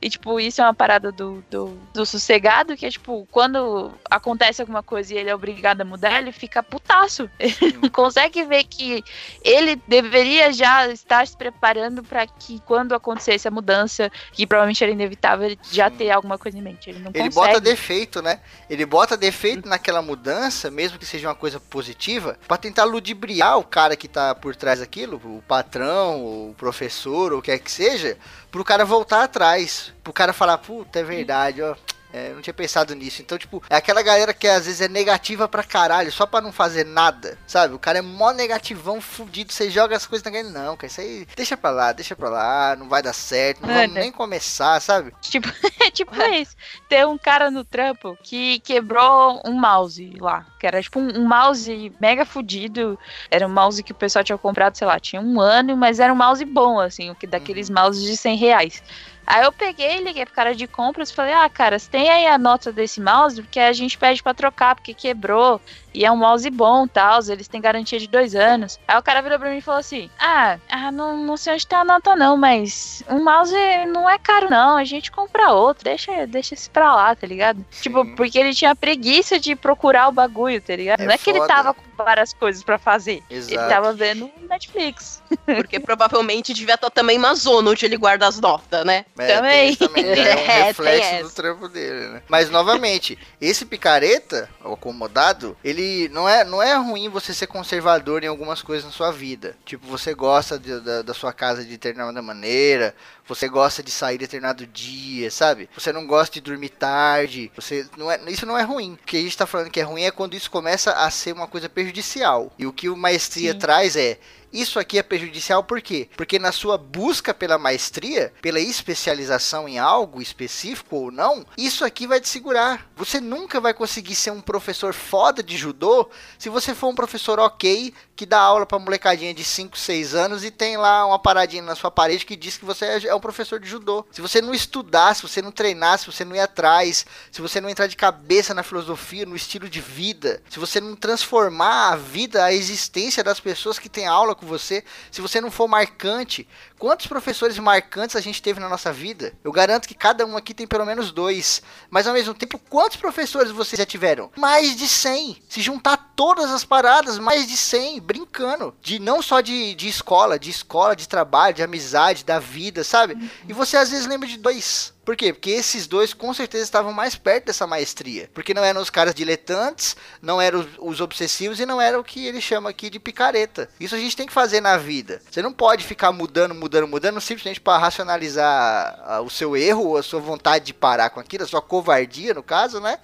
e, 0.00 0.10
tipo, 0.10 0.38
isso 0.38 0.60
é 0.60 0.64
uma 0.64 0.74
parada 0.74 1.10
do, 1.10 1.42
do, 1.50 1.78
do 1.92 2.04
sossegado, 2.04 2.76
que 2.76 2.86
é, 2.86 2.90
tipo, 2.90 3.26
quando 3.30 3.92
acontece 4.10 4.60
alguma 4.60 4.82
coisa 4.82 5.12
e 5.12 5.16
ele 5.16 5.30
é 5.30 5.34
obrigado 5.34 5.80
a 5.80 5.84
mudar, 5.84 6.20
ele 6.20 6.32
fica 6.32 6.62
putaço. 6.62 7.28
Ele 7.38 7.78
não 7.82 7.88
consegue 7.88 8.44
ver 8.44 8.64
que 8.64 9.02
ele 9.42 9.76
deveria 9.88 10.52
já 10.52 10.86
estar 10.88 11.26
se 11.26 11.36
preparando 11.36 12.02
para 12.02 12.26
que 12.26 12.60
quando 12.60 12.94
acontecesse 12.94 13.48
a 13.48 13.50
mudança, 13.50 14.10
que 14.32 14.46
provavelmente 14.46 14.84
era 14.84 14.92
inevitável, 14.92 15.46
ele 15.46 15.58
já 15.72 15.90
ter 15.90 16.10
alguma 16.10 16.38
coisa 16.38 16.58
em 16.58 16.62
mente. 16.62 16.90
Ele 16.90 16.98
não 16.98 17.10
ele 17.12 17.24
consegue. 17.24 17.34
bota 17.34 17.60
defeito, 17.60 18.22
né? 18.22 18.40
Ele 18.68 18.84
bota 18.84 19.15
defeito 19.16 19.68
naquela 19.68 20.02
mudança, 20.02 20.70
mesmo 20.70 20.98
que 20.98 21.06
seja 21.06 21.28
uma 21.28 21.34
coisa 21.34 21.58
positiva, 21.58 22.38
para 22.46 22.56
tentar 22.56 22.84
ludibriar 22.84 23.58
o 23.58 23.64
cara 23.64 23.96
que 23.96 24.08
tá 24.08 24.34
por 24.34 24.54
trás 24.54 24.80
daquilo, 24.80 25.16
o 25.24 25.42
patrão, 25.46 26.24
o 26.24 26.54
professor, 26.56 27.32
ou 27.32 27.38
o 27.38 27.42
que 27.42 27.50
é 27.50 27.58
que 27.58 27.70
seja, 27.70 28.16
pro 28.50 28.64
cara 28.64 28.84
voltar 28.84 29.24
atrás. 29.24 29.92
Pro 30.02 30.12
cara 30.12 30.32
falar, 30.32 30.58
puta, 30.58 31.00
é 31.00 31.02
verdade, 31.02 31.62
ó. 31.62 31.74
É, 32.16 32.30
eu 32.30 32.34
não 32.34 32.40
tinha 32.40 32.54
pensado 32.54 32.94
nisso. 32.94 33.20
Então, 33.20 33.36
tipo, 33.36 33.62
é 33.68 33.76
aquela 33.76 34.00
galera 34.00 34.32
que 34.32 34.48
às 34.48 34.64
vezes 34.64 34.80
é 34.80 34.88
negativa 34.88 35.46
pra 35.46 35.62
caralho, 35.62 36.10
só 36.10 36.24
pra 36.24 36.40
não 36.40 36.50
fazer 36.50 36.86
nada, 36.86 37.36
sabe? 37.46 37.74
O 37.74 37.78
cara 37.78 37.98
é 37.98 38.02
mó 38.02 38.32
negativão, 38.32 39.02
fudido. 39.02 39.52
Você 39.52 39.68
joga 39.68 39.94
as 39.94 40.06
coisas 40.06 40.24
na 40.24 40.30
galera. 40.30 40.48
Não, 40.48 40.76
cara, 40.78 40.86
isso 40.86 41.00
aí 41.02 41.26
deixa 41.36 41.58
pra 41.58 41.70
lá, 41.70 41.92
deixa 41.92 42.16
pra 42.16 42.30
lá, 42.30 42.74
não 42.74 42.88
vai 42.88 43.02
dar 43.02 43.12
certo, 43.12 43.60
não 43.60 43.68
vamos 43.68 43.92
nem 43.92 44.10
começar, 44.10 44.80
sabe? 44.80 45.12
Tipo, 45.20 45.48
é 45.84 45.90
tipo 45.90 46.14
isso. 46.32 46.56
Tem 46.88 47.04
um 47.04 47.18
cara 47.18 47.50
no 47.50 47.64
trampo 47.64 48.16
que 48.22 48.60
quebrou 48.60 49.42
um 49.44 49.52
mouse 49.52 50.14
lá, 50.18 50.46
que 50.58 50.66
era 50.66 50.80
tipo 50.80 50.98
um, 50.98 51.20
um 51.20 51.28
mouse 51.28 51.92
mega 52.00 52.24
fudido. 52.24 52.98
Era 53.30 53.46
um 53.46 53.52
mouse 53.52 53.82
que 53.82 53.92
o 53.92 53.94
pessoal 53.94 54.24
tinha 54.24 54.38
comprado, 54.38 54.74
sei 54.76 54.86
lá, 54.86 54.98
tinha 54.98 55.20
um 55.20 55.38
ano, 55.38 55.76
mas 55.76 56.00
era 56.00 56.12
um 56.12 56.16
mouse 56.16 56.44
bom, 56.46 56.80
assim, 56.80 57.14
daqueles 57.28 57.68
uhum. 57.68 57.74
mouses 57.74 58.02
de 58.02 58.16
100 58.16 58.36
reais. 58.36 58.82
Aí 59.26 59.44
eu 59.44 59.52
peguei, 59.52 59.98
liguei 59.98 60.24
pro 60.24 60.34
cara 60.34 60.54
de 60.54 60.66
compras 60.66 61.10
e 61.10 61.14
falei, 61.14 61.34
ah, 61.34 61.48
cara, 61.48 61.78
você 61.78 61.90
tem 61.90 62.08
aí 62.08 62.26
a 62.26 62.38
nota 62.38 62.72
desse 62.72 63.00
mouse? 63.00 63.42
Porque 63.42 63.58
a 63.58 63.72
gente 63.72 63.98
pede 63.98 64.22
pra 64.22 64.32
trocar, 64.32 64.74
porque 64.76 64.94
quebrou. 64.94 65.60
E 65.96 66.04
é 66.04 66.12
um 66.12 66.16
mouse 66.16 66.48
bom, 66.50 66.86
tal, 66.86 67.20
eles 67.26 67.48
têm 67.48 67.58
garantia 67.58 67.98
de 67.98 68.06
dois 68.06 68.34
anos. 68.34 68.78
Aí 68.86 68.98
o 68.98 69.02
cara 69.02 69.22
virou 69.22 69.38
pra 69.38 69.48
mim 69.48 69.56
e 69.56 69.62
falou 69.62 69.80
assim: 69.80 70.10
Ah, 70.18 70.58
ah 70.68 70.92
não, 70.92 71.16
não 71.16 71.38
sei 71.38 71.54
onde 71.54 71.66
tá 71.66 71.80
a 71.80 71.84
nota, 71.84 72.14
não, 72.14 72.36
mas 72.36 73.02
um 73.08 73.24
mouse 73.24 73.54
não 73.88 74.08
é 74.08 74.18
caro, 74.18 74.50
não. 74.50 74.76
A 74.76 74.84
gente 74.84 75.10
compra 75.10 75.52
outro. 75.52 75.84
Deixa, 75.84 76.26
deixa 76.26 76.52
esse 76.52 76.68
pra 76.68 76.94
lá, 76.94 77.16
tá 77.16 77.26
ligado? 77.26 77.64
Sim. 77.70 77.84
Tipo, 77.84 78.14
porque 78.14 78.38
ele 78.38 78.52
tinha 78.52 78.76
preguiça 78.76 79.40
de 79.40 79.56
procurar 79.56 80.08
o 80.08 80.12
bagulho, 80.12 80.60
tá 80.60 80.76
ligado? 80.76 81.00
É 81.00 81.06
não 81.06 81.12
é 81.12 81.16
que 81.16 81.30
ele 81.30 81.46
tava 81.46 81.72
com 81.72 81.82
várias 81.96 82.34
coisas 82.34 82.62
para 82.62 82.78
fazer. 82.78 83.22
Exato. 83.30 83.54
Ele 83.54 83.68
tava 83.68 83.92
vendo 83.94 84.30
Netflix. 84.48 85.22
Porque 85.46 85.80
provavelmente 85.80 86.52
devia 86.52 86.74
estar 86.74 86.90
também 86.90 87.16
uma 87.16 87.34
zona 87.34 87.70
onde 87.70 87.86
ele 87.86 87.96
guarda 87.96 88.26
as 88.26 88.38
notas, 88.38 88.84
né? 88.84 89.06
É, 89.18 89.34
também. 89.34 89.76
também. 89.76 90.04
É, 90.04 90.12
um 90.12 90.14
é, 90.50 90.62
reflexo 90.64 91.22
do 91.24 91.30
trampo 91.30 91.68
dele, 91.68 92.08
né? 92.08 92.22
Mas, 92.28 92.50
novamente, 92.50 93.18
esse 93.40 93.64
picareta, 93.64 94.48
o 94.64 94.74
acomodado, 94.74 95.56
ele 95.64 96.08
não 96.10 96.28
é, 96.28 96.44
não 96.44 96.62
é 96.62 96.74
ruim 96.74 97.08
você 97.08 97.32
ser 97.32 97.46
conservador 97.46 98.22
em 98.22 98.28
algumas 98.28 98.62
coisas 98.62 98.84
na 98.84 98.92
sua 98.92 99.10
vida. 99.10 99.56
Tipo, 99.64 99.86
você 99.86 100.14
gosta 100.14 100.58
de, 100.58 100.80
da, 100.80 101.02
da 101.02 101.14
sua 101.14 101.32
casa 101.32 101.62
de 101.62 101.70
determinada 101.70 102.20
maneira, 102.22 102.94
você 103.26 103.48
gosta 103.48 103.82
de 103.82 103.90
sair 103.90 104.18
determinado 104.18 104.66
dia, 104.66 105.30
sabe? 105.30 105.68
Você 105.74 105.92
não 105.92 106.06
gosta 106.06 106.34
de 106.34 106.40
dormir 106.40 106.68
tarde, 106.70 107.50
você 107.54 107.86
não 107.96 108.10
é, 108.10 108.20
isso 108.28 108.46
não 108.46 108.56
é 108.56 108.62
ruim. 108.62 108.92
O 108.94 109.06
que 109.06 109.16
a 109.16 109.20
gente 109.20 109.36
tá 109.36 109.46
falando 109.46 109.70
que 109.70 109.80
é 109.80 109.82
ruim 109.82 110.04
é 110.04 110.10
quando 110.10 110.34
isso 110.34 110.50
começa 110.50 110.92
a 110.92 111.10
ser 111.10 111.32
uma 111.32 111.48
coisa 111.48 111.68
prejudicial. 111.68 112.52
E 112.58 112.66
o 112.66 112.72
que 112.72 112.88
o 112.88 112.96
maestria 112.96 113.52
Sim. 113.52 113.58
traz 113.58 113.96
é 113.96 114.18
isso 114.60 114.78
aqui 114.78 114.98
é 114.98 115.02
prejudicial 115.02 115.62
por 115.62 115.82
quê? 115.82 116.08
Porque 116.16 116.38
na 116.38 116.50
sua 116.50 116.78
busca 116.78 117.34
pela 117.34 117.58
maestria, 117.58 118.32
pela 118.40 118.58
especialização 118.58 119.68
em 119.68 119.78
algo 119.78 120.22
específico 120.22 120.96
ou 120.96 121.10
não, 121.10 121.44
isso 121.56 121.84
aqui 121.84 122.06
vai 122.06 122.20
te 122.20 122.28
segurar. 122.28 122.90
Você 122.96 123.20
nunca 123.20 123.60
vai 123.60 123.74
conseguir 123.74 124.14
ser 124.14 124.30
um 124.30 124.40
professor 124.40 124.94
foda 124.94 125.42
de 125.42 125.56
judô 125.56 126.08
se 126.38 126.48
você 126.48 126.74
for 126.74 126.88
um 126.88 126.94
professor 126.94 127.38
ok 127.38 127.92
que 128.16 128.24
dá 128.24 128.40
aula 128.40 128.64
para 128.64 128.78
molecadinha 128.78 129.34
de 129.34 129.44
5, 129.44 129.76
6 129.76 130.14
anos 130.14 130.42
e 130.42 130.50
tem 130.50 130.78
lá 130.78 131.04
uma 131.04 131.18
paradinha 131.18 131.62
na 131.62 131.74
sua 131.74 131.90
parede 131.90 132.24
que 132.24 132.34
diz 132.34 132.56
que 132.56 132.64
você 132.64 132.86
é, 132.86 133.06
é 133.08 133.14
um 133.14 133.20
professor 133.20 133.60
de 133.60 133.68
judô. 133.68 134.06
Se 134.10 134.22
você 134.22 134.40
não 134.40 134.54
estudar, 134.54 135.14
se 135.14 135.22
você 135.22 135.42
não 135.42 135.52
treinar, 135.52 135.98
se 135.98 136.06
você 136.06 136.24
não 136.24 136.34
ir 136.34 136.40
atrás, 136.40 137.04
se 137.30 137.42
você 137.42 137.60
não 137.60 137.68
entrar 137.68 137.86
de 137.86 137.96
cabeça 137.96 138.54
na 138.54 138.62
filosofia, 138.62 139.26
no 139.26 139.36
estilo 139.36 139.68
de 139.68 139.80
vida, 139.80 140.42
se 140.48 140.58
você 140.58 140.80
não 140.80 140.96
transformar 140.96 141.92
a 141.92 141.96
vida, 141.96 142.42
a 142.42 142.52
existência 142.52 143.22
das 143.22 143.38
pessoas 143.38 143.78
que 143.78 143.88
têm 143.88 144.06
aula 144.06 144.34
com 144.34 144.45
você, 144.46 144.84
se 145.10 145.20
você 145.20 145.40
não 145.40 145.50
for 145.50 145.68
marcante, 145.68 146.48
quantos 146.78 147.06
professores 147.06 147.58
marcantes 147.58 148.16
a 148.16 148.20
gente 148.20 148.40
teve 148.42 148.60
na 148.60 148.68
nossa 148.68 148.92
vida? 148.92 149.34
Eu 149.44 149.52
garanto 149.52 149.88
que 149.88 149.94
cada 149.94 150.24
um 150.24 150.36
aqui 150.36 150.54
tem 150.54 150.66
pelo 150.66 150.86
menos 150.86 151.12
dois. 151.12 151.62
Mas 151.90 152.06
ao 152.06 152.14
mesmo 152.14 152.34
tempo, 152.34 152.58
quantos 152.58 152.96
professores 152.96 153.50
vocês 153.50 153.78
já 153.78 153.86
tiveram? 153.86 154.30
Mais 154.36 154.76
de 154.76 154.88
100. 154.88 155.42
Se 155.48 155.60
juntar 155.60 156.12
todas 156.16 156.50
as 156.50 156.64
paradas, 156.64 157.18
mais 157.18 157.46
de 157.46 157.56
100 157.56 158.00
brincando. 158.00 158.74
De 158.80 158.98
não 158.98 159.20
só 159.20 159.40
de, 159.40 159.74
de 159.74 159.88
escola, 159.88 160.38
de 160.38 160.50
escola, 160.50 160.96
de 160.96 161.08
trabalho, 161.08 161.54
de 161.54 161.62
amizade, 161.62 162.24
da 162.24 162.38
vida, 162.38 162.84
sabe? 162.84 163.30
E 163.48 163.52
você 163.52 163.76
às 163.76 163.90
vezes 163.90 164.06
lembra 164.06 164.28
de 164.28 164.38
dois. 164.38 164.95
Por 165.06 165.14
quê? 165.14 165.32
Porque 165.32 165.50
esses 165.50 165.86
dois 165.86 166.12
com 166.12 166.34
certeza 166.34 166.64
estavam 166.64 166.92
mais 166.92 167.14
perto 167.14 167.44
dessa 167.44 167.64
maestria. 167.64 168.28
Porque 168.34 168.52
não 168.52 168.64
eram 168.64 168.82
os 168.82 168.90
caras 168.90 169.14
diletantes, 169.14 169.96
não 170.20 170.42
eram 170.42 170.58
os, 170.58 170.66
os 170.80 171.00
obsessivos 171.00 171.60
e 171.60 171.64
não 171.64 171.80
era 171.80 171.96
o 171.96 172.02
que 172.02 172.26
ele 172.26 172.40
chama 172.40 172.70
aqui 172.70 172.90
de 172.90 172.98
picareta. 172.98 173.70
Isso 173.78 173.94
a 173.94 173.98
gente 173.98 174.16
tem 174.16 174.26
que 174.26 174.32
fazer 174.32 174.60
na 174.60 174.76
vida. 174.76 175.22
Você 175.30 175.40
não 175.40 175.52
pode 175.52 175.84
ficar 175.84 176.10
mudando, 176.10 176.56
mudando, 176.56 176.88
mudando 176.88 177.20
simplesmente 177.20 177.60
para 177.60 177.78
racionalizar 177.78 179.22
o 179.22 179.30
seu 179.30 179.56
erro 179.56 179.90
ou 179.90 179.96
a 179.96 180.02
sua 180.02 180.18
vontade 180.18 180.64
de 180.64 180.74
parar 180.74 181.10
com 181.10 181.20
aquilo, 181.20 181.44
a 181.44 181.46
sua 181.46 181.62
covardia, 181.62 182.34
no 182.34 182.42
caso, 182.42 182.80
né? 182.80 182.98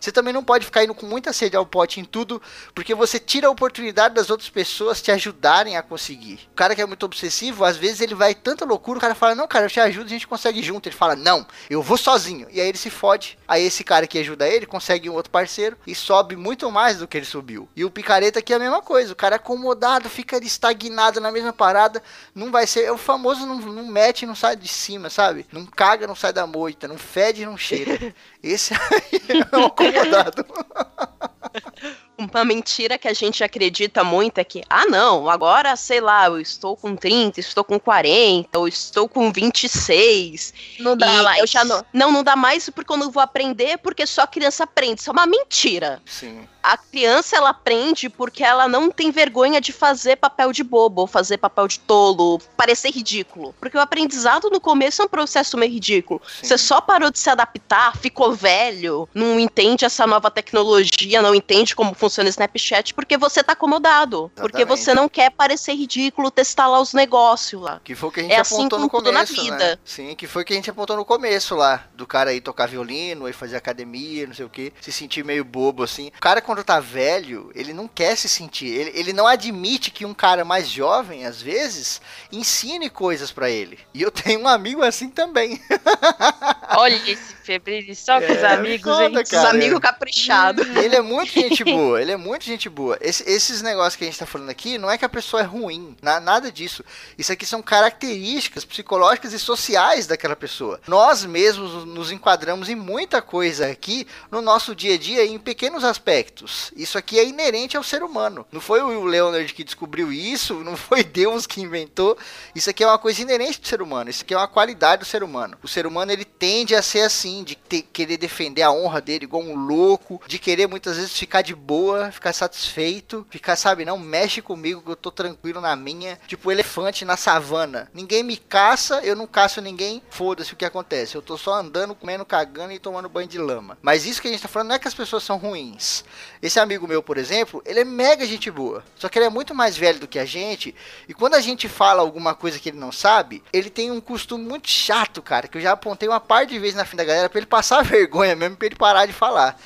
Você 0.00 0.12
também 0.12 0.32
não 0.32 0.44
pode 0.44 0.64
ficar 0.64 0.84
indo 0.84 0.94
com 0.94 1.06
muita 1.06 1.32
sede 1.32 1.56
ao 1.56 1.66
pote 1.66 2.00
em 2.00 2.04
tudo, 2.04 2.40
porque 2.74 2.94
você 2.94 3.18
tira 3.18 3.48
a 3.48 3.50
oportunidade 3.50 4.14
das 4.14 4.30
outras 4.30 4.48
pessoas 4.48 5.02
te 5.02 5.10
ajudarem 5.10 5.76
a 5.76 5.82
conseguir. 5.82 6.48
O 6.52 6.54
cara 6.54 6.74
que 6.74 6.82
é 6.82 6.86
muito 6.86 7.04
obsessivo, 7.04 7.64
às 7.64 7.76
vezes 7.76 8.00
ele 8.00 8.14
vai 8.14 8.34
tanta 8.34 8.64
loucura, 8.64 8.98
o 8.98 9.00
cara 9.00 9.14
fala: 9.14 9.34
Não, 9.34 9.48
cara, 9.48 9.66
eu 9.66 9.70
te 9.70 9.80
ajudo, 9.80 10.06
a 10.06 10.10
gente 10.10 10.26
consegue 10.26 10.62
junto. 10.62 10.88
Ele 10.88 10.96
fala: 10.96 11.16
Não, 11.16 11.46
eu 11.68 11.82
vou 11.82 11.96
sozinho. 11.96 12.46
E 12.50 12.60
aí 12.60 12.68
ele 12.68 12.78
se 12.78 12.90
fode. 12.90 13.38
Aí 13.46 13.64
esse 13.64 13.82
cara 13.82 14.06
que 14.06 14.18
ajuda 14.18 14.48
ele 14.48 14.66
consegue 14.66 15.10
um 15.10 15.14
outro 15.14 15.30
parceiro 15.30 15.76
e 15.86 15.94
sobe 15.94 16.36
muito 16.36 16.70
mais 16.70 16.98
do 16.98 17.08
que 17.08 17.16
ele 17.16 17.26
subiu. 17.26 17.68
E 17.74 17.84
o 17.84 17.90
picareta 17.90 18.38
aqui 18.38 18.52
é 18.52 18.56
a 18.56 18.60
mesma 18.60 18.82
coisa. 18.82 19.12
O 19.12 19.16
cara 19.16 19.34
é 19.34 19.38
acomodado, 19.38 20.08
fica 20.08 20.36
estagnado 20.38 21.20
na 21.20 21.30
mesma 21.30 21.52
parada. 21.52 22.02
Não 22.34 22.50
vai 22.50 22.66
ser. 22.66 22.84
É 22.84 22.92
o 22.92 22.98
famoso 22.98 23.46
não, 23.46 23.56
não 23.56 23.86
mete 23.86 24.26
não 24.26 24.34
sai 24.34 24.56
de 24.56 24.68
cima, 24.68 25.10
sabe? 25.10 25.46
Não 25.52 25.66
caga, 25.66 26.06
não 26.06 26.14
sai 26.14 26.32
da 26.32 26.46
moita. 26.46 26.86
Não 26.86 26.98
fede, 26.98 27.44
não 27.44 27.56
cheira. 27.56 28.14
Esse 28.42 28.74
aí 28.78 29.40
é 29.52 29.56
o 29.56 29.66
acomodado. 29.66 30.44
Uma 32.18 32.44
mentira 32.44 32.98
que 32.98 33.06
a 33.06 33.12
gente 33.12 33.44
acredita 33.44 34.02
muito 34.02 34.38
é 34.38 34.44
que, 34.44 34.64
ah, 34.68 34.86
não, 34.86 35.30
agora, 35.30 35.76
sei 35.76 36.00
lá, 36.00 36.26
eu 36.26 36.40
estou 36.40 36.76
com 36.76 36.96
30, 36.96 37.38
estou 37.38 37.62
com 37.62 37.78
40, 37.78 38.58
ou 38.58 38.66
estou 38.66 39.08
com 39.08 39.30
26. 39.30 40.52
Não 40.80 40.96
dá 40.96 41.22
mais. 41.22 41.38
Eu 41.38 41.46
já 41.46 41.64
não, 41.64 41.84
não, 41.92 42.10
não 42.10 42.24
dá 42.24 42.34
mais 42.34 42.68
porque 42.70 42.92
eu 42.92 42.96
não 42.96 43.10
vou 43.10 43.22
aprender, 43.22 43.78
porque 43.78 44.04
só 44.04 44.26
criança 44.26 44.64
aprende. 44.64 45.00
Isso 45.00 45.10
é 45.10 45.12
uma 45.12 45.26
mentira. 45.26 46.02
Sim 46.04 46.44
a 46.62 46.76
criança 46.76 47.36
ela 47.36 47.50
aprende 47.50 48.08
porque 48.08 48.42
ela 48.42 48.68
não 48.68 48.90
tem 48.90 49.10
vergonha 49.10 49.60
de 49.60 49.72
fazer 49.72 50.16
papel 50.16 50.52
de 50.52 50.62
bobo, 50.62 51.02
ou 51.02 51.06
fazer 51.06 51.38
papel 51.38 51.68
de 51.68 51.78
tolo, 51.80 52.40
parecer 52.56 52.90
ridículo. 52.90 53.54
Porque 53.60 53.76
o 53.76 53.80
aprendizado 53.80 54.50
no 54.50 54.60
começo 54.60 55.02
é 55.02 55.04
um 55.04 55.08
processo 55.08 55.56
meio 55.56 55.72
ridículo. 55.72 56.20
Sim. 56.26 56.46
Você 56.46 56.58
só 56.58 56.80
parou 56.80 57.10
de 57.10 57.18
se 57.18 57.30
adaptar, 57.30 57.96
ficou 57.96 58.32
velho, 58.32 59.08
não 59.14 59.38
entende 59.38 59.84
essa 59.84 60.06
nova 60.06 60.30
tecnologia, 60.30 61.22
não 61.22 61.34
entende 61.34 61.74
como 61.74 61.94
funciona 61.94 62.28
o 62.28 62.30
Snapchat, 62.30 62.94
porque 62.94 63.16
você 63.16 63.42
tá 63.42 63.52
acomodado. 63.52 64.30
Exatamente. 64.34 64.40
Porque 64.40 64.64
você 64.64 64.94
não 64.94 65.08
quer 65.08 65.30
parecer 65.30 65.74
ridículo, 65.74 66.30
testar 66.30 66.68
lá 66.68 66.80
os 66.80 66.92
negócios 66.92 67.60
lá. 67.60 67.80
Que 67.82 67.94
foi 67.94 68.08
o 68.08 68.12
que 68.12 68.20
a 68.20 68.22
gente 68.22 68.32
é 68.32 68.40
assim 68.40 68.54
apontou 68.54 68.78
assim 68.78 68.84
no 68.84 68.90
começo. 68.90 69.50
Né? 69.52 69.78
Sim, 69.84 70.14
que 70.14 70.26
foi 70.26 70.42
o 70.42 70.44
que 70.44 70.52
a 70.52 70.56
gente 70.56 70.70
apontou 70.70 70.96
no 70.96 71.04
começo 71.04 71.54
lá, 71.54 71.84
do 71.94 72.06
cara 72.06 72.30
aí 72.30 72.40
tocar 72.40 72.66
violino, 72.66 73.26
aí 73.26 73.32
fazer 73.32 73.56
academia, 73.56 74.26
não 74.26 74.34
sei 74.34 74.44
o 74.44 74.50
que, 74.50 74.72
se 74.80 74.92
sentir 74.92 75.24
meio 75.24 75.44
bobo 75.44 75.82
assim. 75.82 76.08
O 76.08 76.20
cara 76.20 76.40
quando 76.48 76.64
tá 76.64 76.80
velho, 76.80 77.50
ele 77.54 77.74
não 77.74 77.86
quer 77.86 78.16
se 78.16 78.26
sentir. 78.26 78.68
Ele, 78.68 78.90
ele 78.94 79.12
não 79.12 79.26
admite 79.26 79.90
que 79.90 80.06
um 80.06 80.14
cara 80.14 80.46
mais 80.46 80.66
jovem, 80.66 81.26
às 81.26 81.42
vezes, 81.42 82.00
ensine 82.32 82.88
coisas 82.88 83.30
para 83.30 83.50
ele. 83.50 83.78
E 83.92 84.00
eu 84.00 84.10
tenho 84.10 84.40
um 84.40 84.48
amigo 84.48 84.82
assim 84.82 85.10
também. 85.10 85.62
Olha 86.74 86.96
esse 87.06 87.34
febril 87.34 87.94
só 87.94 88.18
com 88.18 88.26
é, 88.26 88.32
os 88.32 88.44
amigos, 88.44 88.96
foda, 88.96 89.18
gente. 89.18 89.30
Cara, 89.30 89.48
os 89.48 89.54
amigos 89.54 89.78
caprichados. 89.78 90.66
Ele 90.76 90.96
é 90.96 91.02
muito 91.02 91.32
gente 91.32 91.64
boa, 91.64 92.00
ele 92.00 92.12
é 92.12 92.16
muito 92.16 92.44
gente 92.46 92.68
boa. 92.70 92.96
Esse, 93.00 93.28
esses 93.30 93.60
negócios 93.60 93.96
que 93.96 94.04
a 94.04 94.06
gente 94.06 94.18
tá 94.18 94.24
falando 94.24 94.48
aqui, 94.48 94.78
não 94.78 94.90
é 94.90 94.96
que 94.96 95.04
a 95.04 95.08
pessoa 95.08 95.42
é 95.42 95.44
ruim, 95.44 95.94
na, 96.00 96.18
nada 96.18 96.50
disso. 96.50 96.82
Isso 97.18 97.30
aqui 97.30 97.44
são 97.44 97.60
características 97.60 98.64
psicológicas 98.64 99.34
e 99.34 99.38
sociais 99.38 100.06
daquela 100.06 100.36
pessoa. 100.36 100.80
Nós 100.86 101.26
mesmos 101.26 101.84
nos 101.84 102.10
enquadramos 102.10 102.70
em 102.70 102.74
muita 102.74 103.20
coisa 103.20 103.66
aqui 103.66 104.06
no 104.30 104.40
nosso 104.40 104.74
dia 104.74 104.94
a 104.94 104.98
dia, 104.98 105.26
em 105.26 105.38
pequenos 105.38 105.84
aspectos. 105.84 106.37
Isso 106.76 106.98
aqui 106.98 107.18
é 107.18 107.26
inerente 107.26 107.76
ao 107.76 107.82
ser 107.82 108.02
humano. 108.02 108.46
Não 108.52 108.60
foi 108.60 108.80
o 108.80 109.04
Leonard 109.04 109.52
que 109.52 109.64
descobriu 109.64 110.12
isso, 110.12 110.54
não 110.64 110.76
foi 110.76 111.02
Deus 111.02 111.46
que 111.46 111.60
inventou. 111.60 112.16
Isso 112.54 112.70
aqui 112.70 112.82
é 112.82 112.86
uma 112.86 112.98
coisa 112.98 113.22
inerente 113.22 113.60
do 113.60 113.66
ser 113.66 113.82
humano. 113.82 114.10
Isso 114.10 114.22
aqui 114.22 114.34
é 114.34 114.36
uma 114.36 114.48
qualidade 114.48 115.00
do 115.00 115.06
ser 115.06 115.22
humano. 115.22 115.56
O 115.62 115.68
ser 115.68 115.86
humano 115.86 116.12
ele 116.12 116.24
tende 116.24 116.74
a 116.74 116.82
ser 116.82 117.02
assim, 117.02 117.42
de 117.44 117.56
ter, 117.56 117.82
querer 117.82 118.16
defender 118.16 118.62
a 118.62 118.72
honra 118.72 119.00
dele 119.00 119.24
igual 119.24 119.42
um 119.42 119.56
louco, 119.56 120.20
de 120.26 120.38
querer 120.38 120.66
muitas 120.66 120.96
vezes 120.96 121.16
ficar 121.16 121.42
de 121.42 121.54
boa, 121.54 122.10
ficar 122.10 122.32
satisfeito, 122.32 123.26
ficar, 123.30 123.56
sabe, 123.56 123.84
não 123.84 123.98
mexe 123.98 124.40
comigo 124.40 124.82
que 124.82 124.90
eu 124.90 124.96
tô 124.96 125.10
tranquilo 125.10 125.60
na 125.60 125.74
minha, 125.74 126.18
tipo 126.26 126.50
elefante 126.50 127.04
na 127.04 127.16
savana. 127.16 127.90
Ninguém 127.92 128.22
me 128.22 128.36
caça, 128.36 129.00
eu 129.02 129.16
não 129.16 129.26
caço 129.26 129.60
ninguém, 129.60 130.02
foda-se 130.10 130.52
o 130.52 130.56
que 130.56 130.64
acontece. 130.64 131.14
Eu 131.14 131.22
tô 131.22 131.36
só 131.36 131.54
andando, 131.54 131.94
comendo, 131.94 132.24
cagando 132.24 132.72
e 132.72 132.78
tomando 132.78 133.08
banho 133.08 133.28
de 133.28 133.38
lama. 133.38 133.78
Mas 133.82 134.06
isso 134.06 134.20
que 134.20 134.28
a 134.28 134.30
gente 134.30 134.42
tá 134.42 134.48
falando 134.48 134.68
não 134.68 134.76
é 134.76 134.78
que 134.78 134.88
as 134.88 134.94
pessoas 134.94 135.22
são 135.22 135.36
ruins. 135.36 136.04
Esse 136.42 136.60
amigo 136.60 136.86
meu, 136.86 137.02
por 137.02 137.18
exemplo, 137.18 137.62
ele 137.66 137.80
é 137.80 137.84
mega 137.84 138.26
gente 138.26 138.50
boa. 138.50 138.84
Só 138.96 139.08
que 139.08 139.18
ele 139.18 139.26
é 139.26 139.30
muito 139.30 139.54
mais 139.54 139.76
velho 139.76 140.00
do 140.00 140.08
que 140.08 140.18
a 140.18 140.24
gente. 140.24 140.74
E 141.08 141.14
quando 141.14 141.34
a 141.34 141.40
gente 141.40 141.68
fala 141.68 142.00
alguma 142.00 142.34
coisa 142.34 142.58
que 142.58 142.68
ele 142.68 142.78
não 142.78 142.92
sabe, 142.92 143.42
ele 143.52 143.70
tem 143.70 143.90
um 143.90 144.00
costume 144.00 144.44
muito 144.44 144.68
chato, 144.68 145.20
cara. 145.20 145.48
Que 145.48 145.58
eu 145.58 145.62
já 145.62 145.72
apontei 145.72 146.08
uma 146.08 146.20
par 146.20 146.46
de 146.46 146.58
vezes 146.58 146.76
na 146.76 146.84
fim 146.84 146.96
da 146.96 147.04
galera 147.04 147.28
pra 147.28 147.38
ele 147.38 147.46
passar 147.46 147.82
vergonha 147.84 148.36
mesmo, 148.36 148.56
pra 148.56 148.66
ele 148.66 148.76
parar 148.76 149.06
de 149.06 149.12
falar 149.12 149.58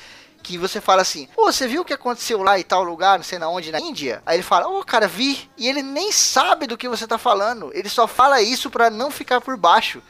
que 0.43 0.57
você 0.57 0.81
fala 0.81 1.01
assim, 1.01 1.27
pô, 1.33 1.45
você 1.45 1.65
viu 1.65 1.81
o 1.81 1.85
que 1.85 1.93
aconteceu 1.93 2.43
lá 2.43 2.59
em 2.59 2.63
tal 2.63 2.83
lugar, 2.83 3.17
não 3.17 3.23
sei 3.23 3.39
na 3.39 3.47
onde, 3.47 3.71
na 3.71 3.79
Índia? 3.79 4.21
Aí 4.25 4.35
ele 4.35 4.43
fala, 4.43 4.67
ô, 4.67 4.79
oh, 4.79 4.83
cara, 4.83 5.07
vi. 5.07 5.49
E 5.57 5.69
ele 5.69 5.81
nem 5.81 6.11
sabe 6.11 6.67
do 6.67 6.77
que 6.77 6.89
você 6.89 7.07
tá 7.07 7.17
falando. 7.17 7.71
Ele 7.73 7.87
só 7.87 8.05
fala 8.05 8.41
isso 8.41 8.69
pra 8.69 8.89
não 8.89 9.09
ficar 9.09 9.39
por 9.39 9.55
baixo. 9.55 10.03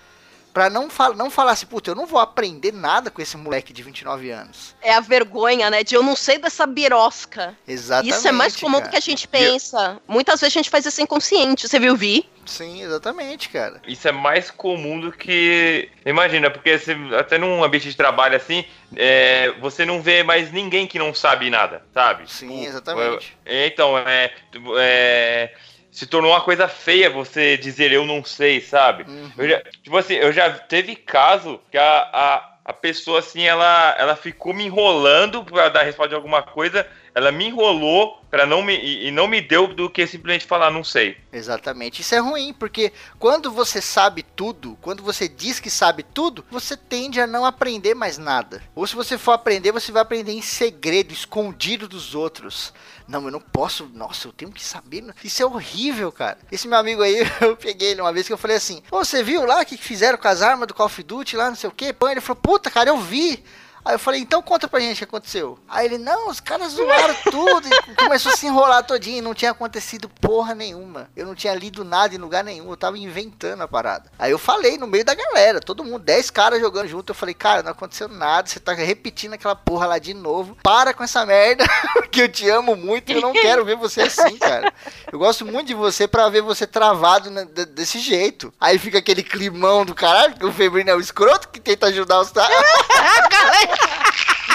Pra 0.54 0.70
não, 0.70 0.88
fal 0.90 1.16
não 1.16 1.32
falar 1.32 1.54
assim, 1.54 1.66
puta, 1.66 1.90
eu 1.90 1.96
não 1.96 2.06
vou 2.06 2.20
aprender 2.20 2.72
nada 2.72 3.10
com 3.10 3.20
esse 3.22 3.36
moleque 3.36 3.74
de 3.74 3.82
29 3.82 4.30
anos. 4.30 4.76
É 4.82 4.94
a 4.94 5.00
vergonha, 5.00 5.70
né? 5.72 5.84
De 5.84 5.96
eu 5.96 6.04
não 6.04 6.16
sei 6.16 6.38
dessa 6.38 6.68
birosca. 6.68 7.56
Exatamente. 7.68 8.16
Isso 8.16 8.28
é 8.28 8.32
mais 8.32 8.56
comum 8.56 8.74
cara. 8.78 8.86
do 8.86 8.92
que 8.92 8.98
a 8.98 9.02
gente 9.02 9.28
pensa. 9.28 10.00
Muitas 10.08 10.40
vezes 10.40 10.56
a 10.56 10.60
gente 10.60 10.70
faz 10.70 10.86
isso 10.86 11.02
inconsciente. 11.02 11.68
Você 11.68 11.80
viu, 11.80 11.96
Vi? 11.96 12.30
Sim, 12.46 12.84
exatamente, 12.84 13.50
cara. 13.50 13.82
Isso 13.88 14.08
é 14.08 14.12
mais 14.12 14.52
comum 14.52 15.00
do 15.00 15.12
que. 15.12 15.90
Imagina, 16.06 16.52
porque 16.52 16.78
se, 16.78 16.92
até 17.18 17.38
num 17.38 17.64
ambiente 17.64 17.90
de 17.90 17.96
trabalho 17.96 18.36
assim, 18.36 18.66
é, 18.96 19.52
você 19.60 19.86
não 19.86 20.02
vê 20.02 20.22
mais 20.24 20.52
ninguém 20.52 20.86
que 20.86 21.00
não 21.00 21.14
sabe 21.16 21.50
nada, 21.50 21.84
sabe? 21.94 22.32
Sim, 22.32 22.50
Tipo, 22.50 22.66
exatamente. 22.68 23.38
é, 23.46 23.68
então, 23.68 23.98
é, 23.98 24.32
é, 24.78 25.54
Se 25.94 26.08
tornou 26.08 26.32
uma 26.32 26.42
coisa 26.42 26.68
feia 26.68 27.08
você 27.10 27.56
dizer 27.56 27.92
eu 27.92 28.04
não 28.04 28.24
sei, 28.24 28.60
sabe? 28.60 29.04
Uhum. 29.04 29.32
Eu 29.38 29.50
já, 29.50 29.62
tipo 29.62 29.96
assim, 29.96 30.16
eu 30.16 30.34
já 30.34 30.50
teve 30.50 30.96
caso 30.96 31.62
que 31.70 31.78
a, 31.78 32.10
a, 32.12 32.54
a 32.66 32.74
pessoa, 32.74 33.20
assim, 33.20 33.44
ela, 33.44 33.96
ela 34.00 34.16
ficou 34.16 34.56
me 34.56 34.66
enrolando 34.66 35.46
pra 35.46 35.70
dar 35.70 35.84
resposta 35.84 36.10
de 36.10 36.16
alguma 36.16 36.42
coisa, 36.42 36.88
ela 37.16 37.32
me 37.32 37.48
enrolou 37.48 38.22
para 38.30 38.48
não 38.48 38.64
me, 38.64 38.76
e, 38.76 39.12
não 39.12 39.28
me 39.28 39.40
deu 39.40 39.68
do 39.68 39.88
que 39.88 40.08
simplesmente 40.08 40.48
falar 40.48 40.72
não 40.72 40.84
sei. 40.84 41.16
Exatamente. 41.32 42.02
Isso 42.02 42.16
é 42.16 42.18
ruim, 42.18 42.52
porque 42.52 42.92
quando 43.20 43.52
você 43.52 43.80
sabe 43.80 44.24
tudo, 44.24 44.76
quando 44.82 45.04
você 45.04 45.28
diz 45.28 45.60
que 45.60 45.70
sabe 45.70 46.02
tudo, 46.02 46.44
você 46.50 46.76
tende 46.76 47.22
a 47.22 47.28
não 47.28 47.46
aprender 47.46 47.94
mais 47.94 48.18
nada. 48.18 48.64
Ou 48.74 48.88
se 48.88 48.96
você 48.96 49.20
for 49.20 49.34
aprender, 49.34 49.72
você 49.72 49.92
vai 49.92 50.02
aprender 50.02 50.32
em 50.32 50.42
segredo, 50.42 51.14
escondido 51.14 51.88
dos 51.88 52.16
outros. 52.16 52.74
Não, 53.08 53.24
eu 53.26 53.32
não 53.32 53.40
posso. 53.40 53.88
Nossa, 53.94 54.28
eu 54.28 54.34
tenho 54.34 54.52
que 54.52 54.64
saber. 54.64 55.04
Isso 55.24 55.44
é 55.44 55.46
horrível, 55.46 56.12
cara. 56.12 56.40
Esse 56.52 56.68
meu 56.68 56.80
amigo 56.80 57.04
aí, 57.04 57.18
eu 57.40 57.56
peguei 57.56 57.92
ele 57.92 58.02
uma 58.02 58.14
vez 58.14 58.26
que 58.26 58.34
eu 58.34 58.38
falei 58.38 58.58
assim: 58.58 58.82
você 58.90 59.22
viu 59.22 59.46
lá 59.46 59.62
o 59.62 59.66
que 59.66 59.78
fizeram 59.78 60.18
com 60.18 60.28
as 60.28 60.42
armas 60.42 60.68
do 60.68 60.74
Call 60.74 60.88
of 60.88 61.04
Duty 61.04 61.36
lá, 61.36 61.50
não 61.50 61.56
sei 61.56 61.70
o 61.70 61.74
que? 61.74 61.94
Pô, 61.94 62.10
ele 62.10 62.22
falou: 62.22 62.42
Puta, 62.42 62.72
cara, 62.72 62.90
eu 62.90 62.98
vi. 62.98 63.44
Aí 63.86 63.96
eu 63.96 64.00
falei, 64.00 64.22
então 64.22 64.42
conta 64.42 64.68
pra 64.68 64.80
gente 64.80 64.96
o 64.96 64.98
que 65.00 65.04
aconteceu. 65.04 65.60
Aí 65.68 65.86
ele, 65.86 65.98
não, 65.98 66.30
os 66.30 66.40
caras 66.40 66.72
zoaram 66.74 67.16
tudo. 67.30 67.68
E 67.68 67.96
começou 68.02 68.32
a 68.32 68.36
se 68.38 68.48
enrolar 68.48 68.84
todinho. 68.86 69.22
Não 69.24 69.34
tinha 69.34 69.52
acontecido 69.52 70.08
porra 70.08 70.56
nenhuma. 70.56 71.10
Eu 71.16 71.26
não 71.26 71.36
tinha 71.36 71.54
lido 71.54 71.84
nada 71.84 72.16
em 72.16 72.18
lugar 72.18 72.44
nenhum. 72.44 72.70
Eu 72.70 72.78
tava 72.78 72.98
inventando 72.98 73.62
a 73.62 73.68
parada. 73.68 74.10
Aí 74.18 74.32
eu 74.32 74.40
falei 74.40 74.78
no 74.78 74.88
meio 74.88 75.04
da 75.04 75.14
galera, 75.14 75.60
todo 75.60 75.84
mundo, 75.84 76.00
10 76.04 76.30
caras 76.30 76.60
jogando 76.62 76.88
junto. 76.88 77.12
Eu 77.12 77.16
falei, 77.16 77.34
cara, 77.36 77.62
não 77.64 77.72
aconteceu 77.72 78.08
nada. 78.08 78.48
Você 78.48 78.60
tá 78.60 78.74
repetindo 78.74 79.34
aquela 79.34 79.56
porra 79.56 79.86
lá 79.88 80.00
de 80.00 80.14
novo. 80.14 80.58
Para 80.64 80.94
com 80.94 81.04
essa 81.04 81.26
merda, 81.26 81.66
que 82.12 82.22
eu 82.22 82.30
te 82.30 82.50
amo 82.50 82.76
muito 82.76 83.12
e 83.12 83.16
eu 83.16 83.22
não 83.22 83.34
quero 83.34 83.66
ver 83.66 83.76
você 83.76 84.02
assim, 84.04 84.38
cara. 84.38 84.72
Eu 85.12 85.20
gosto 85.20 85.46
muito 85.46 85.68
de 85.68 85.74
você 85.74 86.08
pra 86.08 86.30
ver 86.30 86.42
você 86.42 86.66
travado 86.66 87.30
de- 87.48 87.66
desse 87.66 88.00
jeito. 88.00 88.54
Aí 88.60 88.80
fica 88.80 88.98
aquele 89.00 89.24
climão 89.24 89.86
do 89.86 89.94
caralho, 89.94 90.36
que 90.36 90.46
o 90.46 90.52
Febrino 90.54 90.90
é 90.90 90.96
o 90.96 91.00
escroto 91.02 91.50
que 91.50 91.60
tenta 91.60 91.88
ajudar 91.88 92.22
os 92.22 92.32
caras. 92.32 92.56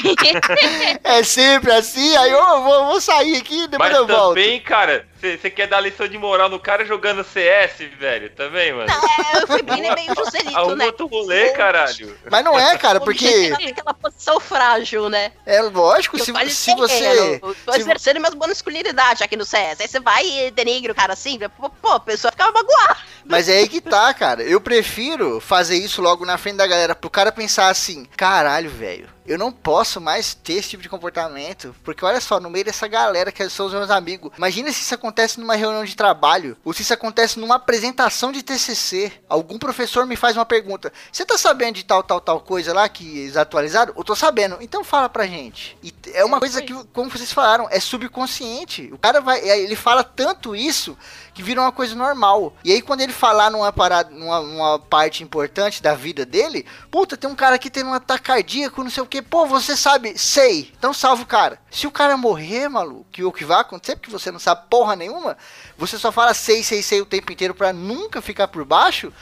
É 1.04 1.22
sempre 1.22 1.72
assim, 1.72 2.16
aí 2.16 2.30
eu 2.30 2.62
vou, 2.62 2.86
vou 2.86 3.00
sair 3.00 3.36
aqui 3.36 3.64
e 3.64 3.68
depois 3.68 3.90
Mas 3.90 3.98
eu 3.98 4.06
volto. 4.06 4.28
também, 4.34 4.60
cara, 4.60 5.06
você 5.20 5.50
quer 5.50 5.66
dar 5.66 5.80
lição 5.80 6.06
de 6.08 6.16
moral 6.18 6.48
no 6.48 6.58
cara 6.60 6.84
jogando 6.84 7.24
CS, 7.24 7.78
velho? 7.98 8.30
Também, 8.30 8.72
mano. 8.72 8.88
É, 8.90 9.44
o 9.44 9.46
Febrino 9.46 9.86
é 9.86 9.94
meio 9.94 10.14
Joselito, 10.16 10.56
Arruma 10.56 10.76
né? 10.76 10.86
outro 10.86 11.06
rolê, 11.06 11.50
caralho. 11.50 12.16
Mas 12.30 12.44
não 12.44 12.58
é, 12.58 12.76
cara, 12.78 13.00
porque 13.00 13.54
tem 13.56 13.68
aquela 13.68 13.94
posição 13.94 14.38
frágil, 14.40 15.08
né? 15.08 15.32
é 15.44 15.60
lógico, 15.62 16.16
Eu 16.18 16.24
se, 16.24 16.32
falo 16.32 16.48
se 16.50 16.70
assim, 16.70 16.76
você. 16.80 17.38
eu 17.42 17.54
Tô 17.64 17.72
se- 17.72 17.80
exercendo 17.80 18.18
minhas 18.18 18.34
boas 18.34 18.48
masculinidade 18.48 19.22
aqui 19.22 19.36
no 19.36 19.44
CS. 19.44 19.80
Aí 19.80 19.88
você 19.88 20.00
vai 20.00 20.24
e 20.26 20.50
denigra 20.50 20.92
o 20.92 20.94
cara 20.94 21.12
assim, 21.12 21.38
pô, 21.56 21.68
pô, 21.70 21.88
a 21.92 22.00
pessoa 22.00 22.30
fica 22.32 22.50
magoada. 22.50 22.96
Mas 23.24 23.48
é 23.48 23.58
aí 23.58 23.68
que 23.68 23.80
tá, 23.80 24.12
cara. 24.14 24.42
Eu 24.42 24.60
prefiro 24.60 25.38
fazer 25.40 25.76
isso 25.76 26.00
logo 26.00 26.24
na 26.24 26.38
frente 26.38 26.56
da 26.56 26.66
galera, 26.66 26.94
pro 26.94 27.10
cara 27.10 27.30
pensar 27.30 27.68
assim: 27.68 28.06
caralho, 28.16 28.70
velho. 28.70 29.08
Eu 29.26 29.36
não 29.36 29.52
posso 29.52 30.00
mais 30.00 30.32
ter 30.32 30.54
esse 30.54 30.70
tipo 30.70 30.82
de 30.82 30.88
comportamento. 30.88 31.76
Porque 31.84 32.02
olha 32.02 32.18
só, 32.18 32.40
no 32.40 32.48
meio 32.48 32.64
dessa 32.64 32.88
galera 32.88 33.30
que 33.30 33.46
são 33.50 33.66
os 33.66 33.74
meus 33.74 33.90
amigos. 33.90 34.32
Imagina 34.38 34.72
se 34.72 34.80
isso 34.80 34.94
acontece 35.08 35.40
numa 35.40 35.56
reunião 35.56 35.84
de 35.84 35.96
trabalho. 35.96 36.56
Ou 36.64 36.72
se 36.72 36.82
isso 36.82 36.92
acontece 36.92 37.40
numa 37.40 37.56
apresentação 37.56 38.30
de 38.30 38.42
TCC. 38.42 39.12
Algum 39.28 39.58
professor 39.58 40.06
me 40.06 40.16
faz 40.16 40.36
uma 40.36 40.44
pergunta: 40.44 40.92
Você 41.10 41.24
tá 41.24 41.36
sabendo 41.36 41.76
de 41.76 41.84
tal, 41.84 42.02
tal, 42.02 42.20
tal 42.20 42.40
coisa 42.40 42.72
lá 42.72 42.88
que 42.88 43.18
eles 43.18 43.36
atualizaram? 43.36 43.94
Eu 43.96 44.04
tô 44.04 44.14
sabendo. 44.14 44.58
Então 44.60 44.84
fala 44.84 45.08
pra 45.08 45.26
gente. 45.26 45.76
E 45.82 45.92
é 46.12 46.24
uma 46.24 46.38
coisa 46.38 46.62
que, 46.62 46.72
como 46.92 47.10
vocês 47.10 47.32
falaram, 47.32 47.66
é 47.70 47.80
subconsciente. 47.80 48.90
O 48.92 48.98
cara 48.98 49.20
vai. 49.20 49.40
Ele 49.40 49.76
fala 49.76 50.04
tanto 50.04 50.54
isso 50.54 50.96
que 51.38 51.42
vira 51.42 51.60
uma 51.60 51.70
coisa 51.70 51.94
normal. 51.94 52.52
E 52.64 52.72
aí 52.72 52.82
quando 52.82 53.00
ele 53.00 53.12
falar 53.12 53.48
numa 53.48 53.72
parada, 53.72 54.10
numa, 54.10 54.40
numa 54.40 54.78
parte 54.80 55.22
importante 55.22 55.80
da 55.80 55.94
vida 55.94 56.26
dele, 56.26 56.66
puta, 56.90 57.16
tem 57.16 57.30
um 57.30 57.34
cara 57.36 57.54
aqui 57.54 57.70
tendo 57.70 57.90
um 57.90 57.94
ataque 57.94 58.24
cardíaco, 58.24 58.82
não 58.82 58.90
sei 58.90 59.04
o 59.04 59.06
que, 59.06 59.22
pô, 59.22 59.46
você 59.46 59.76
sabe, 59.76 60.18
sei, 60.18 60.72
então 60.76 60.92
salva 60.92 61.22
o 61.22 61.26
cara. 61.26 61.60
Se 61.70 61.86
o 61.86 61.92
cara 61.92 62.16
morrer, 62.16 62.68
maluco, 62.68 63.06
que 63.12 63.22
o 63.22 63.30
que 63.30 63.44
vai 63.44 63.60
acontecer, 63.60 63.94
porque 63.94 64.10
você 64.10 64.32
não 64.32 64.40
sabe 64.40 64.66
porra 64.68 64.96
nenhuma, 64.98 65.36
você 65.76 65.96
só 65.96 66.12
fala 66.12 66.34
sei, 66.34 66.62
sei, 66.62 66.82
sei 66.82 67.00
o 67.00 67.06
tempo 67.06 67.32
inteiro 67.32 67.54
pra 67.54 67.72
nunca 67.72 68.20
ficar 68.20 68.48
por 68.48 68.64
baixo, 68.64 69.12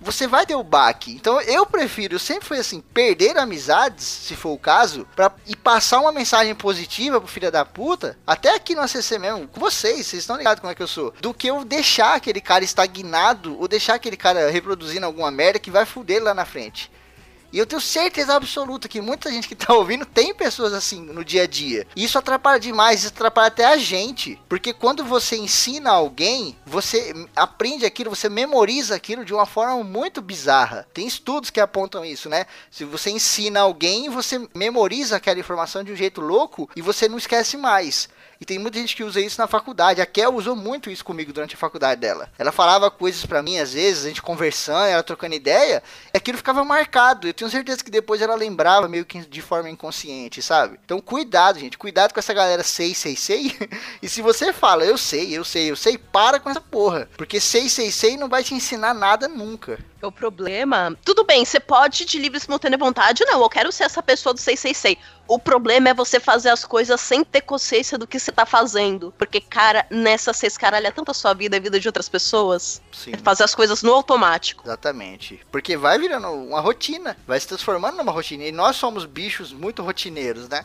você 0.00 0.26
vai 0.26 0.44
ter 0.44 0.54
o 0.54 0.62
baque. 0.62 1.12
Então 1.12 1.40
eu 1.40 1.64
prefiro, 1.66 2.14
eu 2.14 2.18
sempre 2.18 2.46
foi 2.46 2.58
assim, 2.58 2.80
perder 2.80 3.36
amizades, 3.38 4.04
se 4.04 4.36
for 4.36 4.50
o 4.50 4.58
caso, 4.58 5.06
pra, 5.16 5.32
e 5.46 5.56
passar 5.56 6.00
uma 6.00 6.12
mensagem 6.12 6.54
positiva 6.54 7.20
pro 7.20 7.28
filho 7.28 7.50
da 7.50 7.64
puta, 7.64 8.18
até 8.26 8.54
aqui 8.54 8.74
no 8.74 8.82
ACC 8.82 9.18
mesmo, 9.18 9.48
com 9.48 9.60
vocês, 9.60 10.06
vocês 10.06 10.22
estão 10.22 10.36
ligados 10.36 10.60
como 10.60 10.70
é 10.70 10.74
que 10.74 10.82
eu 10.82 10.88
sou, 10.88 11.12
do 11.20 11.32
que 11.32 11.46
eu 11.46 11.64
deixar 11.64 12.14
aquele 12.14 12.40
cara 12.40 12.64
estagnado, 12.64 13.58
ou 13.58 13.68
deixar 13.68 13.94
aquele 13.94 14.16
cara 14.16 14.50
reproduzindo 14.50 15.06
alguma 15.06 15.30
merda 15.30 15.58
que 15.58 15.70
vai 15.70 15.86
fuder 15.86 16.22
lá 16.22 16.34
na 16.34 16.44
frente. 16.44 16.90
E 17.56 17.58
eu 17.58 17.64
tenho 17.64 17.80
certeza 17.80 18.34
absoluta 18.34 18.86
que 18.86 19.00
muita 19.00 19.32
gente 19.32 19.48
que 19.48 19.54
tá 19.54 19.72
ouvindo 19.72 20.04
tem 20.04 20.34
pessoas 20.34 20.74
assim 20.74 21.00
no 21.00 21.24
dia 21.24 21.44
a 21.44 21.46
dia. 21.46 21.86
E 21.96 22.04
isso 22.04 22.18
atrapalha 22.18 22.60
demais, 22.60 22.98
isso 22.98 23.08
atrapalha 23.08 23.46
até 23.46 23.64
a 23.64 23.78
gente. 23.78 24.38
Porque 24.46 24.74
quando 24.74 25.02
você 25.02 25.38
ensina 25.38 25.90
alguém, 25.90 26.54
você 26.66 27.14
aprende 27.34 27.86
aquilo, 27.86 28.14
você 28.14 28.28
memoriza 28.28 28.94
aquilo 28.94 29.24
de 29.24 29.32
uma 29.32 29.46
forma 29.46 29.82
muito 29.82 30.20
bizarra. 30.20 30.86
Tem 30.92 31.06
estudos 31.06 31.48
que 31.48 31.58
apontam 31.58 32.04
isso, 32.04 32.28
né? 32.28 32.44
Se 32.70 32.84
você 32.84 33.08
ensina 33.08 33.60
alguém, 33.60 34.10
você 34.10 34.46
memoriza 34.54 35.16
aquela 35.16 35.40
informação 35.40 35.82
de 35.82 35.90
um 35.90 35.96
jeito 35.96 36.20
louco 36.20 36.68
e 36.76 36.82
você 36.82 37.08
não 37.08 37.16
esquece 37.16 37.56
mais. 37.56 38.06
E 38.40 38.44
tem 38.44 38.58
muita 38.58 38.78
gente 38.78 38.94
que 38.94 39.04
usa 39.04 39.20
isso 39.20 39.40
na 39.40 39.46
faculdade. 39.46 40.00
A 40.00 40.06
Kel 40.06 40.34
usou 40.34 40.54
muito 40.54 40.90
isso 40.90 41.04
comigo 41.04 41.32
durante 41.32 41.54
a 41.54 41.58
faculdade 41.58 42.00
dela. 42.00 42.30
Ela 42.38 42.52
falava 42.52 42.90
coisas 42.90 43.24
pra 43.24 43.42
mim, 43.42 43.58
às 43.58 43.72
vezes, 43.72 44.04
a 44.04 44.08
gente 44.08 44.22
conversando, 44.22 44.86
ela 44.86 45.02
trocando 45.02 45.34
ideia, 45.34 45.82
e 46.12 46.16
aquilo 46.16 46.38
ficava 46.38 46.64
marcado. 46.64 47.28
Eu 47.28 47.34
tenho 47.34 47.50
certeza 47.50 47.82
que 47.82 47.90
depois 47.90 48.20
ela 48.20 48.34
lembrava 48.34 48.88
meio 48.88 49.04
que 49.04 49.20
de 49.20 49.42
forma 49.42 49.70
inconsciente, 49.70 50.42
sabe? 50.42 50.78
Então, 50.84 51.00
cuidado, 51.00 51.58
gente. 51.58 51.78
Cuidado 51.78 52.12
com 52.12 52.20
essa 52.20 52.34
galera 52.34 52.62
sei, 52.62 52.94
sei, 52.94 53.16
sei. 53.16 53.56
e 54.02 54.08
se 54.08 54.20
você 54.20 54.52
fala, 54.52 54.84
eu 54.84 54.98
sei, 54.98 55.36
eu 55.36 55.44
sei, 55.44 55.70
eu 55.70 55.76
sei, 55.76 55.96
para 55.96 56.38
com 56.38 56.50
essa 56.50 56.60
porra. 56.60 57.08
Porque 57.16 57.40
sei, 57.40 57.68
sei, 57.68 57.90
sei 57.90 58.16
não 58.16 58.28
vai 58.28 58.44
te 58.44 58.54
ensinar 58.54 58.94
nada 58.94 59.28
nunca. 59.28 59.78
O 60.06 60.12
problema. 60.12 60.96
Tudo 61.04 61.24
bem, 61.24 61.44
você 61.44 61.58
pode 61.58 62.04
de 62.04 62.18
livre 62.18 62.36
e 62.36 62.40
espontânea 62.40 62.78
vontade, 62.78 63.24
não. 63.24 63.42
Eu 63.42 63.48
quero 63.48 63.72
ser 63.72 63.84
essa 63.84 64.02
pessoa 64.02 64.32
do 64.32 64.40
666. 64.40 64.96
O 65.26 65.38
problema 65.38 65.88
é 65.88 65.94
você 65.94 66.20
fazer 66.20 66.50
as 66.50 66.64
coisas 66.64 67.00
sem 67.00 67.24
ter 67.24 67.40
consciência 67.40 67.98
do 67.98 68.06
que 68.06 68.18
você 68.18 68.30
tá 68.30 68.46
fazendo. 68.46 69.12
Porque, 69.18 69.40
cara, 69.40 69.84
nessa 69.90 70.32
você 70.32 70.46
escaralha 70.46 70.92
tanto 70.92 71.10
a 71.10 71.14
sua 71.14 71.34
vida 71.34 71.56
e 71.56 71.58
a 71.58 71.62
vida 71.62 71.80
de 71.80 71.88
outras 71.88 72.08
pessoas. 72.08 72.80
Sim. 72.92 73.12
É 73.14 73.16
fazer 73.16 73.42
as 73.42 73.54
coisas 73.54 73.82
no 73.82 73.92
automático. 73.92 74.62
Exatamente. 74.64 75.40
Porque 75.50 75.76
vai 75.76 75.98
virando 75.98 76.28
uma 76.28 76.60
rotina, 76.60 77.16
vai 77.26 77.40
se 77.40 77.48
transformando 77.48 77.96
numa 77.96 78.12
rotina. 78.12 78.44
E 78.44 78.52
nós 78.52 78.76
somos 78.76 79.04
bichos 79.04 79.52
muito 79.52 79.82
rotineiros, 79.82 80.48
né? 80.48 80.64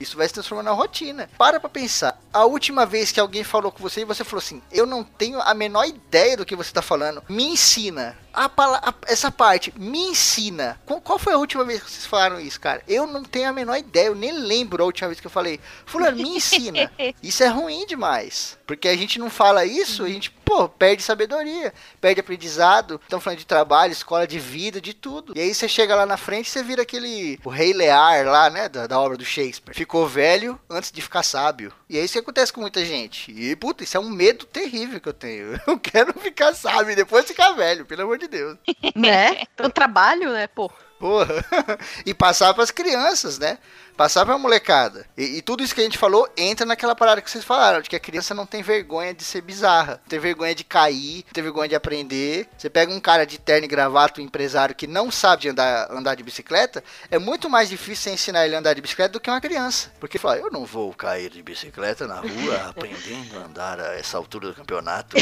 Isso 0.00 0.16
vai 0.16 0.26
se 0.26 0.32
transformando 0.32 0.64
na 0.64 0.72
rotina. 0.72 1.28
Para 1.36 1.60
pra 1.60 1.68
pensar. 1.68 2.18
A 2.32 2.46
última 2.46 2.86
vez 2.86 3.12
que 3.12 3.20
alguém 3.20 3.44
falou 3.44 3.70
com 3.70 3.82
você 3.82 4.00
e 4.00 4.04
você 4.06 4.24
falou 4.24 4.38
assim: 4.38 4.62
Eu 4.72 4.86
não 4.86 5.04
tenho 5.04 5.38
a 5.42 5.52
menor 5.52 5.84
ideia 5.84 6.38
do 6.38 6.46
que 6.46 6.56
você 6.56 6.72
tá 6.72 6.80
falando. 6.80 7.22
Me 7.28 7.44
ensina. 7.44 8.16
A 8.32 8.44
a- 8.46 8.94
essa 9.06 9.30
parte, 9.30 9.72
me 9.76 9.98
ensina. 9.98 10.80
Qual, 10.86 11.00
qual 11.00 11.18
foi 11.18 11.32
a 11.32 11.38
última 11.38 11.64
vez 11.64 11.82
que 11.82 11.90
vocês 11.90 12.06
falaram 12.06 12.40
isso, 12.40 12.60
cara? 12.60 12.82
Eu 12.86 13.06
não 13.06 13.22
tenho 13.22 13.48
a 13.48 13.52
menor 13.52 13.76
ideia. 13.76 14.06
Eu 14.06 14.14
nem 14.14 14.32
lembro 14.32 14.82
a 14.82 14.86
última 14.86 15.08
vez 15.08 15.20
que 15.20 15.26
eu 15.26 15.30
falei. 15.30 15.60
Fulano, 15.86 16.16
me 16.16 16.36
ensina. 16.36 16.90
Isso 17.22 17.42
é 17.42 17.48
ruim 17.48 17.86
demais. 17.86 18.58
Porque 18.66 18.86
a 18.88 18.96
gente 18.96 19.18
não 19.18 19.28
fala 19.28 19.64
isso, 19.64 20.04
a 20.04 20.08
gente, 20.08 20.30
pô, 20.30 20.68
perde 20.68 21.02
sabedoria, 21.02 21.74
perde 22.00 22.20
aprendizado. 22.20 23.00
Estamos 23.02 23.24
falando 23.24 23.40
de 23.40 23.46
trabalho, 23.46 23.92
escola 23.92 24.28
de 24.28 24.38
vida, 24.38 24.80
de 24.80 24.94
tudo. 24.94 25.32
E 25.36 25.40
aí 25.40 25.52
você 25.52 25.66
chega 25.68 25.96
lá 25.96 26.06
na 26.06 26.16
frente 26.16 26.46
e 26.46 26.50
você 26.50 26.62
vira 26.62 26.82
aquele. 26.82 27.40
O 27.44 27.48
Rei 27.50 27.72
Lear 27.72 28.24
lá, 28.26 28.48
né? 28.48 28.68
Da, 28.68 28.86
da 28.86 29.00
obra 29.00 29.16
do 29.18 29.24
Shakespeare. 29.24 29.74
Ficou 29.74 30.06
velho 30.06 30.58
antes 30.70 30.92
de 30.92 31.02
ficar 31.02 31.24
sábio. 31.24 31.72
E 31.88 31.98
é 31.98 32.04
isso 32.04 32.12
que 32.12 32.20
acontece 32.20 32.52
com 32.52 32.60
muita 32.60 32.84
gente. 32.84 33.32
E, 33.32 33.56
puta, 33.56 33.82
isso 33.82 33.96
é 33.96 34.00
um 34.00 34.08
medo 34.08 34.44
terrível 34.44 35.00
que 35.00 35.08
eu 35.08 35.12
tenho. 35.12 35.60
Eu 35.66 35.78
quero 35.78 36.12
ficar 36.20 36.54
sábio 36.54 36.92
e 36.92 36.96
depois 36.96 37.26
ficar 37.26 37.50
velho, 37.52 37.84
pelo 37.84 38.02
amor 38.02 38.18
de 38.20 38.28
Deus. 38.28 38.58
Né? 38.94 39.42
Então, 39.54 39.68
trabalho, 39.68 40.32
né, 40.32 40.46
pô. 40.46 40.70
Porra. 41.00 41.42
e 42.04 42.12
passar 42.12 42.52
para 42.52 42.62
as 42.62 42.70
crianças, 42.70 43.38
né? 43.38 43.56
Passar 43.96 44.24
pra 44.24 44.36
molecada. 44.36 45.06
E, 45.16 45.38
e, 45.38 45.42
tudo 45.42 45.62
isso 45.62 45.74
que 45.74 45.80
a 45.80 45.84
gente 45.84 45.98
falou 45.98 46.28
entra 46.36 46.66
naquela 46.66 46.94
parada 46.94 47.22
que 47.22 47.30
vocês 47.30 47.44
falaram, 47.44 47.80
de 47.80 47.88
que 47.88 47.96
a 47.96 48.00
criança 48.00 48.34
não 48.34 48.44
tem 48.44 48.62
vergonha 48.62 49.14
de 49.14 49.24
ser 49.24 49.40
bizarra, 49.40 49.92
não 50.02 50.08
tem 50.08 50.18
vergonha 50.18 50.54
de 50.54 50.62
cair, 50.62 51.24
não 51.26 51.32
tem 51.32 51.42
vergonha 51.42 51.68
de 51.68 51.74
aprender. 51.74 52.48
Você 52.56 52.68
pega 52.68 52.92
um 52.92 53.00
cara 53.00 53.24
de 53.24 53.38
terno 53.38 53.64
e 53.64 53.68
gravata, 53.68 54.20
um 54.20 54.24
empresário 54.24 54.74
que 54.74 54.86
não 54.86 55.10
sabe 55.10 55.42
de 55.42 55.48
andar, 55.48 55.90
andar 55.90 56.14
de 56.14 56.22
bicicleta, 56.22 56.84
é 57.10 57.18
muito 57.18 57.48
mais 57.48 57.70
difícil 57.70 58.04
você 58.04 58.10
ensinar 58.10 58.44
ele 58.44 58.54
a 58.54 58.58
andar 58.58 58.74
de 58.74 58.82
bicicleta 58.82 59.12
do 59.12 59.20
que 59.20 59.30
uma 59.30 59.40
criança. 59.40 59.90
Porque 59.98 60.18
fala, 60.18 60.36
eu 60.36 60.50
não 60.50 60.66
vou 60.66 60.92
cair 60.92 61.30
de 61.30 61.42
bicicleta 61.42 62.06
na 62.06 62.20
rua 62.20 62.68
aprendendo 62.68 63.38
a 63.38 63.44
andar 63.44 63.80
a 63.80 63.94
essa 63.94 64.18
altura 64.18 64.48
do 64.48 64.54
campeonato. 64.54 65.16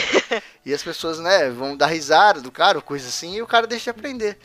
e 0.67 0.75
as 0.75 0.83
pessoas, 0.83 1.21
né, 1.21 1.51
vão 1.51 1.77
dar 1.77 1.87
risada 1.87 2.41
do 2.41 2.51
cara, 2.51 2.81
coisa 2.81 3.09
assim, 3.09 3.37
e 3.37 3.43
o 3.43 3.47
cara 3.47 3.67
deixa 3.67 3.85
de 3.85 3.91
aprender. 3.91 4.39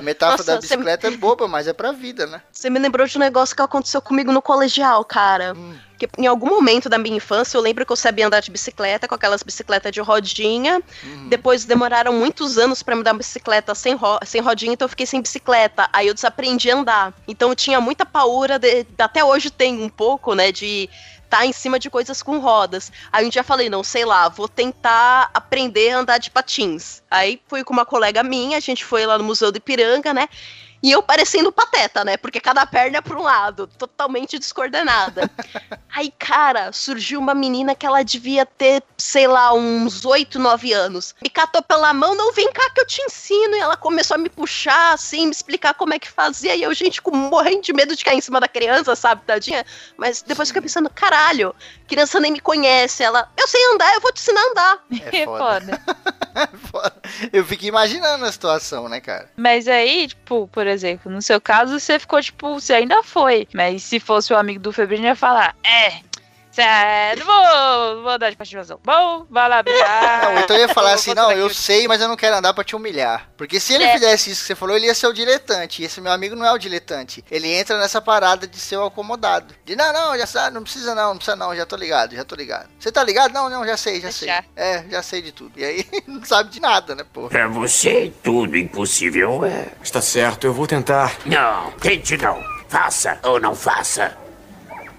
A 0.00 0.02
metáfora 0.02 0.38
Nossa, 0.38 0.52
da 0.54 0.60
bicicleta 0.60 1.10
me... 1.10 1.14
é 1.14 1.18
boba, 1.18 1.46
mas 1.46 1.68
é 1.68 1.74
pra 1.74 1.92
vida, 1.92 2.26
né? 2.26 2.40
Você 2.50 2.70
me 2.70 2.78
lembrou 2.78 3.06
de 3.06 3.16
um 3.18 3.20
negócio 3.20 3.54
que 3.54 3.60
aconteceu 3.60 4.00
comigo 4.00 4.32
no 4.32 4.40
colegial, 4.40 5.04
cara. 5.04 5.52
Hum. 5.54 5.74
Que 5.98 6.08
em 6.16 6.26
algum 6.26 6.48
momento 6.48 6.88
da 6.88 6.96
minha 6.96 7.18
infância 7.18 7.58
eu 7.58 7.60
lembro 7.60 7.84
que 7.84 7.92
eu 7.92 7.96
sabia 7.96 8.26
andar 8.26 8.40
de 8.40 8.50
bicicleta 8.50 9.06
com 9.06 9.14
aquelas 9.14 9.42
bicicletas 9.42 9.92
de 9.92 10.00
rodinha. 10.00 10.80
Hum. 11.04 11.28
Depois 11.28 11.66
demoraram 11.66 12.14
muitos 12.14 12.56
anos 12.56 12.82
para 12.82 12.96
me 12.96 13.02
dar 13.02 13.12
uma 13.12 13.18
bicicleta 13.18 13.74
sem, 13.74 13.94
ro 13.94 14.18
sem 14.24 14.40
rodinha, 14.40 14.72
então 14.72 14.86
eu 14.86 14.88
fiquei 14.88 15.04
sem 15.04 15.20
bicicleta. 15.20 15.86
Aí 15.92 16.08
eu 16.08 16.14
desaprendi 16.14 16.70
a 16.70 16.76
andar. 16.76 17.12
Então 17.28 17.50
eu 17.50 17.54
tinha 17.54 17.78
muita 17.78 18.06
paura, 18.06 18.58
de... 18.58 18.86
até 18.98 19.22
hoje 19.22 19.50
tem 19.50 19.82
um 19.82 19.90
pouco, 19.90 20.34
né, 20.34 20.50
de 20.50 20.88
tá 21.30 21.46
em 21.46 21.52
cima 21.52 21.78
de 21.78 21.88
coisas 21.88 22.22
com 22.22 22.38
rodas. 22.40 22.90
Aí 23.12 23.24
um 23.24 23.30
dia 23.30 23.44
falei, 23.44 23.70
não, 23.70 23.84
sei 23.84 24.04
lá, 24.04 24.28
vou 24.28 24.48
tentar 24.48 25.30
aprender 25.32 25.90
a 25.90 26.00
andar 26.00 26.18
de 26.18 26.30
patins. 26.30 27.02
Aí 27.08 27.40
fui 27.46 27.62
com 27.62 27.72
uma 27.72 27.86
colega 27.86 28.22
minha, 28.24 28.56
a 28.56 28.60
gente 28.60 28.84
foi 28.84 29.06
lá 29.06 29.16
no 29.16 29.24
Museu 29.24 29.52
do 29.52 29.56
Ipiranga, 29.56 30.12
né? 30.12 30.28
E 30.82 30.90
eu 30.90 31.02
parecendo 31.02 31.52
pateta, 31.52 32.04
né? 32.04 32.16
Porque 32.16 32.40
cada 32.40 32.64
perna 32.64 32.98
é 32.98 33.00
para 33.00 33.18
um 33.18 33.22
lado, 33.22 33.66
totalmente 33.66 34.38
descoordenada. 34.38 35.30
Aí, 35.94 36.10
cara, 36.18 36.72
surgiu 36.72 37.20
uma 37.20 37.34
menina 37.34 37.74
que 37.74 37.84
ela 37.84 38.02
devia 38.02 38.46
ter, 38.46 38.82
sei 38.96 39.26
lá, 39.26 39.52
uns 39.52 40.04
8, 40.04 40.38
9 40.38 40.72
anos. 40.72 41.14
Me 41.22 41.28
catou 41.28 41.62
pela 41.62 41.92
mão, 41.92 42.14
não 42.14 42.32
vem 42.32 42.50
cá 42.52 42.70
que 42.70 42.80
eu 42.80 42.86
te 42.86 43.02
ensino. 43.02 43.56
E 43.56 43.58
ela 43.58 43.76
começou 43.76 44.14
a 44.14 44.18
me 44.18 44.30
puxar, 44.30 44.94
assim, 44.94 45.26
me 45.26 45.32
explicar 45.32 45.74
como 45.74 45.92
é 45.92 45.98
que 45.98 46.10
fazia. 46.10 46.56
E 46.56 46.62
eu, 46.62 46.72
gente, 46.72 47.02
com, 47.02 47.14
morrendo 47.14 47.62
de 47.62 47.72
medo 47.72 47.94
de 47.94 48.04
cair 48.04 48.16
em 48.16 48.22
cima 48.22 48.40
da 48.40 48.48
criança, 48.48 48.96
sabe, 48.96 49.22
tadinha? 49.26 49.66
Mas 49.96 50.22
depois 50.22 50.48
fica 50.48 50.62
pensando, 50.62 50.88
caralho, 50.88 51.54
criança 51.90 52.20
nem 52.20 52.32
me 52.32 52.40
conhece. 52.40 53.02
Ela, 53.02 53.28
eu 53.36 53.48
sei 53.48 53.60
andar, 53.74 53.92
eu 53.94 54.00
vou 54.00 54.12
te 54.12 54.20
ensinar 54.20 54.40
a 54.40 54.50
andar. 54.50 54.78
É 55.12 55.24
foda. 55.24 55.82
é 56.34 56.46
foda. 56.70 56.94
Eu 57.32 57.44
fico 57.44 57.64
imaginando 57.64 58.24
a 58.24 58.32
situação, 58.32 58.88
né, 58.88 59.00
cara? 59.00 59.28
Mas 59.36 59.66
aí, 59.66 60.06
tipo, 60.08 60.48
por 60.48 60.66
exemplo, 60.66 61.10
no 61.10 61.20
seu 61.20 61.40
caso, 61.40 61.78
você 61.78 61.98
ficou, 61.98 62.22
tipo, 62.22 62.60
você 62.60 62.74
ainda 62.74 63.02
foi. 63.02 63.48
Mas 63.52 63.82
se 63.82 63.98
fosse 63.98 64.32
o 64.32 64.36
amigo 64.36 64.60
do 64.60 64.72
Febrinho, 64.72 65.06
ia 65.06 65.16
falar, 65.16 65.56
é, 65.64 66.00
Sério, 66.50 67.24
vou, 67.24 68.02
vou 68.02 68.10
andar 68.10 68.30
de 68.30 68.36
patinação. 68.36 68.80
Bom, 68.84 69.24
vai 69.30 69.48
lá 69.48 69.62
brincar. 69.62 70.22
Não, 70.24 70.40
então 70.40 70.56
eu 70.56 70.66
ia 70.66 70.74
falar 70.74 70.94
assim, 70.94 71.14
não, 71.14 71.30
eu 71.30 71.48
sei, 71.48 71.86
mas 71.86 72.00
eu 72.00 72.08
não 72.08 72.16
quero 72.16 72.36
andar 72.36 72.52
pra 72.52 72.64
te 72.64 72.74
humilhar. 72.74 73.30
Porque 73.36 73.60
se 73.60 73.74
ele 73.74 73.84
é. 73.84 73.92
fizesse 73.92 74.30
isso 74.30 74.40
que 74.42 74.48
você 74.48 74.54
falou, 74.56 74.76
ele 74.76 74.86
ia 74.86 74.94
ser 74.94 75.06
o 75.06 75.12
diletante. 75.12 75.80
E 75.80 75.84
esse 75.84 76.00
meu 76.00 76.10
amigo 76.10 76.34
não 76.34 76.44
é 76.44 76.52
o 76.52 76.58
diletante. 76.58 77.24
Ele 77.30 77.48
entra 77.52 77.78
nessa 77.78 78.00
parada 78.00 78.48
de 78.48 78.58
ser 78.58 78.76
o 78.76 78.84
acomodado. 78.84 79.54
De, 79.64 79.76
não, 79.76 79.92
não, 79.92 80.18
já 80.18 80.26
sabe, 80.26 80.54
não 80.54 80.62
precisa 80.62 80.94
não, 80.94 81.10
não 81.10 81.16
precisa 81.16 81.36
não, 81.36 81.54
já 81.54 81.64
tô 81.64 81.76
ligado, 81.76 82.16
já 82.16 82.24
tô 82.24 82.34
ligado. 82.34 82.68
Você 82.78 82.90
tá 82.90 83.04
ligado? 83.04 83.32
Não, 83.32 83.48
não, 83.48 83.64
já 83.64 83.76
sei, 83.76 84.00
já 84.00 84.08
Deixar. 84.08 84.44
sei. 84.44 84.52
É, 84.56 84.84
já 84.90 85.02
sei 85.02 85.22
de 85.22 85.30
tudo. 85.30 85.52
E 85.56 85.64
aí, 85.64 85.86
não 86.06 86.24
sabe 86.24 86.50
de 86.50 86.60
nada, 86.60 86.96
né, 86.96 87.04
pô. 87.12 87.28
Pra 87.28 87.46
você, 87.46 88.12
tudo 88.22 88.56
impossível 88.56 89.44
é... 89.44 89.68
Está 89.82 90.02
certo, 90.02 90.46
eu 90.46 90.52
vou 90.52 90.66
tentar. 90.66 91.16
Não, 91.24 91.70
tente 91.72 92.16
não. 92.16 92.42
Faça 92.68 93.18
ou 93.22 93.40
não 93.40 93.54
faça. 93.54 94.16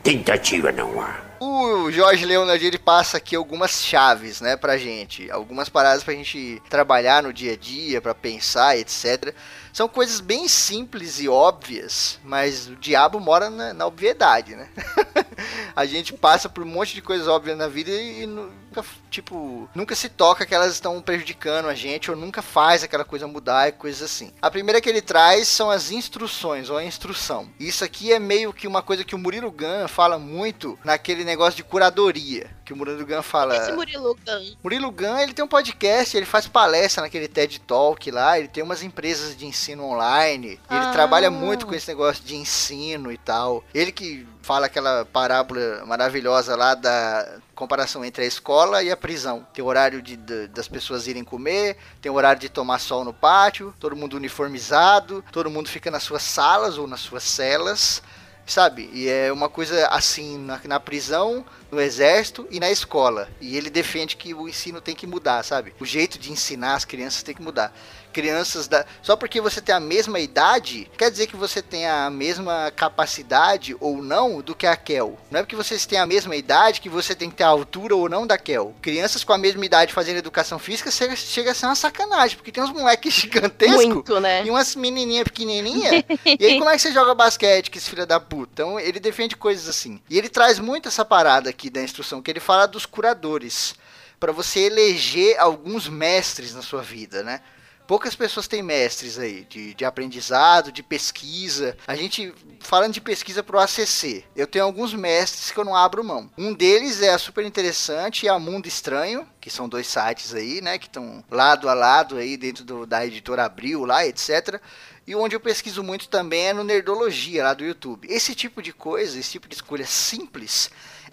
Tentativa 0.03 0.71
não 0.71 0.99
há. 1.01 1.30
O 1.43 1.89
Jorge 1.89 2.23
Leonard 2.23 2.63
ele 2.63 2.77
passa 2.77 3.17
aqui 3.17 3.35
algumas 3.35 3.83
chaves, 3.83 4.41
né, 4.41 4.55
pra 4.55 4.77
gente, 4.77 5.27
algumas 5.31 5.69
paradas 5.69 6.03
pra 6.03 6.13
gente 6.13 6.61
trabalhar 6.69 7.23
no 7.23 7.33
dia 7.33 7.53
a 7.53 7.57
dia, 7.57 7.99
pra 7.99 8.13
pensar, 8.13 8.77
etc. 8.77 9.33
São 9.73 9.87
coisas 9.87 10.19
bem 10.19 10.47
simples 10.47 11.19
e 11.19 11.27
óbvias, 11.27 12.19
mas 12.23 12.67
o 12.67 12.75
diabo 12.75 13.19
mora 13.19 13.49
na, 13.49 13.73
na 13.73 13.87
obviedade, 13.87 14.55
né? 14.55 14.69
a 15.75 15.83
gente 15.83 16.13
passa 16.13 16.47
por 16.47 16.61
um 16.61 16.67
monte 16.67 16.93
de 16.93 17.01
coisas 17.01 17.27
óbvias 17.27 17.57
na 17.57 17.67
vida 17.67 17.89
e, 17.89 18.21
e 18.21 18.27
nunca, 18.72 18.86
tipo, 19.09 19.69
nunca 19.76 19.95
se 19.95 20.07
toca 20.07 20.45
que 20.45 20.55
elas 20.55 20.74
estão 20.74 21.01
prejudicando 21.01 21.67
a 21.67 21.76
gente 21.76 22.09
ou 22.09 22.15
nunca 22.15 22.41
faz 22.41 22.84
aquela 22.84 23.03
coisa 23.03 23.28
mudar 23.28 23.67
e 23.67 23.74
coisas 23.74 24.01
assim. 24.01 24.32
A 24.41 24.49
primeira 24.49 24.80
que 24.80 24.89
ele 24.89 25.01
traz 25.01 25.47
são 25.47 25.69
as 25.69 25.91
instruções 25.91 26.69
ou 26.69 26.78
a 26.78 26.84
instrução. 26.84 27.49
Isso 27.59 27.84
aqui 27.84 28.13
é 28.13 28.19
meio 28.19 28.53
que 28.53 28.67
uma 28.67 28.82
coisa 28.82 29.03
que 29.03 29.13
o 29.13 29.19
Murilo 29.19 29.51
Gun 29.51 29.88
fala 29.88 30.17
muito 30.17 30.80
naquele 30.84 31.24
negócio 31.24 31.57
de 31.57 31.63
curadoria 31.63 32.49
que 32.72 32.74
o 32.74 32.78
Murilo 32.78 33.05
Gun 33.05 33.22
fala. 33.22 33.57
Esse 33.57 33.72
Murilo 33.74 34.15
Gun. 34.15 34.55
Murilo 34.63 34.91
Gun, 34.91 35.17
ele 35.17 35.34
tem 35.34 35.43
um 35.43 35.47
podcast, 35.47 36.15
ele 36.15 36.26
faz 36.26 36.47
palestra 36.47 37.03
naquele 37.03 37.28
TED 37.28 37.59
Talk 37.59 38.09
lá, 38.09 38.39
ele 38.39 38.47
tem 38.47 38.63
umas 38.63 38.82
empresas 38.82 39.36
de 39.36 39.45
ensino 39.45 39.84
online, 39.84 40.57
ah. 40.69 40.78
ele 40.78 40.91
trabalha 40.93 41.30
muito 41.30 41.67
com 41.67 41.76
esse 41.76 41.89
negócio 41.89 42.24
de 42.24 42.36
ensino 42.36 43.11
e 43.11 43.17
tal. 43.17 43.63
Ele 43.74 43.91
que 43.91 44.26
fala 44.41 44.65
aquela 44.65 45.05
parábola 45.05 45.85
maravilhosa 45.85 46.55
lá 46.55 46.73
da 46.73 47.39
comparação 47.55 48.03
entre 48.03 48.23
a 48.23 48.27
escola 48.27 48.83
e 48.83 48.91
a 48.91 48.97
prisão. 48.97 49.45
Tem 49.53 49.63
horário 49.63 50.01
de, 50.01 50.15
de, 50.15 50.47
das 50.47 50.67
pessoas 50.67 51.07
irem 51.07 51.23
comer, 51.23 51.77
tem 52.01 52.11
horário 52.11 52.41
de 52.41 52.49
tomar 52.49 52.79
sol 52.79 53.05
no 53.05 53.13
pátio, 53.13 53.73
todo 53.79 53.95
mundo 53.95 54.17
uniformizado, 54.17 55.23
todo 55.31 55.49
mundo 55.49 55.69
fica 55.69 55.91
nas 55.91 56.03
suas 56.03 56.23
salas 56.23 56.77
ou 56.77 56.87
nas 56.87 56.99
suas 56.99 57.23
celas 57.23 58.01
sabe? 58.45 58.89
E 58.93 59.07
é 59.07 59.31
uma 59.31 59.47
coisa 59.47 59.87
assim 59.87 60.37
na, 60.37 60.59
na, 60.65 60.79
prisão, 60.79 61.45
no 61.71 61.79
exército 61.79 62.47
e 62.51 62.59
na 62.59 62.69
escola. 62.69 63.29
E 63.39 63.55
ele 63.55 63.69
defende 63.69 64.15
que 64.17 64.33
o 64.33 64.47
ensino 64.47 64.81
tem 64.81 64.95
que 64.95 65.07
mudar, 65.07 65.43
sabe? 65.43 65.73
O 65.79 65.85
jeito 65.85 66.19
de 66.19 66.31
ensinar 66.31 66.75
as 66.75 66.85
crianças 66.85 67.23
tem 67.23 67.33
que 67.33 67.41
mudar 67.41 67.73
crianças 68.12 68.68
da. 68.68 68.86
Só 69.01 69.16
porque 69.16 69.41
você 69.41 69.62
tem 69.62 69.74
a 69.74 69.80
mesma 69.80 70.20
idade, 70.20 70.89
quer 70.97 71.09
dizer 71.09 71.28
que 71.28 71.36
você 71.36 71.62
tem 71.62 71.88
a 71.88 72.09
mesma 72.09 72.72
capacidade 72.76 73.76
ou 73.80 74.01
não 74.01 74.41
do 74.41 74.55
que 74.55 74.68
a 74.68 74.76
Kel. 74.76 75.18
Não 75.30 75.39
é 75.39 75.43
porque 75.43 75.55
vocês 75.55 75.86
têm 75.86 75.99
a 75.99 76.05
mesma 76.05 76.36
idade 76.36 76.82
que 76.82 76.89
você 76.89 77.16
tem 77.16 77.30
que 77.30 77.38
ter 77.38 77.43
a 77.43 77.47
altura 77.47 77.95
ou 77.95 78.09
não 78.09 78.28
da 78.28 78.38
Kel. 78.38 78.76
Crianças 78.82 79.24
com 79.24 79.34
a 79.34 79.38
mesma 79.38 79.66
idade 79.66 79.93
fazendo 79.93 80.18
educação 80.18 80.59
física 80.59 80.91
chega, 80.91 81.16
chega 81.16 81.51
a 81.51 81.55
ser 81.55 81.66
uma 81.66 81.76
sacanagem, 81.76 82.38
porque 82.38 82.51
tem 82.51 82.64
uns 82.64 82.72
moleques 82.72 83.14
gigantescos 83.16 83.86
Muito, 83.86 84.20
né? 84.20 84.45
e 84.45 84.49
umas 84.49 84.76
menininhas 84.76 85.24
pequenininhas. 85.24 86.03
e 86.26 86.45
aí, 86.45 86.57
como 86.57 86.70
é 86.70 86.76
que 86.76 86.82
você 86.82 86.91
joga 86.91 87.16
basquete, 87.16 87.70
que 87.70 87.78
esse 87.78 87.89
filho 87.89 88.05
da 88.05 88.20
puta? 88.20 88.51
Então, 88.53 88.80
ele 88.80 88.99
defende 88.99 89.36
coisas 89.36 89.68
assim. 89.68 90.01
E 90.09 90.18
ele 90.18 90.30
traz 90.30 90.59
muito 90.59 90.88
essa 90.88 91.05
parada 91.05 91.49
aqui 91.49 91.70
da 91.70 91.82
instrução, 91.82 92.22
que 92.22 92.30
ele 92.30 92.39
fala 92.39 92.68
dos 92.68 92.86
curadores 92.86 93.76
para 94.20 94.32
você 94.32 94.59
eleger 94.62 95.39
alguns 95.39 95.89
mestres 95.89 96.53
na 96.53 96.62
sua 96.62 96.84
vida, 96.84 97.24
né? 97.24 97.41
Poucas 97.88 98.15
pessoas 98.15 98.47
têm 98.47 98.61
mestres 98.61 99.17
aí 99.17 99.45
de, 99.49 99.73
de 99.73 99.86
aprendizado, 99.86 100.71
de 100.71 100.82
pesquisa. 100.82 101.77
A 101.86 101.95
gente, 101.95 102.34
falando 102.59 102.93
de 102.93 103.01
pesquisa 103.01 103.43
pro 103.43 103.59
ACC, 103.59 104.23
eu 104.36 104.47
tenho 104.47 104.65
alguns 104.65 104.93
mestres 104.93 105.51
que 105.51 105.59
eu 105.59 105.65
não 105.65 105.75
abro 105.75 106.03
mão. 106.03 106.29
Um 106.38 106.53
deles 106.53 107.01
é 107.01 107.13
a 107.13 107.19
super 107.19 107.45
interessante 107.45 108.25
e 108.25 108.29
a 108.29 108.39
Mundo 108.39 108.67
Estranho, 108.67 109.27
que 109.39 109.49
são 109.49 109.67
dois 109.67 109.88
sites 109.88 110.34
aí, 110.34 110.61
né, 110.61 110.77
que 110.77 110.88
estão 110.88 111.23
lado 111.29 111.67
a 111.67 111.73
lado 111.73 112.17
aí 112.17 112.38
dentro 112.38 112.63
do, 112.63 112.86
da 112.86 113.05
editora 113.05 113.45
Abril 113.45 113.86
lá, 113.86 114.05
etc. 114.05 114.61
E 115.05 115.15
onde 115.15 115.36
eu 115.36 115.39
pesquiso 115.39 115.84
muito 115.84 116.07
também 116.07 116.47
é 116.47 116.53
no 116.53 116.63
Nerdologia, 116.63 117.43
lá 117.43 117.53
do 117.53 117.65
YouTube. 117.65 118.07
Esse 118.09 118.36
tipo 118.36 118.61
de 118.61 118.71
coisa, 118.71 119.19
esse 119.19 119.32
tipo 119.32 119.47
de 119.47 119.55
escolha 119.55 119.86
simples, 119.86 120.69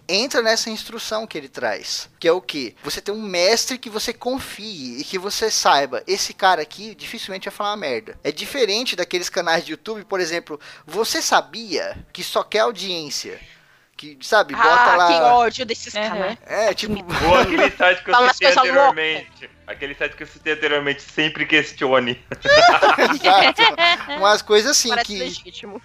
entra 0.08 0.40
nessa 0.40 0.70
instrução 0.70 1.26
que 1.26 1.36
ele 1.36 1.48
traz. 1.48 2.08
Que 2.18 2.26
é 2.26 2.32
o 2.32 2.40
que? 2.40 2.74
Você 2.82 3.00
tem 3.00 3.14
um 3.14 3.22
mestre 3.22 3.78
que 3.78 3.90
você 3.90 4.12
confie 4.12 5.00
e 5.00 5.04
que 5.04 5.18
você 5.18 5.50
saiba, 5.50 6.02
esse 6.06 6.32
cara 6.32 6.62
aqui 6.62 6.94
dificilmente 6.94 7.48
vai 7.48 7.54
falar 7.54 7.70
uma 7.70 7.76
merda. 7.76 8.18
É 8.24 8.32
diferente 8.32 8.96
daqueles 8.96 9.28
canais 9.28 9.64
de 9.64 9.72
YouTube, 9.72 10.04
por 10.04 10.20
exemplo, 10.20 10.58
você 10.86 11.20
sabia 11.20 11.96
que 12.12 12.24
só 12.24 12.42
quer 12.42 12.60
audiência 12.60 13.38
que, 13.98 14.16
sabe, 14.22 14.54
ah, 14.54 14.62
bota 14.62 14.96
lá. 14.96 15.06
que 15.08 15.14
ódio 15.14 15.66
desses 15.66 15.92
uhum. 15.92 16.08
canais. 16.08 16.38
É, 16.46 16.72
tipo. 16.72 16.94
Aquele 17.40 17.70
site 17.72 18.04
que 18.04 18.10
eu 18.10 18.28
citei 18.32 18.48
anteriormente. 18.52 19.50
Aquele 19.68 19.94
site 19.94 20.16
que 20.16 20.22
eu 20.22 20.26
citei 20.26 20.54
anteriormente, 20.54 21.02
sempre 21.02 21.44
questione. 21.44 22.18
Exato. 23.14 23.62
Umas 24.16 24.40
coisas 24.40 24.70
assim 24.70 24.88
Parece 24.88 25.06
que. 25.06 25.18
legítimo. 25.18 25.82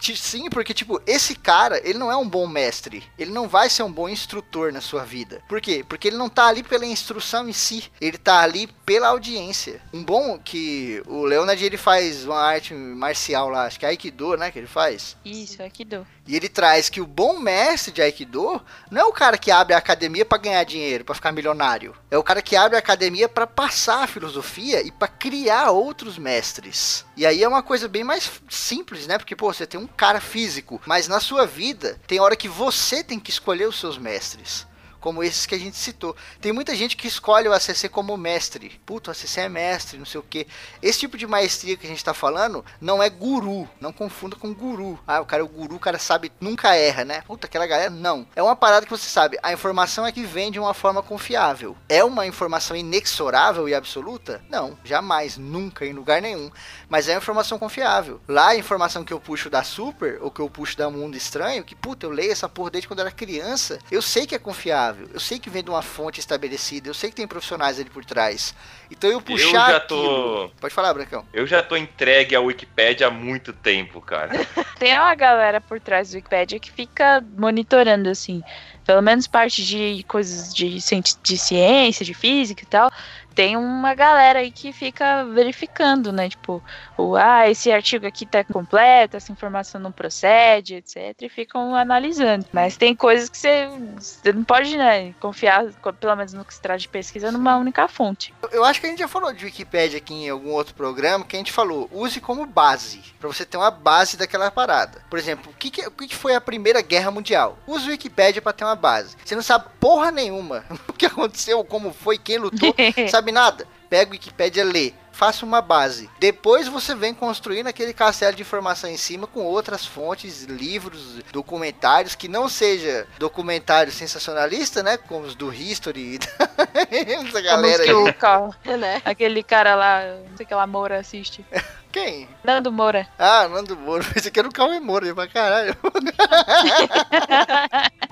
Sim, 0.00 0.48
porque, 0.48 0.72
tipo, 0.72 1.02
esse 1.06 1.34
cara, 1.34 1.78
ele 1.86 1.98
não 1.98 2.10
é 2.10 2.16
um 2.16 2.26
bom 2.26 2.46
mestre. 2.46 3.04
Ele 3.18 3.30
não 3.30 3.46
vai 3.46 3.68
ser 3.68 3.82
um 3.82 3.92
bom 3.92 4.08
instrutor 4.08 4.72
na 4.72 4.80
sua 4.80 5.04
vida. 5.04 5.42
Por 5.46 5.60
quê? 5.60 5.84
Porque 5.86 6.08
ele 6.08 6.16
não 6.16 6.30
tá 6.30 6.46
ali 6.46 6.62
pela 6.62 6.86
instrução 6.86 7.46
em 7.46 7.52
si. 7.52 7.92
Ele 8.00 8.16
tá 8.16 8.40
ali 8.40 8.66
pela 8.86 9.08
audiência. 9.08 9.82
Um 9.92 10.02
bom 10.02 10.38
que 10.38 11.02
o 11.06 11.24
Leonard 11.26 11.62
ele 11.62 11.76
faz 11.76 12.24
uma 12.24 12.40
arte 12.40 12.72
marcial 12.72 13.50
lá, 13.50 13.66
acho 13.66 13.78
que 13.78 13.84
é 13.84 13.90
Aikido, 13.90 14.34
né? 14.38 14.50
Que 14.50 14.60
ele 14.60 14.66
faz. 14.66 15.14
Isso, 15.22 15.62
Aikido. 15.62 16.06
E 16.26 16.34
ele 16.34 16.48
traz 16.48 16.88
que 16.88 17.00
o 17.00 17.06
bom 17.06 17.38
mestre 17.38 17.92
de 17.92 18.02
Aikido 18.02 18.60
não 18.90 19.02
é 19.02 19.04
o 19.04 19.12
cara 19.12 19.38
que 19.38 19.50
abre 19.50 19.74
a 19.74 19.78
academia 19.78 20.24
para 20.24 20.38
ganhar 20.38 20.64
dinheiro, 20.64 21.04
para 21.04 21.14
ficar 21.14 21.32
milionário. 21.32 21.94
É 22.10 22.18
o 22.18 22.22
cara 22.22 22.42
que 22.42 22.56
abre 22.56 22.76
a 22.76 22.80
academia 22.80 23.28
para 23.28 23.46
passar 23.46 24.02
a 24.02 24.06
filosofia 24.06 24.84
e 24.84 24.90
para 24.90 25.08
criar 25.08 25.70
outros 25.70 26.18
mestres. 26.18 27.04
E 27.16 27.24
aí 27.24 27.42
é 27.42 27.48
uma 27.48 27.62
coisa 27.62 27.86
bem 27.86 28.02
mais 28.02 28.30
simples, 28.48 29.06
né? 29.06 29.18
Porque, 29.18 29.36
pô, 29.36 29.52
você 29.52 29.66
tem 29.66 29.78
um 29.78 29.86
cara 29.86 30.20
físico, 30.20 30.80
mas 30.84 31.06
na 31.06 31.20
sua 31.20 31.46
vida 31.46 32.00
tem 32.06 32.18
hora 32.18 32.36
que 32.36 32.48
você 32.48 33.04
tem 33.04 33.20
que 33.20 33.30
escolher 33.30 33.68
os 33.68 33.78
seus 33.78 33.96
mestres 33.96 34.66
como 35.06 35.22
esses 35.22 35.46
que 35.46 35.54
a 35.54 35.58
gente 35.58 35.76
citou. 35.76 36.16
Tem 36.40 36.52
muita 36.52 36.74
gente 36.74 36.96
que 36.96 37.06
escolhe 37.06 37.46
o 37.46 37.52
ACC 37.52 37.88
como 37.88 38.16
mestre. 38.16 38.80
Puta, 38.84 39.08
o 39.08 39.12
ACC 39.12 39.38
é 39.38 39.48
mestre, 39.48 39.98
não 39.98 40.04
sei 40.04 40.18
o 40.18 40.22
que. 40.24 40.48
Esse 40.82 40.98
tipo 40.98 41.16
de 41.16 41.28
maestria 41.28 41.76
que 41.76 41.86
a 41.86 41.88
gente 41.88 42.04
tá 42.04 42.12
falando 42.12 42.64
não 42.80 43.00
é 43.00 43.08
guru. 43.08 43.68
Não 43.80 43.92
confunda 43.92 44.34
com 44.34 44.52
guru. 44.52 44.98
Ah, 45.06 45.20
o 45.20 45.24
cara 45.24 45.42
é 45.42 45.44
o 45.44 45.48
guru, 45.48 45.76
o 45.76 45.78
cara 45.78 45.96
sabe, 45.96 46.32
nunca 46.40 46.74
erra, 46.74 47.04
né? 47.04 47.20
Puta, 47.20 47.46
aquela 47.46 47.68
galera, 47.68 47.88
não. 47.88 48.26
É 48.34 48.42
uma 48.42 48.56
parada 48.56 48.84
que 48.84 48.90
você 48.90 49.08
sabe, 49.08 49.38
a 49.44 49.52
informação 49.52 50.04
é 50.04 50.10
que 50.10 50.24
vem 50.24 50.50
de 50.50 50.58
uma 50.58 50.74
forma 50.74 51.00
confiável. 51.04 51.76
É 51.88 52.02
uma 52.02 52.26
informação 52.26 52.76
inexorável 52.76 53.68
e 53.68 53.76
absoluta? 53.76 54.42
Não, 54.50 54.76
jamais, 54.82 55.36
nunca, 55.36 55.86
em 55.86 55.92
lugar 55.92 56.20
nenhum. 56.20 56.50
Mas 56.88 57.06
é 57.06 57.12
uma 57.12 57.18
informação 57.18 57.60
confiável. 57.60 58.20
Lá 58.26 58.48
a 58.48 58.56
informação 58.56 59.04
que 59.04 59.12
eu 59.12 59.20
puxo 59.20 59.48
da 59.48 59.62
Super, 59.62 60.18
ou 60.20 60.32
que 60.32 60.40
eu 60.40 60.50
puxo 60.50 60.76
da 60.76 60.90
Mundo 60.90 61.16
Estranho, 61.16 61.62
que 61.62 61.76
puta, 61.76 62.06
eu 62.06 62.10
leio 62.10 62.32
essa 62.32 62.48
porra 62.48 62.70
desde 62.70 62.88
quando 62.88 62.98
era 62.98 63.12
criança, 63.12 63.78
eu 63.88 64.02
sei 64.02 64.26
que 64.26 64.34
é 64.34 64.38
confiável 64.40 64.95
eu 65.12 65.20
sei 65.20 65.38
que 65.38 65.50
vem 65.50 65.62
de 65.62 65.70
uma 65.70 65.82
fonte 65.82 66.20
estabelecida, 66.20 66.88
eu 66.88 66.94
sei 66.94 67.10
que 67.10 67.16
tem 67.16 67.26
profissionais 67.26 67.78
ali 67.78 67.90
por 67.90 68.04
trás. 68.04 68.54
Então 68.90 69.10
eu 69.10 69.20
puxar. 69.20 69.46
Eu 69.46 69.52
já 69.52 69.80
tô. 69.80 70.00
Aquilo... 70.00 70.52
Pode 70.60 70.74
falar, 70.74 70.94
Brancão. 70.94 71.24
Eu 71.32 71.46
já 71.46 71.62
tô 71.62 71.76
entregue 71.76 72.34
à 72.34 72.40
Wikipedia 72.40 73.08
há 73.08 73.10
muito 73.10 73.52
tempo, 73.52 74.00
cara. 74.00 74.32
tem 74.78 74.94
uma 74.98 75.14
galera 75.14 75.60
por 75.60 75.80
trás 75.80 76.10
do 76.10 76.14
Wikipedia 76.16 76.58
que 76.58 76.70
fica 76.70 77.24
monitorando, 77.36 78.08
assim. 78.08 78.42
Pelo 78.86 79.02
menos 79.02 79.26
parte 79.26 79.64
de 79.64 80.04
coisas 80.06 80.54
de, 80.54 80.78
de 81.22 81.38
ciência, 81.38 82.04
de 82.04 82.14
física 82.14 82.62
e 82.62 82.66
tal 82.66 82.90
tem 83.36 83.54
uma 83.54 83.94
galera 83.94 84.38
aí 84.38 84.50
que 84.50 84.72
fica 84.72 85.22
verificando, 85.26 86.10
né? 86.10 86.30
Tipo, 86.30 86.62
o, 86.96 87.16
ah, 87.16 87.48
esse 87.48 87.70
artigo 87.70 88.06
aqui 88.06 88.24
tá 88.24 88.42
completo, 88.42 89.18
essa 89.18 89.30
informação 89.30 89.78
não 89.78 89.92
procede, 89.92 90.76
etc. 90.76 91.14
E 91.20 91.28
ficam 91.28 91.74
analisando. 91.74 92.46
Mas 92.50 92.78
tem 92.78 92.96
coisas 92.96 93.28
que 93.28 93.36
você, 93.36 93.68
você 93.94 94.32
não 94.32 94.42
pode, 94.42 94.74
né, 94.78 95.12
confiar, 95.20 95.66
pelo 96.00 96.16
menos 96.16 96.32
no 96.32 96.46
que 96.46 96.54
se 96.54 96.62
trata 96.62 96.78
de 96.78 96.88
pesquisa, 96.88 97.30
numa 97.30 97.58
única 97.58 97.86
fonte. 97.86 98.32
Eu 98.50 98.64
acho 98.64 98.80
que 98.80 98.86
a 98.86 98.90
gente 98.90 99.00
já 99.00 99.08
falou 99.08 99.30
de 99.34 99.44
Wikipedia 99.44 99.98
aqui 99.98 100.14
em 100.14 100.30
algum 100.30 100.52
outro 100.52 100.74
programa, 100.74 101.22
que 101.22 101.36
a 101.36 101.38
gente 101.38 101.52
falou, 101.52 101.90
use 101.92 102.22
como 102.22 102.46
base, 102.46 103.02
para 103.20 103.28
você 103.28 103.44
ter 103.44 103.58
uma 103.58 103.70
base 103.70 104.16
daquela 104.16 104.50
parada. 104.50 105.02
Por 105.10 105.18
exemplo, 105.18 105.52
o 105.52 105.54
que, 105.54 105.70
que, 105.70 105.86
o 105.86 105.90
que 105.90 106.16
foi 106.16 106.34
a 106.34 106.40
Primeira 106.40 106.80
Guerra 106.80 107.10
Mundial? 107.10 107.58
Use 107.66 107.86
o 107.86 107.90
Wikipedia 107.90 108.40
para 108.40 108.54
ter 108.54 108.64
uma 108.64 108.75
base. 108.76 109.16
Você 109.24 109.34
não 109.34 109.42
sabe 109.42 109.66
porra 109.80 110.10
nenhuma 110.10 110.64
o 110.88 110.92
que 110.92 111.06
aconteceu, 111.06 111.64
como 111.64 111.92
foi, 111.92 112.18
quem 112.18 112.38
lutou, 112.38 112.74
sabe 112.94 113.10
sabe 113.26 113.32
nada, 113.32 113.66
pega 113.88 114.10
o 114.10 114.12
Wikipedia, 114.12 114.64
lê, 114.64 114.92
faça 115.16 115.46
uma 115.46 115.62
base. 115.62 116.10
Depois 116.18 116.68
você 116.68 116.94
vem 116.94 117.14
construindo 117.14 117.68
aquele 117.68 117.94
castelo 117.94 118.36
de 118.36 118.42
informação 118.42 118.90
em 118.90 118.98
cima 118.98 119.26
com 119.26 119.40
outras 119.40 119.86
fontes, 119.86 120.42
livros, 120.42 121.20
documentários, 121.32 122.14
que 122.14 122.28
não 122.28 122.50
seja 122.50 123.06
documentário 123.18 123.90
sensacionalista, 123.90 124.82
né? 124.82 124.98
Como 124.98 125.24
os 125.24 125.34
do 125.34 125.50
History. 125.52 126.18
Essa 126.90 127.40
galera 127.40 127.82
aí. 127.82 127.92
O, 127.92 128.04
né? 128.76 129.00
Aquele 129.06 129.42
cara 129.42 129.74
lá, 129.74 130.02
não 130.28 130.36
sei 130.36 130.44
que 130.44 130.54
lá, 130.54 130.66
Moura 130.66 130.98
assiste. 130.98 131.44
Quem? 131.90 132.28
Nando 132.44 132.70
Moura. 132.70 133.08
Ah, 133.18 133.48
Nando 133.48 133.74
Moura. 133.74 134.04
Esse 134.14 134.28
aqui 134.28 134.38
era 134.38 134.46
o 134.46 134.52
Cauê 134.52 134.78
Moura, 134.80 135.14
pra 135.14 135.26
caralho. 135.26 135.74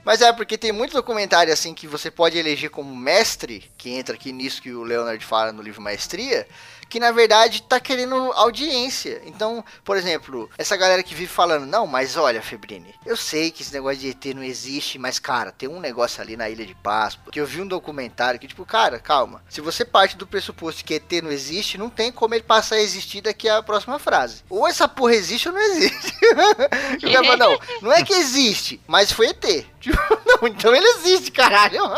Mas 0.03 0.23
é 0.23 0.33
porque 0.33 0.57
tem 0.57 0.73
muito 0.73 0.95
documentário 0.95 1.53
assim 1.53 1.75
que 1.75 1.87
você 1.87 2.11
pode 2.11 2.39
eleger 2.39 2.71
como 2.71 2.97
mestre, 2.97 3.71
que 3.77 3.91
entra 3.91 4.15
aqui 4.15 4.33
nisso 4.33 4.63
que 4.63 4.73
o 4.73 4.83
Leonard 4.83 5.23
fala 5.23 5.53
no 5.53 5.61
livro 5.61 5.83
Maestria, 5.83 6.47
que 6.89 7.01
na 7.01 7.11
verdade 7.11 7.63
tá 7.63 7.81
querendo 7.81 8.15
audiência. 8.33 9.23
Então, 9.25 9.65
por 9.85 9.97
exemplo, 9.97 10.51
essa 10.57 10.77
galera 10.77 11.03
que 11.03 11.15
vive 11.15 11.31
falando, 11.31 11.67
não, 11.67 11.87
mas 11.87 12.17
olha, 12.17 12.43
Febrini, 12.43 12.95
eu 13.05 13.17
sei 13.17 13.51
que 13.51 13.63
esse 13.63 13.73
negócio 13.73 13.99
de 13.99 14.11
ET 14.11 14.35
não 14.35 14.43
existe, 14.43 14.99
mas 14.99 15.19
cara, 15.19 15.53
tem 15.53 15.69
um 15.69 15.81
negócio 15.81 16.23
ali 16.23 16.37
na 16.37 16.49
Ilha 16.49 16.67
de 16.67 16.75
Páscoa, 16.75 17.33
que 17.33 17.41
eu 17.41 17.47
vi 17.47 17.61
um 17.61 17.67
documentário 17.67 18.41
que, 18.41 18.49
tipo, 18.49 18.65
cara, 18.65 18.99
calma, 18.99 19.43
se 19.49 19.61
você 19.61 19.85
parte 19.85 20.17
do 20.17 20.27
pressuposto 20.27 20.85
que 20.85 20.95
ET 20.95 21.13
não 21.23 21.31
existe, 21.31 21.79
não 21.79 21.91
tem 21.91 22.11
como 22.11 22.35
ele 22.35 22.43
passar 22.43 22.77
a 22.77 22.81
existir 22.81 23.21
daqui 23.21 23.49
a 23.49 23.63
próxima 23.63 23.99
frase. 23.99 24.43
Ou 24.49 24.67
essa 24.67 24.89
porra 24.89 25.15
existe 25.15 25.49
ou 25.49 25.55
não 25.55 25.61
existe. 25.61 26.13
o 27.07 27.13
cara 27.13 27.25
fala, 27.25 27.37
não, 27.37 27.59
não 27.83 27.93
é 27.93 28.03
que 28.03 28.13
existe, 28.13 28.81
mas 28.87 29.13
foi 29.13 29.29
ET. 29.29 29.67
Tipo, 29.85 29.99
não, 30.41 30.49
então 30.49 30.75
ele 30.75 30.87
existe, 30.87 31.31
caralho. 31.31 31.83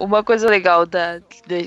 uma 0.00 0.24
coisa 0.24 0.48
legal 0.48 0.84
da, 0.84 1.20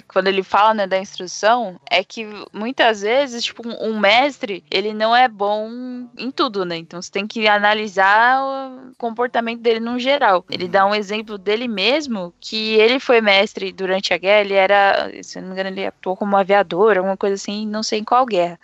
quando 0.09 0.27
ele 0.27 0.43
fala 0.43 0.73
né, 0.73 0.85
da 0.85 0.99
instrução 0.99 1.79
é 1.89 2.03
que 2.03 2.27
muitas 2.51 3.01
vezes, 3.01 3.45
tipo, 3.45 3.65
um, 3.65 3.97
mestre, 3.97 4.61
ele 4.69 4.93
não 4.93 5.15
é 5.15 5.29
bom 5.29 5.69
em 6.17 6.29
tudo, 6.31 6.65
né? 6.65 6.75
Então 6.75 7.01
você 7.01 7.09
tem 7.09 7.25
que 7.25 7.47
analisar 7.47 8.43
o 8.43 8.91
comportamento 8.97 9.61
dele 9.61 9.79
no 9.79 9.97
geral. 9.97 10.43
Ele 10.49 10.67
dá 10.67 10.85
um 10.85 10.93
exemplo 10.93 11.37
dele 11.37 11.67
mesmo, 11.67 12.33
que 12.41 12.75
ele 12.75 12.99
foi 12.99 13.21
mestre 13.21 13.71
durante 13.71 14.13
a 14.13 14.17
guerra, 14.17 14.41
ele 14.41 14.53
era, 14.53 15.11
se 15.23 15.39
não 15.39 15.47
me 15.47 15.53
engano, 15.53 15.69
ele 15.69 15.85
atuou 15.85 16.17
como 16.17 16.35
aviador, 16.35 16.97
alguma 16.97 17.15
coisa 17.15 17.35
assim, 17.35 17.65
não 17.65 17.83
sei 17.83 17.99
em 17.99 18.03
qual 18.03 18.25
guerra. 18.25 18.59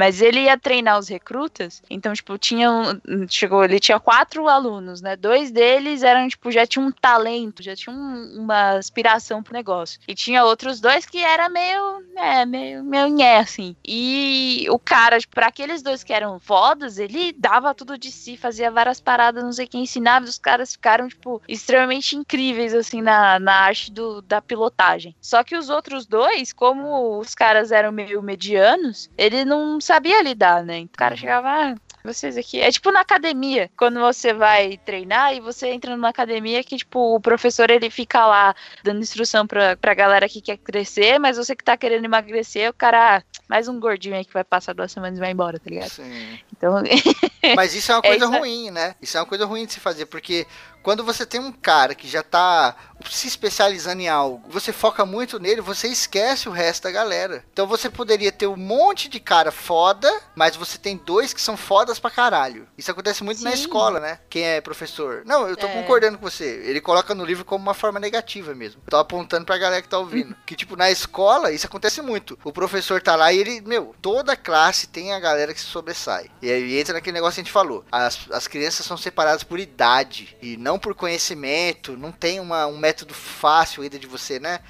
Mas 0.00 0.22
ele 0.22 0.44
ia 0.44 0.56
treinar 0.56 0.98
os 0.98 1.08
recrutas, 1.08 1.82
então, 1.90 2.14
tipo, 2.14 2.38
tinha 2.38 2.98
chegou, 3.28 3.62
ele 3.62 3.78
tinha 3.78 4.00
quatro 4.00 4.48
alunos, 4.48 5.02
né? 5.02 5.14
Dois 5.14 5.50
deles 5.50 6.02
eram, 6.02 6.26
tipo, 6.26 6.50
já 6.50 6.66
tinham 6.66 6.86
um 6.86 6.90
talento, 6.90 7.62
já 7.62 7.76
tinham 7.76 7.94
um, 7.94 8.40
uma 8.40 8.78
aspiração 8.78 9.42
pro 9.42 9.52
negócio. 9.52 10.00
E 10.08 10.14
tinha 10.14 10.42
outros 10.42 10.80
dois 10.80 11.04
que 11.04 11.22
era 11.22 11.50
meio, 11.50 12.02
é, 12.16 12.46
meio, 12.46 12.82
meio 12.82 13.08
nhé, 13.08 13.40
assim. 13.40 13.76
E 13.84 14.66
o 14.70 14.78
cara, 14.78 15.20
tipo, 15.20 15.34
pra 15.34 15.48
aqueles 15.48 15.82
dois 15.82 16.02
que 16.02 16.14
eram 16.14 16.40
fodas, 16.40 16.96
ele 16.96 17.34
dava 17.34 17.74
tudo 17.74 17.98
de 17.98 18.10
si, 18.10 18.38
fazia 18.38 18.70
várias 18.70 19.02
paradas, 19.02 19.44
não 19.44 19.52
sei 19.52 19.66
quem 19.66 19.82
ensinava, 19.82 20.24
e 20.24 20.30
os 20.30 20.38
caras 20.38 20.72
ficaram, 20.72 21.08
tipo, 21.08 21.42
extremamente 21.46 22.16
incríveis, 22.16 22.72
assim, 22.72 23.02
na, 23.02 23.38
na 23.38 23.52
arte 23.52 23.92
do, 23.92 24.22
da 24.22 24.40
pilotagem. 24.40 25.14
Só 25.20 25.44
que 25.44 25.54
os 25.54 25.68
outros 25.68 26.06
dois, 26.06 26.54
como 26.54 27.18
os 27.18 27.34
caras 27.34 27.70
eram 27.70 27.92
meio 27.92 28.22
medianos, 28.22 29.10
ele 29.18 29.44
não 29.44 29.78
sabia 29.90 30.22
lidar, 30.22 30.62
né? 30.64 30.78
Então, 30.78 30.94
o 30.94 30.98
cara 30.98 31.14
uhum. 31.14 31.20
chegava, 31.20 31.48
ah, 31.48 31.74
vocês 32.04 32.36
aqui. 32.36 32.60
É 32.60 32.70
tipo 32.70 32.92
na 32.92 33.00
academia, 33.00 33.68
quando 33.76 33.98
você 33.98 34.32
vai 34.32 34.78
treinar 34.78 35.34
e 35.34 35.40
você 35.40 35.68
entra 35.68 35.96
numa 35.96 36.08
academia 36.08 36.62
que, 36.62 36.76
tipo, 36.76 37.16
o 37.16 37.20
professor 37.20 37.70
ele 37.70 37.90
fica 37.90 38.24
lá 38.26 38.54
dando 38.84 39.00
instrução 39.00 39.46
pra, 39.46 39.76
pra 39.76 39.92
galera 39.92 40.28
que 40.28 40.40
quer 40.40 40.56
crescer, 40.58 41.18
mas 41.18 41.36
você 41.36 41.56
que 41.56 41.64
tá 41.64 41.76
querendo 41.76 42.04
emagrecer, 42.04 42.70
o 42.70 42.74
cara, 42.74 43.18
ah, 43.18 43.22
mais 43.48 43.68
um 43.68 43.80
gordinho 43.80 44.14
aí 44.14 44.24
que 44.24 44.32
vai 44.32 44.44
passar 44.44 44.74
duas 44.74 44.92
semanas 44.92 45.18
e 45.18 45.20
vai 45.20 45.32
embora, 45.32 45.58
tá 45.58 45.68
ligado? 45.68 45.90
Sim. 45.90 46.38
Então. 46.60 46.82
mas 47.56 47.74
isso 47.74 47.90
é 47.90 47.94
uma 47.94 48.02
coisa 48.02 48.24
é 48.26 48.38
ruim, 48.38 48.70
né? 48.70 48.94
Isso 49.00 49.16
é 49.16 49.20
uma 49.20 49.26
coisa 49.26 49.46
ruim 49.46 49.64
de 49.64 49.72
se 49.72 49.80
fazer, 49.80 50.04
porque 50.04 50.46
quando 50.82 51.02
você 51.04 51.26
tem 51.26 51.40
um 51.40 51.52
cara 51.52 51.94
que 51.94 52.08
já 52.08 52.22
tá 52.22 52.74
se 53.10 53.26
especializando 53.26 54.02
em 54.02 54.08
algo, 54.08 54.48
você 54.48 54.72
foca 54.72 55.04
muito 55.06 55.38
nele, 55.38 55.60
você 55.60 55.88
esquece 55.88 56.48
o 56.48 56.52
resto 56.52 56.84
da 56.84 56.90
galera. 56.90 57.44
Então 57.52 57.66
você 57.66 57.88
poderia 57.88 58.32
ter 58.32 58.46
um 58.46 58.56
monte 58.56 59.08
de 59.08 59.20
cara 59.20 59.50
foda, 59.50 60.10
mas 60.34 60.56
você 60.56 60.78
tem 60.78 60.96
dois 60.96 61.32
que 61.32 61.40
são 61.40 61.56
fodas 61.56 61.98
pra 61.98 62.10
caralho. 62.10 62.66
Isso 62.76 62.90
acontece 62.90 63.22
muito 63.24 63.38
Sim. 63.38 63.44
na 63.44 63.52
escola, 63.52 64.00
né? 64.00 64.18
Quem 64.28 64.42
é 64.42 64.60
professor. 64.60 65.22
Não, 65.24 65.48
eu 65.48 65.56
tô 65.56 65.66
é. 65.66 65.72
concordando 65.72 66.18
com 66.18 66.28
você. 66.28 66.62
Ele 66.64 66.80
coloca 66.80 67.14
no 67.14 67.24
livro 67.24 67.44
como 67.44 67.62
uma 67.62 67.74
forma 67.74 68.00
negativa 68.00 68.54
mesmo. 68.54 68.82
tô 68.88 68.96
apontando 68.96 69.46
pra 69.46 69.58
galera 69.58 69.82
que 69.82 69.88
tá 69.88 69.98
ouvindo. 69.98 70.36
que, 70.46 70.56
tipo, 70.56 70.76
na 70.76 70.90
escola, 70.90 71.52
isso 71.52 71.66
acontece 71.66 72.02
muito. 72.02 72.38
O 72.44 72.52
professor 72.52 73.00
tá 73.00 73.16
lá 73.16 73.32
e 73.32 73.38
ele, 73.38 73.60
meu, 73.62 73.94
toda 74.00 74.36
classe 74.36 74.86
tem 74.86 75.12
a 75.12 75.20
galera 75.20 75.52
que 75.54 75.60
se 75.60 75.66
sobressai. 75.66 76.30
E 76.40 76.49
aí 76.50 76.78
entra 76.78 76.94
naquele 76.94 77.14
negócio 77.14 77.34
que 77.34 77.40
a 77.40 77.44
gente 77.44 77.52
falou. 77.52 77.84
As, 77.90 78.30
as 78.30 78.46
crianças 78.46 78.86
são 78.86 78.96
separadas 78.96 79.42
por 79.42 79.58
idade 79.58 80.36
e 80.40 80.56
não 80.56 80.78
por 80.78 80.94
conhecimento. 80.94 81.96
Não 81.96 82.12
tem 82.12 82.40
uma, 82.40 82.66
um 82.66 82.78
método 82.78 83.14
fácil 83.14 83.82
ainda 83.82 83.98
de 83.98 84.06
você, 84.06 84.38
né? 84.38 84.60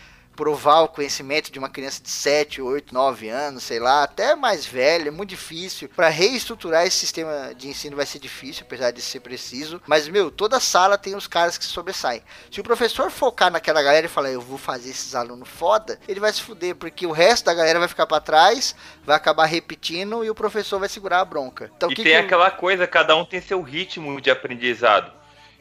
Provar 0.41 0.81
o 0.81 0.89
conhecimento 0.89 1.53
de 1.53 1.59
uma 1.59 1.69
criança 1.69 2.03
de 2.03 2.09
7, 2.09 2.63
8, 2.63 2.95
9 2.95 3.29
anos, 3.29 3.63
sei 3.63 3.79
lá, 3.79 4.05
até 4.05 4.35
mais 4.35 4.65
velha, 4.65 5.09
é 5.09 5.11
muito 5.11 5.29
difícil. 5.29 5.87
Para 5.95 6.09
reestruturar 6.09 6.87
esse 6.87 6.97
sistema 6.97 7.53
de 7.55 7.69
ensino 7.69 7.95
vai 7.95 8.07
ser 8.07 8.21
difícil, 8.21 8.65
apesar 8.65 8.91
de 8.91 9.03
ser 9.03 9.21
preciso. 9.21 9.83
Mas, 9.87 10.09
meu, 10.09 10.31
toda 10.31 10.59
sala 10.59 10.97
tem 10.97 11.15
os 11.15 11.27
caras 11.27 11.59
que 11.59 11.65
sobressaem. 11.67 12.23
Se 12.51 12.59
o 12.59 12.65
professor 12.65 13.11
focar 13.11 13.53
naquela 13.53 13.83
galera 13.83 14.07
e 14.07 14.09
falar, 14.09 14.31
eu 14.31 14.41
vou 14.41 14.57
fazer 14.57 14.89
esses 14.89 15.15
alunos 15.15 15.47
foda, 15.47 16.01
ele 16.09 16.21
vai 16.21 16.33
se 16.33 16.41
fuder, 16.41 16.75
porque 16.75 17.07
o 17.07 17.13
resto 17.13 17.45
da 17.45 17.53
galera 17.53 17.79
vai 17.79 17.89
ficar 17.89 18.07
para 18.07 18.23
trás, 18.23 18.75
vai 19.05 19.17
acabar 19.17 19.45
repetindo 19.45 20.25
e 20.25 20.31
o 20.31 20.35
professor 20.35 20.79
vai 20.79 20.89
segurar 20.89 21.21
a 21.21 21.25
bronca. 21.27 21.71
Então, 21.77 21.91
e 21.91 21.95
que 21.95 22.03
tem 22.03 22.13
que 22.13 22.19
aquela 22.19 22.51
coisa, 22.51 22.87
cada 22.87 23.15
um 23.15 23.27
tem 23.27 23.43
seu 23.43 23.61
ritmo 23.61 24.19
de 24.23 24.31
aprendizado. 24.31 25.20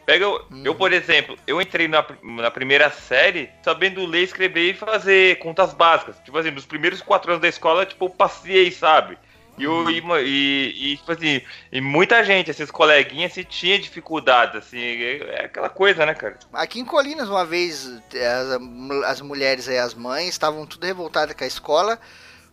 Pega, 0.10 0.28
hum. 0.28 0.64
eu, 0.66 0.74
por 0.74 0.92
exemplo, 0.92 1.38
eu 1.46 1.62
entrei 1.62 1.88
na, 1.88 2.04
na 2.24 2.50
primeira 2.50 2.90
série 2.90 3.48
sabendo 3.62 4.04
ler, 4.08 4.24
escrever 4.24 4.72
e 4.72 4.74
fazer 4.74 5.38
contas 5.38 5.72
básicas. 5.72 6.16
Tipo 6.26 6.36
assim, 6.40 6.50
nos 6.50 6.66
primeiros 6.66 7.00
quatro 7.00 7.30
anos 7.30 7.42
da 7.44 7.48
escola, 7.48 7.86
tipo, 7.86 8.06
eu 8.06 8.10
passei, 8.10 8.72
sabe? 8.72 9.20
E, 9.56 9.68
o, 9.68 9.88
e, 9.88 10.02
e, 10.26 10.94
e, 10.94 10.98
tipo 10.98 11.12
assim, 11.12 11.42
e 11.72 11.80
muita 11.80 12.24
gente, 12.24 12.50
esses 12.50 12.72
coleguinhas, 12.72 13.34
se 13.34 13.44
tinha 13.44 13.78
dificuldade, 13.78 14.58
assim, 14.58 14.80
é, 14.80 15.42
é 15.42 15.46
aquela 15.46 15.70
coisa, 15.70 16.04
né, 16.08 16.16
cara? 16.16 16.40
Aqui 16.54 16.80
em 16.80 16.86
Colinas, 16.86 17.30
uma 17.30 17.46
vez, 17.46 18.02
as, 18.12 19.12
as 19.12 19.22
mulheres 19.22 19.68
e 19.68 19.78
as 19.78 19.94
mães 19.94 20.30
estavam 20.30 20.66
tudo 20.66 20.88
revoltadas 20.88 21.36
com 21.36 21.44
a 21.44 21.48
escola, 21.48 22.00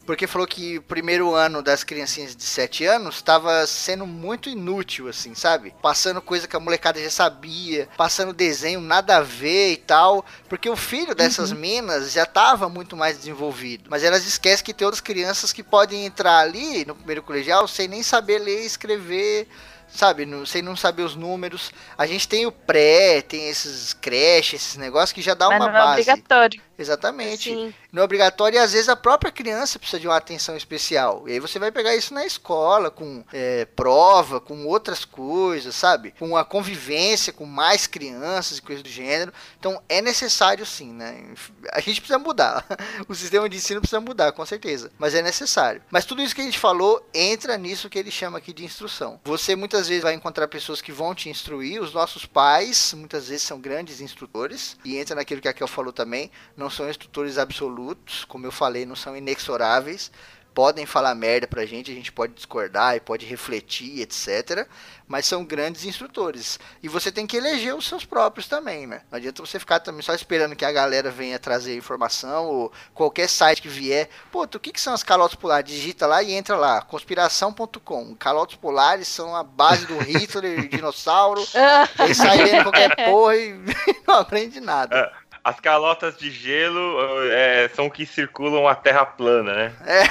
porque 0.07 0.27
falou 0.27 0.47
que 0.47 0.79
o 0.79 0.83
primeiro 0.83 1.35
ano 1.35 1.63
das 1.63 1.83
criancinhas 1.83 2.35
de 2.35 2.45
7 2.45 2.85
anos 2.85 3.17
estava 3.17 3.67
sendo 3.67 4.07
muito 4.07 4.49
inútil, 4.49 5.09
assim, 5.09 5.35
sabe? 5.35 5.75
Passando 5.83 6.23
coisa 6.23 6.47
que 6.47 6.57
a 6.57 6.61
molecada 6.61 7.03
já 7.03 7.11
sabia, 7.11 7.89
passando 7.97 8.33
desenho 8.33 8.81
nada 8.81 9.17
a 9.17 9.23
ver 9.23 9.73
e 9.73 9.77
tal, 9.77 10.25
porque 10.49 10.71
o 10.71 10.77
filho 10.77 11.15
dessas 11.15 11.51
uhum. 11.51 11.59
minas 11.59 12.13
já 12.13 12.23
estava 12.23 12.69
muito 12.69 12.97
mais 12.97 13.19
desenvolvido. 13.19 13.91
Mas 13.91 14.05
elas 14.05 14.25
esquecem 14.25 14.65
que 14.65 14.73
tem 14.73 14.87
outras 14.87 15.01
crianças 15.01 15.53
que 15.53 15.63
podem 15.63 16.07
entrar 16.07 16.39
ali 16.39 16.85
no 16.85 16.95
primeiro 16.95 17.23
colegial 17.23 17.67
sem 17.67 17.89
nem 17.89 18.03
saber 18.03 18.39
ler 18.39 18.63
e 18.63 18.67
escrever 18.67 19.49
sabe, 19.89 20.27
não, 20.27 20.45
sem 20.45 20.63
não 20.63 20.77
saber 20.77 21.03
os 21.03 21.15
números. 21.15 21.73
A 21.97 22.07
gente 22.07 22.29
tem 22.29 22.47
o 22.47 22.53
pré, 22.53 23.23
tem 23.23 23.49
esses 23.49 23.93
creches, 23.95 24.63
esses 24.63 24.77
negócios 24.77 25.13
que 25.13 25.23
já 25.23 25.35
dá 25.35 25.49
Mas 25.49 25.59
uma 25.59 25.69
não 25.69 25.75
é 25.75 25.79
base. 25.79 26.09
É 26.09 26.13
obrigatório. 26.13 26.66
Exatamente. 26.79 27.51
Sim. 27.51 27.75
Não 27.93 28.03
é 28.03 28.05
obrigatório 28.05 28.57
e 28.57 28.59
às 28.59 28.73
vezes 28.73 28.89
a 28.89 28.97
própria 28.97 29.31
criança 29.31 29.79
precisa 29.79 30.01
de 30.01 30.07
uma 30.07 30.17
atenção 30.17 30.57
especial. 30.57 31.29
E 31.29 31.33
aí 31.33 31.41
você 31.41 31.59
vai 31.59 31.71
pegar 31.71 31.95
isso 31.95 32.13
na 32.13 32.25
escola, 32.27 32.91
com 32.91 33.25
é, 33.33 33.65
prova, 33.65 34.41
com 34.41 34.67
outras 34.67 35.05
coisas, 35.05 35.75
sabe? 35.75 36.13
Com 36.19 36.37
a 36.37 36.45
convivência 36.45 37.33
com 37.33 37.47
mais 37.47 37.87
crianças 37.87 38.59
e 38.59 38.63
coisas 38.63 38.83
do 38.83 38.89
gênero. 38.89 39.33
Então 39.59 39.81
é 39.89 40.01
necessário 40.01 40.65
sim, 40.67 40.93
né? 40.93 41.35
A 41.73 41.81
gente 41.81 42.01
precisa 42.01 42.19
mudar. 42.19 42.65
O 43.09 43.15
sistema 43.15 43.49
de 43.49 43.57
ensino 43.57 43.81
precisa 43.81 44.01
mudar, 44.01 44.33
com 44.33 44.45
certeza. 44.45 44.91
Mas 44.99 45.15
é 45.15 45.23
necessário. 45.23 45.83
Mas 45.91 46.05
tudo 46.05 46.23
isso 46.23 46.35
que 46.35 46.41
a 46.41 46.45
gente 46.45 46.59
falou 46.59 47.07
entra 47.15 47.57
nisso 47.57 47.89
que 47.89 47.99
ele 47.99 48.11
chama 48.11 48.39
aqui 48.39 48.53
de 48.53 48.65
instrução. 48.65 49.21
Você 49.25 49.55
muitas 49.55 49.89
vezes 49.89 50.03
vai 50.03 50.15
encontrar 50.15 50.49
pessoas 50.49 50.81
que 50.81 50.91
vão 50.93 51.15
te 51.15 51.29
instruir. 51.29 51.81
Os 51.81 51.93
nossos 51.93 52.25
pais 52.27 52.95
muitas 52.95 53.29
vezes 53.29 53.43
são 53.43 53.61
grandes 53.61 54.01
instrutores. 54.01 54.77
E 54.85 54.97
entra 54.97 55.15
naquilo 55.15 55.41
que 55.41 55.49
a 55.49 55.53
Kel 55.53 55.69
falou 55.69 55.93
também. 55.93 56.31
Não 56.57 56.66
são 56.71 56.89
instrutores 56.89 57.39
absolutos, 57.39 58.25
como 58.25 58.47
eu 58.47 58.53
falei, 58.53 58.87
não 58.87 58.97
são 58.97 59.17
inexoráveis. 59.17 60.11
Podem 60.57 60.87
falar 60.87 61.15
merda 61.15 61.47
pra 61.47 61.67
gente, 61.67 61.91
a 61.91 61.95
gente 61.95 62.11
pode 62.11 62.33
discordar 62.33 62.97
e 62.97 63.01
pode 63.01 63.27
refletir, 63.27 64.01
etc. 64.01 64.67
Mas 65.07 65.27
são 65.27 65.45
grandes 65.45 65.85
instrutores. 65.85 66.59
E 66.83 66.89
você 66.89 67.13
tem 67.13 67.27
que 67.27 67.37
eleger 67.37 67.77
os 67.77 67.87
seus 67.87 68.07
próprios 68.07 68.49
também, 68.49 68.87
né? 68.87 69.03
Não 69.11 69.19
adianta 69.19 69.45
você 69.45 69.59
ficar 69.59 69.81
também 69.81 70.01
só 70.01 70.15
esperando 70.15 70.57
que 70.57 70.65
a 70.65 70.73
galera 70.73 71.11
venha 71.11 71.39
trazer 71.39 71.77
informação 71.77 72.47
ou 72.47 72.73
qualquer 72.95 73.29
site 73.29 73.61
que 73.61 73.69
vier. 73.69 74.09
Pô, 74.33 74.45
o 74.45 74.49
que, 74.49 74.73
que 74.73 74.81
são 74.81 74.95
as 74.95 75.03
calotas 75.03 75.37
polares? 75.37 75.71
Digita 75.71 76.07
lá 76.07 76.23
e 76.23 76.33
entra 76.33 76.57
lá, 76.57 76.81
conspiração.com. 76.81 78.15
Calotas 78.15 78.57
polares 78.57 79.09
são 79.09 79.37
a 79.37 79.43
base 79.43 79.85
do 79.85 79.99
Hitler, 79.99 80.69
dinossauro. 80.73 81.47
Eles 82.01 82.17
saem 82.17 82.45
lendo 82.45 82.63
qualquer 82.63 82.97
porra 82.97 83.37
e 83.37 83.53
não 84.09 84.15
aprende 84.21 84.59
nada. 84.59 85.13
As 85.47 85.61
calotas 85.61 86.17
de 86.17 86.29
gelo 86.29 86.99
é, 87.31 87.71
são 87.73 87.89
que 87.89 88.05
circulam 88.05 88.67
a 88.67 88.75
Terra 88.75 89.07
plana, 89.07 89.55
né? 89.55 89.73
É. 89.87 90.03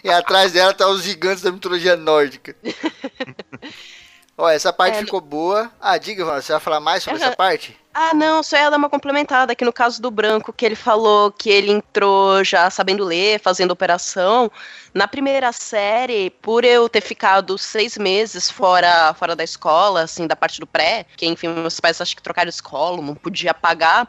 e 0.02 0.08
atrás 0.08 0.52
dela 0.52 0.72
tá 0.72 0.88
os 0.88 1.02
gigantes 1.02 1.42
da 1.42 1.52
mitologia 1.52 1.94
nórdica. 1.94 2.56
Ó, 4.38 4.48
essa 4.48 4.72
parte 4.72 4.98
é, 4.98 5.00
ficou 5.00 5.20
boa. 5.20 5.68
Ah, 5.80 5.98
diga, 5.98 6.24
você 6.24 6.52
vai 6.52 6.60
falar 6.60 6.78
mais 6.78 7.02
sobre 7.02 7.18
uhum. 7.18 7.26
essa 7.26 7.36
parte? 7.36 7.76
Ah, 7.92 8.14
não, 8.14 8.40
só 8.40 8.56
ia 8.56 8.70
dar 8.70 8.76
uma 8.76 8.88
complementada 8.88 9.52
aqui 9.52 9.64
no 9.64 9.72
caso 9.72 10.00
do 10.00 10.12
Branco, 10.12 10.52
que 10.52 10.64
ele 10.64 10.76
falou 10.76 11.32
que 11.32 11.50
ele 11.50 11.72
entrou 11.72 12.44
já 12.44 12.70
sabendo 12.70 13.02
ler, 13.04 13.40
fazendo 13.40 13.72
operação. 13.72 14.48
Na 14.94 15.08
primeira 15.08 15.50
série, 15.50 16.30
por 16.30 16.64
eu 16.64 16.88
ter 16.88 17.00
ficado 17.00 17.58
seis 17.58 17.98
meses 17.98 18.48
fora, 18.48 19.12
fora 19.14 19.34
da 19.34 19.42
escola, 19.42 20.02
assim, 20.02 20.28
da 20.28 20.36
parte 20.36 20.60
do 20.60 20.66
pré, 20.68 21.04
que 21.16 21.26
enfim, 21.26 21.48
meus 21.48 21.80
pais 21.80 22.00
acho 22.00 22.14
que 22.14 22.22
trocaram 22.22 22.48
escola, 22.48 23.02
não 23.02 23.16
podia 23.16 23.52
pagar 23.52 24.08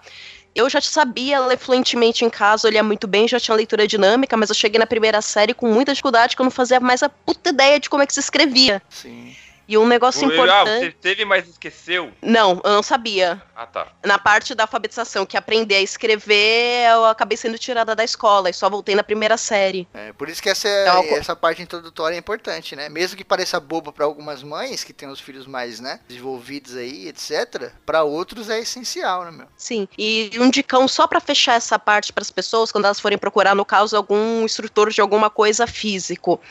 eu 0.55 0.69
já 0.69 0.81
sabia 0.81 1.39
ler 1.39 1.57
fluentemente 1.57 2.25
em 2.25 2.29
casa, 2.29 2.69
lia 2.69 2.83
muito 2.83 3.07
bem, 3.07 3.27
já 3.27 3.39
tinha 3.39 3.55
leitura 3.55 3.87
dinâmica, 3.87 4.35
mas 4.35 4.49
eu 4.49 4.55
cheguei 4.55 4.79
na 4.79 4.87
primeira 4.87 5.21
série 5.21 5.53
com 5.53 5.71
muita 5.71 5.93
dificuldade, 5.93 6.35
que 6.35 6.41
eu 6.41 6.43
não 6.43 6.51
fazia 6.51 6.79
mais 6.79 7.01
a 7.03 7.07
puta 7.07 7.51
ideia 7.51 7.79
de 7.79 7.89
como 7.89 8.03
é 8.03 8.05
que 8.05 8.13
se 8.13 8.19
escrevia. 8.19 8.81
Sim. 8.89 9.35
E 9.69 9.77
um 9.77 9.85
negócio 9.85 10.25
importante. 10.25 10.67
Ah, 10.67 10.79
você 10.79 10.91
teve, 10.91 11.23
mas 11.23 11.47
esqueceu? 11.47 12.11
Não, 12.23 12.59
eu 12.63 12.71
não 12.71 12.81
sabia. 12.81 13.39
Ah, 13.55 13.67
tá. 13.67 13.87
Na 14.03 14.17
parte 14.17 14.55
da 14.55 14.63
alfabetização, 14.63 15.27
que 15.27 15.37
aprender 15.37 15.75
a 15.75 15.81
escrever, 15.81 16.89
eu 16.89 17.05
acabei 17.05 17.37
sendo 17.37 17.55
tirada 17.59 17.95
da 17.95 18.03
escola 18.03 18.49
e 18.49 18.53
só 18.53 18.67
voltei 18.67 18.95
na 18.95 19.03
primeira 19.03 19.37
série. 19.37 19.87
É, 19.93 20.11
por 20.11 20.27
isso 20.27 20.41
que 20.41 20.49
essa, 20.49 20.67
então, 20.67 21.03
essa 21.15 21.35
parte 21.35 21.61
introdutória 21.61 22.15
é 22.15 22.17
importante, 22.17 22.75
né? 22.75 22.89
Mesmo 22.89 23.15
que 23.15 23.23
pareça 23.23 23.59
boba 23.59 23.91
para 23.91 24.05
algumas 24.05 24.41
mães 24.41 24.83
que 24.83 24.91
têm 24.91 25.07
os 25.07 25.19
filhos 25.19 25.45
mais, 25.45 25.79
né, 25.79 25.99
desenvolvidos 26.07 26.75
aí, 26.75 27.07
etc, 27.07 27.71
para 27.85 28.01
outros 28.01 28.49
é 28.49 28.59
essencial, 28.59 29.23
né, 29.25 29.29
meu? 29.29 29.47
Sim. 29.55 29.87
E 29.95 30.31
um 30.39 30.49
dicão 30.49 30.87
só 30.87 31.05
para 31.05 31.19
fechar 31.19 31.53
essa 31.53 31.77
parte 31.77 32.11
para 32.11 32.23
as 32.23 32.31
pessoas 32.31 32.71
quando 32.71 32.85
elas 32.85 32.99
forem 32.99 33.19
procurar 33.19 33.53
no 33.53 33.63
caso 33.63 33.95
algum 33.95 34.43
instrutor 34.43 34.89
de 34.89 34.99
alguma 34.99 35.29
coisa 35.29 35.67
físico 35.67 36.41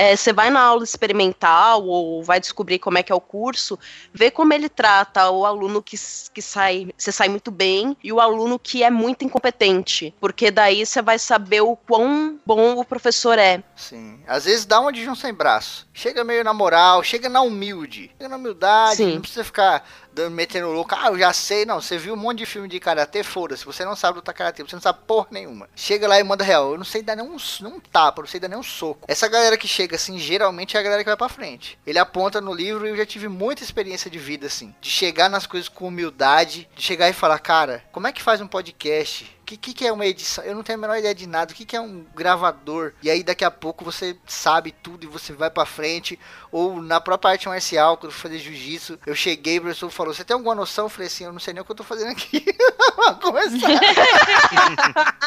é, 0.00 0.16
você 0.16 0.32
vai 0.32 0.48
na 0.48 0.62
aula 0.62 0.82
experimental 0.82 1.84
ou 1.84 2.24
vai 2.24 2.40
descobrir 2.40 2.78
como 2.78 2.96
é 2.96 3.02
que 3.02 3.12
é 3.12 3.14
o 3.14 3.20
curso, 3.20 3.78
vê 4.14 4.30
como 4.30 4.54
ele 4.54 4.66
trata 4.66 5.28
o 5.28 5.44
aluno 5.44 5.82
que, 5.82 5.94
que 6.32 6.40
sai, 6.40 6.88
você 6.96 7.12
sai 7.12 7.28
muito 7.28 7.50
bem 7.50 7.94
e 8.02 8.10
o 8.10 8.18
aluno 8.18 8.58
que 8.58 8.82
é 8.82 8.88
muito 8.88 9.26
incompetente, 9.26 10.14
porque 10.18 10.50
daí 10.50 10.86
você 10.86 11.02
vai 11.02 11.18
saber 11.18 11.60
o 11.60 11.76
quão 11.76 12.40
bom 12.46 12.78
o 12.78 12.84
professor 12.84 13.38
é. 13.38 13.62
Sim, 13.76 14.22
às 14.26 14.46
vezes 14.46 14.64
dá 14.64 14.80
uma 14.80 14.90
de 14.90 15.04
João 15.04 15.14
sem 15.14 15.34
braço, 15.34 15.86
chega 15.92 16.24
meio 16.24 16.42
na 16.42 16.54
moral, 16.54 17.02
chega 17.02 17.28
na 17.28 17.42
humilde, 17.42 18.10
chega 18.16 18.26
na 18.26 18.36
humildade, 18.36 18.96
Sim. 18.96 19.14
não 19.16 19.20
precisa 19.20 19.44
ficar 19.44 19.86
metendo 20.28 20.68
louco. 20.68 20.94
Ah, 20.94 21.08
eu 21.08 21.18
já 21.18 21.32
sei. 21.32 21.64
Não, 21.64 21.80
você 21.80 21.96
viu 21.96 22.14
um 22.14 22.16
monte 22.16 22.38
de 22.38 22.46
filme 22.46 22.68
de 22.68 22.80
karatê, 22.80 23.22
foda-se. 23.22 23.64
Você 23.64 23.84
não 23.84 23.94
sabe 23.94 24.16
lutar 24.16 24.34
karatê, 24.34 24.62
você 24.62 24.74
não 24.74 24.82
sabe 24.82 24.98
porra 25.06 25.28
nenhuma. 25.30 25.68
Chega 25.74 26.08
lá 26.08 26.18
e 26.18 26.24
manda 26.24 26.44
real. 26.44 26.72
Eu 26.72 26.78
não 26.78 26.84
sei 26.84 27.02
dar 27.02 27.16
nenhum, 27.16 27.36
nenhum 27.60 27.80
tapa, 27.80 28.20
eu 28.20 28.24
não 28.24 28.28
sei 28.28 28.40
dar 28.40 28.48
nenhum 28.48 28.62
soco. 28.62 29.06
Essa 29.06 29.28
galera 29.28 29.56
que 29.56 29.68
chega 29.68 29.96
assim, 29.96 30.18
geralmente 30.18 30.76
é 30.76 30.80
a 30.80 30.82
galera 30.82 31.02
que 31.02 31.10
vai 31.10 31.16
pra 31.16 31.28
frente. 31.28 31.78
Ele 31.86 31.98
aponta 31.98 32.40
no 32.40 32.52
livro 32.52 32.86
e 32.86 32.90
eu 32.90 32.96
já 32.96 33.06
tive 33.06 33.28
muita 33.28 33.62
experiência 33.62 34.10
de 34.10 34.18
vida 34.18 34.46
assim. 34.46 34.74
De 34.80 34.90
chegar 34.90 35.30
nas 35.30 35.46
coisas 35.46 35.68
com 35.68 35.86
humildade, 35.86 36.68
de 36.74 36.82
chegar 36.82 37.08
e 37.08 37.12
falar, 37.12 37.38
cara, 37.38 37.84
como 37.92 38.06
é 38.06 38.12
que 38.12 38.22
faz 38.22 38.40
um 38.40 38.46
podcast? 38.46 39.39
Que, 39.50 39.56
que, 39.56 39.74
que 39.74 39.86
é 39.86 39.92
uma 39.92 40.06
edição? 40.06 40.44
Eu 40.44 40.54
não 40.54 40.62
tenho 40.62 40.78
a 40.78 40.82
menor 40.82 40.98
ideia 40.98 41.14
de 41.14 41.26
nada. 41.26 41.52
O 41.52 41.54
que, 41.54 41.64
que 41.64 41.74
é 41.74 41.80
um 41.80 42.04
gravador? 42.14 42.92
E 43.02 43.10
aí 43.10 43.22
daqui 43.22 43.44
a 43.44 43.50
pouco 43.50 43.84
você 43.84 44.16
sabe 44.26 44.70
tudo 44.70 45.04
e 45.04 45.08
você 45.08 45.32
vai 45.32 45.50
para 45.50 45.66
frente. 45.66 46.18
Ou 46.52 46.80
na 46.80 47.00
própria 47.00 47.32
arte 47.32 47.48
marcial, 47.48 47.96
quando 47.96 48.12
eu 48.12 48.16
fui 48.16 48.30
fazer 48.30 48.38
jiu-jitsu, 48.38 48.98
eu 49.06 49.14
cheguei, 49.14 49.58
o 49.58 49.62
professor 49.62 49.90
falou: 49.90 50.14
Você 50.14 50.24
tem 50.24 50.34
alguma 50.34 50.54
noção? 50.54 50.84
Eu 50.86 50.88
falei 50.88 51.06
assim: 51.08 51.24
Eu 51.24 51.32
não 51.32 51.40
sei 51.40 51.52
nem 51.52 51.62
o 51.62 51.64
que 51.64 51.72
eu 51.72 51.76
tô 51.76 51.84
fazendo 51.84 52.10
aqui. 52.10 52.44
começar. 53.20 53.70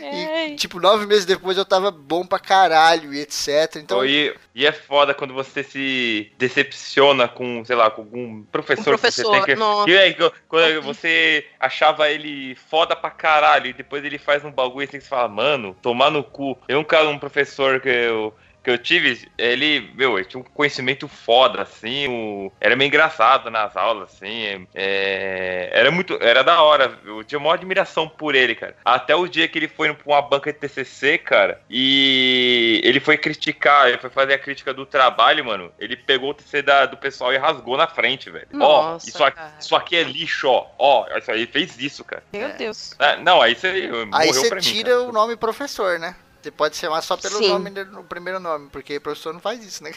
e, 0.00 0.56
tipo, 0.56 0.78
nove 0.78 1.06
meses 1.06 1.24
depois 1.24 1.56
eu 1.56 1.64
tava 1.64 1.90
bom 1.90 2.24
pra 2.24 2.38
caralho 2.38 3.12
e 3.12 3.20
etc. 3.20 3.76
Então. 3.76 4.04
E, 4.04 4.34
e 4.54 4.64
é 4.64 4.72
foda 4.72 5.12
quando 5.12 5.34
você 5.34 5.64
se 5.64 6.32
decepciona 6.38 7.26
com, 7.26 7.64
sei 7.64 7.74
lá, 7.74 7.90
com 7.90 8.02
algum 8.02 8.42
professor, 8.44 8.94
um 8.94 8.98
professor 8.98 9.22
que 9.22 9.30
você 9.30 9.54
tem 9.54 9.56
que. 9.56 9.90
E 9.90 9.98
aí, 9.98 10.16
quando 10.46 10.82
você 10.82 11.44
achava 11.58 12.08
ele 12.08 12.54
foda 12.54 12.94
pra 12.94 13.10
caralho 13.10 13.66
e 13.66 13.72
depois 13.72 14.04
ele 14.04 14.16
faz 14.16 14.44
um 14.44 14.52
bagulho 14.52 14.86
assim 14.86 14.98
que 14.98 15.04
você 15.04 15.10
fala, 15.10 15.28
mano, 15.28 15.76
tomar 15.82 16.10
no 16.10 16.22
cu. 16.22 16.56
Eu 16.68 16.78
um 16.78 16.84
cara, 16.84 17.08
um 17.08 17.18
professor 17.18 17.80
que 17.80 17.88
eu 17.88 18.32
que 18.64 18.70
eu 18.70 18.78
tive, 18.78 19.28
ele, 19.36 19.92
meu, 19.94 20.16
ele 20.18 20.24
tinha 20.24 20.40
um 20.40 20.44
conhecimento 20.44 21.06
foda, 21.06 21.60
assim, 21.60 22.08
o, 22.08 22.50
era 22.58 22.74
meio 22.74 22.88
engraçado 22.88 23.50
nas 23.50 23.76
aulas, 23.76 24.10
assim, 24.14 24.66
é, 24.74 25.68
era 25.70 25.90
muito, 25.90 26.16
era 26.20 26.42
da 26.42 26.62
hora, 26.62 26.98
eu 27.04 27.22
tinha 27.22 27.38
uma 27.38 27.52
admiração 27.52 28.08
por 28.08 28.34
ele, 28.34 28.54
cara. 28.54 28.74
Até 28.82 29.14
o 29.14 29.28
dia 29.28 29.46
que 29.46 29.58
ele 29.58 29.68
foi 29.68 29.92
pra 29.92 30.14
uma 30.14 30.22
banca 30.22 30.50
de 30.50 30.58
TCC, 30.58 31.18
cara, 31.18 31.60
e 31.68 32.80
ele 32.82 33.00
foi 33.00 33.18
criticar, 33.18 33.88
ele 33.88 33.98
foi 33.98 34.08
fazer 34.08 34.32
a 34.32 34.38
crítica 34.38 34.72
do 34.72 34.86
trabalho, 34.86 35.44
mano, 35.44 35.70
ele 35.78 35.94
pegou 35.94 36.30
o 36.30 36.34
TCC 36.34 36.62
da, 36.62 36.86
do 36.86 36.96
pessoal 36.96 37.34
e 37.34 37.36
rasgou 37.36 37.76
na 37.76 37.86
frente, 37.86 38.30
velho. 38.30 38.48
Ó, 38.58 38.96
isso, 38.96 39.22
aqui, 39.22 39.40
isso 39.60 39.76
aqui 39.76 39.96
é 39.96 40.02
lixo, 40.02 40.48
ó, 40.48 40.68
ó, 40.78 41.06
isso 41.18 41.30
aí 41.30 41.46
fez 41.46 41.78
isso, 41.78 42.02
cara. 42.02 42.22
Meu 42.32 42.48
Deus. 42.54 42.94
É, 42.98 43.16
não, 43.18 43.42
aí 43.42 43.54
você 43.54 43.90
Aí 44.12 44.32
você 44.32 44.56
tira 44.56 44.98
mim, 45.00 45.08
o 45.08 45.12
nome 45.12 45.36
professor, 45.36 45.98
né? 45.98 46.16
Você 46.44 46.50
pode 46.50 46.76
chamar 46.76 47.00
só 47.00 47.16
pelo 47.16 47.38
Sim. 47.38 47.48
nome, 47.48 47.70
no 47.70 48.04
primeiro 48.04 48.38
nome, 48.38 48.68
porque 48.70 48.98
o 48.98 49.00
professor 49.00 49.32
não 49.32 49.40
faz 49.40 49.64
isso, 49.64 49.82
né, 49.82 49.92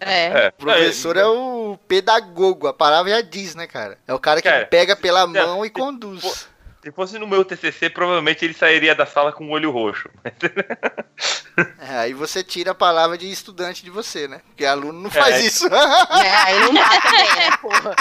É. 0.00 0.46
é. 0.46 0.48
O 0.48 0.52
professor 0.64 1.16
é, 1.16 1.20
é 1.20 1.26
o 1.26 1.78
pedagogo, 1.86 2.66
a 2.66 2.72
palavra 2.72 3.12
já 3.12 3.20
diz, 3.20 3.54
né, 3.54 3.68
cara? 3.68 3.98
É 4.04 4.12
o 4.12 4.18
cara 4.18 4.42
que 4.42 4.48
cara, 4.48 4.66
pega 4.66 4.96
pela 4.96 5.28
mão 5.28 5.64
e 5.64 5.70
conduz. 5.70 6.48
Se 6.82 6.90
fosse 6.90 7.20
no 7.20 7.26
meu 7.28 7.44
TCC, 7.44 7.88
provavelmente 7.88 8.44
ele 8.44 8.52
sairia 8.52 8.96
da 8.96 9.06
sala 9.06 9.30
com 9.30 9.46
o 9.46 9.50
olho 9.50 9.70
roxo. 9.70 10.10
é, 11.78 11.98
aí 11.98 12.14
você 12.14 12.42
tira 12.42 12.72
a 12.72 12.74
palavra 12.74 13.16
de 13.16 13.30
estudante 13.30 13.84
de 13.84 13.90
você, 13.90 14.26
né? 14.26 14.40
Porque 14.44 14.64
aluno 14.64 15.00
não 15.00 15.10
faz 15.10 15.36
é. 15.36 15.40
isso. 15.42 15.68
É, 15.68 16.36
aí 16.46 16.58
não 16.58 16.74
dá 16.74 17.00
também, 17.00 17.36
né, 17.36 17.56
porra? 17.62 17.96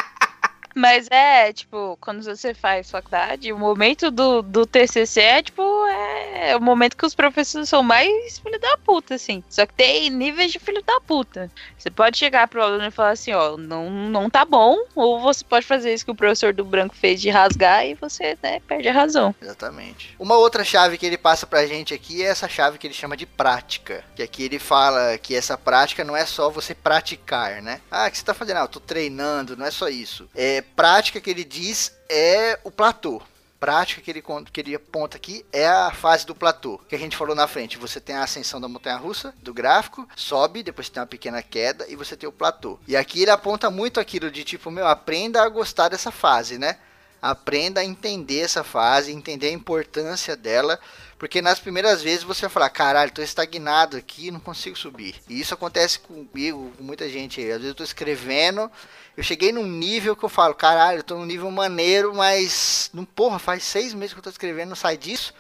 Mas 0.77 1.07
é, 1.09 1.51
tipo, 1.51 1.97
quando 1.99 2.21
você 2.23 2.53
faz 2.53 2.91
faculdade, 2.91 3.51
o 3.51 3.57
momento 3.57 4.11
do, 4.11 4.43
do 4.43 4.65
TCC 4.65 5.19
é, 5.19 5.41
tipo, 5.41 5.61
é 5.87 6.27
é 6.37 6.55
o 6.55 6.61
momento 6.61 6.95
que 6.95 7.05
os 7.05 7.15
professores 7.15 7.67
são 7.67 7.81
mais 7.81 8.37
filho 8.37 8.59
da 8.59 8.77
puta, 8.77 9.15
assim. 9.15 9.43
Só 9.49 9.65
que 9.65 9.73
tem 9.73 10.09
níveis 10.09 10.51
de 10.51 10.59
filho 10.59 10.81
da 10.83 11.01
puta. 11.01 11.51
Você 11.77 11.89
pode 11.89 12.17
chegar 12.17 12.47
pro 12.47 12.61
aluno 12.61 12.85
e 12.85 12.91
falar 12.91 13.11
assim, 13.11 13.33
ó, 13.33 13.57
não, 13.57 13.89
não 13.89 14.29
tá 14.29 14.45
bom, 14.45 14.77
ou 14.95 15.19
você 15.19 15.43
pode 15.43 15.65
fazer 15.65 15.93
isso 15.93 16.05
que 16.05 16.11
o 16.11 16.15
professor 16.15 16.53
do 16.53 16.63
branco 16.63 16.95
fez 16.95 17.19
de 17.21 17.29
rasgar 17.29 17.85
e 17.85 17.95
você, 17.95 18.37
né, 18.41 18.59
perde 18.61 18.87
a 18.87 18.93
razão. 18.93 19.33
Exatamente. 19.41 20.15
Uma 20.19 20.37
outra 20.37 20.63
chave 20.63 20.97
que 20.97 21.05
ele 21.05 21.17
passa 21.17 21.47
pra 21.47 21.65
gente 21.65 21.93
aqui 21.93 22.23
é 22.23 22.27
essa 22.27 22.47
chave 22.47 22.77
que 22.77 22.85
ele 22.85 22.93
chama 22.93 23.17
de 23.17 23.25
prática. 23.25 24.03
Que 24.15 24.23
aqui 24.23 24.43
ele 24.43 24.59
fala 24.59 25.17
que 25.17 25.35
essa 25.35 25.57
prática 25.57 26.03
não 26.03 26.15
é 26.15 26.25
só 26.25 26.49
você 26.49 26.75
praticar, 26.75 27.61
né? 27.61 27.81
Ah, 27.89 28.07
o 28.07 28.11
que 28.11 28.17
você 28.17 28.23
tá 28.23 28.33
fazendo? 28.33 28.57
Ah, 28.57 28.63
eu 28.63 28.67
tô 28.67 28.79
treinando, 28.79 29.57
não 29.57 29.65
é 29.65 29.71
só 29.71 29.87
isso. 29.87 30.29
É 30.35 30.63
prática 30.75 31.19
que 31.19 31.29
ele 31.29 31.43
diz 31.43 31.91
é 32.09 32.59
o 32.63 32.71
platô 32.71 33.21
prática 33.59 34.01
que 34.01 34.11
ele, 34.11 34.23
que 34.51 34.61
ele 34.61 34.75
aponta 34.75 35.17
aqui 35.17 35.45
é 35.51 35.67
a 35.67 35.91
fase 35.91 36.25
do 36.25 36.35
platô, 36.35 36.79
que 36.87 36.95
a 36.95 36.99
gente 36.99 37.17
falou 37.17 37.35
na 37.35 37.47
frente. 37.47 37.77
Você 37.77 37.99
tem 37.99 38.15
a 38.15 38.23
ascensão 38.23 38.61
da 38.61 38.67
montanha 38.67 38.97
russa, 38.97 39.33
do 39.41 39.53
gráfico, 39.53 40.07
sobe, 40.15 40.63
depois 40.63 40.89
tem 40.89 41.01
uma 41.01 41.07
pequena 41.07 41.41
queda 41.41 41.85
e 41.89 41.95
você 41.95 42.15
tem 42.15 42.29
o 42.29 42.31
platô. 42.31 42.79
E 42.87 42.95
aqui 42.95 43.21
ele 43.21 43.31
aponta 43.31 43.69
muito 43.69 43.99
aquilo 43.99 44.31
de 44.31 44.43
tipo, 44.43 44.69
meu, 44.71 44.87
aprenda 44.87 45.43
a 45.43 45.49
gostar 45.49 45.89
dessa 45.89 46.11
fase, 46.11 46.57
né? 46.57 46.77
Aprenda 47.21 47.81
a 47.81 47.85
entender 47.85 48.41
essa 48.41 48.63
fase, 48.63 49.11
entender 49.11 49.47
a 49.47 49.51
importância 49.51 50.35
dela, 50.35 50.79
porque 51.17 51.41
nas 51.41 51.59
primeiras 51.59 52.01
vezes 52.01 52.23
você 52.23 52.41
vai 52.41 52.49
falar, 52.49 52.69
caralho, 52.69 53.11
tô 53.11 53.21
estagnado 53.21 53.97
aqui, 53.97 54.31
não 54.31 54.39
consigo 54.39 54.77
subir. 54.77 55.15
E 55.27 55.39
isso 55.39 55.53
acontece 55.53 55.99
comigo, 55.99 56.71
com 56.77 56.83
muita 56.83 57.09
gente. 57.09 57.41
Às 57.41 57.57
vezes 57.57 57.67
eu 57.67 57.75
tô 57.75 57.83
escrevendo 57.83 58.71
eu 59.17 59.23
cheguei 59.23 59.51
num 59.51 59.65
nível 59.65 60.15
que 60.15 60.23
eu 60.23 60.29
falo, 60.29 60.53
caralho, 60.53 60.99
eu 60.99 61.03
tô 61.03 61.15
num 61.17 61.25
nível 61.25 61.49
maneiro, 61.49 62.13
mas. 62.13 62.91
Não, 62.93 63.03
porra, 63.03 63.39
faz 63.39 63.63
seis 63.63 63.91
meses 63.91 64.13
que 64.13 64.19
eu 64.19 64.23
tô 64.23 64.29
escrevendo, 64.29 64.69
não 64.69 64.75
sai 64.75 64.95
disso. 64.95 65.33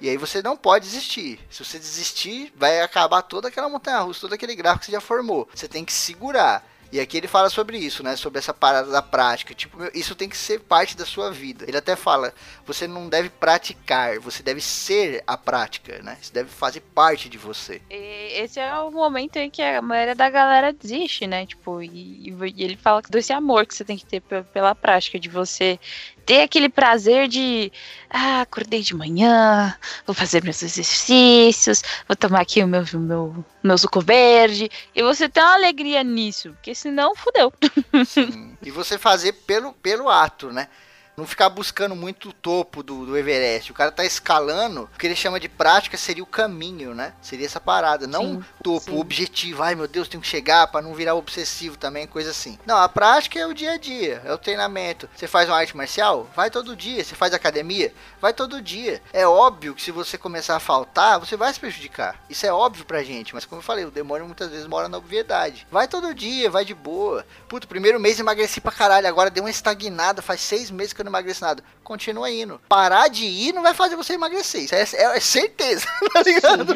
E 0.00 0.08
aí 0.08 0.16
você 0.16 0.40
não 0.40 0.56
pode 0.56 0.86
desistir. 0.86 1.40
Se 1.50 1.64
você 1.64 1.76
desistir, 1.76 2.52
vai 2.56 2.80
acabar 2.80 3.22
toda 3.22 3.48
aquela 3.48 3.68
montanha 3.68 3.98
russa, 3.98 4.20
todo 4.20 4.32
aquele 4.32 4.54
gráfico 4.54 4.82
que 4.82 4.86
você 4.86 4.92
já 4.92 5.00
formou. 5.00 5.48
Você 5.52 5.66
tem 5.66 5.84
que 5.84 5.92
segurar. 5.92 6.64
E 6.92 6.98
aqui 6.98 7.16
ele 7.16 7.28
fala 7.28 7.48
sobre 7.48 7.78
isso, 7.78 8.02
né? 8.02 8.16
Sobre 8.16 8.38
essa 8.38 8.52
parada 8.52 8.90
da 8.90 9.00
prática. 9.00 9.54
Tipo, 9.54 9.78
isso 9.94 10.14
tem 10.14 10.28
que 10.28 10.36
ser 10.36 10.60
parte 10.60 10.96
da 10.96 11.06
sua 11.06 11.30
vida. 11.30 11.64
Ele 11.68 11.76
até 11.76 11.94
fala: 11.94 12.34
você 12.66 12.86
não 12.86 13.08
deve 13.08 13.28
praticar, 13.28 14.18
você 14.18 14.42
deve 14.42 14.60
ser 14.60 15.22
a 15.26 15.36
prática, 15.36 16.02
né? 16.02 16.18
Isso 16.20 16.32
deve 16.32 16.50
fazer 16.50 16.80
parte 16.80 17.28
de 17.28 17.38
você. 17.38 17.80
Esse 17.88 18.58
é 18.58 18.74
o 18.78 18.90
momento 18.90 19.36
em 19.36 19.50
que 19.50 19.62
a 19.62 19.80
maioria 19.80 20.14
da 20.14 20.28
galera 20.28 20.72
desiste, 20.72 21.26
né? 21.26 21.46
Tipo, 21.46 21.80
e, 21.82 22.28
e 22.28 22.64
ele 22.64 22.76
fala 22.76 23.02
desse 23.08 23.32
amor 23.32 23.66
que 23.66 23.74
você 23.74 23.84
tem 23.84 23.96
que 23.96 24.06
ter 24.06 24.20
pela 24.20 24.74
prática, 24.74 25.18
de 25.18 25.28
você 25.28 25.78
ter 26.24 26.42
aquele 26.42 26.68
prazer 26.68 27.28
de 27.28 27.72
ah, 28.08 28.42
acordei 28.42 28.82
de 28.82 28.94
manhã, 28.94 29.74
vou 30.06 30.14
fazer 30.14 30.42
meus 30.42 30.62
exercícios, 30.62 31.82
vou 32.06 32.16
tomar 32.16 32.40
aqui 32.40 32.62
o 32.62 32.68
meu, 32.68 32.84
meu, 32.94 33.44
meu 33.62 33.78
suco 33.78 34.00
verde, 34.00 34.70
e 34.94 35.02
você 35.02 35.28
tem 35.28 35.42
uma 35.42 35.54
alegria 35.54 36.02
nisso, 36.02 36.50
porque 36.52 36.74
senão 36.74 37.14
fudeu. 37.14 37.52
Sim. 38.06 38.56
E 38.62 38.70
você 38.70 38.98
fazer 38.98 39.32
pelo, 39.32 39.72
pelo 39.72 40.08
ato, 40.08 40.52
né? 40.52 40.68
Não 41.20 41.26
ficar 41.26 41.48
buscando 41.48 41.94
muito 41.94 42.30
o 42.30 42.32
topo 42.32 42.82
do, 42.82 43.06
do, 43.06 43.16
Everest. 43.16 43.70
O 43.70 43.74
cara 43.74 43.92
tá 43.92 44.04
escalando, 44.04 44.88
o 44.94 44.98
que 44.98 45.06
ele 45.06 45.14
chama 45.14 45.38
de 45.38 45.48
prática 45.48 45.96
seria 45.96 46.22
o 46.22 46.26
caminho, 46.26 46.94
né? 46.94 47.12
Seria 47.20 47.46
essa 47.46 47.60
parada, 47.60 48.06
não 48.06 48.36
sim, 48.36 48.44
topo, 48.62 48.90
sim. 48.90 48.98
objetivo. 48.98 49.62
Ai 49.62 49.74
meu 49.74 49.86
Deus, 49.86 50.08
tenho 50.08 50.22
que 50.22 50.28
chegar 50.28 50.66
para 50.68 50.82
não 50.82 50.94
virar 50.94 51.14
obsessivo 51.14 51.76
também, 51.76 52.06
coisa 52.06 52.30
assim. 52.30 52.58
Não, 52.66 52.76
a 52.76 52.88
prática 52.88 53.38
é 53.38 53.46
o 53.46 53.54
dia 53.54 53.72
a 53.72 53.76
dia, 53.76 54.22
é 54.24 54.32
o 54.32 54.38
treinamento. 54.38 55.08
Você 55.14 55.26
faz 55.26 55.48
uma 55.48 55.58
arte 55.58 55.76
marcial? 55.76 56.28
Vai 56.34 56.50
todo 56.50 56.76
dia. 56.76 57.04
Você 57.04 57.14
faz 57.14 57.34
academia? 57.34 57.92
Vai 58.20 58.32
todo 58.32 58.62
dia. 58.62 59.02
É 59.12 59.26
óbvio 59.26 59.74
que 59.74 59.82
se 59.82 59.90
você 59.90 60.16
começar 60.16 60.56
a 60.56 60.60
faltar, 60.60 61.20
você 61.20 61.36
vai 61.36 61.52
se 61.52 61.60
prejudicar. 61.60 62.18
Isso 62.28 62.46
é 62.46 62.52
óbvio 62.52 62.84
pra 62.84 63.02
gente, 63.02 63.34
mas 63.34 63.44
como 63.44 63.60
eu 63.60 63.64
falei, 63.64 63.84
o 63.84 63.90
demônio 63.90 64.26
muitas 64.26 64.50
vezes 64.50 64.66
mora 64.66 64.88
na 64.88 64.98
obviedade. 64.98 65.66
Vai 65.70 65.86
todo 65.86 66.14
dia, 66.14 66.50
vai 66.50 66.64
de 66.64 66.74
boa. 66.74 67.26
Puto, 67.48 67.68
primeiro 67.68 68.00
mês 68.00 68.18
emagreci 68.18 68.60
pra 68.60 68.72
caralho, 68.72 69.06
agora 69.06 69.30
deu 69.30 69.44
uma 69.44 69.50
estagnada, 69.50 70.22
faz 70.22 70.40
seis 70.40 70.70
meses 70.70 70.92
que 70.92 71.00
eu 71.00 71.04
não 71.04 71.09
emagrece 71.10 71.42
nada. 71.42 71.62
Continua 71.82 72.30
indo. 72.30 72.60
Parar 72.68 73.08
de 73.08 73.26
ir 73.26 73.52
não 73.52 73.62
vai 73.62 73.74
fazer 73.74 73.96
você 73.96 74.14
emagrecer. 74.14 74.62
Isso 74.62 74.74
é, 74.74 75.02
é, 75.02 75.16
é 75.16 75.20
certeza, 75.20 75.86
tá 76.12 76.22
ligado? 76.22 76.74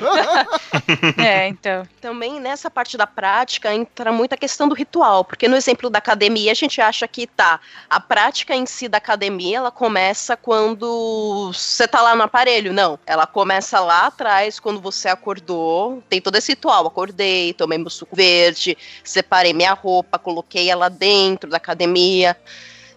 é, 1.22 1.48
então. 1.48 1.86
Também 2.00 2.40
nessa 2.40 2.68
parte 2.68 2.96
da 2.96 3.06
prática 3.06 3.72
entra 3.72 4.12
muita 4.12 4.36
questão 4.36 4.68
do 4.68 4.74
ritual, 4.74 5.24
porque 5.24 5.46
no 5.46 5.56
exemplo 5.56 5.88
da 5.88 5.98
academia 5.98 6.50
a 6.50 6.54
gente 6.54 6.80
acha 6.80 7.06
que 7.06 7.26
tá, 7.26 7.60
a 7.88 8.00
prática 8.00 8.54
em 8.54 8.66
si 8.66 8.88
da 8.88 8.98
academia, 8.98 9.58
ela 9.58 9.70
começa 9.70 10.36
quando 10.36 11.52
você 11.52 11.86
tá 11.86 12.02
lá 12.02 12.16
no 12.16 12.24
aparelho. 12.24 12.72
Não, 12.72 12.98
ela 13.06 13.26
começa 13.26 13.78
lá 13.80 14.06
atrás, 14.06 14.58
quando 14.58 14.80
você 14.80 15.08
acordou, 15.08 16.02
tem 16.08 16.20
todo 16.20 16.36
esse 16.36 16.52
ritual. 16.52 16.86
Acordei, 16.86 17.52
tomei 17.54 17.78
meu 17.78 17.90
suco 17.90 18.16
verde, 18.16 18.76
separei 19.04 19.52
minha 19.52 19.74
roupa, 19.74 20.18
coloquei 20.18 20.68
ela 20.68 20.88
dentro 20.88 21.48
da 21.48 21.56
academia 21.56 22.36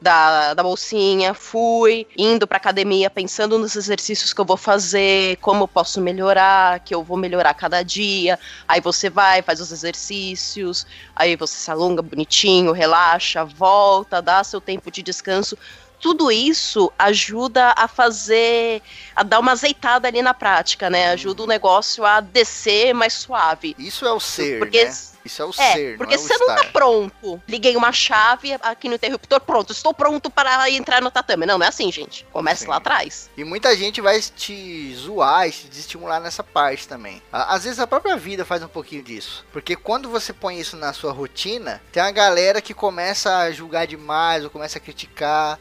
da, 0.02 0.54
da 0.54 0.64
bolsinha, 0.64 1.34
fui 1.34 2.08
indo 2.18 2.48
pra 2.48 2.58
academia 2.58 3.10
pensando 3.10 3.58
nos 3.58 3.76
exercícios 3.76 4.34
que 4.34 4.41
eu 4.41 4.45
vou 4.45 4.58
fazer, 4.58 5.38
como 5.38 5.64
eu 5.64 5.68
posso 5.68 6.00
melhorar, 6.02 6.80
que 6.80 6.93
eu 6.93 7.04
vou 7.04 7.18
melhorar 7.18 7.54
cada 7.54 7.84
dia. 7.84 8.39
Aí 8.68 8.80
você 8.82 9.10
vai, 9.10 9.41
faz 9.41 9.60
os 9.60 9.72
exercícios, 9.72 10.86
aí 11.16 11.36
você 11.36 11.58
se 11.58 11.72
alonga 11.72 12.02
bonitinho, 12.02 12.72
relaxa, 12.72 13.43
volta, 13.43 14.22
dá 14.22 14.43
seu 14.43 14.62
tempo 14.62 14.91
de 14.91 15.02
descanso 15.02 15.58
tudo 16.00 16.32
isso 16.32 16.91
ajuda 16.98 17.74
a 17.76 17.88
fazer, 17.88 18.82
a 19.16 19.24
dar 19.24 19.39
uma 19.39 19.54
azeitada 19.54 20.08
ali 20.08 20.22
na 20.22 20.34
prática, 20.34 20.89
né? 20.89 21.10
Ajuda 21.10 21.43
o 21.43 21.48
negócio 21.48 22.06
a 22.06 22.20
descer 22.20 22.93
mais 22.93 23.14
suave. 23.14 23.76
Isso 23.78 24.06
é 24.06 24.12
o 24.12 24.20
ser, 24.20 24.60
porque, 24.60 24.86
né? 24.86 24.93
Isso 25.28 25.41
é 25.41 25.45
o 25.45 25.49
é, 25.49 25.73
ser, 25.73 25.97
porque 25.97 26.15
não 26.15 26.23
é 26.23 26.28
você 26.28 26.38
não 26.38 26.47
tá 26.47 26.63
pronto. 26.71 27.41
Liguei 27.47 27.75
uma 27.75 27.91
chave 27.91 28.53
aqui 28.61 28.89
no 28.89 28.95
interruptor, 28.95 29.39
pronto, 29.41 29.71
estou 29.71 29.93
pronto 29.93 30.30
para 30.30 30.69
entrar 30.71 31.01
no 31.01 31.11
tatame. 31.11 31.45
Não, 31.45 31.57
não 31.57 31.65
é 31.65 31.69
assim, 31.69 31.91
gente. 31.91 32.25
Comece 32.32 32.63
Sim. 32.63 32.69
lá 32.69 32.78
atrás. 32.78 33.30
E 33.38 33.43
muita 33.43 33.75
gente 33.75 34.01
vai 34.01 34.19
te 34.19 34.93
zoar 34.95 35.47
e 35.47 35.51
te 35.51 35.67
desestimular 35.67 36.19
nessa 36.19 36.43
parte 36.43 36.88
também. 36.88 37.21
Às 37.32 37.65
vezes 37.65 37.80
a 37.80 37.86
própria 37.86 38.15
vida 38.15 38.45
faz 38.45 38.63
um 38.63 38.67
pouquinho 38.67 39.03
disso. 39.03 39.45
Porque 39.51 39.75
quando 39.75 40.09
você 40.09 40.34
põe 40.34 40.59
isso 40.59 40.78
na 40.78 40.93
sua 40.93 41.11
rotina, 41.11 41.82
tem 41.91 42.01
uma 42.01 42.11
galera 42.11 42.61
que 42.61 42.73
começa 42.73 43.38
a 43.38 43.51
julgar 43.51 43.86
demais 43.86 44.43
ou 44.43 44.49
começa 44.49 44.78
a 44.78 44.82
criticar. 44.82 45.59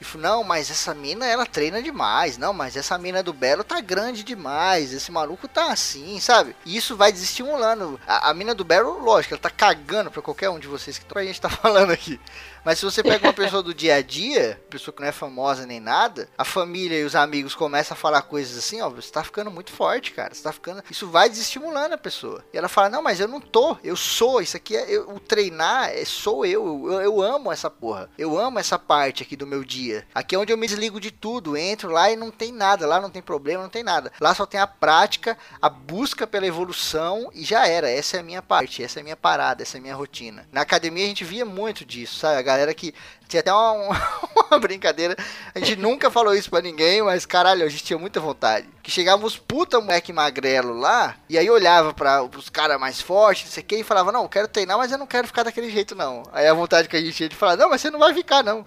E 0.00 0.04
falou, 0.04 0.28
não, 0.28 0.44
mas 0.44 0.70
essa 0.70 0.92
mina 0.94 1.26
ela 1.26 1.46
treina 1.46 1.82
demais. 1.82 2.36
Não, 2.36 2.52
mas 2.52 2.76
essa 2.76 2.98
mina 2.98 3.22
do 3.22 3.32
Belo 3.32 3.64
tá 3.64 3.80
grande 3.80 4.22
demais. 4.22 4.92
Esse 4.92 5.10
maluco 5.10 5.48
tá 5.48 5.72
assim, 5.72 6.20
sabe? 6.20 6.54
E 6.66 6.76
isso 6.76 6.96
vai 6.96 7.10
desestimulando. 7.10 7.98
A, 8.06 8.30
a 8.30 8.34
mina 8.34 8.54
do 8.54 8.64
Belo, 8.64 8.98
lógico, 9.02 9.34
ela 9.34 9.40
tá 9.40 9.50
cagando 9.50 10.10
pra 10.10 10.20
qualquer 10.20 10.50
um 10.50 10.58
de 10.58 10.68
vocês 10.68 10.98
que 10.98 11.18
a 11.18 11.24
gente 11.24 11.40
tá 11.40 11.48
falando 11.50 11.92
aqui. 11.92 12.20
Mas 12.66 12.80
se 12.80 12.84
você 12.84 13.00
pega 13.00 13.24
uma 13.24 13.32
pessoa 13.32 13.62
do 13.62 13.72
dia 13.72 13.94
a 13.94 14.02
dia, 14.02 14.60
pessoa 14.68 14.92
que 14.92 15.00
não 15.00 15.06
é 15.06 15.12
famosa 15.12 15.64
nem 15.64 15.78
nada, 15.78 16.28
a 16.36 16.44
família 16.44 16.98
e 16.98 17.04
os 17.04 17.14
amigos 17.14 17.54
começam 17.54 17.94
a 17.94 17.96
falar 17.96 18.22
coisas 18.22 18.58
assim, 18.58 18.80
ó, 18.82 18.90
você 18.90 19.08
tá 19.08 19.22
ficando 19.22 19.52
muito 19.52 19.70
forte, 19.70 20.10
cara. 20.10 20.34
Você 20.34 20.42
tá 20.42 20.52
ficando. 20.52 20.82
Isso 20.90 21.06
vai 21.06 21.28
desestimulando 21.28 21.94
a 21.94 21.98
pessoa. 21.98 22.44
E 22.52 22.58
ela 22.58 22.66
fala, 22.66 22.88
não, 22.88 23.00
mas 23.00 23.20
eu 23.20 23.28
não 23.28 23.40
tô, 23.40 23.76
eu 23.84 23.94
sou, 23.94 24.40
isso 24.40 24.56
aqui 24.56 24.76
é. 24.76 24.84
Eu, 24.90 25.10
o 25.10 25.20
treinar 25.20 25.90
é, 25.90 26.04
sou 26.04 26.44
eu. 26.44 26.90
eu. 26.90 27.06
Eu 27.06 27.22
amo 27.22 27.52
essa 27.52 27.70
porra. 27.70 28.10
Eu 28.18 28.36
amo 28.36 28.58
essa 28.58 28.76
parte 28.76 29.22
aqui 29.22 29.36
do 29.36 29.46
meu 29.46 29.62
dia. 29.62 30.04
Aqui 30.12 30.34
é 30.34 30.38
onde 30.38 30.52
eu 30.52 30.58
me 30.58 30.66
desligo 30.66 30.98
de 30.98 31.12
tudo. 31.12 31.56
Entro 31.56 31.88
lá 31.88 32.10
e 32.10 32.16
não 32.16 32.32
tem 32.32 32.50
nada. 32.50 32.84
Lá 32.84 33.00
não 33.00 33.10
tem 33.10 33.22
problema, 33.22 33.62
não 33.62 33.70
tem 33.70 33.84
nada. 33.84 34.12
Lá 34.20 34.34
só 34.34 34.44
tem 34.44 34.58
a 34.58 34.66
prática, 34.66 35.38
a 35.62 35.68
busca 35.68 36.26
pela 36.26 36.48
evolução 36.48 37.30
e 37.32 37.44
já 37.44 37.68
era. 37.68 37.88
Essa 37.88 38.16
é 38.16 38.20
a 38.20 38.24
minha 38.24 38.42
parte, 38.42 38.82
essa 38.82 38.98
é 38.98 39.02
a 39.02 39.04
minha 39.04 39.16
parada, 39.16 39.62
essa 39.62 39.76
é 39.76 39.78
a 39.78 39.82
minha 39.82 39.94
rotina. 39.94 40.48
Na 40.50 40.62
academia 40.62 41.04
a 41.04 41.08
gente 41.08 41.22
via 41.22 41.44
muito 41.44 41.84
disso, 41.84 42.18
sabe? 42.18 42.38
A 42.40 42.42
galera 42.56 42.74
que. 42.74 42.94
Tinha 43.28 43.40
até 43.40 43.52
uma, 43.52 43.90
uma, 44.50 44.58
brincadeira. 44.58 45.16
A 45.52 45.58
gente 45.58 45.76
nunca 45.76 46.10
falou 46.10 46.34
isso 46.34 46.48
pra 46.48 46.60
ninguém, 46.60 47.02
mas 47.02 47.26
caralho, 47.26 47.64
a 47.64 47.68
gente 47.68 47.82
tinha 47.82 47.98
muita 47.98 48.20
vontade. 48.20 48.68
Que 48.82 48.90
chegava 48.90 49.26
os 49.26 49.36
puta 49.36 49.80
moleque 49.80 50.12
magrelo 50.12 50.78
lá, 50.78 51.16
e 51.28 51.36
aí 51.36 51.50
olhava 51.50 51.92
para 51.92 52.22
os 52.22 52.48
caras 52.48 52.78
mais 52.78 53.00
fortes, 53.00 53.46
não 53.46 53.52
sei 53.52 53.62
o 53.64 53.66
que, 53.66 53.76
e 53.76 53.84
falava: 53.84 54.12
Não, 54.12 54.22
eu 54.22 54.28
quero 54.28 54.46
treinar, 54.46 54.78
mas 54.78 54.92
eu 54.92 54.98
não 54.98 55.06
quero 55.06 55.26
ficar 55.26 55.42
daquele 55.42 55.70
jeito, 55.70 55.96
não. 55.96 56.22
Aí 56.32 56.46
a 56.46 56.54
vontade 56.54 56.88
que 56.88 56.96
a 56.96 57.00
gente 57.00 57.14
tinha 57.14 57.28
de 57.28 57.34
falar: 57.34 57.56
Não, 57.56 57.68
mas 57.68 57.80
você 57.80 57.90
não 57.90 57.98
vai 57.98 58.14
ficar, 58.14 58.44
não. 58.44 58.64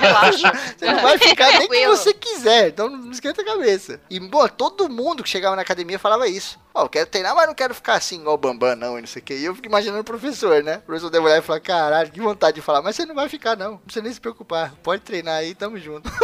Relaxa. 0.00 0.52
você 0.76 0.86
não 0.86 1.02
vai 1.02 1.18
ficar 1.18 1.58
nem 1.58 1.68
que 1.68 1.86
você 1.86 2.14
quiser, 2.14 2.68
então 2.68 2.88
não 2.88 3.10
esquenta 3.10 3.42
a 3.42 3.44
cabeça. 3.44 4.00
E, 4.08 4.18
pô, 4.20 4.48
todo 4.48 4.88
mundo 4.88 5.22
que 5.22 5.28
chegava 5.28 5.54
na 5.54 5.62
academia 5.62 5.98
falava 5.98 6.26
isso. 6.26 6.58
Ó, 6.74 6.80
oh, 6.80 6.84
eu 6.84 6.88
quero 6.88 7.10
treinar, 7.10 7.34
mas 7.34 7.46
não 7.46 7.54
quero 7.54 7.74
ficar 7.74 7.94
assim 7.94 8.20
igual 8.20 8.36
o 8.36 8.38
Bambam, 8.38 8.74
não, 8.74 8.98
e 8.98 9.02
não 9.02 9.08
sei 9.08 9.20
o 9.20 9.24
que. 9.24 9.34
E 9.34 9.44
eu 9.44 9.54
fico 9.54 9.68
imaginando 9.68 10.00
o 10.00 10.04
professor, 10.04 10.62
né? 10.62 10.78
O 10.78 10.82
professor 10.82 11.10
deve 11.10 11.26
olhar 11.26 11.38
e 11.38 11.42
falar, 11.42 11.60
caralho, 11.60 12.10
que 12.10 12.20
vontade 12.20 12.54
de 12.54 12.62
falar, 12.62 12.82
mas 12.82 12.96
você 12.96 13.04
não 13.04 13.14
vai 13.14 13.28
ficar, 13.28 13.56
não. 13.56 13.72
Não 13.72 13.78
precisa 13.78 14.02
nem 14.02 14.12
se 14.12 14.20
preocupar. 14.20 14.74
Pode 14.82 15.02
treinar 15.02 15.36
aí, 15.36 15.54
tamo 15.54 15.78
junto. 15.78 16.10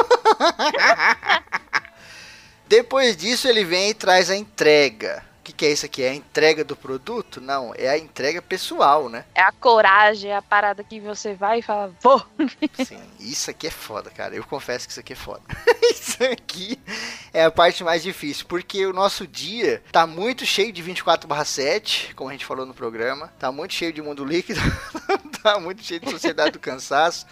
Depois 2.66 3.16
disso, 3.16 3.46
ele 3.46 3.64
vem 3.64 3.90
e 3.90 3.94
traz 3.94 4.30
a 4.30 4.36
entrega 4.36 5.33
que, 5.44 5.52
que 5.52 5.66
é 5.66 5.72
isso 5.72 5.84
aqui? 5.84 6.02
É 6.02 6.10
a 6.10 6.14
entrega 6.14 6.64
do 6.64 6.74
produto? 6.74 7.40
Não, 7.40 7.74
é 7.76 7.88
a 7.88 7.98
entrega 7.98 8.40
pessoal, 8.40 9.08
né? 9.08 9.24
É 9.34 9.42
a 9.42 9.52
coragem, 9.52 10.30
é 10.30 10.36
a 10.36 10.42
parada 10.42 10.82
que 10.82 10.98
você 10.98 11.34
vai 11.34 11.58
e 11.58 11.62
fala, 11.62 11.94
vou. 12.00 12.24
Sim, 12.84 12.98
isso 13.20 13.50
aqui 13.50 13.66
é 13.66 13.70
foda, 13.70 14.10
cara. 14.10 14.34
Eu 14.34 14.44
confesso 14.44 14.86
que 14.86 14.92
isso 14.92 15.00
aqui 15.00 15.12
é 15.12 15.16
foda. 15.16 15.42
isso 15.84 16.24
aqui 16.24 16.80
é 17.32 17.44
a 17.44 17.50
parte 17.50 17.84
mais 17.84 18.02
difícil, 18.02 18.46
porque 18.48 18.86
o 18.86 18.92
nosso 18.92 19.26
dia 19.26 19.82
tá 19.92 20.06
muito 20.06 20.46
cheio 20.46 20.72
de 20.72 20.82
24/7, 20.82 22.14
como 22.14 22.30
a 22.30 22.32
gente 22.32 22.46
falou 22.46 22.64
no 22.64 22.74
programa, 22.74 23.30
tá 23.38 23.52
muito 23.52 23.74
cheio 23.74 23.92
de 23.92 24.00
mundo 24.00 24.24
líquido, 24.24 24.60
tá 25.42 25.60
muito 25.60 25.82
cheio 25.84 26.00
de 26.00 26.10
sociedade 26.10 26.52
do 26.52 26.58
cansaço 26.58 27.26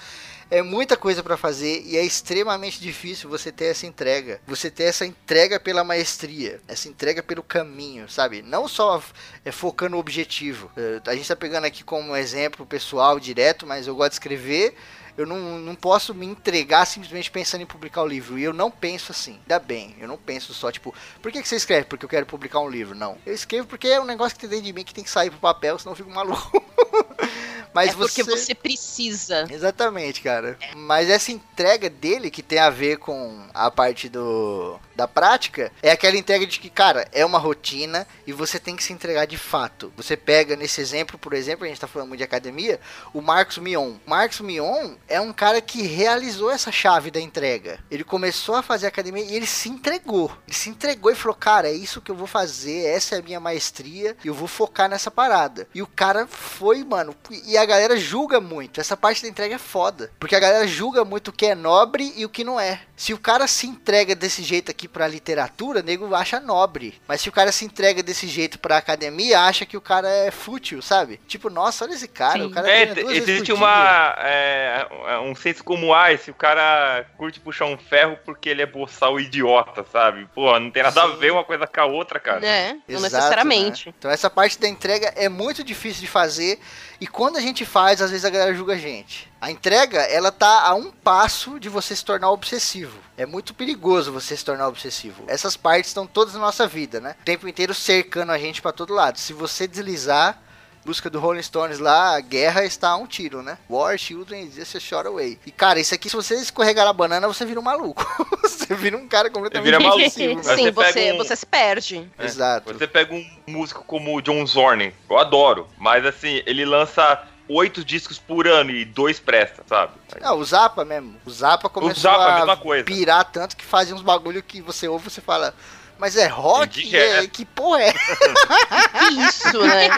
é 0.53 0.61
muita 0.61 0.99
coisa 0.99 1.23
para 1.23 1.39
fazer 1.39 1.83
e 1.87 1.97
é 1.97 2.05
extremamente 2.05 2.79
difícil 2.79 3.31
você 3.31 3.51
ter 3.51 3.65
essa 3.65 3.87
entrega. 3.87 4.39
Você 4.47 4.71
ter 4.71 4.85
essa 4.85 5.07
entrega 5.07 5.59
pela 5.59 5.83
maestria, 5.83 6.61
essa 6.69 6.91
entrega 6.91 7.23
pelo 7.23 7.43
caminho, 7.43 8.07
sabe? 8.07 8.43
Não 8.43 8.69
só 8.69 9.03
é, 9.47 9.51
focando 9.51 9.93
no 9.93 9.99
objetivo. 9.99 10.71
É, 10.77 11.01
a 11.11 11.17
gente 11.17 11.27
tá 11.27 11.35
pegando 11.35 11.65
aqui 11.65 11.83
como 11.83 12.15
exemplo 12.15 12.67
pessoal 12.67 13.19
direto, 13.19 13.67
mas 13.67 13.87
eu 13.87 13.97
gosto 13.97 14.11
de 14.11 14.17
escrever 14.17 14.77
eu 15.17 15.27
não, 15.27 15.59
não 15.59 15.75
posso 15.75 16.15
me 16.15 16.25
entregar 16.25 16.87
simplesmente 16.87 17.31
pensando 17.31 17.61
em 17.61 17.67
publicar 17.67 18.03
o 18.03 18.07
livro. 18.07 18.39
E 18.39 18.45
eu 18.45 18.53
não 18.53 18.71
penso 18.71 19.13
assim. 19.13 19.39
Ainda 19.43 19.59
bem, 19.59 19.95
eu 20.01 20.09
não 20.09 20.17
penso 20.17 20.55
só, 20.55 20.73
tipo, 20.73 20.95
por 21.21 21.31
que, 21.31 21.43
que 21.43 21.49
você 21.49 21.57
escreve? 21.57 21.85
Porque 21.85 22.05
eu 22.05 22.09
quero 22.09 22.25
publicar 22.25 22.61
um 22.61 22.69
livro. 22.69 22.95
Não. 22.95 23.19
Eu 23.27 23.35
escrevo 23.35 23.67
porque 23.67 23.89
é 23.89 24.01
um 24.01 24.07
negócio 24.07 24.35
que 24.35 24.41
tem 24.41 24.49
dentro 24.49 24.65
de 24.65 24.73
mim 24.73 24.85
que 24.85 24.95
tem 24.95 25.05
que 25.05 25.11
sair 25.11 25.31
pro 25.31 25.39
papel, 25.39 25.79
senão 25.79 25.93
eu 25.93 25.97
fico 25.97 26.11
maluco. 26.11 26.51
Mas 27.75 27.91
é 27.91 27.95
porque 27.95 28.23
você... 28.23 28.37
você 28.37 28.55
precisa. 28.55 29.47
Exatamente, 29.51 30.21
cara. 30.21 30.57
É. 30.61 30.75
Mas 30.75 31.09
essa 31.09 31.33
entrega 31.33 31.89
dele, 31.89 32.31
que 32.31 32.43
tem 32.43 32.59
a 32.59 32.71
ver 32.71 32.99
com 32.99 33.47
a 33.53 33.71
parte 33.71 34.09
do 34.09 34.79
da 34.95 35.09
prática, 35.09 35.73
é 35.83 35.91
aquela 35.91 36.17
entrega 36.17 36.47
de 36.47 36.61
que, 36.61 36.69
cara, 36.69 37.09
é 37.13 37.25
uma 37.25 37.39
rotina 37.39 38.07
e 38.27 38.33
você 38.33 38.59
tem 38.59 38.77
que 38.77 38.85
se 38.85 38.93
entregar 38.93 39.27
de 39.27 39.39
fato. 39.39 39.93
Você 39.97 40.17
pega 40.17 40.55
nesse 40.55 40.81
exemplo, 40.81 41.19
por 41.19 41.33
exemplo, 41.33 41.65
a 41.65 41.69
gente 41.69 41.81
tá 41.81 41.87
falando 41.87 42.09
muito 42.09 42.19
de 42.19 42.25
academia, 42.25 42.79
o 43.13 43.21
Marcos 43.21 43.59
Mion. 43.59 43.95
Marcos 44.07 44.41
Mion 44.41 44.95
é 45.09 45.21
um 45.21 45.33
cara 45.33 45.61
que 45.61 45.83
realizou 45.83 46.51
essa 46.51 46.71
chave 46.71 47.11
da 47.11 47.21
entrega. 47.21 47.79
Ele 47.91 48.05
começou 48.05 48.55
a 48.55 48.63
fazer 48.63 48.87
academia 48.87 49.25
e 49.25 49.35
ele 49.35 49.47
se 49.47 49.69
entregou. 49.69 50.31
Ele 50.47 50.57
se 50.57 50.69
entregou 50.69 51.11
e 51.11 51.17
falou, 51.17 51.37
cara, 51.37 51.69
é 51.69 51.73
isso 51.73 52.01
que 52.01 52.11
eu 52.11 52.17
vou 52.17 52.27
fazer, 52.27 52.87
essa 52.87 53.17
é 53.17 53.19
a 53.19 53.23
minha 53.23 53.41
maestria, 53.41 54.17
e 54.23 54.29
eu 54.29 54.35
vou 54.35 54.49
focar 54.49 54.89
nessa 54.89 55.11
parada. 55.11 55.67
E 55.75 55.83
o 55.83 55.87
cara 55.87 56.27
foi, 56.27 56.85
mano, 56.85 57.15
e 57.47 57.57
a 57.57 57.62
galera 57.67 57.97
julga 57.97 58.41
muito. 58.41 58.81
Essa 58.81 58.97
parte 58.97 59.23
da 59.23 59.29
entrega 59.29 59.55
é 59.55 59.59
foda. 59.59 60.11
Porque 60.19 60.37
a 60.37 60.41
galera 60.41 60.67
julga 60.67 61.05
muito 61.05 61.29
o 61.29 61.33
que 61.33 61.47
é 61.47 61.55
nobre 61.55 62.13
e 62.17 62.25
o 62.25 62.29
que 62.29 62.45
não 62.45 62.59
é. 62.59 62.81
Se 63.03 63.13
o 63.13 63.19
cara 63.19 63.49
se 63.49 63.67
entrega 63.67 64.15
desse 64.15 64.45
jeito 64.45 64.71
aqui 64.71 64.87
pra 64.87 65.09
literatura, 65.09 65.83
nego 65.83 66.15
acha 66.15 66.39
nobre. 66.39 67.03
Mas 67.09 67.21
se 67.21 67.29
o 67.29 67.33
cara 67.33 67.51
se 67.51 67.65
entrega 67.65 68.01
desse 68.01 68.29
jeito 68.29 68.61
pra 68.61 68.77
academia, 68.77 69.41
acha 69.41 69.67
que 69.67 69.77
o 69.77 69.81
cara 69.81 70.09
é 70.09 70.31
fútil, 70.31 70.81
sabe? 70.81 71.21
Tipo, 71.27 71.51
nossa, 71.51 71.85
olha 71.85 71.95
esse 71.95 72.07
cara. 72.07 72.39
Sim. 72.39 72.47
O 72.47 72.51
cara 72.53 72.71
é, 72.71 72.93
existe 73.11 73.53
uma. 73.53 74.15
É, 74.21 74.87
um 75.21 75.35
senso 75.35 75.65
como, 75.65 75.93
ah, 75.93 76.13
esse 76.13 76.31
o 76.31 76.35
cara 76.35 77.05
curte 77.19 77.41
puxar 77.41 77.67
um 77.67 77.77
ferro 77.77 78.17
porque 78.25 78.49
ele 78.49 78.63
é 78.63 78.67
boçal 78.67 79.19
idiota, 79.19 79.85
sabe? 79.91 80.29
Pô, 80.33 80.57
não 80.61 80.71
tem 80.71 80.85
nada 80.85 81.01
Sim. 81.01 81.13
a 81.13 81.17
ver 81.17 81.33
uma 81.33 81.43
coisa 81.43 81.67
com 81.67 81.81
a 81.81 81.87
outra, 81.87 82.21
cara. 82.21 82.47
É, 82.47 82.75
não 82.75 82.83
Exato, 82.87 83.03
necessariamente. 83.03 83.89
Né? 83.89 83.95
Então 83.99 84.13
essa 84.13 84.31
parte 84.31 84.61
da 84.61 84.69
entrega 84.69 85.13
é 85.17 85.29
muito 85.29 85.65
difícil 85.65 86.03
de 86.03 86.07
fazer. 86.07 86.61
E 87.01 87.07
quando 87.09 87.37
a 87.37 87.41
gente 87.41 87.65
faz, 87.65 88.01
às 88.01 88.13
vezes 88.13 88.25
a 88.25 88.31
galera 88.31 88.55
julga 88.55 88.75
a 88.75 88.79
gente. 88.79 89.32
A 89.43 89.51
entrega, 89.51 89.99
ela 90.03 90.31
tá 90.31 90.69
a 90.69 90.73
um 90.77 90.93
passo 90.93 91.59
de 91.59 91.69
você 91.69 91.97
se 91.97 92.05
tornar 92.05 92.31
obsessivo. 92.31 92.97
É 93.17 93.27
muito 93.27 93.53
perigoso 93.53 94.13
você 94.13 94.37
se 94.37 94.45
tornar 94.45 94.69
obsessivo. 94.69 95.25
Essas 95.27 95.57
partes 95.57 95.89
estão 95.91 96.07
todas 96.07 96.35
na 96.35 96.39
nossa 96.39 96.65
vida, 96.65 97.01
né? 97.01 97.17
O 97.21 97.25
tempo 97.25 97.49
inteiro 97.49 97.75
cercando 97.75 98.31
a 98.31 98.39
gente 98.39 98.63
para 98.63 98.71
todo 98.71 98.95
lado. 98.95 99.19
Se 99.19 99.33
você 99.33 99.67
deslizar, 99.67 100.41
busca 100.85 101.11
do 101.11 101.19
Rolling 101.19 101.43
Stones 101.43 101.81
lá, 101.81 102.15
a 102.15 102.21
guerra 102.21 102.65
está 102.65 102.91
a 102.91 102.97
um 102.97 103.05
tiro, 103.05 103.43
né? 103.43 103.59
War, 103.69 103.99
children, 103.99 104.49
just 104.49 104.77
a 104.77 104.79
short 104.79 105.09
away. 105.09 105.37
E 105.45 105.51
cara, 105.51 105.81
isso 105.81 105.93
aqui, 105.93 106.09
se 106.09 106.15
você 106.15 106.37
escorregar 106.37 106.87
a 106.87 106.93
banana, 106.93 107.27
você 107.27 107.45
vira 107.45 107.59
um 107.59 107.65
maluco. 107.65 108.07
você 108.43 108.73
vira 108.77 108.97
um 108.97 109.09
cara 109.09 109.29
completamente 109.29 109.65
vira 109.65 109.81
maluco. 109.81 110.07
Sim, 110.09 110.37
você, 110.37 110.71
você, 110.71 111.13
um... 111.15 111.17
você, 111.17 111.35
se 111.35 111.47
perde. 111.47 112.09
É. 112.17 112.27
Exato. 112.27 112.73
Você 112.73 112.87
pega 112.87 113.13
um 113.13 113.29
músico 113.49 113.83
como 113.83 114.17
o 114.17 114.23
John 114.23 114.47
Zorn, 114.47 114.95
eu 115.11 115.19
adoro, 115.19 115.67
mas 115.77 116.07
assim, 116.07 116.45
ele 116.47 116.65
lança 116.65 117.27
oito 117.55 117.85
discos 117.85 118.19
por 118.19 118.47
ano 118.47 118.71
e 118.71 118.85
dois 118.85 119.21
presta, 119.21 119.63
sabe? 119.67 119.93
Não, 120.21 120.39
o 120.39 120.45
Zappa 120.45 120.85
mesmo. 120.85 121.17
O 121.25 121.31
Zappa 121.31 121.69
começou 121.69 122.11
o 122.11 122.15
Zappa, 122.17 122.53
a, 122.53 122.81
a 122.81 122.85
pirar 122.85 123.25
tanto 123.25 123.57
que 123.57 123.65
fazia 123.65 123.95
uns 123.95 124.03
bagulho 124.03 124.43
que 124.43 124.61
você 124.61 124.89
ouve 124.89 125.09
e 125.09 125.11
você 125.11 125.21
fala... 125.21 125.55
Mas 125.99 126.17
é 126.17 126.27
rock? 126.27 126.83
Que, 126.83 126.97
é, 126.97 127.27
que 127.29 127.45
porra 127.45 127.83
é? 127.83 127.93
que 127.95 129.21
isso, 129.29 129.63
né? 129.63 129.89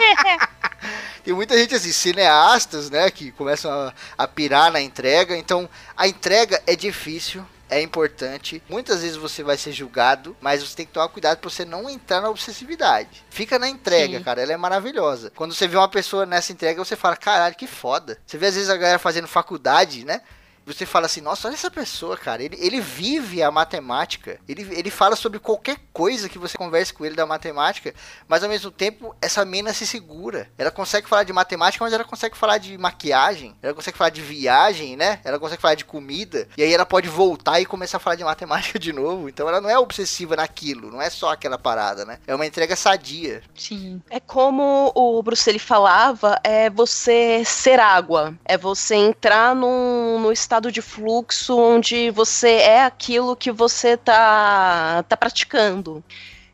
Tem 1.25 1.33
muita 1.33 1.57
gente 1.57 1.73
assim, 1.73 1.91
cineastas, 1.91 2.91
né, 2.91 3.09
que 3.09 3.31
começam 3.31 3.71
a, 3.71 3.93
a 4.15 4.27
pirar 4.27 4.71
na 4.71 4.79
entrega. 4.79 5.35
Então, 5.35 5.67
a 5.97 6.07
entrega 6.07 6.61
é 6.67 6.75
difícil, 6.75 7.43
é 7.75 7.81
importante. 7.81 8.63
Muitas 8.69 9.01
vezes 9.01 9.17
você 9.17 9.43
vai 9.43 9.57
ser 9.57 9.73
julgado, 9.73 10.35
mas 10.39 10.63
você 10.63 10.75
tem 10.77 10.85
que 10.85 10.93
tomar 10.93 11.09
cuidado 11.09 11.39
para 11.39 11.49
você 11.49 11.65
não 11.65 11.89
entrar 11.89 12.21
na 12.21 12.29
obsessividade. 12.29 13.25
Fica 13.29 13.59
na 13.59 13.67
entrega, 13.67 14.17
Sim. 14.17 14.23
cara, 14.23 14.41
ela 14.41 14.53
é 14.53 14.57
maravilhosa. 14.57 15.31
Quando 15.35 15.53
você 15.53 15.67
vê 15.67 15.75
uma 15.75 15.89
pessoa 15.89 16.25
nessa 16.25 16.53
entrega, 16.53 16.83
você 16.83 16.95
fala, 16.95 17.17
caralho, 17.17 17.55
que 17.55 17.67
foda. 17.67 18.17
Você 18.25 18.37
vê 18.37 18.47
às 18.47 18.55
vezes 18.55 18.69
a 18.69 18.77
galera 18.77 18.97
fazendo 18.97 19.27
faculdade, 19.27 20.05
né? 20.05 20.21
Você 20.65 20.85
fala 20.85 21.05
assim, 21.05 21.21
nossa, 21.21 21.47
olha 21.47 21.55
essa 21.55 21.69
pessoa, 21.69 22.17
cara. 22.17 22.43
Ele, 22.43 22.57
ele 22.59 22.81
vive 22.81 23.43
a 23.43 23.51
matemática. 23.51 24.39
Ele, 24.47 24.63
ele 24.73 24.89
fala 24.89 25.15
sobre 25.15 25.39
qualquer 25.39 25.77
coisa 25.93 26.27
que 26.27 26.39
você 26.39 26.57
converse 26.57 26.93
com 26.93 27.05
ele 27.05 27.15
da 27.15 27.25
matemática, 27.25 27.93
mas 28.27 28.43
ao 28.43 28.49
mesmo 28.49 28.71
tempo, 28.71 29.15
essa 29.21 29.45
mina 29.45 29.73
se 29.73 29.85
segura. 29.85 30.49
Ela 30.57 30.71
consegue 30.71 31.07
falar 31.07 31.23
de 31.23 31.31
matemática, 31.31 31.83
mas 31.83 31.93
ela 31.93 32.03
consegue 32.03 32.35
falar 32.35 32.57
de 32.57 32.77
maquiagem, 32.77 33.55
ela 33.61 33.73
consegue 33.73 33.97
falar 33.97 34.09
de 34.09 34.21
viagem, 34.21 34.95
né? 34.95 35.19
Ela 35.23 35.39
consegue 35.39 35.61
falar 35.61 35.75
de 35.75 35.85
comida. 35.85 36.47
E 36.57 36.63
aí 36.63 36.73
ela 36.73 36.85
pode 36.85 37.07
voltar 37.07 37.59
e 37.59 37.65
começar 37.65 37.97
a 37.97 37.99
falar 37.99 38.15
de 38.15 38.23
matemática 38.25 38.79
de 38.79 38.91
novo. 38.91 39.29
Então 39.29 39.47
ela 39.47 39.61
não 39.61 39.69
é 39.69 39.77
obsessiva 39.77 40.35
naquilo, 40.35 40.89
não 40.91 41.01
é 41.01 41.09
só 41.09 41.31
aquela 41.31 41.57
parada, 41.57 42.05
né? 42.05 42.19
É 42.25 42.33
uma 42.33 42.45
entrega 42.45 42.75
sadia. 42.75 43.43
Sim. 43.55 44.01
É 44.09 44.19
como 44.19 44.91
o 44.95 45.21
Bruce 45.21 45.49
ele 45.49 45.59
falava, 45.59 46.39
é 46.43 46.69
você 46.69 47.43
ser 47.45 47.79
água. 47.79 48.33
É 48.43 48.57
você 48.57 48.95
entrar 48.95 49.55
num, 49.55 50.19
no 50.19 50.31
estado 50.31 50.54
estado 50.55 50.71
de 50.71 50.81
fluxo 50.81 51.57
onde 51.57 52.09
você 52.11 52.51
é 52.51 52.83
aquilo 52.85 53.35
que 53.35 53.51
você 53.51 53.97
tá, 53.97 55.03
tá 55.03 55.17
praticando 55.17 56.01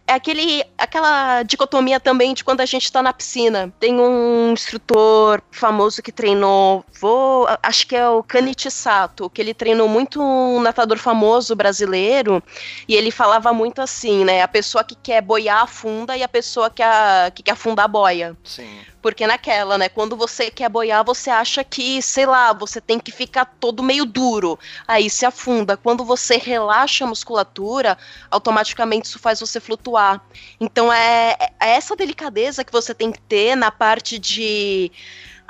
é 0.08 0.14
aquele, 0.14 0.64
aquela 0.78 1.42
dicotomia 1.44 1.98
também 1.98 2.34
de 2.34 2.44
quando 2.44 2.60
a 2.60 2.66
gente 2.66 2.84
está 2.84 3.02
na 3.02 3.14
piscina. 3.14 3.74
Tem 3.80 3.98
um 3.98 4.52
instrutor 4.52 5.42
famoso 5.50 6.02
que 6.02 6.12
treinou, 6.12 6.84
vou, 7.00 7.48
acho 7.64 7.88
que 7.88 7.96
é 7.96 8.10
o 8.10 8.22
Kanichi 8.22 8.70
Sato, 8.70 9.30
que 9.30 9.40
ele 9.40 9.54
treinou 9.54 9.88
muito 9.88 10.22
um 10.22 10.60
nadador 10.60 10.98
famoso 10.98 11.56
brasileiro, 11.56 12.44
e 12.88 12.96
ele 12.96 13.10
falava 13.10 13.54
muito 13.54 13.82
assim, 13.82 14.26
né? 14.26 14.42
A 14.42 14.48
pessoa 14.50 14.84
que 14.84 14.96
quer 14.96 15.22
boiar 15.22 15.62
afunda 15.62 16.18
e 16.18 16.24
a 16.24 16.28
pessoa 16.28 16.70
que, 16.70 16.84
a, 16.84 17.32
que 17.34 17.44
quer 17.44 17.52
afundar 17.52 17.88
boia. 17.88 18.36
Sim. 18.44 18.80
Porque 19.02 19.26
naquela, 19.26 19.78
né? 19.78 19.90
Quando 19.90 20.16
você 20.16 20.52
quer 20.52 20.70
boiar, 20.70 21.04
você 21.04 21.30
acha 21.30 21.64
que, 21.64 22.02
sei 22.02 22.26
lá, 22.26 22.54
você 22.54 22.80
tem 22.80 23.00
que 23.00 23.12
ficar 23.12 23.46
todo 23.46 23.82
meio 23.82 24.06
duro. 24.06 24.60
Aí 24.88 25.10
se 25.10 25.26
afunda. 25.26 25.76
Quando 25.76 26.06
você 26.06 26.38
relaxa 26.38 27.04
a 27.04 27.08
musculatura, 27.08 27.98
automaticamente 28.30 29.08
isso 29.08 29.20
faz 29.20 29.40
você 29.40 29.60
flutuar. 29.60 30.22
Então 30.60 30.92
é, 30.94 31.36
é 31.60 31.70
essa 31.72 31.96
delicadeza 31.96 32.64
que 32.64 32.72
você 32.72 32.94
tem 32.94 33.12
que 33.12 33.22
ter 33.22 33.56
na 33.56 33.72
parte 33.72 34.20
de 34.20 34.92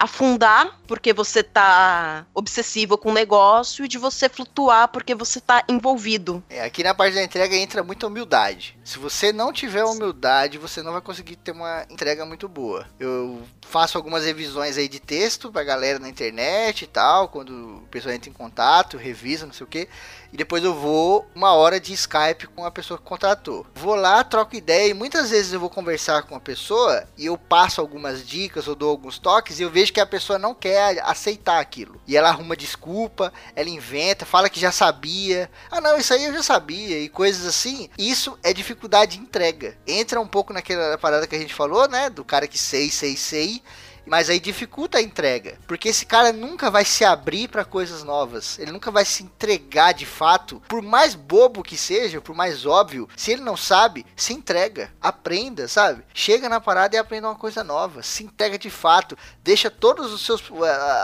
afundar 0.02 0.80
porque 0.88 1.14
você 1.14 1.43
tá 1.43 2.26
obsessivo 2.34 2.97
com 2.97 3.12
o 3.12 3.14
negócio 3.14 3.86
e 3.86 3.88
de 3.88 3.99
você 3.99 4.28
flutuar 4.28 4.88
porque 4.88 5.14
você 5.14 5.39
tá 5.39 5.64
envolvido. 5.70 6.43
É, 6.49 6.64
aqui 6.64 6.84
na 6.84 6.93
parte 6.93 7.14
da 7.14 7.24
entrega 7.24 7.56
entra 7.56 7.84
muita 7.84 8.08
humildade. 8.08 8.78
Se 8.84 8.97
você 8.97 9.32
não 9.32 9.54
tiver 9.54 9.84
humildade, 9.84 10.58
você 10.58 10.82
não 10.82 10.91
vai 10.91 11.02
conseguir 11.02 11.36
ter 11.36 11.52
uma 11.52 11.86
entrega 11.88 12.26
muito 12.26 12.49
boa. 12.49 12.88
Eu 12.99 13.43
faço 13.62 13.95
algumas 13.95 14.26
revisões 14.26 14.76
aí 14.76 14.89
de 14.89 14.99
texto 14.99 15.52
pra 15.52 15.64
galera 15.64 15.99
na 15.99 16.10
internet 16.10 16.82
e 16.82 16.88
tal, 16.88 17.30
quando 17.30 17.78
o 17.78 17.88
pessoal 17.91 18.16
entra 18.16 18.30
em 18.30 18.34
contato, 18.34 18.97
revisa, 18.97 19.45
não 19.45 19.54
sei 19.54 19.66
o 19.66 19.70
que. 19.70 19.88
E 20.32 20.38
depois 20.38 20.63
eu 20.63 20.73
vou 20.73 21.27
uma 21.36 21.53
hora 21.53 21.79
de 21.79 21.93
Skype 21.93 22.47
com 22.55 22.65
a 22.65 22.71
pessoa 22.71 22.97
que 22.97 23.03
contratou. 23.03 23.65
Vou 23.75 23.95
lá, 23.95 24.23
troco 24.23 24.55
ideia 24.55 24.89
e 24.89 24.93
muitas 24.93 25.29
vezes 25.29 25.51
eu 25.51 25.59
vou 25.59 25.69
conversar 25.69 26.23
com 26.23 26.36
a 26.36 26.39
pessoa 26.39 27.03
e 27.17 27.25
eu 27.25 27.38
passo 27.38 27.82
algumas 27.82 28.25
dicas 28.25 28.67
ou 28.67 28.75
dou 28.75 28.89
alguns 28.89 29.19
toques 29.19 29.59
e 29.59 29.63
eu 29.63 29.69
vejo 29.69 29.91
que 29.91 29.99
a 29.99 30.05
pessoa 30.05 30.39
não 30.39 30.55
quer 30.55 30.99
aceitar 31.03 31.59
aquilo. 31.59 31.99
E 32.07 32.15
ela 32.15 32.29
arruma 32.29 32.55
desculpa, 32.55 33.34
ela 33.55 33.69
inventa, 33.69 34.25
fala 34.25 34.49
que 34.49 34.59
já 34.59 34.71
sabia. 34.71 35.49
Ah, 35.69 35.82
não, 35.82 35.97
isso 35.97 36.13
aí 36.13 36.25
eu 36.25 36.34
já 36.34 36.43
sabia 36.43 36.99
e 36.99 37.09
coisas 37.09 37.45
assim. 37.45 37.89
Isso 37.97 38.38
é 38.41 38.53
dificuldade 38.53 39.17
de 39.17 39.23
entrega. 39.23 39.77
Entra 39.86 40.21
um 40.21 40.27
pouco 40.27 40.53
naquela 40.53 40.97
parada 40.97 41.27
que 41.27 41.36
a 41.36 41.39
gente 41.39 41.53
falou, 41.53 41.88
né? 41.88 42.09
Do 42.09 42.23
cara 42.23 42.47
que 42.47 42.57
sei, 42.57 42.89
sei, 42.89 43.17
sei 43.17 43.61
Mas 44.06 44.30
aí 44.30 44.39
dificulta 44.39 44.97
a 44.97 45.02
entrega, 45.02 45.58
porque 45.68 45.89
esse 45.89 46.06
cara 46.06 46.34
nunca 46.34 46.72
vai 46.72 46.84
se 46.84 47.06
abrir 47.06 47.47
para 47.47 47.64
coisas 47.64 48.04
novas, 48.04 48.58
ele 48.60 48.72
nunca 48.72 48.91
vai 48.91 49.06
se 49.06 49.24
entregar 49.24 49.93
de 49.93 50.06
fato, 50.06 50.62
por 50.68 50.82
mais 50.82 51.16
bobo 51.16 51.64
que 51.64 51.78
seja, 51.78 52.20
por 52.20 52.36
mais 52.36 52.66
óbvio, 52.66 53.08
se 53.16 53.32
ele 53.32 53.41
não 53.41 53.56
sabe, 53.56 54.06
se 54.16 54.34
entrega, 54.34 54.91
aprenda, 55.02 55.68
sabe? 55.68 56.04
Chega 56.14 56.49
na 56.49 56.60
parada 56.60 56.95
e 56.95 56.99
aprenda 56.99 57.28
uma 57.28 57.36
coisa 57.36 57.64
nova, 57.64 58.02
se 58.02 58.24
entrega 58.24 58.58
de 58.58 58.70
fato, 58.70 59.18
deixa 59.43 59.70
todos 59.70 60.12
os 60.12 60.26
seus 60.26 60.41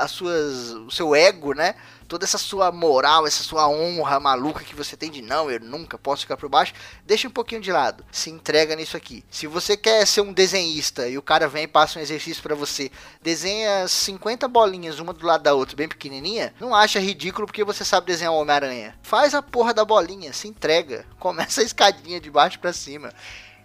as 0.02 0.12
suas 0.12 0.72
o 0.72 0.92
seu 0.92 1.16
ego, 1.16 1.54
né? 1.54 1.76
Toda 2.08 2.26
essa 2.26 2.38
sua 2.38 2.72
moral, 2.72 3.28
essa 3.28 3.44
sua 3.44 3.68
honra 3.68 4.20
maluca 4.20 4.64
que 4.64 4.76
você 4.76 4.96
tem 4.96 5.12
de 5.12 5.22
não, 5.22 5.52
eu 5.52 5.60
nunca 5.60 5.98
posso 5.98 6.22
ficar 6.22 6.38
por 6.38 6.50
baixo, 6.50 6.74
deixa 7.06 7.28
um 7.28 7.32
pouquinho 7.32 7.62
de 7.62 7.72
lado. 7.72 8.06
Se 8.12 8.30
entrega 8.30 8.76
nisso 8.76 8.96
aqui. 8.96 9.24
Se 9.30 9.48
você 9.48 9.76
quer 9.76 10.06
ser 10.06 10.22
um 10.22 10.34
desenhista 10.34 11.08
e 11.08 11.18
o 11.18 11.22
cara 11.22 11.48
vem 11.48 11.64
e 11.64 11.68
passa 11.68 12.00
um 12.00 12.02
exercício 12.02 12.42
para 12.42 12.56
você, 12.56 12.92
desenha 13.22 13.88
50 13.88 14.48
bolinhas 14.48 15.00
uma 15.00 15.14
do 15.14 15.26
lado 15.26 15.44
da 15.44 15.54
outra, 15.54 15.76
bem 15.76 15.88
pequenininha, 15.88 16.54
não 16.60 16.74
acha 16.74 17.00
ridículo 17.00 17.48
porque 17.48 17.64
você 17.64 17.84
sabe 17.84 18.08
desenhar 18.08 18.34
o 18.34 18.38
Homem-Aranha. 18.38 18.98
Faz 19.02 19.34
a 19.34 19.42
porra 19.42 19.74
da 19.74 19.84
bolinha, 19.84 20.34
se 20.34 20.48
entrega. 20.48 21.06
Começa 21.20 21.62
a 21.62 21.64
escadinha 21.64 22.20
de 22.20 22.32
baixo 22.32 22.60
para 22.60 22.74
cima 22.74 23.12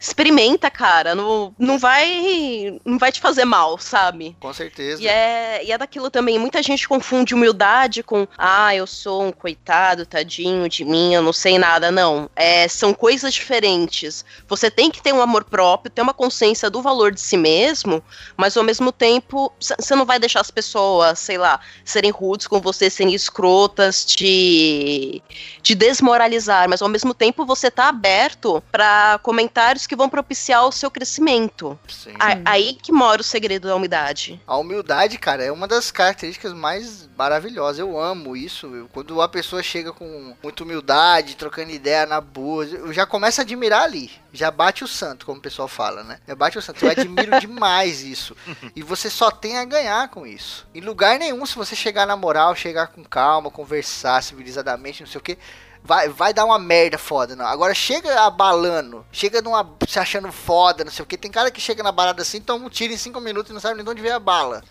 experimenta, 0.02 0.68
cara. 0.68 1.14
Não, 1.14 1.54
não 1.56 1.78
vai 1.78 2.78
não 2.84 2.98
vai 2.98 3.12
te 3.12 3.20
fazer 3.20 3.44
mal, 3.44 3.78
sabe? 3.78 4.36
Com 4.40 4.52
certeza. 4.52 5.00
E 5.00 5.06
é, 5.06 5.64
e 5.64 5.70
é 5.70 5.78
daquilo 5.78 6.10
também. 6.10 6.38
Muita 6.38 6.60
gente 6.62 6.88
confunde 6.88 7.34
humildade 7.34 8.02
com, 8.02 8.26
ah, 8.36 8.74
eu 8.74 8.86
sou 8.86 9.22
um 9.22 9.32
coitado, 9.32 10.04
tadinho 10.04 10.68
de 10.68 10.84
mim, 10.84 11.14
eu 11.14 11.22
não 11.22 11.32
sei 11.32 11.56
nada. 11.56 11.90
Não. 11.92 12.28
É, 12.34 12.66
são 12.66 12.92
coisas 12.92 13.32
diferentes. 13.32 14.24
Você 14.48 14.70
tem 14.70 14.90
que 14.90 15.00
ter 15.00 15.12
um 15.12 15.22
amor 15.22 15.44
próprio, 15.44 15.92
ter 15.92 16.02
uma 16.02 16.14
consciência 16.14 16.68
do 16.68 16.82
valor 16.82 17.12
de 17.12 17.20
si 17.20 17.36
mesmo, 17.36 18.02
mas 18.36 18.56
ao 18.56 18.64
mesmo 18.64 18.90
tempo, 18.90 19.52
você 19.60 19.94
não 19.94 20.04
vai 20.04 20.18
deixar 20.18 20.40
as 20.40 20.50
pessoas, 20.50 21.20
sei 21.20 21.38
lá, 21.38 21.60
serem 21.84 22.10
rudes 22.10 22.48
com 22.48 22.60
você, 22.60 22.90
serem 22.90 23.14
escrotas, 23.14 24.04
te, 24.04 25.22
te 25.62 25.74
desmoralizar, 25.74 26.68
mas 26.68 26.82
ao 26.82 26.88
mesmo 26.88 27.14
tempo 27.14 27.46
você 27.46 27.70
tá 27.70 27.88
aberto 27.88 28.62
para 28.72 29.20
comentários 29.22 29.86
que 29.86 29.91
vão 29.96 30.08
propiciar 30.08 30.66
o 30.66 30.72
seu 30.72 30.90
crescimento. 30.90 31.78
Sim. 31.88 32.14
aí 32.44 32.74
que 32.74 32.92
mora 32.92 33.20
o 33.20 33.24
segredo 33.24 33.68
da 33.68 33.76
humildade. 33.76 34.40
A 34.46 34.56
humildade, 34.56 35.18
cara, 35.18 35.44
é 35.44 35.52
uma 35.52 35.68
das 35.68 35.90
características 35.90 36.52
mais 36.52 37.08
maravilhosas. 37.16 37.78
Eu 37.78 37.98
amo 37.98 38.36
isso. 38.36 38.88
quando 38.92 39.20
a 39.20 39.28
pessoa 39.28 39.62
chega 39.62 39.92
com 39.92 40.34
muita 40.42 40.62
humildade, 40.62 41.36
trocando 41.36 41.70
ideia 41.70 42.06
na 42.06 42.20
boa, 42.20 42.64
eu 42.64 42.92
já 42.92 43.06
começo 43.06 43.40
a 43.40 43.44
admirar 43.44 43.82
ali. 43.82 44.10
Já 44.32 44.50
bate 44.50 44.82
o 44.82 44.88
santo, 44.88 45.26
como 45.26 45.38
o 45.38 45.42
pessoal 45.42 45.68
fala, 45.68 46.02
né? 46.02 46.18
Já 46.26 46.34
bate 46.34 46.58
o 46.58 46.62
santo. 46.62 46.84
Eu 46.84 46.90
admiro 46.90 47.38
demais 47.40 48.02
isso. 48.02 48.36
E 48.74 48.82
você 48.82 49.10
só 49.10 49.30
tem 49.30 49.58
a 49.58 49.64
ganhar 49.64 50.08
com 50.08 50.26
isso. 50.26 50.66
Em 50.74 50.80
lugar 50.80 51.18
nenhum, 51.18 51.44
se 51.44 51.54
você 51.54 51.76
chegar 51.76 52.06
na 52.06 52.16
moral, 52.16 52.54
chegar 52.56 52.88
com 52.88 53.04
calma, 53.04 53.50
conversar 53.50 54.22
civilizadamente, 54.22 55.02
não 55.02 55.10
sei 55.10 55.18
o 55.18 55.22
que 55.22 55.38
vai, 55.82 56.08
vai 56.08 56.32
dar 56.32 56.44
uma 56.44 56.58
merda 56.58 56.98
foda, 56.98 57.34
não. 57.34 57.46
Agora 57.46 57.74
chega 57.74 58.20
abalando, 58.20 59.04
chega 59.10 59.42
numa, 59.42 59.68
se 59.88 59.98
achando 59.98 60.30
foda, 60.30 60.84
não 60.84 60.92
sei 60.92 61.02
o 61.02 61.06
que. 61.06 61.16
Tem 61.18 61.30
cara 61.30 61.50
que 61.50 61.60
chega 61.60 61.82
na 61.82 61.92
balada 61.92 62.22
assim, 62.22 62.40
toma 62.40 62.66
um 62.66 62.70
tiro 62.70 62.92
em 62.92 62.96
5 62.96 63.20
minutos 63.20 63.50
e 63.50 63.54
não 63.54 63.60
sabe 63.60 63.76
nem 63.76 63.84
de 63.84 63.90
onde 63.90 64.02
veio 64.02 64.14
a 64.14 64.20
bala. 64.20 64.62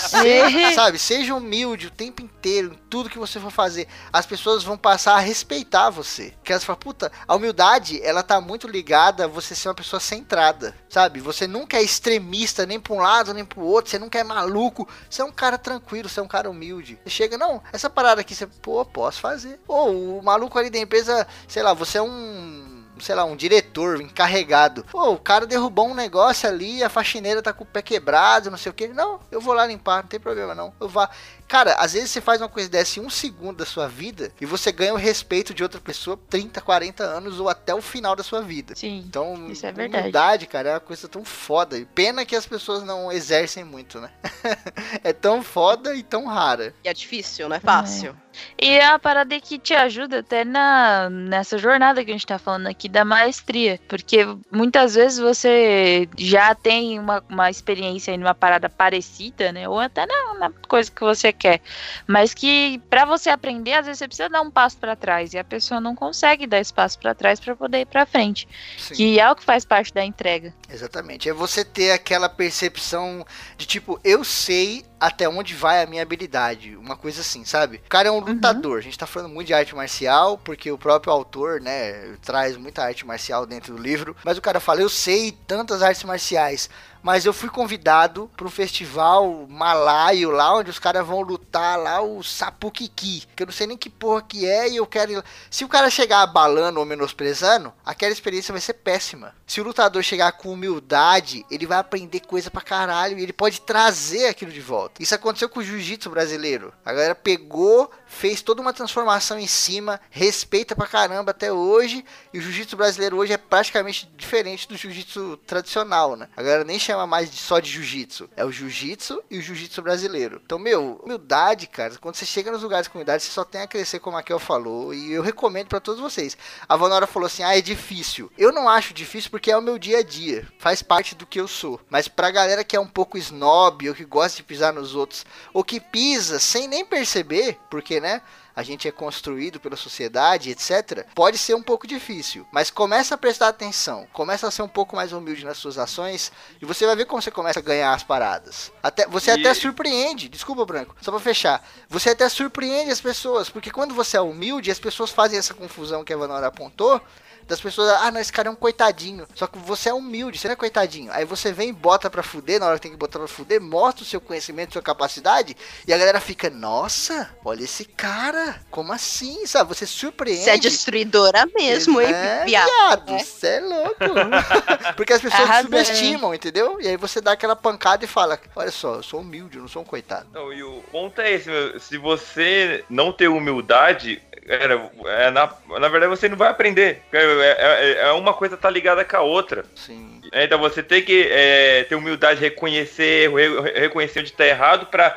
Seja, 0.00 0.72
sabe, 0.74 0.98
seja 0.98 1.34
humilde 1.34 1.86
o 1.86 1.90
tempo 1.90 2.22
inteiro, 2.22 2.72
em 2.72 2.78
tudo 2.88 3.10
que 3.10 3.18
você 3.18 3.38
for 3.40 3.50
fazer. 3.50 3.86
As 4.12 4.26
pessoas 4.26 4.62
vão 4.62 4.76
passar 4.76 5.14
a 5.14 5.20
respeitar 5.20 5.90
você. 5.90 6.32
Que 6.42 6.52
elas 6.52 6.64
falam, 6.64 6.78
puta, 6.78 7.10
a 7.26 7.34
humildade, 7.34 8.00
ela 8.02 8.22
tá 8.22 8.40
muito 8.40 8.66
ligada 8.68 9.24
a 9.24 9.28
você 9.28 9.54
ser 9.54 9.68
uma 9.68 9.74
pessoa 9.74 10.00
centrada, 10.00 10.74
sabe? 10.88 11.20
Você 11.20 11.46
nunca 11.46 11.76
é 11.76 11.82
extremista 11.82 12.66
nem 12.66 12.80
pra 12.80 12.94
um 12.94 13.00
lado 13.00 13.34
nem 13.34 13.44
pro 13.44 13.62
outro, 13.62 13.90
você 13.90 13.98
nunca 13.98 14.18
é 14.18 14.24
maluco. 14.24 14.88
Você 15.08 15.22
é 15.22 15.24
um 15.24 15.32
cara 15.32 15.58
tranquilo, 15.58 16.08
você 16.08 16.20
é 16.20 16.22
um 16.22 16.28
cara 16.28 16.50
humilde. 16.50 16.98
Você 17.04 17.10
chega, 17.10 17.36
não, 17.36 17.62
essa 17.72 17.90
parada 17.90 18.20
aqui, 18.20 18.34
você, 18.34 18.46
pô, 18.46 18.84
posso 18.84 19.20
fazer. 19.20 19.60
Ou 19.66 20.18
o 20.18 20.22
maluco 20.22 20.58
ali 20.58 20.70
da 20.70 20.78
empresa, 20.78 21.26
sei 21.46 21.62
lá, 21.62 21.74
você 21.74 21.98
é 21.98 22.02
um 22.02 22.67
sei 23.00 23.14
lá, 23.14 23.24
um 23.24 23.36
diretor 23.36 24.00
encarregado. 24.00 24.84
Pô, 24.90 25.12
o 25.12 25.18
cara 25.18 25.46
derrubou 25.46 25.88
um 25.88 25.94
negócio 25.94 26.48
ali, 26.48 26.82
a 26.82 26.88
faxineira 26.88 27.42
tá 27.42 27.52
com 27.52 27.64
o 27.64 27.66
pé 27.66 27.82
quebrado, 27.82 28.50
não 28.50 28.58
sei 28.58 28.70
o 28.70 28.74
que. 28.74 28.88
Não, 28.88 29.20
eu 29.30 29.40
vou 29.40 29.54
lá 29.54 29.66
limpar, 29.66 30.02
não 30.02 30.08
tem 30.08 30.20
problema 30.20 30.54
não. 30.54 30.72
Eu 30.80 30.88
vou. 30.88 31.06
Cara, 31.48 31.74
às 31.74 31.94
vezes 31.94 32.10
você 32.10 32.20
faz 32.20 32.42
uma 32.42 32.48
coisa 32.48 32.68
dessa 32.68 33.00
em 33.00 33.02
um 33.02 33.08
segundo 33.08 33.56
da 33.56 33.64
sua 33.64 33.88
vida 33.88 34.30
e 34.38 34.44
você 34.44 34.70
ganha 34.70 34.92
o 34.92 34.98
respeito 34.98 35.54
de 35.54 35.62
outra 35.62 35.80
pessoa 35.80 36.18
30, 36.28 36.60
40 36.60 37.02
anos 37.02 37.40
ou 37.40 37.48
até 37.48 37.74
o 37.74 37.80
final 37.80 38.14
da 38.14 38.22
sua 38.22 38.42
vida. 38.42 38.76
Sim. 38.76 39.02
Então, 39.08 39.50
isso 39.50 39.64
é 39.64 39.72
verdade. 39.72 40.02
humildade, 40.02 40.46
cara, 40.46 40.68
é 40.68 40.72
uma 40.74 40.80
coisa 40.80 41.08
tão 41.08 41.24
foda. 41.24 41.78
Pena 41.94 42.26
que 42.26 42.36
as 42.36 42.44
pessoas 42.44 42.84
não 42.84 43.10
exercem 43.10 43.64
muito, 43.64 43.98
né? 43.98 44.10
é 45.02 45.12
tão 45.12 45.42
foda 45.42 45.94
e 45.94 46.02
tão 46.02 46.26
rara. 46.26 46.74
E 46.84 46.88
é 46.88 46.92
difícil, 46.92 47.48
não 47.48 47.56
é 47.56 47.60
fácil. 47.60 48.14
É. 48.24 48.28
E 48.60 48.70
é 48.70 48.88
uma 48.88 48.98
parada 48.98 49.38
que 49.40 49.58
te 49.58 49.74
ajuda 49.74 50.20
até 50.20 50.44
na, 50.44 51.08
nessa 51.10 51.58
jornada 51.58 52.04
que 52.04 52.10
a 52.10 52.14
gente 52.14 52.26
tá 52.26 52.38
falando 52.38 52.66
aqui 52.66 52.88
da 52.88 53.04
maestria. 53.04 53.80
Porque 53.88 54.26
muitas 54.50 54.94
vezes 54.94 55.18
você 55.18 56.08
já 56.16 56.54
tem 56.54 56.98
uma, 56.98 57.22
uma 57.28 57.50
experiência 57.50 58.12
em 58.12 58.18
uma 58.18 58.34
parada 58.34 58.68
parecida, 58.68 59.52
né? 59.52 59.68
Ou 59.68 59.78
até 59.78 60.06
na, 60.06 60.34
na 60.34 60.50
coisa 60.68 60.90
que 60.90 61.00
você 61.00 61.32
quer. 61.38 61.60
Mas 62.06 62.34
que 62.34 62.80
para 62.90 63.04
você 63.04 63.30
aprender, 63.30 63.74
às 63.74 63.86
vezes 63.86 63.98
você 63.98 64.08
precisa 64.08 64.28
dar 64.28 64.42
um 64.42 64.50
passo 64.50 64.76
para 64.76 64.96
trás. 64.96 65.32
E 65.32 65.38
a 65.38 65.44
pessoa 65.44 65.80
não 65.80 65.94
consegue 65.94 66.46
dar 66.46 66.58
esse 66.58 66.72
passo 66.72 66.98
para 66.98 67.14
trás 67.14 67.38
para 67.40 67.54
poder 67.54 67.80
ir 67.80 67.86
pra 67.86 68.04
frente. 68.04 68.48
Sim. 68.76 68.94
Que 68.94 69.20
é 69.20 69.30
o 69.30 69.36
que 69.36 69.44
faz 69.44 69.64
parte 69.64 69.92
da 69.92 70.04
entrega. 70.04 70.52
Exatamente. 70.68 71.28
É 71.28 71.32
você 71.32 71.64
ter 71.64 71.92
aquela 71.92 72.28
percepção 72.28 73.24
de 73.56 73.66
tipo, 73.66 74.00
eu 74.02 74.24
sei 74.24 74.84
até 75.00 75.28
onde 75.28 75.54
vai 75.54 75.82
a 75.82 75.86
minha 75.86 76.02
habilidade. 76.02 76.76
Uma 76.76 76.96
coisa 76.96 77.20
assim, 77.20 77.44
sabe? 77.44 77.78
O 77.86 77.88
cara 77.88 78.08
é 78.08 78.10
um 78.10 78.18
uhum. 78.18 78.20
lutador. 78.20 78.72
Uhum. 78.72 78.78
A 78.78 78.82
gente 78.82 78.98
tá 78.98 79.06
falando 79.06 79.32
muito 79.32 79.48
de 79.48 79.54
arte 79.54 79.74
marcial, 79.74 80.38
porque 80.38 80.70
o 80.70 80.78
próprio 80.78 81.12
autor, 81.12 81.60
né, 81.60 82.16
traz 82.22 82.56
muita 82.56 82.82
arte 82.82 83.06
marcial 83.06 83.46
dentro 83.46 83.74
do 83.74 83.82
livro. 83.82 84.16
Mas 84.24 84.38
o 84.38 84.42
cara 84.42 84.60
fala, 84.60 84.80
eu 84.80 84.88
sei 84.88 85.32
tantas 85.46 85.82
artes 85.82 86.04
marciais 86.04 86.68
mas 87.02 87.24
eu 87.24 87.32
fui 87.32 87.48
convidado 87.48 88.30
para 88.36 88.46
um 88.46 88.50
festival 88.50 89.46
malaio 89.48 90.30
lá, 90.30 90.56
onde 90.56 90.70
os 90.70 90.78
caras 90.78 91.06
vão 91.06 91.20
lutar 91.20 91.78
lá 91.78 92.00
o 92.00 92.22
Sapukiki, 92.22 93.26
que 93.34 93.42
eu 93.42 93.46
não 93.46 93.52
sei 93.52 93.66
nem 93.66 93.76
que 93.76 93.90
porra 93.90 94.22
que 94.22 94.46
é 94.46 94.68
e 94.68 94.76
eu 94.76 94.86
quero 94.86 95.12
ir... 95.12 95.24
Se 95.50 95.64
o 95.64 95.68
cara 95.68 95.90
chegar 95.90 96.22
abalando 96.22 96.80
ou 96.80 96.86
menosprezando, 96.86 97.72
aquela 97.84 98.12
experiência 98.12 98.52
vai 98.52 98.60
ser 98.60 98.74
péssima. 98.74 99.34
Se 99.46 99.60
o 99.60 99.64
lutador 99.64 100.02
chegar 100.02 100.32
com 100.32 100.52
humildade, 100.52 101.46
ele 101.50 101.66
vai 101.66 101.78
aprender 101.78 102.20
coisa 102.20 102.50
pra 102.50 102.60
caralho 102.60 103.18
e 103.18 103.22
ele 103.22 103.32
pode 103.32 103.60
trazer 103.62 104.26
aquilo 104.26 104.52
de 104.52 104.60
volta. 104.60 104.87
Isso 104.98 105.14
aconteceu 105.14 105.48
com 105.48 105.60
o 105.60 105.62
jiu-jitsu 105.62 106.10
brasileiro. 106.10 106.72
A 106.84 106.92
galera 106.92 107.14
pegou, 107.14 107.90
fez 108.08 108.42
toda 108.42 108.60
uma 108.60 108.72
transformação 108.72 109.38
em 109.38 109.46
cima, 109.46 110.00
respeita 110.10 110.74
pra 110.74 110.86
caramba 110.86 111.30
até 111.30 111.52
hoje, 111.52 112.04
e 112.32 112.38
o 112.38 112.42
jiu-jitsu 112.42 112.76
brasileiro 112.76 113.16
hoje 113.16 113.32
é 113.32 113.36
praticamente 113.36 114.10
diferente 114.16 114.66
do 114.66 114.76
jiu-jitsu 114.76 115.36
tradicional, 115.46 116.16
né? 116.16 116.28
A 116.36 116.42
galera 116.42 116.64
nem 116.64 116.78
chama 116.78 117.06
mais 117.06 117.30
de, 117.30 117.36
só 117.36 117.60
de 117.60 117.70
jiu-jitsu. 117.70 118.28
É 118.36 118.44
o 118.44 118.50
jiu-jitsu 118.50 119.22
e 119.30 119.38
o 119.38 119.42
jiu-jitsu 119.42 119.82
brasileiro. 119.82 120.40
Então, 120.44 120.58
meu, 120.58 121.00
humildade, 121.04 121.66
cara. 121.66 121.96
Quando 122.00 122.16
você 122.16 122.26
chega 122.26 122.50
nos 122.50 122.62
lugares 122.62 122.88
com 122.88 122.98
humildade, 122.98 123.22
você 123.22 123.30
só 123.30 123.44
tem 123.44 123.60
a 123.60 123.66
crescer, 123.66 124.00
como 124.00 124.16
a 124.16 124.22
Kel 124.22 124.38
falou. 124.38 124.92
E 124.94 125.12
eu 125.12 125.22
recomendo 125.22 125.68
para 125.68 125.80
todos 125.80 126.00
vocês. 126.00 126.36
A 126.68 126.76
Vanora 126.76 127.06
falou 127.06 127.26
assim: 127.26 127.42
ah, 127.42 127.56
é 127.56 127.60
difícil. 127.60 128.30
Eu 128.36 128.52
não 128.52 128.68
acho 128.68 128.94
difícil 128.94 129.30
porque 129.30 129.50
é 129.50 129.56
o 129.56 129.62
meu 129.62 129.78
dia 129.78 129.98
a 129.98 130.02
dia. 130.02 130.46
Faz 130.58 130.82
parte 130.82 131.14
do 131.14 131.26
que 131.26 131.40
eu 131.40 131.48
sou. 131.48 131.80
Mas 131.90 132.08
pra 132.08 132.30
galera 132.30 132.64
que 132.64 132.76
é 132.76 132.80
um 132.80 132.86
pouco 132.86 133.18
snob, 133.18 133.88
ou 133.88 133.94
que 133.94 134.04
gosta 134.04 134.36
de 134.36 134.42
pisar 134.42 134.72
nos 134.72 134.94
outros, 134.94 135.24
ou 135.52 135.64
que 135.64 135.80
pisa 135.80 136.38
sem 136.38 136.66
nem 136.66 136.84
perceber, 136.84 137.58
porque, 137.70 137.97
né? 138.00 138.22
a 138.58 138.62
gente 138.64 138.88
é 138.88 138.90
construído 138.90 139.60
pela 139.60 139.76
sociedade, 139.76 140.50
etc., 140.50 141.06
pode 141.14 141.38
ser 141.38 141.54
um 141.54 141.62
pouco 141.62 141.86
difícil. 141.86 142.44
Mas 142.50 142.72
começa 142.72 143.14
a 143.14 143.18
prestar 143.18 143.46
atenção, 143.46 144.04
começa 144.12 144.48
a 144.48 144.50
ser 144.50 144.62
um 144.62 144.68
pouco 144.68 144.96
mais 144.96 145.12
humilde 145.12 145.44
nas 145.44 145.58
suas 145.58 145.78
ações 145.78 146.32
e 146.60 146.66
você 146.66 146.84
vai 146.84 146.96
ver 146.96 147.04
como 147.04 147.22
você 147.22 147.30
começa 147.30 147.60
a 147.60 147.62
ganhar 147.62 147.94
as 147.94 148.02
paradas. 148.02 148.72
Até, 148.82 149.06
você 149.06 149.30
e... 149.30 149.34
até 149.34 149.54
surpreende, 149.54 150.28
desculpa, 150.28 150.66
Branco, 150.66 150.96
só 151.00 151.12
pra 151.12 151.20
fechar. 151.20 151.64
Você 151.88 152.10
até 152.10 152.28
surpreende 152.28 152.90
as 152.90 153.00
pessoas, 153.00 153.48
porque 153.48 153.70
quando 153.70 153.94
você 153.94 154.16
é 154.16 154.20
humilde, 154.20 154.72
as 154.72 154.80
pessoas 154.80 155.12
fazem 155.12 155.38
essa 155.38 155.54
confusão 155.54 156.02
que 156.02 156.12
a 156.12 156.16
Vanora 156.16 156.48
apontou 156.48 157.00
das 157.48 157.60
pessoas, 157.60 157.88
ah, 158.02 158.10
não, 158.10 158.20
esse 158.20 158.32
cara 158.32 158.48
é 158.48 158.50
um 158.52 158.56
coitadinho. 158.56 159.26
Só 159.34 159.46
que 159.46 159.58
você 159.58 159.88
é 159.88 159.94
humilde, 159.94 160.38
você 160.38 160.46
não 160.48 160.52
é 160.52 160.56
coitadinho. 160.56 161.10
Aí 161.12 161.24
você 161.24 161.50
vem 161.50 161.70
e 161.70 161.72
bota 161.72 162.10
pra 162.10 162.22
fuder, 162.22 162.60
na 162.60 162.66
hora 162.66 162.76
que 162.76 162.82
tem 162.82 162.90
que 162.90 162.96
botar 162.96 163.18
pra 163.18 163.26
fuder, 163.26 163.60
mostra 163.60 164.02
o 164.02 164.06
seu 164.06 164.20
conhecimento, 164.20 164.74
sua 164.74 164.82
capacidade, 164.82 165.56
e 165.86 165.92
a 165.92 165.98
galera 165.98 166.20
fica, 166.20 166.50
nossa, 166.50 167.30
olha 167.44 167.64
esse 167.64 167.86
cara, 167.86 168.60
como 168.70 168.92
assim, 168.92 169.46
sabe? 169.46 169.74
Você 169.74 169.86
surpreende. 169.86 170.44
Você 170.44 170.50
é 170.50 170.58
destruidora 170.58 171.46
mesmo, 171.54 172.00
hein, 172.00 172.12
é, 172.12 172.44
viado, 172.44 173.14
é. 173.14 173.18
você 173.18 173.46
é 173.46 173.60
louco. 173.60 173.96
Porque 174.96 175.14
as 175.14 175.22
pessoas 175.22 175.48
subestimam, 175.62 176.34
entendeu? 176.34 176.78
E 176.80 176.86
aí 176.86 176.96
você 176.98 177.20
dá 177.20 177.32
aquela 177.32 177.56
pancada 177.56 178.04
e 178.04 178.08
fala, 178.08 178.38
olha 178.54 178.70
só, 178.70 178.96
eu 178.96 179.02
sou 179.02 179.20
humilde, 179.20 179.56
eu 179.56 179.62
não 179.62 179.68
sou 179.68 179.82
um 179.82 179.86
coitado. 179.86 180.26
Não, 180.34 180.52
e 180.52 180.62
o 180.62 180.82
ponto 180.92 181.18
é 181.20 181.32
esse, 181.32 181.48
meu, 181.48 181.80
se 181.80 181.96
você 181.96 182.84
não 182.90 183.10
ter 183.10 183.28
humildade, 183.28 184.20
era, 184.48 184.90
é, 185.06 185.30
na, 185.30 185.52
na 185.78 185.88
verdade 185.88 186.08
você 186.08 186.28
não 186.28 186.36
vai 186.36 186.48
aprender. 186.48 187.02
É, 187.40 187.56
é, 187.58 187.98
é 188.08 188.12
uma 188.12 188.34
coisa 188.34 188.56
tá 188.56 188.68
ligada 188.70 189.04
com 189.04 189.16
a 189.16 189.20
outra. 189.22 189.64
Sim. 189.74 190.20
É, 190.32 190.44
Então 190.44 190.58
você 190.58 190.82
tem 190.82 191.02
que 191.02 191.28
é, 191.30 191.84
ter 191.84 191.94
humildade, 191.94 192.40
reconhecer, 192.40 193.30
re- 193.32 193.80
reconhecer 193.80 194.20
onde 194.20 194.30
está 194.30 194.46
errado 194.46 194.86
para 194.86 195.14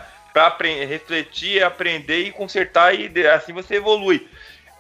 refletir, 0.88 1.64
aprender 1.64 2.20
e 2.20 2.32
consertar 2.32 2.94
e 2.96 3.28
assim 3.28 3.54
você 3.54 3.76
evolui. 3.76 4.28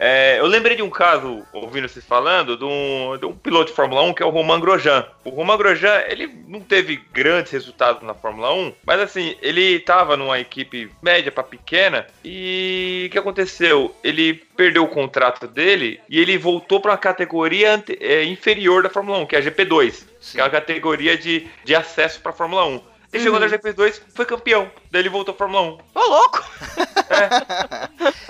É, 0.03 0.40
eu 0.40 0.48
lembrei 0.48 0.76
de 0.76 0.82
um 0.82 0.90
caso, 0.90 1.45
ouvindo 1.53 1.88
vocês 1.88 2.03
falando, 2.03 2.57
de 2.57 2.65
um, 2.65 3.15
de 3.19 3.26
um 3.28 3.34
piloto 3.34 3.65
de 3.69 3.76
Fórmula 3.76 4.02
1 4.02 4.15
que 4.15 4.23
é 4.23 4.26
o 4.26 4.32
Romain 4.32 4.60
Grosjean. 4.60 5.06
O 5.23 5.30
Romain 5.30 5.60
Grosjean, 5.60 6.03
ele 6.07 6.26
não 6.48 6.60
teve 6.60 6.99
grandes 7.14 7.52
resultados 7.52 8.02
na 8.02 8.15
Fórmula 8.15 8.52
1, 8.52 8.73
mas 8.84 8.99
assim, 8.99 9.36
ele 9.44 9.76
estava 9.76 10.18
numa 10.18 10.40
equipe 10.40 10.90
média 11.03 11.32
para 11.32 11.44
pequena 11.44 12.07
e 12.26 13.06
o 13.07 13.11
que 13.11 13.19
aconteceu? 13.19 13.95
Ele 14.03 14.34
perdeu 14.57 14.84
o 14.86 14.88
contrato 14.88 15.48
dele 15.48 15.99
e 16.10 16.19
ele 16.19 16.36
voltou 16.36 16.80
para 16.82 16.94
uma 16.94 16.98
categoria 16.98 17.76
ante- 17.76 17.95
é, 18.02 18.23
inferior 18.23 18.82
da 18.82 18.90
Fórmula 18.90 19.19
1, 19.19 19.28
que 19.28 19.36
é 19.36 19.40
a 19.40 19.44
GP2, 19.44 20.03
Sim. 20.19 20.38
que 20.38 20.41
é 20.41 20.44
a 20.44 20.49
categoria 20.49 21.15
de, 21.15 21.48
de 21.64 21.76
acesso 21.76 22.19
para 22.22 22.34
Fórmula 22.34 22.65
1. 22.65 22.82
Ele 23.14 23.23
chegou 23.23 23.40
na 23.40 23.45
GP2, 23.48 24.02
foi 24.15 24.26
campeão. 24.26 24.72
Daí 24.91 25.01
ele 25.01 25.09
voltou 25.09 25.34
à 25.34 25.38
Fórmula 25.38 25.61
1. 25.61 25.77
Ô, 25.95 25.99
louco! 26.09 26.43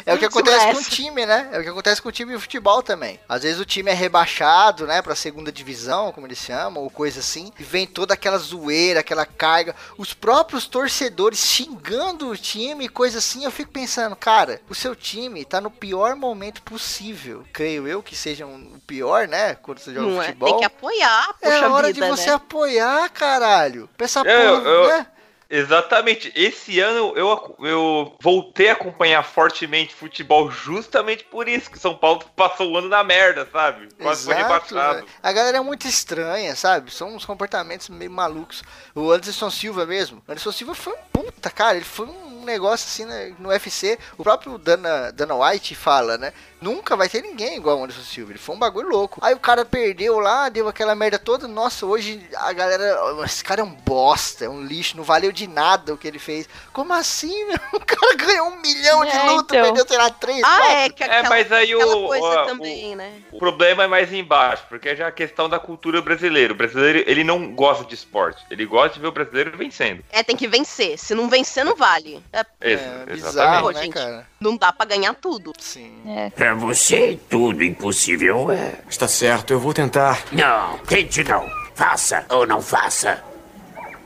É 0.05 0.13
o 0.13 0.17
que 0.19 0.25
acontece 0.25 0.71
com 0.71 0.77
o 0.77 0.83
time, 0.83 1.25
né? 1.25 1.49
É 1.51 1.59
o 1.59 1.63
que 1.63 1.69
acontece 1.69 2.01
com 2.01 2.09
o 2.09 2.11
time 2.11 2.33
de 2.35 2.39
futebol 2.39 2.83
também. 2.83 3.19
Às 3.27 3.41
vezes 3.41 3.59
o 3.59 3.65
time 3.65 3.89
é 3.89 3.93
rebaixado, 3.95 4.85
né, 4.85 5.01
pra 5.01 5.15
segunda 5.15 5.51
divisão, 5.51 6.11
como 6.11 6.27
eles 6.27 6.38
chamam, 6.38 6.83
ou 6.83 6.89
coisa 6.91 7.19
assim, 7.19 7.51
e 7.59 7.63
vem 7.63 7.88
toda 7.88 8.13
aquela 8.13 8.38
zoeira, 8.38 8.99
aquela 8.99 9.25
carga, 9.25 9.75
os 9.97 10.13
próprios 10.13 10.67
torcedores 10.67 11.39
xingando 11.39 12.29
o 12.29 12.38
time, 12.38 12.88
coisa 12.88 13.17
assim. 13.17 13.43
Eu 13.43 13.51
fico 13.51 13.71
pensando, 13.71 14.15
cara, 14.15 14.61
o 14.69 14.75
seu 14.75 14.95
time 14.95 15.43
tá 15.43 15.59
no 15.59 15.71
pior 15.71 16.15
momento 16.15 16.61
possível. 16.61 17.43
Creio 17.51 17.88
eu 17.88 18.03
que 18.03 18.15
seja 18.15 18.45
um- 18.45 18.73
o 18.75 18.79
pior, 18.85 19.27
né, 19.27 19.55
quando 19.55 19.79
você 19.79 19.93
joga 19.93 20.05
Não 20.07 20.21
é? 20.21 20.25
futebol. 20.25 20.49
Tem 20.49 20.59
que 20.59 20.65
apoiar, 20.65 21.35
É 21.41 21.59
hora 21.67 21.88
vida, 21.88 22.05
de 22.05 22.11
você 22.11 22.27
né? 22.29 22.35
apoiar, 22.35 23.09
caralho. 23.09 23.89
Pra 23.97 24.05
essa 24.05 24.19
É, 24.19 24.23
porra, 24.23 24.69
eu- 24.69 24.88
né? 24.89 25.07
Exatamente. 25.52 26.32
Esse 26.34 26.80
ano 26.80 27.14
eu, 27.15 27.56
eu 27.60 28.15
voltei 28.22 28.69
a 28.69 28.73
acompanhar 28.73 29.22
fortemente 29.23 29.94
futebol 29.94 30.49
justamente 30.49 31.26
por 31.26 31.48
isso, 31.49 31.69
que 31.69 31.78
São 31.78 31.95
Paulo 31.95 32.23
passou 32.36 32.72
o 32.72 32.78
ano 32.78 32.88
na 32.88 33.03
merda, 33.03 33.48
sabe? 33.52 33.90
Quase 34.02 34.23
foi 34.26 34.34
Exato, 34.34 34.48
rebaixado. 34.48 34.95
velho. 34.95 35.07
A 35.22 35.32
galera 35.34 35.57
é 35.57 35.61
muito 35.61 35.86
estranha, 35.88 36.56
sabe? 36.56 36.90
São 36.90 37.14
uns 37.14 37.26
comportamentos 37.26 37.90
meio 37.90 38.10
malucos. 38.10 38.64
O 38.95 39.11
Anderson 39.11 39.49
Silva 39.49 39.86
mesmo. 39.86 40.23
O 40.26 40.32
Anderson 40.32 40.53
Silva 40.53 40.73
foi 40.73 40.94
um 40.94 41.03
puta, 41.11 41.49
cara. 41.49 41.76
Ele 41.76 41.86
foi 41.86 42.07
um 42.07 42.31
negócio 42.45 42.88
assim 42.88 43.05
né, 43.05 43.34
no 43.39 43.49
UFC. 43.49 43.97
O 44.18 44.23
próprio 44.23 44.57
Dana, 44.57 45.11
Dana 45.11 45.35
White 45.35 45.76
fala, 45.76 46.18
né? 46.18 46.34
Nunca 46.61 46.95
vai 46.95 47.09
ter 47.09 47.23
ninguém 47.23 47.57
igual 47.57 47.80
o 47.80 47.84
Anderson 47.84 48.03
Silva. 48.03 48.31
Ele 48.34 48.38
foi 48.39 48.55
um 48.55 48.59
bagulho 48.59 48.88
louco. 48.88 49.19
Aí 49.23 49.34
o 49.34 49.39
cara 49.39 49.65
perdeu 49.65 50.19
lá, 50.19 50.47
deu 50.47 50.68
aquela 50.68 50.93
merda 50.93 51.18
toda. 51.18 51.47
Nossa, 51.47 51.88
hoje 51.88 52.23
a 52.35 52.53
galera. 52.53 52.99
Esse 53.26 53.43
cara 53.43 53.61
é 53.61 53.63
um 53.63 53.72
bosta, 53.73 54.45
é 54.45 54.49
um 54.49 54.61
lixo. 54.63 54.95
Não 54.95 55.03
valeu 55.03 55.31
de 55.31 55.47
nada 55.47 55.91
o 55.91 55.97
que 55.97 56.07
ele 56.07 56.19
fez. 56.19 56.47
Como 56.72 56.93
assim, 56.93 57.45
meu? 57.45 57.57
O 57.73 57.80
cara 57.80 58.15
ganhou 58.15 58.47
um 58.49 58.61
milhão 58.61 59.03
de 59.05 59.09
É, 59.11 59.23
luta, 59.23 59.55
então. 59.55 59.65
perdeu, 59.65 59.88
sei 59.88 59.97
lá, 59.97 60.09
três, 60.11 60.43
Ah, 60.43 60.57
quatro. 60.57 60.72
é, 60.72 60.89
que 60.89 61.03
aquela, 61.03 61.26
É, 61.26 61.30
mas 61.30 61.51
aí 61.51 61.73
aquela 61.73 61.95
o, 61.97 62.07
coisa 62.07 62.26
o- 62.43 62.45
também, 62.45 62.95
né? 62.95 63.22
o 63.31 63.39
problema 63.39 63.84
é 63.84 63.88
mais 63.88 64.13
embaixo, 64.13 64.63
porque 64.69 64.89
é 64.89 64.95
já 64.95 65.07
a 65.07 65.11
questão 65.11 65.49
da 65.49 65.57
cultura 65.59 65.99
brasileira. 65.99 66.53
O 66.53 66.55
brasileiro, 66.55 67.03
ele 67.09 67.23
não 67.23 67.55
gosta 67.55 67.84
de 67.85 67.95
esporte. 67.95 68.45
Ele 68.51 68.68
gosta 68.68 68.93
de 68.93 68.99
ver 68.99 69.07
o 69.07 69.11
brasileiro 69.11 69.57
vencendo. 69.57 70.03
É, 70.11 70.22
tem 70.22 70.38
que 70.38 70.47
vencer. 70.47 70.99
Se 70.99 71.15
não 71.15 71.27
vencer, 71.27 71.65
não 71.65 71.76
vale. 71.76 72.23
É, 72.59 72.73
É, 72.73 73.05
bizarro, 73.13 73.68
Pô, 73.68 73.72
né, 73.72 73.84
gente. 73.84 73.93
cara? 73.93 74.27
não 74.39 74.55
dá 74.57 74.72
pra 74.73 74.85
ganhar 74.85 75.13
tudo. 75.15 75.53
Sim. 75.59 76.01
É. 76.07 76.30
Pra 76.30 76.53
você, 76.53 77.19
tudo 77.30 77.63
impossível 77.63 78.51
é. 78.51 78.73
Está 78.89 79.07
certo, 79.07 79.51
eu 79.51 79.59
vou 79.59 79.73
tentar. 79.73 80.22
Não, 80.31 80.77
tente 80.80 81.23
não. 81.23 81.49
Faça 81.76 82.26
ou 82.30 82.45
não 82.45 82.61
faça. 82.61 83.23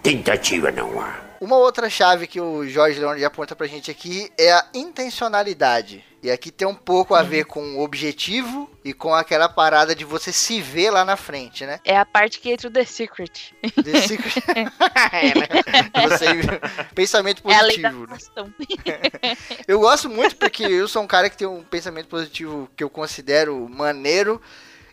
Tentativa 0.01 0.71
não 0.71 1.01
há. 1.01 1.24
Uma 1.45 1.57
outra 1.57 1.91
chave 1.91 2.25
que 2.25 2.41
o 2.41 2.67
Jorge 2.67 2.99
Leone 2.99 3.19
já 3.19 3.27
aponta 3.27 3.55
pra 3.55 3.67
gente 3.67 3.91
aqui 3.91 4.31
é 4.35 4.51
a 4.51 4.65
intencionalidade. 4.73 6.03
E 6.23 6.31
aqui 6.31 6.49
tem 6.49 6.67
um 6.67 6.73
pouco 6.73 7.13
a 7.13 7.21
ver 7.21 7.45
com 7.45 7.75
o 7.75 7.83
objetivo 7.83 8.67
e 8.83 8.91
com 8.95 9.13
aquela 9.13 9.47
parada 9.47 9.93
de 9.93 10.03
você 10.03 10.31
se 10.31 10.59
ver 10.59 10.89
lá 10.89 11.05
na 11.05 11.15
frente, 11.15 11.63
né? 11.63 11.79
É 11.85 11.95
a 11.99 12.03
parte 12.03 12.39
que 12.39 12.49
entra 12.49 12.67
o 12.67 12.71
The 12.71 12.83
Secret. 12.83 13.53
Desse... 13.83 14.15
é, 15.13 15.39
né? 15.39 16.09
Você... 16.09 16.25
Pensamento 16.95 17.43
É 17.47 17.59
positivo, 17.59 18.07
né? 18.07 18.15
atração. 18.15 18.51
Eu 19.67 19.79
gosto 19.79 20.09
muito 20.09 20.35
porque 20.37 20.63
eu 20.63 20.87
sou 20.87 21.03
um 21.03 21.07
cara 21.07 21.29
que 21.29 21.37
tem 21.37 21.47
um 21.47 21.61
pensamento 21.61 22.07
positivo 22.07 22.67
que 22.75 22.83
eu 22.83 22.89
considero 22.89 23.69
maneiro. 23.69 24.41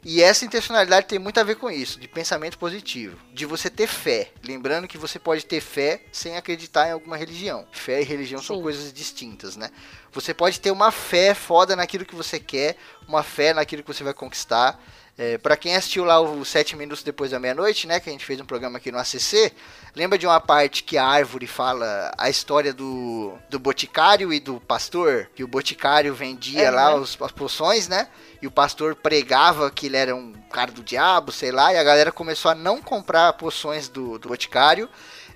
E 0.04 0.20
essa 0.20 0.44
intencionalidade 0.44 1.06
tem 1.06 1.18
muito 1.18 1.38
a 1.38 1.44
ver 1.44 1.54
com 1.54 1.70
isso, 1.70 2.00
de 2.00 2.08
pensamento 2.08 2.58
positivo, 2.58 3.16
de 3.32 3.46
você 3.46 3.70
ter 3.70 3.86
fé. 3.86 4.32
Lembrando 4.42 4.88
que 4.88 4.98
você 4.98 5.16
pode 5.18 5.46
ter 5.46 5.60
fé 5.60 6.02
sem 6.10 6.36
acreditar 6.36 6.88
em 6.88 6.92
alguma 6.92 7.16
religião. 7.16 7.66
Fé 7.70 8.00
e 8.00 8.04
religião 8.04 8.42
são 8.42 8.56
Sim. 8.56 8.62
coisas 8.62 8.92
distintas, 8.92 9.56
né? 9.56 9.70
Você 10.12 10.34
pode 10.34 10.60
ter 10.60 10.72
uma 10.72 10.90
fé 10.90 11.34
foda 11.34 11.76
naquilo 11.76 12.04
que 12.04 12.16
você 12.16 12.40
quer, 12.40 12.76
uma 13.06 13.22
fé 13.22 13.54
naquilo 13.54 13.82
que 13.82 13.92
você 13.92 14.02
vai 14.02 14.12
conquistar. 14.12 14.82
É, 15.16 15.36
para 15.38 15.56
quem 15.58 15.76
assistiu 15.76 16.04
lá 16.04 16.18
o 16.20 16.42
7 16.42 16.74
minutos 16.74 17.02
depois 17.04 17.30
da 17.30 17.38
meia-noite, 17.38 17.86
né, 17.86 18.00
que 18.00 18.08
a 18.08 18.12
gente 18.12 18.24
fez 18.24 18.40
um 18.40 18.46
programa 18.46 18.78
aqui 18.78 18.90
no 18.90 18.98
ACC, 18.98 19.52
lembra 19.94 20.16
de 20.16 20.26
uma 20.26 20.40
parte 20.40 20.82
que 20.82 20.96
a 20.96 21.04
árvore 21.04 21.46
fala 21.46 22.10
a 22.16 22.30
história 22.30 22.72
do, 22.72 23.34
do 23.50 23.58
boticário 23.58 24.32
e 24.32 24.40
do 24.40 24.58
pastor? 24.58 25.30
Que 25.34 25.44
o 25.44 25.46
boticário 25.48 26.14
vendia 26.14 26.62
É, 26.62 26.70
lá 26.70 26.90
né? 26.90 26.96
os, 26.96 27.16
as 27.20 27.30
poções, 27.30 27.88
né? 27.88 28.08
E 28.42 28.46
o 28.48 28.50
pastor 28.50 28.96
pregava 28.96 29.70
que 29.70 29.86
ele 29.86 29.96
era 29.96 30.16
um 30.16 30.32
cara 30.50 30.72
do 30.72 30.82
diabo, 30.82 31.30
sei 31.30 31.52
lá, 31.52 31.72
e 31.72 31.78
a 31.78 31.84
galera 31.84 32.10
começou 32.10 32.50
a 32.50 32.54
não 32.56 32.82
comprar 32.82 33.32
poções 33.34 33.88
do, 33.88 34.18
do 34.18 34.28
boticário. 34.28 34.88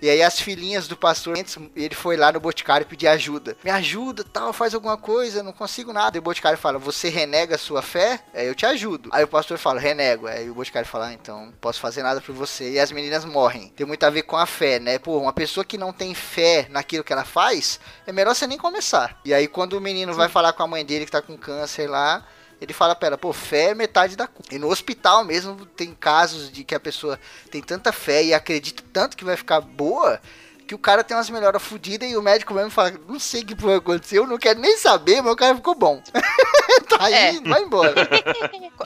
E 0.03 0.11
aí 0.11 0.23
as 0.23 0.39
filhinhas 0.39 0.87
do 0.87 0.97
pastor, 0.97 1.37
ele 1.75 1.95
foi 1.95 2.17
lá 2.17 2.31
no 2.31 2.41
boticário 2.41 2.87
pedir 2.87 3.07
ajuda. 3.07 3.57
Me 3.65 3.71
ajuda, 3.71 4.25
tal, 4.25 4.53
faz 4.53 4.75
alguma 4.75 4.97
coisa, 4.97 5.43
não 5.43 5.53
consigo 5.53 5.93
nada. 5.93 6.17
E 6.17 6.21
o 6.21 6.23
boticário 6.23 6.59
fala, 6.59 6.79
você 6.79 7.09
renega 7.09 7.55
a 7.55 7.59
sua 7.59 7.81
fé? 7.81 8.21
Aí 8.35 8.47
eu 8.47 8.55
te 8.55 8.67
ajudo. 8.67 9.09
Aí 9.13 9.25
o 9.25 9.29
pastor 9.29 9.57
fala, 9.57 9.81
renego. 9.81 10.27
Aí 10.27 10.51
o 10.51 10.55
boticário 10.55 10.89
fala, 10.89 11.07
ah, 11.07 11.13
então 11.13 11.47
não 11.47 11.53
posso 11.53 11.81
fazer 11.81 12.03
nada 12.03 12.21
por 12.21 12.35
você. 12.35 12.73
E 12.73 12.79
as 12.79 12.93
meninas 12.93 13.25
morrem. 13.25 13.69
Tem 13.69 13.87
muito 13.87 14.05
a 14.05 14.11
ver 14.11 14.23
com 14.23 14.37
a 14.37 14.47
fé, 14.47 14.79
né? 14.79 14.99
Pô, 14.99 15.19
uma 15.19 15.33
pessoa 15.33 15.65
que 15.65 15.79
não 15.79 15.93
tem 15.93 16.15
fé 16.15 16.67
naquilo 16.71 17.05
que 17.05 17.13
ela 17.13 17.25
faz, 17.25 17.81
é 18.07 18.13
melhor 18.13 18.35
você 18.35 18.47
nem 18.47 18.59
começar. 18.59 19.19
E 19.25 19.33
aí 19.33 19.49
quando 19.49 19.75
o 19.75 19.81
menino 19.81 20.13
vai 20.13 20.29
falar 20.29 20.53
com 20.53 20.63
a 20.63 20.67
mãe 20.67 20.85
dele 20.85 21.07
que 21.07 21.13
tá 21.13 21.23
com 21.23 21.39
câncer 21.39 21.89
lá, 21.89 22.27
ele 22.61 22.73
fala, 22.73 22.95
pera, 22.95 23.19
pô, 23.19 23.33
fé 23.33 23.71
é 23.71 23.75
metade 23.75 24.17
da 24.17 24.27
cura. 24.27 24.49
E 24.53 24.59
no 24.59 24.69
hospital 24.71 25.25
mesmo 25.25 25.67
tem 25.67 25.95
casos 25.95 26.51
de 26.51 26.65
que 26.65 26.75
a 26.75 26.81
pessoa 26.81 27.19
tem 27.51 27.63
tanta 27.63 27.93
fé 27.93 28.25
e 28.25 28.35
acredita 28.35 28.83
tanto 28.93 29.17
que 29.17 29.25
vai 29.25 29.37
ficar 29.37 29.61
boa, 29.61 30.21
que 30.67 30.75
o 30.75 30.79
cara 30.79 31.05
tem 31.05 31.17
umas 31.17 31.31
melhoras 31.31 31.63
fodidas 31.63 32.11
e 32.11 32.17
o 32.17 32.23
médico 32.23 32.53
mesmo 32.53 32.71
fala, 32.71 32.93
não 33.09 33.21
sei 33.21 33.43
o 33.43 33.47
que 33.47 33.55
foi 33.55 33.77
acontecer, 33.77 34.19
eu 34.19 34.27
não 34.27 34.37
quero 34.39 34.59
nem 34.59 34.77
saber, 34.77 35.23
mas 35.23 35.33
o 35.33 35.37
cara 35.37 35.55
ficou 35.55 35.75
bom. 35.75 36.03
tá 36.89 37.05
aí, 37.05 37.15
É. 37.15 37.41
vai 37.41 37.63
embora. 37.63 37.95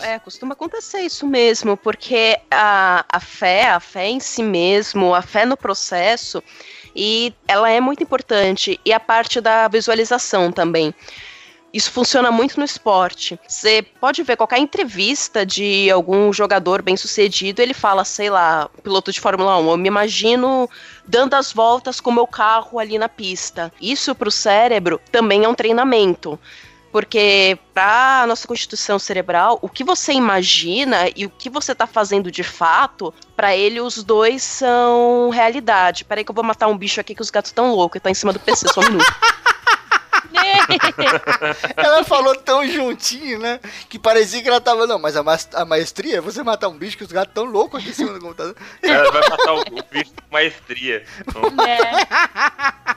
É, 0.02 0.18
costuma 0.20 0.52
acontecer 0.52 1.00
isso 1.00 1.26
mesmo, 1.26 1.76
porque 1.76 2.38
a, 2.50 3.04
a 3.08 3.20
fé, 3.20 3.70
a 3.70 3.80
fé 3.80 4.06
em 4.06 4.20
si 4.20 4.42
mesmo, 4.42 5.14
a 5.14 5.20
fé 5.20 5.44
no 5.44 5.56
processo, 5.56 6.42
e 6.94 7.34
ela 7.46 7.68
é 7.70 7.80
muito 7.80 8.02
importante. 8.02 8.80
E 8.84 8.92
a 8.92 9.00
parte 9.00 9.40
da 9.40 9.66
visualização 9.68 10.52
também. 10.52 10.94
Isso 11.72 11.90
funciona 11.90 12.32
muito 12.32 12.58
no 12.58 12.64
esporte. 12.64 13.38
Você 13.46 13.82
pode 14.00 14.22
ver 14.22 14.36
qualquer 14.36 14.58
entrevista 14.58 15.46
de 15.46 15.90
algum 15.90 16.32
jogador 16.32 16.82
bem 16.82 16.96
sucedido, 16.96 17.62
ele 17.62 17.74
fala, 17.74 18.04
sei 18.04 18.28
lá, 18.28 18.68
piloto 18.82 19.12
de 19.12 19.20
Fórmula 19.20 19.56
1, 19.58 19.70
eu 19.70 19.76
me 19.76 19.88
imagino 19.88 20.68
dando 21.06 21.34
as 21.34 21.52
voltas 21.52 22.00
com 22.00 22.10
o 22.10 22.12
meu 22.12 22.26
carro 22.26 22.78
ali 22.78 22.98
na 22.98 23.08
pista. 23.08 23.72
Isso 23.80 24.14
para 24.14 24.28
o 24.28 24.32
cérebro 24.32 25.00
também 25.12 25.44
é 25.44 25.48
um 25.48 25.54
treinamento. 25.54 26.38
Porque 26.92 27.56
para 27.72 28.24
nossa 28.26 28.48
constituição 28.48 28.98
cerebral, 28.98 29.60
o 29.62 29.68
que 29.68 29.84
você 29.84 30.12
imagina 30.12 31.08
e 31.14 31.24
o 31.24 31.30
que 31.30 31.48
você 31.48 31.72
tá 31.72 31.86
fazendo 31.86 32.32
de 32.32 32.42
fato, 32.42 33.14
para 33.36 33.56
ele 33.56 33.80
os 33.80 34.02
dois 34.02 34.42
são 34.42 35.30
realidade. 35.30 36.04
Peraí 36.04 36.24
que 36.24 36.30
eu 36.32 36.34
vou 36.34 36.42
matar 36.42 36.66
um 36.66 36.76
bicho 36.76 37.00
aqui 37.00 37.14
que 37.14 37.22
os 37.22 37.30
gatos 37.30 37.50
estão 37.50 37.72
loucos, 37.72 38.02
tá 38.02 38.10
em 38.10 38.14
cima 38.14 38.32
do 38.32 38.40
PC, 38.40 38.66
só 38.72 38.80
um 38.80 38.90
minuto. 38.90 39.06
Ela 41.76 42.04
falou 42.04 42.34
tão 42.36 42.66
juntinho, 42.66 43.38
né? 43.38 43.60
Que 43.88 43.98
parecia 43.98 44.42
que 44.42 44.48
ela 44.48 44.60
tava, 44.60 44.86
não, 44.86 44.98
mas 44.98 45.16
a, 45.16 45.22
mas- 45.22 45.48
a 45.54 45.64
maestria 45.64 46.18
é 46.18 46.20
você 46.20 46.42
matar 46.42 46.68
um 46.68 46.76
bicho 46.78 46.96
que 46.96 47.04
os 47.04 47.12
gatos 47.12 47.34
tão 47.34 47.44
loucos 47.44 47.80
aqui 47.80 47.90
em 47.90 47.94
cima 47.94 48.12
do 48.12 48.20
computador. 48.20 48.54
Ela 48.82 49.10
vai 49.10 49.28
matar 49.28 49.52
o, 49.54 49.60
o 49.60 49.82
bicho 49.90 50.10
com 50.14 50.32
maestria. 50.32 51.04
Então, 51.20 51.42
É. 51.66 52.89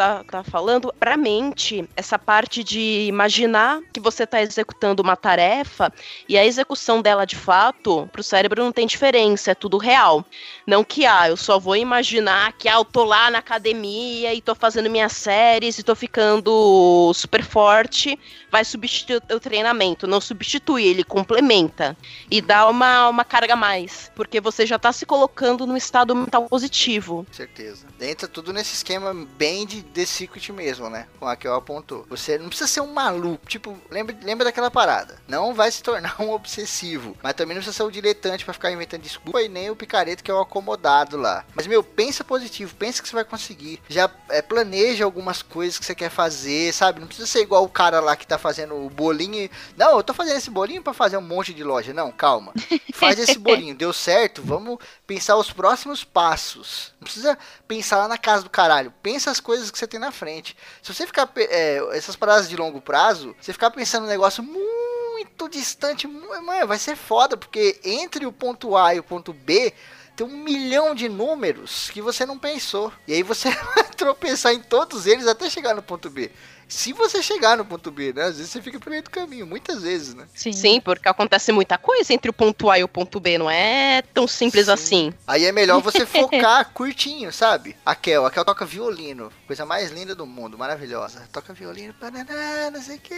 tá, 0.00 0.24
tá 0.24 0.42
falando, 0.42 0.94
pra 0.98 1.14
mente, 1.14 1.86
essa 1.94 2.18
parte 2.18 2.64
de 2.64 3.06
imaginar 3.06 3.82
que 3.92 4.00
você 4.00 4.26
tá 4.26 4.40
executando 4.40 5.02
uma 5.02 5.14
tarefa 5.14 5.92
e 6.26 6.38
a 6.38 6.46
execução 6.46 7.02
dela 7.02 7.26
de 7.26 7.36
fato, 7.36 8.08
pro 8.10 8.22
cérebro 8.22 8.64
não 8.64 8.72
tem 8.72 8.86
diferença, 8.86 9.50
é 9.50 9.54
tudo 9.54 9.76
real. 9.76 10.24
Não 10.66 10.82
que, 10.82 11.04
ah, 11.04 11.28
eu 11.28 11.36
só 11.36 11.58
vou 11.58 11.76
imaginar 11.76 12.54
que, 12.54 12.66
ah, 12.66 12.76
eu 12.76 12.84
tô 12.84 13.04
lá 13.04 13.30
na 13.30 13.40
academia 13.40 14.32
e 14.32 14.40
tô 14.40 14.54
fazendo 14.54 14.88
minhas 14.88 15.12
séries 15.12 15.78
e 15.78 15.82
tô 15.82 15.94
ficando 15.94 17.12
super 17.14 17.44
forte, 17.44 18.18
vai 18.50 18.64
substituir 18.64 19.20
o 19.30 19.38
treinamento. 19.38 20.06
Não 20.06 20.20
substitui, 20.20 20.84
ele 20.84 21.04
complementa. 21.04 21.94
E 22.30 22.40
dá 22.40 22.66
uma, 22.68 23.10
uma 23.10 23.24
carga 23.24 23.52
a 23.52 23.56
mais, 23.56 24.10
porque 24.14 24.40
você 24.40 24.64
já 24.64 24.78
tá 24.78 24.92
se 24.92 25.04
colocando 25.04 25.66
num 25.66 25.76
estado 25.76 26.16
mental 26.16 26.48
positivo. 26.48 27.26
certeza. 27.30 27.86
Entra 28.00 28.26
tudo 28.26 28.50
nesse 28.50 28.74
esquema 28.74 29.14
bem 29.36 29.66
de 29.66 29.89
The 29.92 30.06
Secret 30.06 30.52
mesmo, 30.52 30.88
né? 30.88 31.06
Com 31.18 31.26
a 31.26 31.36
que 31.36 31.46
eu 31.46 31.54
apontou. 31.54 32.06
Você 32.08 32.38
não 32.38 32.48
precisa 32.48 32.68
ser 32.68 32.80
um 32.80 32.92
maluco. 32.92 33.46
Tipo, 33.46 33.76
lembra, 33.90 34.16
lembra 34.22 34.44
daquela 34.44 34.70
parada. 34.70 35.16
Não 35.28 35.54
vai 35.54 35.70
se 35.70 35.82
tornar 35.82 36.16
um 36.20 36.30
obsessivo. 36.30 37.16
Mas 37.22 37.34
também 37.34 37.54
não 37.54 37.62
precisa 37.62 37.76
ser 37.76 37.82
o 37.82 37.90
diletante 37.90 38.44
pra 38.44 38.54
ficar 38.54 38.70
inventando 38.70 39.02
desculpa 39.02 39.42
e 39.42 39.48
nem 39.48 39.70
o 39.70 39.76
picareta 39.76 40.22
que 40.22 40.30
é 40.30 40.34
o 40.34 40.40
acomodado 40.40 41.16
lá. 41.16 41.44
Mas, 41.54 41.66
meu, 41.66 41.82
pensa 41.82 42.22
positivo. 42.24 42.74
Pensa 42.76 43.02
que 43.02 43.08
você 43.08 43.14
vai 43.14 43.24
conseguir. 43.24 43.80
Já 43.88 44.10
é, 44.28 44.40
planeja 44.42 45.04
algumas 45.04 45.42
coisas 45.42 45.78
que 45.78 45.84
você 45.84 45.94
quer 45.94 46.10
fazer, 46.10 46.72
sabe? 46.72 47.00
Não 47.00 47.06
precisa 47.06 47.26
ser 47.26 47.40
igual 47.42 47.64
o 47.64 47.68
cara 47.68 48.00
lá 48.00 48.16
que 48.16 48.26
tá 48.26 48.38
fazendo 48.38 48.74
o 48.76 48.90
bolinho. 48.90 49.36
e- 49.44 49.50
Não, 49.76 49.96
eu 49.96 50.02
tô 50.02 50.14
fazendo 50.14 50.36
esse 50.36 50.50
bolinho 50.50 50.82
pra 50.82 50.92
fazer 50.94 51.16
um 51.16 51.20
monte 51.22 51.52
de 51.54 51.64
loja. 51.64 51.92
Não, 51.92 52.10
calma. 52.12 52.52
Faz 52.94 53.18
esse 53.18 53.38
bolinho. 53.38 53.74
Deu 53.74 53.92
certo? 53.92 54.42
Vamos 54.42 54.78
pensar 55.10 55.36
os 55.36 55.50
próximos 55.50 56.04
passos. 56.04 56.94
Não 57.00 57.04
precisa 57.04 57.36
pensar 57.66 57.98
lá 57.98 58.06
na 58.06 58.16
casa 58.16 58.44
do 58.44 58.50
caralho. 58.50 58.94
Pensa 59.02 59.28
as 59.28 59.40
coisas 59.40 59.68
que 59.68 59.76
você 59.76 59.84
tem 59.84 59.98
na 59.98 60.12
frente. 60.12 60.56
Se 60.80 60.94
você 60.94 61.04
ficar. 61.04 61.28
é, 61.36 61.82
essas 61.96 62.14
paradas 62.14 62.48
de 62.48 62.56
longo 62.56 62.80
prazo, 62.80 63.34
você 63.40 63.52
ficar 63.52 63.72
pensando 63.72 64.04
num 64.04 64.08
negócio 64.08 64.40
muito 64.40 65.48
distante, 65.48 66.06
mano, 66.06 66.64
vai 66.64 66.78
ser 66.78 66.94
foda, 66.94 67.36
porque 67.36 67.80
entre 67.82 68.24
o 68.24 68.30
ponto 68.30 68.76
A 68.76 68.94
e 68.94 69.00
o 69.00 69.02
ponto 69.02 69.32
B. 69.32 69.74
Tem 70.14 70.26
um 70.26 70.44
milhão 70.44 70.94
de 70.94 71.08
números 71.08 71.90
que 71.90 72.02
você 72.02 72.24
não 72.24 72.38
pensou. 72.38 72.92
E 73.08 73.14
aí 73.14 73.22
você 73.24 73.50
vai 73.74 73.84
tropeçar 73.96 74.52
em 74.52 74.60
todos 74.60 75.06
eles 75.06 75.26
até 75.26 75.50
chegar 75.50 75.74
no 75.74 75.82
ponto 75.82 76.08
B. 76.08 76.30
Se 76.70 76.92
você 76.92 77.20
chegar 77.20 77.56
no 77.56 77.64
ponto 77.64 77.90
B, 77.90 78.12
né? 78.12 78.22
Às 78.22 78.36
vezes 78.36 78.52
você 78.52 78.62
fica 78.62 78.78
pro 78.78 78.90
meio 78.90 79.02
do 79.02 79.10
caminho, 79.10 79.44
muitas 79.44 79.82
vezes, 79.82 80.14
né? 80.14 80.26
Sim. 80.32 80.52
Sim, 80.52 80.80
porque 80.80 81.08
acontece 81.08 81.50
muita 81.50 81.76
coisa 81.76 82.14
entre 82.14 82.30
o 82.30 82.32
ponto 82.32 82.70
A 82.70 82.78
e 82.78 82.84
o 82.84 82.88
ponto 82.88 83.18
B, 83.18 83.36
não 83.36 83.50
é 83.50 84.02
tão 84.14 84.28
simples 84.28 84.66
Sim. 84.66 84.72
assim. 84.72 85.14
Aí 85.26 85.44
é 85.44 85.52
melhor 85.52 85.82
você 85.82 86.06
focar 86.06 86.70
curtinho, 86.72 87.32
sabe? 87.32 87.76
A 87.84 87.94
Kel, 87.96 88.24
a 88.24 88.30
Kel 88.30 88.44
toca 88.44 88.64
violino. 88.64 89.32
Coisa 89.48 89.66
mais 89.66 89.90
linda 89.90 90.14
do 90.14 90.24
mundo, 90.24 90.56
maravilhosa. 90.56 91.28
Toca 91.32 91.52
violino, 91.52 91.92
paraná, 91.94 92.70
não 92.72 92.80
sei 92.80 92.96
o 92.96 93.00
que. 93.00 93.14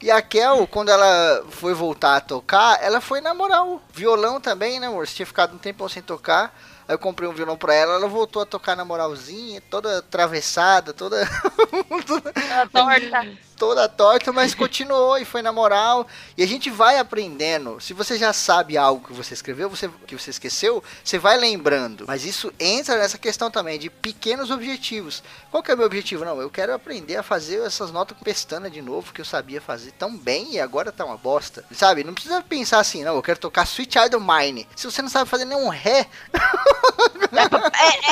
E 0.00 0.10
a 0.10 0.20
Kel, 0.20 0.66
quando 0.66 0.88
ela 0.88 1.44
foi 1.50 1.74
voltar 1.74 2.16
a 2.16 2.20
tocar, 2.20 2.82
ela 2.82 3.00
foi 3.00 3.20
namorar 3.20 3.64
o 3.64 3.80
violão 3.94 4.40
também, 4.40 4.80
né, 4.80 4.88
amor? 4.88 5.06
Você 5.06 5.14
tinha 5.14 5.26
ficado 5.26 5.54
um 5.54 5.58
tempo 5.58 5.88
sem 5.88 6.02
tocar. 6.02 6.52
Aí 6.88 6.94
eu 6.94 6.98
comprei 6.98 7.28
um 7.28 7.32
violão 7.32 7.56
pra 7.56 7.74
ela, 7.74 7.94
ela 7.94 8.08
voltou 8.08 8.42
a 8.42 8.46
tocar 8.46 8.76
na 8.76 8.84
moralzinha, 8.84 9.62
toda 9.70 9.98
atravessada, 9.98 10.92
toda. 10.92 11.16
Ela 12.50 12.66
torta. 12.66 13.51
Toda 13.62 13.88
torta, 13.88 14.32
mas 14.32 14.54
continuou 14.56 15.16
e 15.18 15.24
foi 15.24 15.40
na 15.40 15.52
moral. 15.52 16.04
E 16.36 16.42
a 16.42 16.46
gente 16.48 16.68
vai 16.68 16.98
aprendendo. 16.98 17.80
Se 17.80 17.92
você 17.94 18.18
já 18.18 18.32
sabe 18.32 18.76
algo 18.76 19.06
que 19.06 19.12
você 19.12 19.34
escreveu, 19.34 19.70
você, 19.70 19.88
que 20.04 20.18
você 20.18 20.30
esqueceu, 20.30 20.82
você 21.04 21.16
vai 21.16 21.36
lembrando. 21.38 22.04
Mas 22.08 22.24
isso 22.24 22.52
entra 22.58 22.98
nessa 22.98 23.16
questão 23.18 23.52
também 23.52 23.78
de 23.78 23.88
pequenos 23.88 24.50
objetivos. 24.50 25.22
Qual 25.48 25.62
que 25.62 25.70
é 25.70 25.74
o 25.74 25.76
meu 25.76 25.86
objetivo? 25.86 26.24
Não, 26.24 26.40
eu 26.40 26.50
quero 26.50 26.74
aprender 26.74 27.14
a 27.16 27.22
fazer 27.22 27.64
essas 27.64 27.92
notas 27.92 28.18
com 28.18 28.24
pestana 28.24 28.68
de 28.68 28.82
novo, 28.82 29.12
que 29.12 29.20
eu 29.20 29.24
sabia 29.24 29.60
fazer 29.60 29.92
tão 29.92 30.16
bem 30.18 30.54
e 30.54 30.60
agora 30.60 30.90
tá 30.90 31.04
uma 31.04 31.16
bosta. 31.16 31.64
Sabe? 31.70 32.02
Não 32.02 32.14
precisa 32.14 32.42
pensar 32.42 32.80
assim, 32.80 33.04
não, 33.04 33.14
eu 33.14 33.22
quero 33.22 33.38
tocar 33.38 33.62
Sweet 33.62 33.96
of 33.96 34.16
Mine. 34.18 34.66
Se 34.74 34.90
você 34.90 35.00
não 35.00 35.08
sabe 35.08 35.30
fazer 35.30 35.44
nenhum 35.44 35.68
ré, 35.68 36.08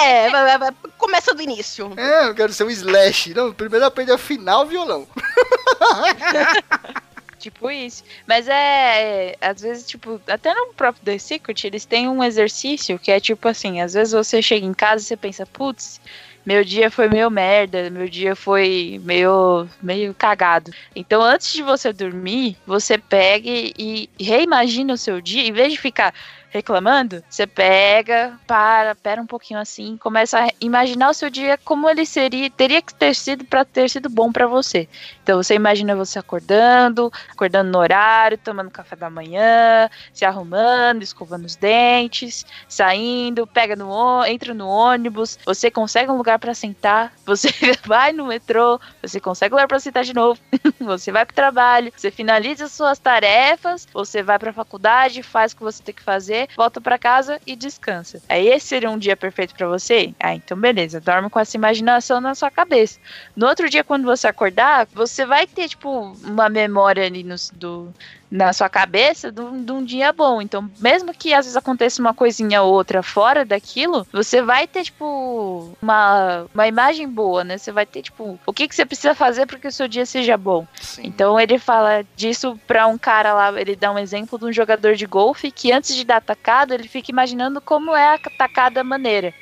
É, 0.01 0.27
é, 0.27 0.31
vai- 0.31 0.44
vai- 0.44 0.59
vai- 0.59 0.77
começa 0.97 1.35
do 1.35 1.43
início. 1.43 1.93
é, 1.97 2.28
eu 2.28 2.35
quero 2.35 2.52
ser 2.52 2.64
um 2.64 2.70
slash. 2.70 3.35
Não, 3.35 3.52
primeiro 3.52 3.85
aprende 3.85 4.12
a 4.12 4.14
afinar 4.14 4.60
o 4.60 4.66
violão. 4.66 5.06
Tipo 7.40 7.70
isso. 7.70 8.04
Mas 8.26 8.46
é, 8.48 9.32
é, 9.32 9.36
Às 9.40 9.62
vezes, 9.62 9.86
tipo, 9.86 10.20
até 10.28 10.52
no 10.52 10.74
próprio 10.74 11.02
The 11.04 11.18
Secret, 11.18 11.64
eles 11.66 11.86
têm 11.86 12.06
um 12.06 12.22
exercício 12.22 12.98
que 12.98 13.10
é 13.10 13.18
tipo 13.18 13.48
assim: 13.48 13.80
às 13.80 13.94
vezes 13.94 14.12
você 14.12 14.42
chega 14.42 14.66
em 14.66 14.74
casa 14.74 15.02
e 15.02 15.06
você 15.06 15.16
pensa, 15.16 15.46
putz. 15.46 16.00
Meu 16.44 16.64
dia 16.64 16.90
foi 16.90 17.06
meio 17.08 17.30
merda, 17.30 17.90
meu 17.90 18.08
dia 18.08 18.34
foi 18.34 18.98
meio, 19.04 19.68
meio 19.82 20.14
cagado. 20.14 20.72
Então, 20.96 21.20
antes 21.22 21.52
de 21.52 21.62
você 21.62 21.92
dormir, 21.92 22.56
você 22.66 22.96
pega 22.96 23.46
e 23.46 24.08
reimagina 24.18 24.94
o 24.94 24.98
seu 24.98 25.20
dia, 25.20 25.42
em 25.42 25.52
vez 25.52 25.70
de 25.70 25.78
ficar 25.78 26.14
reclamando, 26.51 27.22
você 27.28 27.47
pega, 27.47 28.39
para, 28.47 28.94
pera 28.94 29.22
um 29.22 29.27
pouquinho 29.27 29.59
assim, 29.59 29.97
começa 29.97 30.40
a 30.40 30.48
imaginar 30.60 31.10
o 31.10 31.14
seu 31.14 31.31
dia 31.31 31.59
como 31.64 31.89
ele 31.89 32.05
seria, 32.05 32.51
teria 32.51 32.82
que 32.82 32.93
ter 32.93 33.14
sido 33.14 33.44
para 33.44 33.64
ter 33.64 33.89
sido 33.89 34.09
bom 34.09 34.32
para 34.32 34.47
você. 34.47 34.89
Então 35.22 35.40
você 35.40 35.55
imagina 35.55 35.94
você 35.94 36.18
acordando, 36.18 37.12
acordando 37.31 37.70
no 37.70 37.78
horário, 37.78 38.36
tomando 38.36 38.70
café 38.70 38.97
da 38.97 39.09
manhã, 39.09 39.89
se 40.12 40.24
arrumando, 40.24 41.02
escovando 41.02 41.44
os 41.44 41.56
dentes, 41.56 42.44
saindo, 42.68 43.47
pega 43.47 43.77
no 43.77 43.90
entra 44.27 44.52
no 44.52 44.68
ônibus, 44.68 45.39
você 45.44 45.70
consegue 45.70 46.10
um 46.10 46.16
lugar 46.16 46.39
para 46.39 46.55
sentar, 46.55 47.12
você 47.24 47.48
vai 47.85 48.12
no 48.12 48.27
metrô, 48.27 48.81
você 49.01 49.20
consegue 49.20 49.55
um 49.55 49.56
lugar 49.56 49.68
para 49.68 49.78
sentar 49.78 50.05
de 50.05 50.12
novo, 50.12 50.40
você 50.81 51.12
vai 51.12 51.24
pro 51.24 51.35
trabalho, 51.35 51.93
você 51.97 52.10
finaliza 52.10 52.66
suas 52.68 52.98
tarefas, 52.98 53.86
você 53.93 54.22
vai 54.22 54.39
pra 54.39 54.52
faculdade, 54.52 55.22
faz 55.22 55.52
o 55.52 55.56
que 55.56 55.62
você 55.62 55.82
tem 55.82 55.94
que 55.94 56.02
fazer, 56.02 56.39
volta 56.56 56.80
pra 56.80 56.98
casa 56.98 57.40
e 57.46 57.56
descansa. 57.56 58.20
Aí 58.28 58.48
esse 58.48 58.66
seria 58.66 58.90
um 58.90 58.98
dia 58.98 59.16
perfeito 59.16 59.54
pra 59.54 59.66
você? 59.66 60.14
Ah, 60.20 60.34
então 60.34 60.58
beleza, 60.58 61.00
dorme 61.00 61.30
com 61.30 61.40
essa 61.40 61.56
imaginação 61.56 62.20
na 62.20 62.34
sua 62.34 62.50
cabeça. 62.50 62.98
No 63.34 63.46
outro 63.46 63.68
dia, 63.68 63.84
quando 63.84 64.04
você 64.04 64.26
acordar, 64.26 64.86
você 64.92 65.24
vai 65.24 65.46
ter, 65.46 65.68
tipo, 65.68 66.12
uma 66.24 66.48
memória 66.48 67.04
ali 67.04 67.22
no, 67.22 67.36
do, 67.52 67.92
na 68.31 68.52
sua 68.52 68.69
cabeça 68.69 69.32
de 69.32 69.40
um, 69.40 69.65
de 69.65 69.73
um 69.73 69.85
dia 69.85 70.12
bom. 70.12 70.40
Então, 70.40 70.70
mesmo 70.78 71.12
que 71.12 71.35
às 71.35 71.44
vezes 71.44 71.57
aconteça 71.57 72.01
uma 72.01 72.15
coisinha 72.15 72.62
ou 72.62 72.73
outra 72.73 73.02
fora 73.02 73.44
daquilo, 73.44 74.07
você 74.12 74.40
vai 74.40 74.66
ter, 74.66 74.85
tipo, 74.85 75.77
uma, 75.82 76.47
uma 76.55 76.66
imagem 76.69 77.09
boa, 77.09 77.43
né? 77.43 77.59
Você 77.59 77.73
vai 77.73 77.85
ter, 77.85 78.02
tipo, 78.02 78.39
o 78.47 78.52
que, 78.52 78.69
que 78.69 78.74
você 78.74 78.86
precisa 78.86 79.15
fazer 79.15 79.47
para 79.47 79.59
que 79.59 79.69
o 79.69 79.73
seu 79.73 79.89
dia 79.89 80.07
seja 80.07 80.36
bom. 80.36 80.66
Sim. 80.81 81.02
Então 81.05 81.40
ele 81.40 81.59
fala 81.59 82.05
disso 82.16 82.59
pra 82.66 82.86
um 82.86 82.97
cara 82.97 83.35
lá, 83.35 83.61
ele 83.61 83.74
dá 83.74 83.90
um 83.90 83.98
exemplo 83.98 84.39
de 84.39 84.44
um 84.44 84.52
jogador 84.52 84.94
de 84.94 85.07
golfe 85.07 85.51
que 85.51 85.73
antes 85.73 85.94
de 85.94 86.05
dar 86.05 86.16
a 86.16 86.20
tacada, 86.20 86.74
ele 86.74 86.89
fica 86.89 87.11
imaginando 87.11 87.61
como 87.61 87.94
é 87.94 88.15
a 88.15 88.19
tacada 88.39 88.85
maneira. 88.85 89.35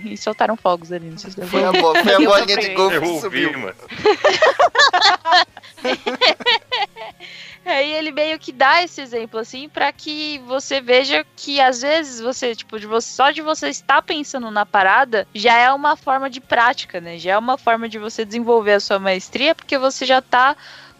E 0.04 0.16
soltaram 0.16 0.56
fogos 0.56 0.90
ali, 0.92 1.10
não 1.10 1.18
sei 1.18 1.30
se 1.30 1.46
Foi 1.46 1.64
a, 1.64 1.72
bo- 1.72 1.94
foi 1.94 2.14
a 2.14 2.18
bolinha 2.20 2.56
de 2.58 2.68
golfe 2.74 3.00
que 3.00 3.20
subiu. 3.20 3.52
mano. 3.58 3.74
Aí 7.66 7.92
ele 7.92 8.12
meio 8.12 8.38
que 8.38 8.52
dá 8.52 8.82
esse 8.82 9.00
exemplo 9.00 9.40
assim 9.40 9.70
pra 9.70 9.90
que 9.90 10.38
você 10.46 10.80
veja 10.82 11.24
que 11.34 11.60
às 11.60 11.80
vezes 11.80 12.20
você, 12.20 12.54
tipo, 12.54 12.78
de 12.78 12.86
você, 12.86 13.10
só 13.10 13.30
de 13.30 13.40
você 13.40 13.68
estar 13.70 14.02
pensando 14.02 14.50
na 14.50 14.66
parada 14.66 15.26
já 15.34 15.56
é 15.56 15.72
uma 15.72 15.96
forma 15.96 16.28
de 16.28 16.40
prática, 16.42 17.00
né? 17.00 17.16
Já 17.18 17.32
é 17.32 17.38
uma 17.38 17.56
forma 17.56 17.88
de 17.88 17.98
você 17.98 18.22
desenvolver 18.24 18.72
a 18.74 18.80
sua 18.80 18.98
maestria 18.98 19.54
porque 19.54 19.78
você 19.78 20.04
já 20.04 20.20
tá 20.20 20.54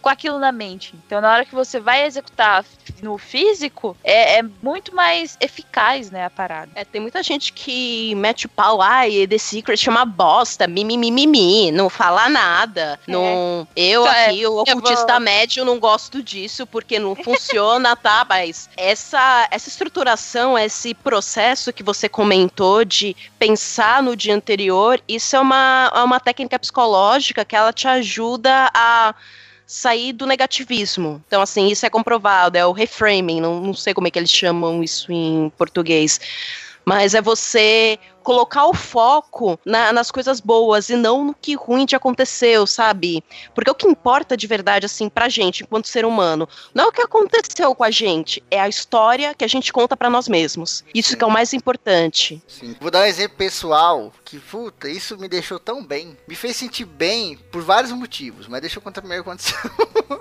com 0.05 0.09
aquilo 0.09 0.37
na 0.37 0.51
mente. 0.51 0.93
Então, 1.03 1.19
na 1.19 1.31
hora 1.33 1.45
que 1.45 1.55
você 1.55 1.79
vai 1.79 2.05
executar 2.05 2.63
no 3.01 3.17
físico, 3.17 3.97
é, 4.03 4.37
é 4.37 4.43
muito 4.61 4.93
mais 4.93 5.35
eficaz, 5.41 6.11
né, 6.11 6.25
a 6.25 6.29
parada. 6.29 6.69
É, 6.75 6.85
tem 6.85 7.01
muita 7.01 7.23
gente 7.23 7.51
que 7.51 8.13
mete 8.13 8.45
o 8.45 8.49
pau, 8.49 8.83
ai, 8.83 9.25
The 9.25 9.39
Secret 9.39 9.83
é 9.83 9.89
uma 9.89 10.05
bosta, 10.05 10.67
mimimi, 10.67 11.71
não 11.71 11.89
fala 11.89 12.29
nada. 12.29 12.99
Não, 13.07 13.67
eu 13.75 14.03
Só 14.03 14.11
é, 14.11 14.25
aqui, 14.27 14.45
o 14.45 14.57
ocultista 14.57 15.13
vou- 15.13 15.21
médio, 15.21 15.65
não 15.65 15.79
gosto 15.79 16.21
disso 16.21 16.67
porque 16.67 16.99
não 16.99 17.15
funciona, 17.15 17.95
tá? 17.95 18.23
Mas 18.29 18.69
essa, 18.77 19.47
essa 19.49 19.69
estruturação, 19.69 20.55
esse 20.55 20.93
processo 20.93 21.73
que 21.73 21.81
você 21.81 22.07
comentou 22.07 22.85
de 22.85 23.15
pensar 23.39 24.03
no 24.03 24.15
dia 24.15 24.35
anterior, 24.35 25.01
isso 25.07 25.35
é 25.35 25.39
uma, 25.39 25.91
é 25.95 26.03
uma 26.03 26.19
técnica 26.19 26.59
psicológica 26.59 27.43
que 27.43 27.55
ela 27.55 27.73
te 27.73 27.87
ajuda 27.87 28.69
a 28.71 29.15
sair 29.65 30.13
do 30.13 30.25
negativismo. 30.25 31.23
Então, 31.27 31.41
assim, 31.41 31.67
isso 31.67 31.85
é 31.85 31.89
comprovado, 31.89 32.57
é 32.57 32.65
o 32.65 32.71
reframing, 32.71 33.41
não, 33.41 33.59
não 33.59 33.73
sei 33.73 33.93
como 33.93 34.07
é 34.07 34.11
que 34.11 34.19
eles 34.19 34.31
chamam 34.31 34.83
isso 34.83 35.11
em 35.11 35.51
português. 35.57 36.19
Mas 36.85 37.15
é 37.15 37.21
você 37.21 37.97
colocar 38.25 38.65
o 38.65 38.73
foco 38.73 39.57
na, 39.63 39.93
nas 39.93 40.09
coisas 40.09 40.41
boas 40.41 40.89
e 40.89 40.97
não 40.97 41.23
no 41.23 41.33
que 41.33 41.55
ruim 41.55 41.85
te 41.85 41.95
aconteceu, 41.95 42.65
sabe? 42.65 43.23
Porque 43.53 43.69
o 43.69 43.75
que 43.75 43.87
importa 43.87 44.35
de 44.35 44.47
verdade, 44.47 44.87
assim, 44.87 45.07
pra 45.07 45.29
gente, 45.29 45.63
enquanto 45.63 45.87
ser 45.87 46.05
humano, 46.05 46.49
não 46.73 46.85
é 46.85 46.87
o 46.87 46.91
que 46.91 47.01
aconteceu 47.01 47.73
com 47.75 47.83
a 47.83 47.91
gente, 47.91 48.43
é 48.49 48.59
a 48.59 48.67
história 48.67 49.35
que 49.35 49.45
a 49.45 49.47
gente 49.47 49.71
conta 49.71 49.95
para 49.95 50.09
nós 50.09 50.27
mesmos. 50.27 50.83
Isso 50.93 51.11
Sim. 51.11 51.17
que 51.17 51.23
é 51.23 51.27
o 51.27 51.31
mais 51.31 51.53
importante. 51.53 52.41
Sim. 52.47 52.75
Vou 52.81 52.89
dar 52.89 53.01
um 53.01 53.05
exemplo 53.05 53.37
pessoal 53.37 54.11
que, 54.25 54.39
puta, 54.39 54.89
isso 54.89 55.17
me 55.17 55.29
deixou 55.29 55.59
tão 55.59 55.85
bem. 55.85 56.17
Me 56.27 56.35
fez 56.35 56.57
sentir 56.57 56.85
bem 56.85 57.37
por 57.51 57.61
vários 57.61 57.91
motivos, 57.91 58.47
mas 58.47 58.59
deixa 58.59 58.79
eu 58.79 58.81
contar 58.81 59.01
primeiro 59.01 59.21
o 59.21 59.23
que 59.23 59.29
aconteceu. 59.29 59.71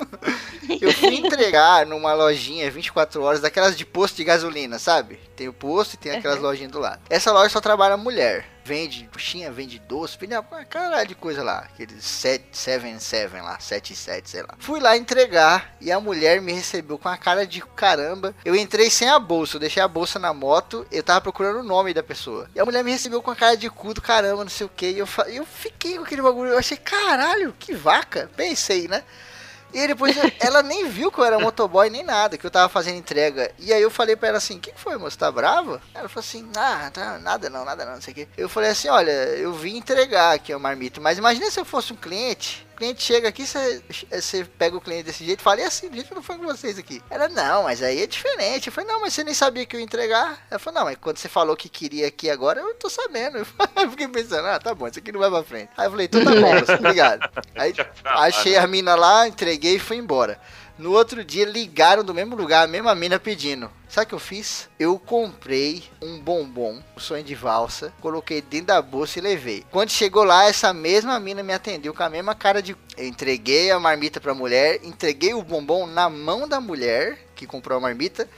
eu 0.80 0.92
fui 0.92 1.16
entregar 1.16 1.86
numa 1.86 2.12
lojinha 2.12 2.70
24 2.70 3.22
horas 3.22 3.40
daquelas 3.40 3.76
de 3.76 3.86
posto 3.86 4.16
de 4.16 4.24
gasolina, 4.24 4.78
sabe? 4.78 5.18
Tem 5.34 5.48
o 5.48 5.52
posto 5.52 5.94
e 5.94 5.96
tem 5.96 6.12
aquelas 6.12 6.36
uhum. 6.36 6.44
lojinhas 6.44 6.72
do 6.72 6.78
lado. 6.78 7.00
Essa 7.08 7.32
loja 7.32 7.48
só 7.48 7.60
trabalha 7.60 7.93
mulher. 7.96 8.46
Vende 8.66 9.06
puxinha, 9.12 9.52
vende 9.52 9.78
doce, 9.78 10.16
vende 10.18 10.34
uma 10.34 10.64
caralho 10.64 11.06
de 11.06 11.14
coisa 11.14 11.42
lá. 11.42 11.58
Aqueles 11.58 12.02
7-7 12.02 13.42
lá, 13.42 13.58
7 13.60 13.94
7, 13.94 14.30
sei 14.30 14.42
lá. 14.42 14.54
Fui 14.58 14.80
lá 14.80 14.96
entregar 14.96 15.76
e 15.80 15.92
a 15.92 16.00
mulher 16.00 16.40
me 16.40 16.52
recebeu 16.52 16.98
com 16.98 17.08
a 17.08 17.16
cara 17.16 17.46
de 17.46 17.60
caramba. 17.60 18.34
Eu 18.42 18.56
entrei 18.56 18.88
sem 18.88 19.10
a 19.10 19.18
bolsa, 19.18 19.56
eu 19.56 19.60
deixei 19.60 19.82
a 19.82 19.88
bolsa 19.88 20.18
na 20.18 20.32
moto, 20.32 20.86
eu 20.90 21.02
tava 21.02 21.20
procurando 21.20 21.60
o 21.60 21.62
nome 21.62 21.92
da 21.92 22.02
pessoa. 22.02 22.48
E 22.54 22.60
a 22.60 22.64
mulher 22.64 22.82
me 22.82 22.90
recebeu 22.90 23.20
com 23.20 23.30
a 23.30 23.36
cara 23.36 23.54
de 23.54 23.68
cu 23.68 23.92
do 23.92 24.00
caramba, 24.00 24.44
não 24.44 24.50
sei 24.50 24.66
o 24.66 24.70
que. 24.70 24.86
E 24.92 24.98
eu, 24.98 25.08
eu 25.26 25.44
fiquei 25.44 25.98
com 25.98 26.04
aquele 26.04 26.22
bagulho, 26.22 26.52
eu 26.52 26.58
achei, 26.58 26.78
caralho, 26.78 27.54
que 27.58 27.74
vaca. 27.74 28.30
Pensei, 28.34 28.88
né? 28.88 29.04
E 29.74 29.88
depois 29.88 30.16
ela 30.38 30.62
nem 30.62 30.88
viu 30.88 31.10
que 31.10 31.18
eu 31.18 31.24
era 31.24 31.38
motoboy 31.38 31.90
nem 31.90 32.04
nada, 32.04 32.38
que 32.38 32.46
eu 32.46 32.50
tava 32.50 32.68
fazendo 32.68 32.96
entrega. 32.96 33.50
E 33.58 33.72
aí 33.72 33.82
eu 33.82 33.90
falei 33.90 34.14
pra 34.14 34.28
ela 34.28 34.38
assim: 34.38 34.56
O 34.56 34.60
que, 34.60 34.72
foi, 34.76 34.96
moça? 34.96 35.18
Tá 35.18 35.30
brava? 35.32 35.82
Ela 35.92 36.08
falou 36.08 36.24
assim: 36.24 36.48
Ah, 36.56 36.90
tá, 36.92 37.18
nada 37.18 37.50
não, 37.50 37.64
nada 37.64 37.84
não, 37.84 37.94
não 37.94 38.00
sei 38.00 38.12
o 38.12 38.14
que. 38.14 38.28
Eu 38.36 38.48
falei 38.48 38.70
assim: 38.70 38.88
Olha, 38.88 39.10
eu 39.10 39.52
vim 39.52 39.76
entregar 39.76 40.34
aqui 40.34 40.54
o 40.54 40.60
marmito, 40.60 41.00
mas 41.00 41.18
imagina 41.18 41.50
se 41.50 41.58
eu 41.58 41.64
fosse 41.64 41.92
um 41.92 41.96
cliente 41.96 42.64
o 42.74 42.76
cliente 42.76 43.04
chega 43.04 43.28
aqui, 43.28 43.44
você 43.46 44.44
pega 44.58 44.76
o 44.76 44.80
cliente 44.80 45.04
desse 45.04 45.24
jeito 45.24 45.38
e 45.38 45.42
fala, 45.42 45.60
e 45.60 45.62
assim, 45.62 45.88
do 45.88 45.94
jeito 45.94 46.08
que 46.08 46.14
não 46.14 46.24
foi 46.24 46.36
com 46.36 46.44
vocês 46.44 46.76
aqui. 46.76 47.00
Ela, 47.08 47.28
não, 47.28 47.62
mas 47.62 47.80
aí 47.80 48.02
é 48.02 48.06
diferente. 48.06 48.66
Eu 48.66 48.72
falei, 48.72 48.90
não, 48.90 49.00
mas 49.00 49.14
você 49.14 49.22
nem 49.22 49.32
sabia 49.32 49.64
que 49.64 49.76
eu 49.76 49.80
ia 49.80 49.84
entregar. 49.84 50.44
Ela 50.50 50.58
falou, 50.58 50.80
não, 50.80 50.86
mas 50.86 50.98
quando 51.00 51.18
você 51.18 51.28
falou 51.28 51.56
que 51.56 51.68
queria 51.68 52.08
aqui 52.08 52.28
agora, 52.28 52.60
eu 52.60 52.74
tô 52.74 52.90
sabendo. 52.90 53.38
Eu 53.76 53.90
fiquei 53.90 54.08
pensando, 54.08 54.46
ah, 54.48 54.58
tá 54.58 54.74
bom, 54.74 54.88
isso 54.88 54.98
aqui 54.98 55.12
não 55.12 55.20
vai 55.20 55.30
pra 55.30 55.42
frente. 55.42 55.68
Aí 55.76 55.86
eu 55.86 55.90
falei, 55.90 56.06
então 56.06 56.24
tá 56.24 56.30
bom, 56.30 56.74
obrigado. 56.78 57.30
Aí 57.54 57.74
achei 58.04 58.56
a 58.56 58.66
mina 58.66 58.94
lá, 58.94 59.28
entreguei 59.28 59.63
e 59.72 59.78
fui 59.78 59.96
embora. 59.96 60.40
No 60.76 60.90
outro 60.92 61.24
dia 61.24 61.44
ligaram 61.44 62.02
do 62.02 62.12
mesmo 62.12 62.34
lugar, 62.34 62.64
a 62.64 62.66
mesma 62.66 62.94
mina 62.94 63.18
pedindo. 63.18 63.70
Sabe 63.88 64.06
o 64.06 64.08
que 64.08 64.14
eu 64.14 64.18
fiz? 64.18 64.68
Eu 64.78 64.98
comprei 64.98 65.84
um 66.02 66.18
bombom, 66.18 66.82
o 66.96 67.00
sonho 67.00 67.22
de 67.22 67.34
valsa, 67.34 67.92
coloquei 68.00 68.42
dentro 68.42 68.66
da 68.66 68.82
bolsa 68.82 69.20
e 69.20 69.22
levei. 69.22 69.64
Quando 69.70 69.90
chegou 69.90 70.24
lá, 70.24 70.46
essa 70.46 70.74
mesma 70.74 71.20
mina 71.20 71.44
me 71.44 71.52
atendeu 71.52 71.94
com 71.94 72.02
a 72.02 72.10
mesma 72.10 72.34
cara 72.34 72.60
de. 72.60 72.76
Eu 72.96 73.06
entreguei 73.06 73.70
a 73.70 73.78
marmita 73.78 74.20
pra 74.20 74.34
mulher, 74.34 74.80
entreguei 74.82 75.32
o 75.32 75.42
bombom 75.42 75.86
na 75.86 76.10
mão 76.10 76.48
da 76.48 76.60
mulher 76.60 77.18
que 77.36 77.46
comprou 77.46 77.78
a 77.78 77.80
marmita. 77.80 78.28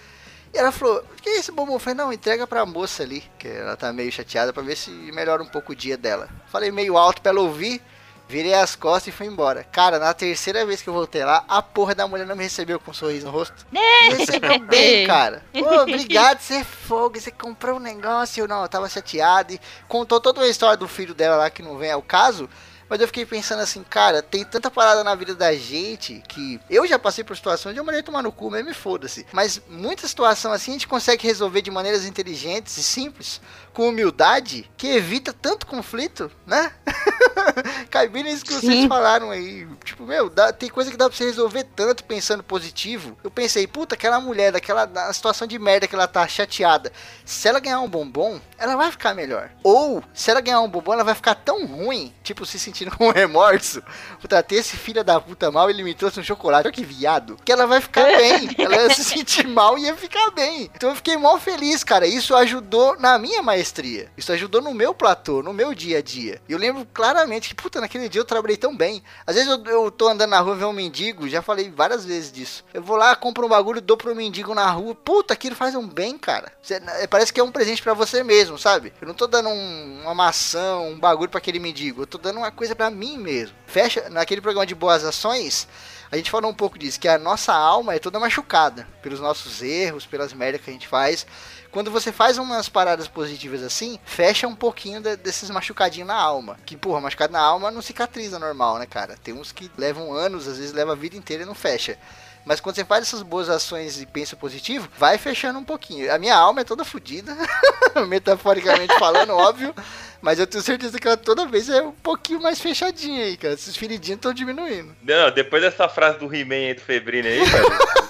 E 0.52 0.58
ela 0.58 0.70
falou: 0.70 1.02
que 1.22 1.30
é 1.30 1.38
esse 1.38 1.50
bombom? 1.50 1.74
Eu 1.74 1.78
falei: 1.78 1.96
Não, 1.96 2.12
entrega 2.12 2.46
pra 2.46 2.64
moça 2.64 3.02
ali, 3.02 3.24
que 3.38 3.48
ela 3.48 3.76
tá 3.76 3.92
meio 3.92 4.12
chateada 4.12 4.52
pra 4.52 4.62
ver 4.62 4.76
se 4.76 4.90
melhora 4.90 5.42
um 5.42 5.46
pouco 5.46 5.72
o 5.72 5.76
dia 5.76 5.96
dela. 5.96 6.28
Falei 6.46 6.70
meio 6.70 6.96
alto 6.96 7.20
pra 7.20 7.30
ela 7.30 7.40
ouvir. 7.40 7.82
Virei 8.28 8.54
as 8.54 8.74
costas 8.74 9.14
e 9.14 9.16
fui 9.16 9.26
embora. 9.26 9.62
Cara, 9.64 10.00
na 10.00 10.12
terceira 10.12 10.66
vez 10.66 10.82
que 10.82 10.88
eu 10.88 10.94
voltei 10.94 11.24
lá, 11.24 11.44
a 11.46 11.62
porra 11.62 11.94
da 11.94 12.08
mulher 12.08 12.26
não 12.26 12.34
me 12.34 12.42
recebeu 12.42 12.80
com 12.80 12.90
um 12.90 12.94
sorriso 12.94 13.26
no 13.26 13.32
rosto. 13.32 13.66
Me 13.70 13.80
recebeu 14.16 14.58
bem, 14.60 15.06
cara. 15.06 15.44
Pô, 15.54 15.82
obrigado, 15.82 16.40
você 16.40 16.54
é 16.54 16.64
fogo, 16.64 17.20
você 17.20 17.30
comprou 17.30 17.76
um 17.76 17.80
negócio. 17.80 18.48
Não, 18.48 18.62
eu 18.62 18.68
tava 18.68 18.88
chateado 18.88 19.52
e 19.52 19.60
contou 19.86 20.20
toda 20.20 20.40
a 20.40 20.48
história 20.48 20.76
do 20.76 20.88
filho 20.88 21.14
dela 21.14 21.36
lá 21.36 21.50
que 21.50 21.62
não 21.62 21.78
vem 21.78 21.92
ao 21.92 22.02
caso. 22.02 22.48
Mas 22.88 23.00
eu 23.00 23.06
fiquei 23.06 23.26
pensando 23.26 23.60
assim, 23.60 23.82
cara, 23.82 24.22
tem 24.22 24.44
tanta 24.44 24.70
parada 24.70 25.02
na 25.02 25.14
vida 25.14 25.34
da 25.34 25.54
gente 25.54 26.22
que 26.28 26.60
eu 26.70 26.86
já 26.86 26.98
passei 26.98 27.24
por 27.24 27.36
situações 27.36 27.74
de 27.74 27.80
eu 27.80 27.84
mulher 27.84 28.02
tomar 28.02 28.22
no 28.22 28.32
cu, 28.32 28.50
mesmo 28.50 28.70
e 28.70 28.74
foda-se. 28.74 29.26
Mas 29.32 29.60
muita 29.68 30.06
situação 30.06 30.52
assim 30.52 30.72
a 30.72 30.74
gente 30.74 30.88
consegue 30.88 31.26
resolver 31.26 31.62
de 31.62 31.70
maneiras 31.70 32.04
inteligentes 32.04 32.76
e 32.76 32.82
simples 32.82 33.40
com 33.72 33.88
humildade 33.88 34.70
que 34.76 34.86
evita 34.86 35.32
tanto 35.32 35.66
conflito, 35.66 36.30
né? 36.46 36.72
Cai 37.90 38.08
bem 38.08 38.22
nisso 38.22 38.44
que 38.44 38.54
Sim. 38.54 38.60
vocês 38.60 38.86
falaram 38.86 39.30
aí. 39.30 39.66
Tipo, 39.84 40.04
meu, 40.04 40.30
dá, 40.30 40.52
tem 40.52 40.70
coisa 40.70 40.90
que 40.90 40.96
dá 40.96 41.08
pra 41.08 41.16
você 41.16 41.24
resolver 41.24 41.64
tanto 41.76 42.04
pensando 42.04 42.42
positivo. 42.42 43.18
Eu 43.22 43.30
pensei, 43.30 43.66
puta, 43.66 43.94
aquela 43.94 44.18
mulher 44.18 44.52
daquela 44.52 45.12
situação 45.12 45.46
de 45.46 45.58
merda 45.58 45.86
que 45.86 45.94
ela 45.94 46.08
tá 46.08 46.26
chateada. 46.26 46.90
Se 47.24 47.48
ela 47.48 47.60
ganhar 47.60 47.80
um 47.80 47.88
bombom, 47.88 48.40
ela 48.56 48.76
vai 48.76 48.90
ficar 48.90 49.14
melhor. 49.14 49.50
Ou, 49.62 50.02
se 50.14 50.30
ela 50.30 50.40
ganhar 50.40 50.60
um 50.60 50.68
bombom, 50.68 50.94
ela 50.94 51.04
vai 51.04 51.14
ficar 51.14 51.34
tão 51.34 51.66
ruim, 51.66 52.14
tipo, 52.22 52.46
se 52.46 52.58
sentindo 52.76 52.94
com 52.96 53.10
remorso. 53.10 53.82
Puta, 54.20 54.42
ter 54.42 54.56
esse 54.56 54.76
filho 54.76 55.02
da 55.02 55.20
puta 55.20 55.50
mal, 55.50 55.70
ele 55.70 55.82
me 55.82 55.94
trouxe 55.94 56.20
um 56.20 56.22
chocolate. 56.22 56.66
Olha 56.66 56.74
que 56.74 56.84
viado. 56.84 57.38
Que 57.44 57.52
ela 57.52 57.66
vai 57.66 57.80
ficar 57.80 58.04
bem. 58.16 58.50
Ela 58.58 58.82
ia 58.82 58.94
se 58.94 59.04
sentir 59.04 59.46
mal 59.46 59.78
e 59.78 59.82
ia 59.82 59.96
ficar 59.96 60.30
bem. 60.30 60.70
Então 60.74 60.90
eu 60.90 60.96
fiquei 60.96 61.16
mó 61.16 61.38
feliz, 61.38 61.82
cara. 61.82 62.06
Isso 62.06 62.34
ajudou 62.34 62.98
na 62.98 63.18
minha 63.18 63.42
maestria. 63.42 64.10
Isso 64.16 64.32
ajudou 64.32 64.60
no 64.60 64.74
meu 64.74 64.94
platô, 64.94 65.42
no 65.42 65.52
meu 65.52 65.74
dia 65.74 65.98
a 65.98 66.02
dia. 66.02 66.40
E 66.48 66.52
eu 66.52 66.58
lembro 66.58 66.86
claramente 66.92 67.48
que, 67.48 67.54
puta, 67.54 67.80
naquele 67.80 68.08
dia 68.08 68.20
eu 68.20 68.24
trabalhei 68.24 68.56
tão 68.56 68.76
bem. 68.76 69.02
Às 69.26 69.36
vezes 69.36 69.50
eu, 69.50 69.64
eu 69.64 69.90
tô 69.90 70.08
andando 70.08 70.30
na 70.30 70.40
rua 70.40 70.54
e 70.54 70.58
vejo 70.58 70.68
um 70.68 70.72
mendigo, 70.72 71.28
já 71.28 71.40
falei 71.40 71.70
várias 71.70 72.04
vezes 72.04 72.30
disso. 72.32 72.64
Eu 72.74 72.82
vou 72.82 72.96
lá, 72.96 73.14
compro 73.16 73.46
um 73.46 73.48
bagulho, 73.48 73.80
dou 73.80 73.96
pro 73.96 74.14
mendigo 74.14 74.54
na 74.54 74.68
rua. 74.70 74.94
Puta, 74.94 75.34
aquilo 75.34 75.54
faz 75.54 75.74
um 75.74 75.86
bem, 75.86 76.18
cara. 76.18 76.52
Você, 76.60 76.74
é, 76.74 77.06
parece 77.06 77.32
que 77.32 77.40
é 77.40 77.44
um 77.44 77.52
presente 77.52 77.82
para 77.82 77.94
você 77.94 78.22
mesmo, 78.22 78.58
sabe? 78.58 78.92
Eu 79.00 79.06
não 79.06 79.14
tô 79.14 79.26
dando 79.26 79.48
um, 79.48 80.00
uma 80.02 80.14
maçã, 80.14 80.76
um 80.78 80.98
bagulho 80.98 81.30
para 81.30 81.38
aquele 81.38 81.58
mendigo. 81.58 82.02
Eu 82.02 82.06
tô 82.06 82.18
dando 82.18 82.38
uma 82.38 82.50
coisa 82.50 82.65
para 82.74 82.90
mim 82.90 83.18
mesmo. 83.18 83.56
Fecha, 83.66 84.08
naquele 84.10 84.40
programa 84.40 84.66
de 84.66 84.74
boas 84.74 85.04
ações, 85.04 85.68
a 86.10 86.16
gente 86.16 86.30
falou 86.30 86.50
um 86.50 86.54
pouco 86.54 86.78
disso, 86.78 87.00
que 87.00 87.08
a 87.08 87.18
nossa 87.18 87.52
alma 87.52 87.94
é 87.94 87.98
toda 87.98 88.20
machucada 88.20 88.86
pelos 89.02 89.20
nossos 89.20 89.60
erros, 89.62 90.06
pelas 90.06 90.32
merdas 90.32 90.60
que 90.60 90.70
a 90.70 90.72
gente 90.72 90.86
faz. 90.86 91.26
Quando 91.70 91.90
você 91.90 92.12
faz 92.12 92.38
umas 92.38 92.68
paradas 92.68 93.08
positivas 93.08 93.62
assim, 93.62 93.98
fecha 94.04 94.46
um 94.46 94.54
pouquinho 94.54 95.00
de, 95.00 95.16
desses 95.16 95.50
machucadinhos 95.50 96.08
na 96.08 96.14
alma. 96.14 96.58
Que, 96.64 96.76
porra, 96.76 97.00
machucado 97.00 97.32
na 97.32 97.40
alma 97.40 97.70
não 97.70 97.82
cicatriza 97.82 98.38
normal, 98.38 98.78
né, 98.78 98.86
cara? 98.86 99.16
Tem 99.22 99.34
uns 99.34 99.52
que 99.52 99.70
levam 99.76 100.12
anos, 100.12 100.46
às 100.46 100.58
vezes 100.58 100.72
leva 100.72 100.92
a 100.92 100.96
vida 100.96 101.16
inteira 101.16 101.42
e 101.42 101.46
não 101.46 101.54
fecha. 101.54 101.98
Mas 102.46 102.60
quando 102.60 102.76
você 102.76 102.84
faz 102.84 103.02
essas 103.02 103.22
boas 103.22 103.48
ações 103.48 104.00
e 104.00 104.06
pensa 104.06 104.36
positivo, 104.36 104.88
vai 104.96 105.18
fechando 105.18 105.58
um 105.58 105.64
pouquinho. 105.64 106.14
A 106.14 106.16
minha 106.16 106.36
alma 106.36 106.60
é 106.60 106.64
toda 106.64 106.84
fodida, 106.84 107.36
metaforicamente 108.06 108.96
falando, 109.00 109.32
óbvio. 109.32 109.74
Mas 110.22 110.38
eu 110.38 110.46
tenho 110.46 110.62
certeza 110.62 110.96
que 110.96 111.08
ela 111.08 111.16
toda 111.16 111.44
vez 111.44 111.68
é 111.68 111.82
um 111.82 111.90
pouquinho 111.90 112.40
mais 112.40 112.60
fechadinha 112.60 113.24
aí, 113.24 113.36
cara. 113.36 113.54
Esses 113.54 113.76
feridinhos 113.76 114.18
estão 114.18 114.32
diminuindo. 114.32 114.94
Não, 115.02 115.28
depois 115.32 115.60
dessa 115.60 115.88
frase 115.88 116.18
do 116.18 116.32
He-Man 116.32 116.68
aí 116.68 116.74
do 116.74 116.80
Febrino 116.82 117.26
aí, 117.26 117.44
velho. 117.44 118.05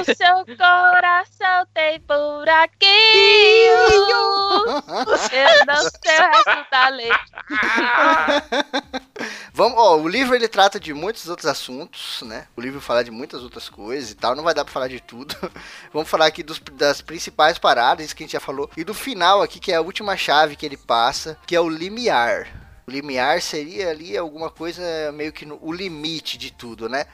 O 0.00 0.04
seu 0.14 0.56
coração 0.56 1.66
tem 1.72 2.00
buraquinho. 2.00 2.90
Eu 5.32 5.66
não 5.66 5.82
sei 5.90 6.18
o 6.18 6.30
resto 6.32 6.70
da 6.70 6.88
letra. 6.88 7.26
Vamos, 9.52 9.78
ó, 9.78 9.96
o 9.96 10.08
livro 10.08 10.34
ele 10.34 10.48
trata 10.48 10.78
de 10.78 10.92
muitos 10.92 11.28
outros 11.28 11.46
assuntos, 11.46 12.22
né? 12.22 12.46
O 12.56 12.60
livro 12.60 12.80
fala 12.80 13.02
de 13.02 13.10
muitas 13.10 13.42
outras 13.42 13.68
coisas 13.68 14.10
e 14.10 14.14
tal, 14.14 14.34
não 14.34 14.44
vai 14.44 14.54
dar 14.54 14.64
para 14.64 14.72
falar 14.72 14.88
de 14.88 15.00
tudo. 15.00 15.34
Vamos 15.92 16.08
falar 16.08 16.26
aqui 16.26 16.42
dos, 16.42 16.58
das 16.72 17.00
principais 17.00 17.58
paradas 17.58 18.12
que 18.12 18.22
a 18.22 18.26
gente 18.26 18.32
já 18.32 18.40
falou 18.40 18.70
e 18.76 18.84
do 18.84 18.94
final 18.94 19.42
aqui 19.42 19.58
que 19.58 19.72
é 19.72 19.76
a 19.76 19.80
última 19.80 20.16
chave 20.16 20.56
que 20.56 20.66
ele 20.66 20.76
passa, 20.76 21.38
que 21.46 21.56
é 21.56 21.60
o 21.60 21.68
limiar. 21.68 22.48
O 22.86 22.90
limiar 22.90 23.40
seria 23.42 23.90
ali 23.90 24.16
alguma 24.16 24.50
coisa 24.50 24.82
meio 25.12 25.32
que 25.32 25.44
no, 25.44 25.58
o 25.60 25.72
limite 25.72 26.38
de 26.38 26.52
tudo, 26.52 26.88
né? 26.88 27.06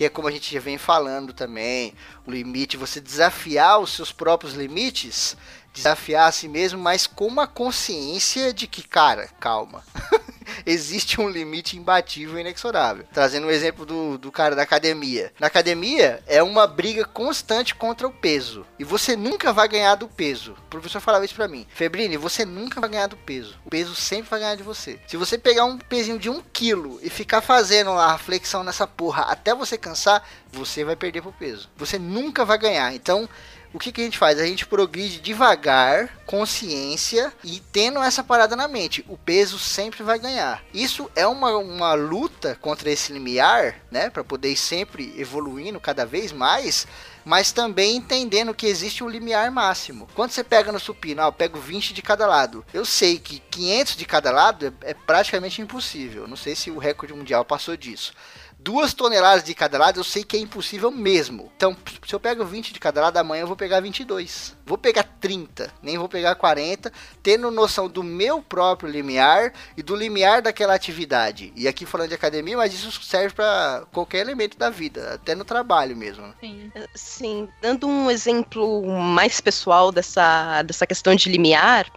Que 0.00 0.06
é 0.06 0.08
como 0.08 0.28
a 0.28 0.30
gente 0.30 0.54
já 0.54 0.60
vem 0.60 0.78
falando 0.78 1.34
também, 1.34 1.92
o 2.26 2.30
limite, 2.30 2.78
você 2.78 3.02
desafiar 3.02 3.78
os 3.80 3.92
seus 3.92 4.10
próprios 4.10 4.54
limites, 4.54 5.36
desafiar 5.74 6.26
a 6.26 6.32
si 6.32 6.48
mesmo, 6.48 6.80
mas 6.80 7.06
com 7.06 7.26
uma 7.26 7.46
consciência 7.46 8.50
de 8.50 8.66
que, 8.66 8.82
cara, 8.82 9.28
calma. 9.38 9.84
existe 10.64 11.20
um 11.20 11.28
limite 11.28 11.76
imbatível 11.76 12.38
e 12.38 12.40
inexorável. 12.40 13.04
Trazendo 13.12 13.46
um 13.46 13.50
exemplo 13.50 13.84
do, 13.86 14.18
do 14.18 14.32
cara 14.32 14.54
da 14.54 14.62
academia. 14.62 15.32
Na 15.38 15.46
academia, 15.46 16.22
é 16.26 16.42
uma 16.42 16.66
briga 16.66 17.04
constante 17.04 17.74
contra 17.74 18.06
o 18.06 18.12
peso. 18.12 18.66
E 18.78 18.84
você 18.84 19.16
nunca 19.16 19.52
vai 19.52 19.68
ganhar 19.68 19.94
do 19.94 20.08
peso. 20.08 20.52
O 20.52 20.70
professor 20.70 21.00
falava 21.00 21.24
isso 21.24 21.34
pra 21.34 21.48
mim. 21.48 21.66
Febrini, 21.74 22.16
você 22.16 22.44
nunca 22.44 22.80
vai 22.80 22.90
ganhar 22.90 23.06
do 23.06 23.16
peso. 23.16 23.58
O 23.64 23.70
peso 23.70 23.94
sempre 23.94 24.30
vai 24.30 24.40
ganhar 24.40 24.54
de 24.56 24.62
você. 24.62 24.98
Se 25.06 25.16
você 25.16 25.38
pegar 25.38 25.64
um 25.64 25.78
pezinho 25.78 26.18
de 26.18 26.30
um 26.30 26.42
quilo 26.52 26.98
e 27.02 27.10
ficar 27.10 27.40
fazendo 27.40 27.90
a 27.90 28.18
flexão 28.18 28.62
nessa 28.62 28.86
porra 28.86 29.22
até 29.24 29.54
você 29.54 29.76
cansar, 29.76 30.26
você 30.52 30.84
vai 30.84 30.96
perder 30.96 31.22
pro 31.22 31.32
peso. 31.32 31.68
Você 31.76 31.98
nunca 31.98 32.44
vai 32.44 32.58
ganhar. 32.58 32.94
Então, 32.94 33.28
o 33.72 33.78
que, 33.78 33.92
que 33.92 34.00
a 34.00 34.04
gente 34.04 34.18
faz? 34.18 34.38
A 34.38 34.46
gente 34.46 34.66
progride 34.66 35.20
devagar, 35.20 36.18
consciência 36.26 37.32
e 37.44 37.60
tendo 37.72 38.00
essa 38.00 38.22
parada 38.22 38.56
na 38.56 38.66
mente. 38.66 39.04
O 39.08 39.16
peso 39.16 39.58
sempre 39.58 40.02
vai 40.02 40.18
ganhar. 40.18 40.62
Isso 40.74 41.10
é 41.14 41.26
uma, 41.26 41.56
uma 41.56 41.94
luta 41.94 42.56
contra 42.60 42.90
esse 42.90 43.12
limiar, 43.12 43.76
né? 43.90 44.10
Para 44.10 44.24
poder 44.24 44.50
ir 44.50 44.56
sempre 44.56 45.14
evoluindo 45.18 45.80
cada 45.80 46.04
vez 46.04 46.32
mais 46.32 46.86
mas 47.24 47.52
também 47.52 47.96
entendendo 47.96 48.54
que 48.54 48.66
existe 48.66 49.04
um 49.04 49.08
limiar 49.08 49.50
máximo. 49.50 50.08
Quando 50.14 50.30
você 50.30 50.42
pega 50.42 50.72
no 50.72 50.80
supino, 50.80 51.22
ah, 51.22 51.26
eu 51.26 51.32
pego 51.32 51.60
20 51.60 51.92
de 51.92 52.02
cada 52.02 52.26
lado. 52.26 52.64
Eu 52.72 52.84
sei 52.84 53.18
que 53.18 53.40
500 53.50 53.96
de 53.96 54.04
cada 54.04 54.30
lado 54.30 54.66
é, 54.82 54.90
é 54.90 54.94
praticamente 54.94 55.60
impossível. 55.60 56.26
Não 56.26 56.36
sei 56.36 56.54
se 56.56 56.70
o 56.70 56.78
recorde 56.78 57.14
mundial 57.14 57.44
passou 57.44 57.76
disso 57.76 58.14
duas 58.62 58.94
toneladas 58.94 59.42
de 59.42 59.54
cada 59.54 59.78
lado, 59.78 60.00
eu 60.00 60.04
sei 60.04 60.24
que 60.24 60.36
é 60.36 60.40
impossível 60.40 60.90
mesmo. 60.90 61.50
Então, 61.56 61.76
se 62.06 62.14
eu 62.14 62.20
pego 62.20 62.44
20 62.44 62.72
de 62.72 62.80
cada 62.80 63.00
lado, 63.00 63.16
amanhã 63.16 63.42
eu 63.42 63.46
vou 63.46 63.56
pegar 63.56 63.80
22. 63.80 64.56
Vou 64.64 64.78
pegar 64.78 65.02
30, 65.02 65.72
nem 65.82 65.98
vou 65.98 66.08
pegar 66.08 66.34
40, 66.34 66.92
tendo 67.22 67.50
noção 67.50 67.88
do 67.88 68.02
meu 68.02 68.42
próprio 68.42 68.88
limiar 68.88 69.52
e 69.76 69.82
do 69.82 69.96
limiar 69.96 70.42
daquela 70.42 70.74
atividade. 70.74 71.52
E 71.56 71.66
aqui 71.66 71.84
falando 71.84 72.08
de 72.08 72.14
academia, 72.14 72.56
mas 72.56 72.72
isso 72.72 73.02
serve 73.02 73.34
para 73.34 73.84
qualquer 73.92 74.20
elemento 74.20 74.56
da 74.56 74.70
vida, 74.70 75.14
até 75.14 75.34
no 75.34 75.44
trabalho 75.44 75.96
mesmo. 75.96 76.32
Sim. 76.40 76.72
Sim, 76.94 77.48
dando 77.60 77.88
um 77.88 78.10
exemplo 78.10 78.86
mais 78.86 79.40
pessoal 79.40 79.90
dessa, 79.90 80.62
dessa 80.62 80.86
questão 80.86 81.14
de 81.14 81.30
limiar, 81.30 81.90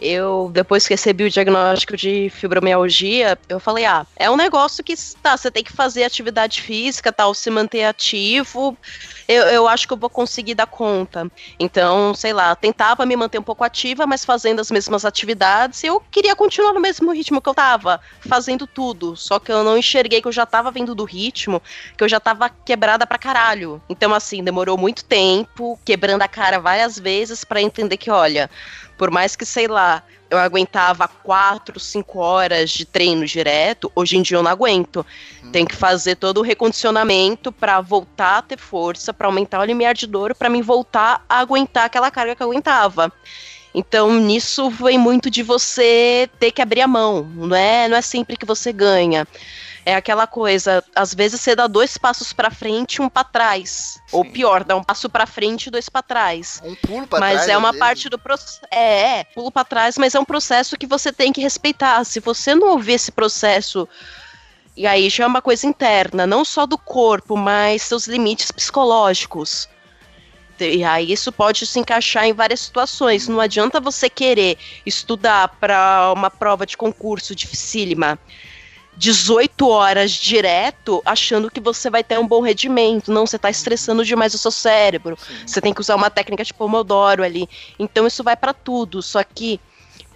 eu, 0.00 0.50
depois 0.52 0.86
que 0.86 0.94
recebi 0.94 1.24
o 1.24 1.30
diagnóstico 1.30 1.96
de 1.96 2.28
fibromialgia, 2.30 3.38
eu 3.48 3.60
falei, 3.60 3.84
ah, 3.84 4.06
é 4.16 4.30
um 4.30 4.36
negócio 4.36 4.82
que, 4.82 4.94
tá, 5.22 5.36
você 5.36 5.50
tem 5.50 5.62
que 5.62 5.72
fazer 5.72 6.04
atividade 6.04 6.60
física, 6.60 7.12
tal, 7.12 7.32
se 7.32 7.50
manter 7.50 7.84
ativo, 7.84 8.76
eu, 9.28 9.44
eu 9.44 9.68
acho 9.68 9.86
que 9.86 9.92
eu 9.92 9.96
vou 9.96 10.10
conseguir 10.10 10.54
dar 10.54 10.66
conta. 10.66 11.30
Então, 11.58 12.14
sei 12.14 12.32
lá, 12.32 12.54
tentava 12.54 13.06
me 13.06 13.16
manter 13.16 13.38
um 13.38 13.42
pouco 13.42 13.64
ativa, 13.64 14.06
mas 14.06 14.24
fazendo 14.24 14.60
as 14.60 14.70
mesmas 14.70 15.04
atividades, 15.04 15.82
eu 15.84 16.00
queria 16.10 16.34
continuar 16.34 16.72
no 16.72 16.80
mesmo 16.80 17.12
ritmo 17.12 17.40
que 17.40 17.48
eu 17.48 17.54
tava, 17.54 18.00
fazendo 18.20 18.66
tudo, 18.66 19.16
só 19.16 19.38
que 19.38 19.52
eu 19.52 19.62
não 19.62 19.78
enxerguei 19.78 20.20
que 20.20 20.28
eu 20.28 20.32
já 20.32 20.44
tava 20.44 20.70
vindo 20.70 20.94
do 20.94 21.04
ritmo, 21.04 21.62
que 21.96 22.02
eu 22.02 22.08
já 22.08 22.18
tava 22.18 22.48
quebrada 22.48 23.06
pra 23.06 23.18
caralho. 23.18 23.80
Então, 23.88 24.12
assim, 24.12 24.42
demorou 24.42 24.76
muito 24.76 25.04
tempo, 25.04 25.78
quebrando 25.84 26.22
a 26.22 26.28
cara 26.28 26.58
várias 26.58 26.98
vezes 26.98 27.44
para 27.44 27.62
entender 27.62 27.96
que, 27.96 28.10
olha, 28.10 28.50
por 28.96 29.10
mais 29.10 29.36
que, 29.36 29.44
sei 29.44 29.66
lá, 29.66 30.02
eu 30.30 30.38
aguentava 30.38 31.06
quatro, 31.08 31.78
cinco 31.78 32.18
horas 32.18 32.70
de 32.70 32.84
treino 32.84 33.24
direto, 33.26 33.90
hoje 33.94 34.16
em 34.16 34.22
dia 34.22 34.36
eu 34.36 34.42
não 34.42 34.50
aguento. 34.50 35.04
Hum. 35.42 35.50
Tem 35.52 35.64
que 35.64 35.74
fazer 35.74 36.16
todo 36.16 36.38
o 36.38 36.42
recondicionamento 36.42 37.52
para 37.52 37.80
voltar 37.80 38.38
a 38.38 38.42
ter 38.42 38.58
força, 38.58 39.12
para 39.12 39.26
aumentar 39.26 39.60
o 39.60 39.64
limiar 39.64 39.94
de 39.94 40.06
dor, 40.06 40.34
para 40.34 40.48
mim 40.48 40.62
voltar 40.62 41.24
a 41.28 41.38
aguentar 41.38 41.84
aquela 41.84 42.10
carga 42.10 42.34
que 42.34 42.42
eu 42.42 42.48
aguentava. 42.48 43.12
Então, 43.74 44.20
nisso 44.20 44.70
vem 44.70 44.96
muito 44.96 45.28
de 45.28 45.42
você 45.42 46.30
ter 46.38 46.52
que 46.52 46.62
abrir 46.62 46.80
a 46.80 46.86
mão. 46.86 47.28
Não 47.34 47.56
é, 47.56 47.88
não 47.88 47.96
é 47.96 48.02
sempre 48.02 48.36
que 48.36 48.46
você 48.46 48.72
ganha. 48.72 49.26
É 49.86 49.94
aquela 49.94 50.26
coisa, 50.26 50.82
às 50.94 51.12
vezes 51.12 51.40
você 51.40 51.54
dá 51.54 51.66
dois 51.66 51.98
passos 51.98 52.32
para 52.32 52.50
frente, 52.50 53.02
um 53.02 53.08
para 53.08 53.24
trás. 53.24 54.00
Sim. 54.06 54.16
Ou 54.16 54.24
pior, 54.24 54.64
dá 54.64 54.74
um 54.74 54.82
passo 54.82 55.10
para 55.10 55.26
frente 55.26 55.66
e 55.66 55.70
dois 55.70 55.90
para 55.90 56.02
trás. 56.02 56.62
Um 56.64 56.74
pulo 56.74 57.06
para 57.06 57.18
trás. 57.18 57.34
Mas 57.40 57.48
é 57.48 57.56
uma 57.56 57.74
parte 57.74 58.08
do 58.08 58.18
processo. 58.18 58.60
É, 58.70 59.20
é, 59.20 59.24
pulo 59.24 59.52
para 59.52 59.64
trás, 59.64 59.98
mas 59.98 60.14
é 60.14 60.20
um 60.20 60.24
processo 60.24 60.78
que 60.78 60.86
você 60.86 61.12
tem 61.12 61.32
que 61.32 61.40
respeitar. 61.40 62.02
Se 62.04 62.18
você 62.18 62.54
não 62.54 62.68
ouvir 62.68 62.94
esse 62.94 63.12
processo 63.12 63.86
e 64.76 64.86
aí 64.86 65.08
já 65.08 65.24
é 65.24 65.26
uma 65.26 65.42
coisa 65.42 65.66
interna, 65.66 66.26
não 66.26 66.44
só 66.44 66.66
do 66.66 66.76
corpo, 66.76 67.36
mas 67.36 67.82
seus 67.82 68.06
limites 68.06 68.50
psicológicos. 68.50 69.68
E 70.58 70.82
aí 70.82 71.12
isso 71.12 71.30
pode 71.30 71.66
se 71.66 71.78
encaixar 71.78 72.24
em 72.24 72.32
várias 72.32 72.60
situações. 72.60 73.28
Não 73.28 73.40
adianta 73.40 73.80
você 73.80 74.08
querer 74.08 74.56
estudar 74.86 75.48
para 75.60 76.12
uma 76.12 76.30
prova 76.30 76.64
de 76.64 76.76
concurso 76.76 77.34
dificílima 77.34 78.18
18 78.96 79.68
horas 79.68 80.10
direto 80.12 81.02
achando 81.04 81.50
que 81.50 81.60
você 81.60 81.90
vai 81.90 82.04
ter 82.04 82.18
um 82.18 82.26
bom 82.26 82.40
rendimento. 82.40 83.10
Não, 83.10 83.26
você 83.26 83.36
está 83.36 83.50
estressando 83.50 84.04
demais 84.04 84.34
o 84.34 84.38
seu 84.38 84.50
cérebro. 84.50 85.16
Sim. 85.18 85.46
Você 85.46 85.60
tem 85.60 85.74
que 85.74 85.80
usar 85.80 85.96
uma 85.96 86.10
técnica 86.10 86.44
de 86.44 86.54
Pomodoro 86.54 87.22
ali. 87.22 87.48
Então 87.78 88.06
isso 88.06 88.22
vai 88.22 88.36
para 88.36 88.52
tudo. 88.52 89.02
Só 89.02 89.22
que 89.22 89.60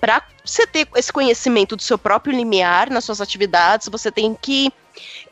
para 0.00 0.22
você 0.44 0.66
ter 0.66 0.88
esse 0.94 1.12
conhecimento 1.12 1.74
do 1.74 1.82
seu 1.82 1.98
próprio 1.98 2.34
limiar 2.34 2.90
nas 2.90 3.04
suas 3.04 3.20
atividades, 3.20 3.88
você 3.88 4.10
tem 4.10 4.36
que 4.40 4.72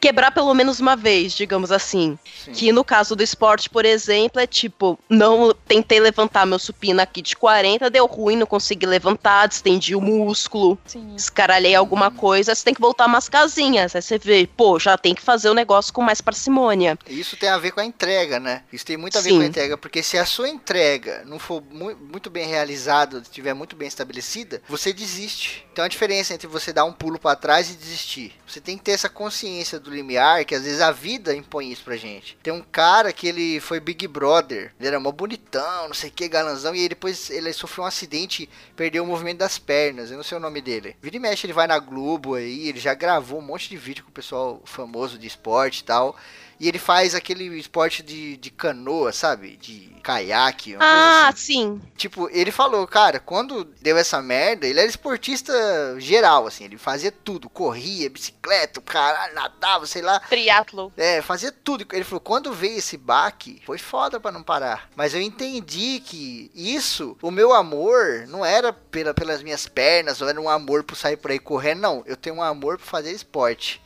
quebrar 0.00 0.30
pelo 0.30 0.52
menos 0.54 0.80
uma 0.80 0.96
vez, 0.96 1.32
digamos 1.32 1.72
assim. 1.72 2.18
Sim. 2.44 2.52
Que 2.52 2.72
no 2.72 2.84
caso 2.84 3.16
do 3.16 3.22
esporte, 3.22 3.68
por 3.68 3.84
exemplo, 3.84 4.40
é 4.40 4.46
tipo, 4.46 4.98
não 5.08 5.54
tentei 5.66 6.00
levantar 6.00 6.46
meu 6.46 6.58
supino 6.58 7.00
aqui 7.00 7.20
de 7.22 7.36
40, 7.36 7.90
deu 7.90 8.06
ruim, 8.06 8.36
não 8.36 8.46
consegui 8.46 8.86
levantar, 8.86 9.46
distendi 9.46 9.94
o 9.94 10.00
músculo, 10.00 10.78
Sim. 10.86 11.14
escaralhei 11.16 11.74
alguma 11.74 12.10
coisa, 12.10 12.54
você 12.54 12.64
tem 12.64 12.74
que 12.74 12.80
voltar 12.80 13.06
umas 13.06 13.28
casinhas. 13.28 13.94
Aí 13.96 14.02
você 14.02 14.18
vê, 14.18 14.48
pô, 14.56 14.78
já 14.78 14.96
tem 14.96 15.14
que 15.14 15.22
fazer 15.22 15.48
o 15.50 15.54
negócio 15.54 15.92
com 15.92 16.02
mais 16.02 16.20
parcimônia. 16.20 16.98
Isso 17.08 17.36
tem 17.36 17.48
a 17.48 17.58
ver 17.58 17.72
com 17.72 17.80
a 17.80 17.84
entrega, 17.84 18.38
né? 18.38 18.62
Isso 18.72 18.84
tem 18.84 18.96
muito 18.96 19.18
a 19.18 19.20
ver 19.20 19.30
Sim. 19.30 19.36
com 19.36 19.42
a 19.42 19.46
entrega, 19.46 19.78
porque 19.78 20.02
se 20.02 20.18
a 20.18 20.24
sua 20.24 20.48
entrega 20.48 21.22
não 21.26 21.38
for 21.38 21.62
muito 21.70 22.30
bem 22.30 22.46
realizada, 22.46 23.18
estiver 23.18 23.54
muito 23.54 23.76
bem 23.76 23.88
estabelecida, 23.88 24.62
você 24.68 24.92
desiste. 24.92 25.66
Então 25.72 25.84
a 25.84 25.88
diferença 25.88 26.34
entre 26.34 26.46
você 26.46 26.72
dar 26.72 26.84
um 26.84 26.92
pulo 26.92 27.18
para 27.18 27.36
trás 27.36 27.70
e 27.70 27.74
desistir. 27.74 28.34
Você 28.46 28.60
tem 28.60 28.76
que 28.76 28.84
ter 28.84 28.92
essa 28.92 29.08
consciência 29.08 29.78
do 29.86 29.94
limiar, 29.94 30.44
que 30.44 30.54
às 30.54 30.64
vezes 30.64 30.80
a 30.80 30.90
vida 30.90 31.34
impõe 31.34 31.70
isso 31.70 31.84
pra 31.84 31.96
gente. 31.96 32.36
Tem 32.42 32.52
um 32.52 32.62
cara 32.62 33.12
que 33.12 33.26
ele 33.26 33.60
foi 33.60 33.80
Big 33.80 34.06
Brother, 34.06 34.72
ele 34.78 34.88
era 34.88 35.00
mó 35.00 35.10
bonitão, 35.10 35.88
não 35.88 35.94
sei 35.94 36.10
o 36.10 36.12
que, 36.12 36.28
galanzão, 36.28 36.74
e 36.74 36.88
depois 36.88 37.30
ele 37.30 37.52
sofreu 37.52 37.84
um 37.84 37.88
acidente, 37.88 38.48
perdeu 38.74 39.04
o 39.04 39.06
movimento 39.06 39.38
das 39.38 39.58
pernas, 39.58 40.10
eu 40.10 40.16
não 40.16 40.24
sei 40.24 40.36
o 40.36 40.40
nome 40.40 40.60
dele. 40.60 40.96
Vira 41.00 41.16
e 41.16 41.20
mexe, 41.20 41.46
ele 41.46 41.52
vai 41.52 41.66
na 41.66 41.78
Globo 41.78 42.34
aí, 42.34 42.68
ele 42.68 42.78
já 42.78 42.94
gravou 42.94 43.38
um 43.38 43.42
monte 43.42 43.68
de 43.68 43.76
vídeo 43.76 44.04
com 44.04 44.10
o 44.10 44.14
pessoal 44.14 44.60
famoso 44.64 45.18
de 45.18 45.26
esporte 45.26 45.80
e 45.80 45.84
tal. 45.84 46.16
E 46.58 46.68
ele 46.68 46.78
faz 46.78 47.14
aquele 47.14 47.44
esporte 47.58 48.02
de, 48.02 48.36
de 48.36 48.50
canoa, 48.50 49.12
sabe? 49.12 49.56
De 49.56 49.96
caiaque. 50.02 50.76
ah, 50.78 51.28
assim. 51.28 51.80
sim. 51.80 51.82
Tipo, 51.96 52.28
ele 52.30 52.52
falou, 52.52 52.86
cara, 52.86 53.18
quando 53.18 53.64
deu 53.64 53.98
essa 53.98 54.22
merda, 54.22 54.66
ele 54.66 54.78
era 54.78 54.88
esportista 54.88 55.52
geral, 55.98 56.46
assim. 56.46 56.64
Ele 56.64 56.78
fazia 56.78 57.10
tudo. 57.10 57.50
Corria, 57.50 58.08
bicicleta, 58.08 58.80
caralho, 58.80 59.34
nadava, 59.34 59.84
sei 59.86 60.02
lá. 60.02 60.20
Triatlo. 60.20 60.92
É, 60.96 61.20
fazia 61.20 61.50
tudo. 61.50 61.86
Ele 61.92 62.04
falou, 62.04 62.20
quando 62.20 62.52
veio 62.52 62.78
esse 62.78 62.96
baque, 62.96 63.60
foi 63.66 63.78
foda 63.78 64.20
para 64.20 64.30
não 64.30 64.42
parar. 64.42 64.88
Mas 64.94 65.12
eu 65.12 65.20
entendi 65.20 66.00
que 66.00 66.50
isso, 66.54 67.16
o 67.20 67.30
meu 67.30 67.52
amor, 67.52 68.26
não 68.28 68.44
era 68.44 68.72
pela, 68.72 69.12
pelas 69.12 69.42
minhas 69.42 69.66
pernas, 69.66 70.20
não 70.20 70.28
era 70.28 70.40
um 70.40 70.48
amor 70.48 70.84
por 70.84 70.96
sair 70.96 71.16
por 71.16 71.30
aí 71.30 71.38
correndo, 71.38 71.80
não. 71.80 72.02
Eu 72.06 72.16
tenho 72.16 72.36
um 72.36 72.42
amor 72.42 72.78
por 72.78 72.86
fazer 72.86 73.10
esporte. 73.10 73.82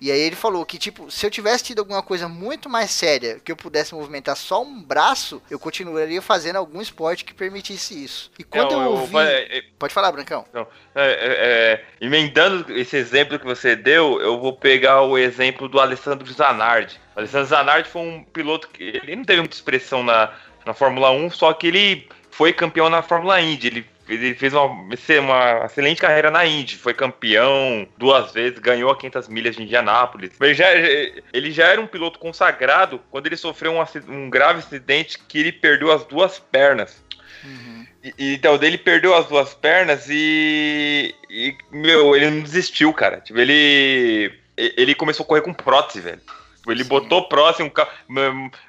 E 0.00 0.12
aí 0.12 0.20
ele 0.20 0.36
falou 0.36 0.64
que, 0.66 0.78
tipo, 0.78 1.10
se 1.10 1.24
eu 1.24 1.30
tivesse 1.30 1.64
tido 1.64 1.78
alguma 1.78 2.02
coisa 2.02 2.28
muito 2.28 2.68
mais 2.68 2.90
séria, 2.90 3.40
que 3.42 3.50
eu 3.50 3.56
pudesse 3.56 3.94
movimentar 3.94 4.36
só 4.36 4.62
um 4.62 4.82
braço, 4.82 5.42
eu 5.50 5.58
continuaria 5.58 6.20
fazendo 6.20 6.56
algum 6.56 6.82
esporte 6.82 7.24
que 7.24 7.32
permitisse 7.32 8.04
isso. 8.04 8.30
E 8.38 8.44
quando 8.44 8.72
eu, 8.72 8.82
eu 8.82 8.90
ouvi... 8.90 9.16
É, 9.16 9.58
é, 9.58 9.62
Pode 9.78 9.94
falar, 9.94 10.12
Brancão. 10.12 10.44
Não, 10.52 10.66
é, 10.94 11.80
é, 11.80 11.84
emendando 12.00 12.76
esse 12.76 12.96
exemplo 12.96 13.38
que 13.38 13.44
você 13.44 13.74
deu, 13.74 14.20
eu 14.20 14.38
vou 14.38 14.52
pegar 14.52 15.02
o 15.02 15.16
exemplo 15.16 15.68
do 15.68 15.80
Alessandro 15.80 16.30
Zanardi. 16.30 17.00
O 17.14 17.20
Alessandro 17.20 17.46
Zanardi 17.46 17.88
foi 17.88 18.02
um 18.02 18.22
piloto 18.22 18.68
que... 18.68 18.82
Ele 18.82 19.16
não 19.16 19.24
teve 19.24 19.40
muita 19.40 19.56
expressão 19.56 20.02
na, 20.02 20.30
na 20.66 20.74
Fórmula 20.74 21.10
1, 21.10 21.30
só 21.30 21.54
que 21.54 21.68
ele 21.68 22.08
foi 22.30 22.52
campeão 22.52 22.90
na 22.90 23.00
Fórmula 23.00 23.40
Indy. 23.40 23.68
Ele 23.68 23.86
ele 24.08 24.34
fez 24.34 24.52
uma, 24.52 24.64
uma 24.64 25.64
excelente 25.66 26.00
carreira 26.00 26.30
na 26.30 26.46
Indy, 26.46 26.76
foi 26.76 26.94
campeão 26.94 27.86
duas 27.98 28.32
vezes, 28.32 28.58
ganhou 28.58 28.90
a 28.90 28.96
500 28.96 29.28
milhas 29.28 29.56
de 29.56 29.62
Indianápolis. 29.62 30.32
Ele 30.40 30.54
já, 30.54 30.66
ele 31.32 31.50
já 31.50 31.66
era 31.66 31.80
um 31.80 31.86
piloto 31.86 32.18
consagrado 32.18 33.00
quando 33.10 33.26
ele 33.26 33.36
sofreu 33.36 33.72
um, 33.72 34.12
um 34.12 34.30
grave 34.30 34.60
acidente 34.60 35.18
que 35.18 35.38
ele 35.38 35.52
perdeu 35.52 35.90
as 35.90 36.04
duas 36.04 36.38
pernas. 36.38 37.04
Uhum. 37.44 37.86
E, 38.18 38.34
então, 38.34 38.56
dele 38.56 38.78
perdeu 38.78 39.14
as 39.14 39.26
duas 39.26 39.54
pernas 39.54 40.06
e, 40.08 41.14
e, 41.28 41.56
meu, 41.72 42.14
ele 42.14 42.30
não 42.30 42.40
desistiu, 42.40 42.92
cara. 42.92 43.20
Tipo, 43.20 43.40
ele, 43.40 44.32
ele 44.56 44.94
começou 44.94 45.24
a 45.24 45.26
correr 45.26 45.42
com 45.42 45.52
prótese, 45.52 46.00
velho. 46.00 46.20
Ele 46.68 46.82
Sim. 46.82 46.88
botou 46.88 47.28
próximo, 47.28 47.70